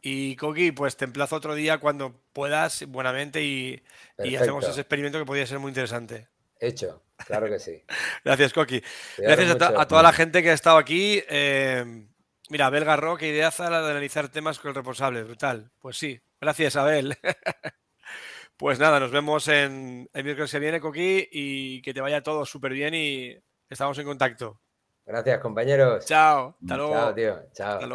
Y 0.00 0.36
Coqui, 0.36 0.72
pues 0.72 0.96
te 0.96 1.04
emplazo 1.04 1.36
otro 1.36 1.54
día 1.54 1.78
cuando 1.78 2.20
puedas, 2.32 2.84
buenamente, 2.86 3.42
y, 3.42 3.82
y 4.18 4.36
hacemos 4.36 4.68
ese 4.68 4.80
experimento 4.80 5.18
que 5.18 5.24
podría 5.24 5.46
ser 5.46 5.58
muy 5.60 5.70
interesante. 5.70 6.28
Hecho. 6.62 7.02
Claro 7.26 7.48
que 7.48 7.58
sí. 7.58 7.82
Gracias, 8.24 8.52
Coqui. 8.52 8.82
Gracias 9.18 9.50
a, 9.50 9.58
to- 9.58 9.64
mucho. 9.70 9.80
a 9.80 9.88
toda 9.88 10.02
la 10.02 10.12
gente 10.12 10.42
que 10.42 10.50
ha 10.50 10.54
estado 10.54 10.76
aquí. 10.78 11.22
eh, 11.28 12.06
mira, 12.50 12.66
Abel 12.66 12.84
Garro, 12.84 13.16
que 13.16 13.28
ideaza 13.28 13.68
la 13.70 13.82
de 13.82 13.90
analizar 13.90 14.28
temas 14.28 14.58
con 14.58 14.68
el 14.70 14.74
responsable. 14.74 15.22
Brutal. 15.24 15.70
Pues 15.78 15.96
sí. 15.98 16.20
Gracias, 16.40 16.76
Abel. 16.76 17.16
pues 18.56 18.78
nada, 18.78 19.00
nos 19.00 19.10
vemos 19.10 19.48
en 19.48 20.08
el 20.12 20.24
miércoles 20.24 20.50
que 20.50 20.58
viene, 20.58 20.80
Coqui, 20.80 21.28
y 21.32 21.82
que 21.82 21.92
te 21.94 22.00
vaya 22.00 22.22
todo 22.22 22.44
súper 22.46 22.72
bien 22.72 22.94
y 22.94 23.36
estamos 23.68 23.98
en 23.98 24.06
contacto. 24.06 24.60
Gracias, 25.04 25.40
compañeros. 25.40 26.04
Chao. 26.06 26.56
Hasta 26.62 26.76
luego. 26.76 26.92
Chao, 26.94 27.14
tío. 27.14 27.42
Chao. 27.52 27.74
Hasta 27.74 27.86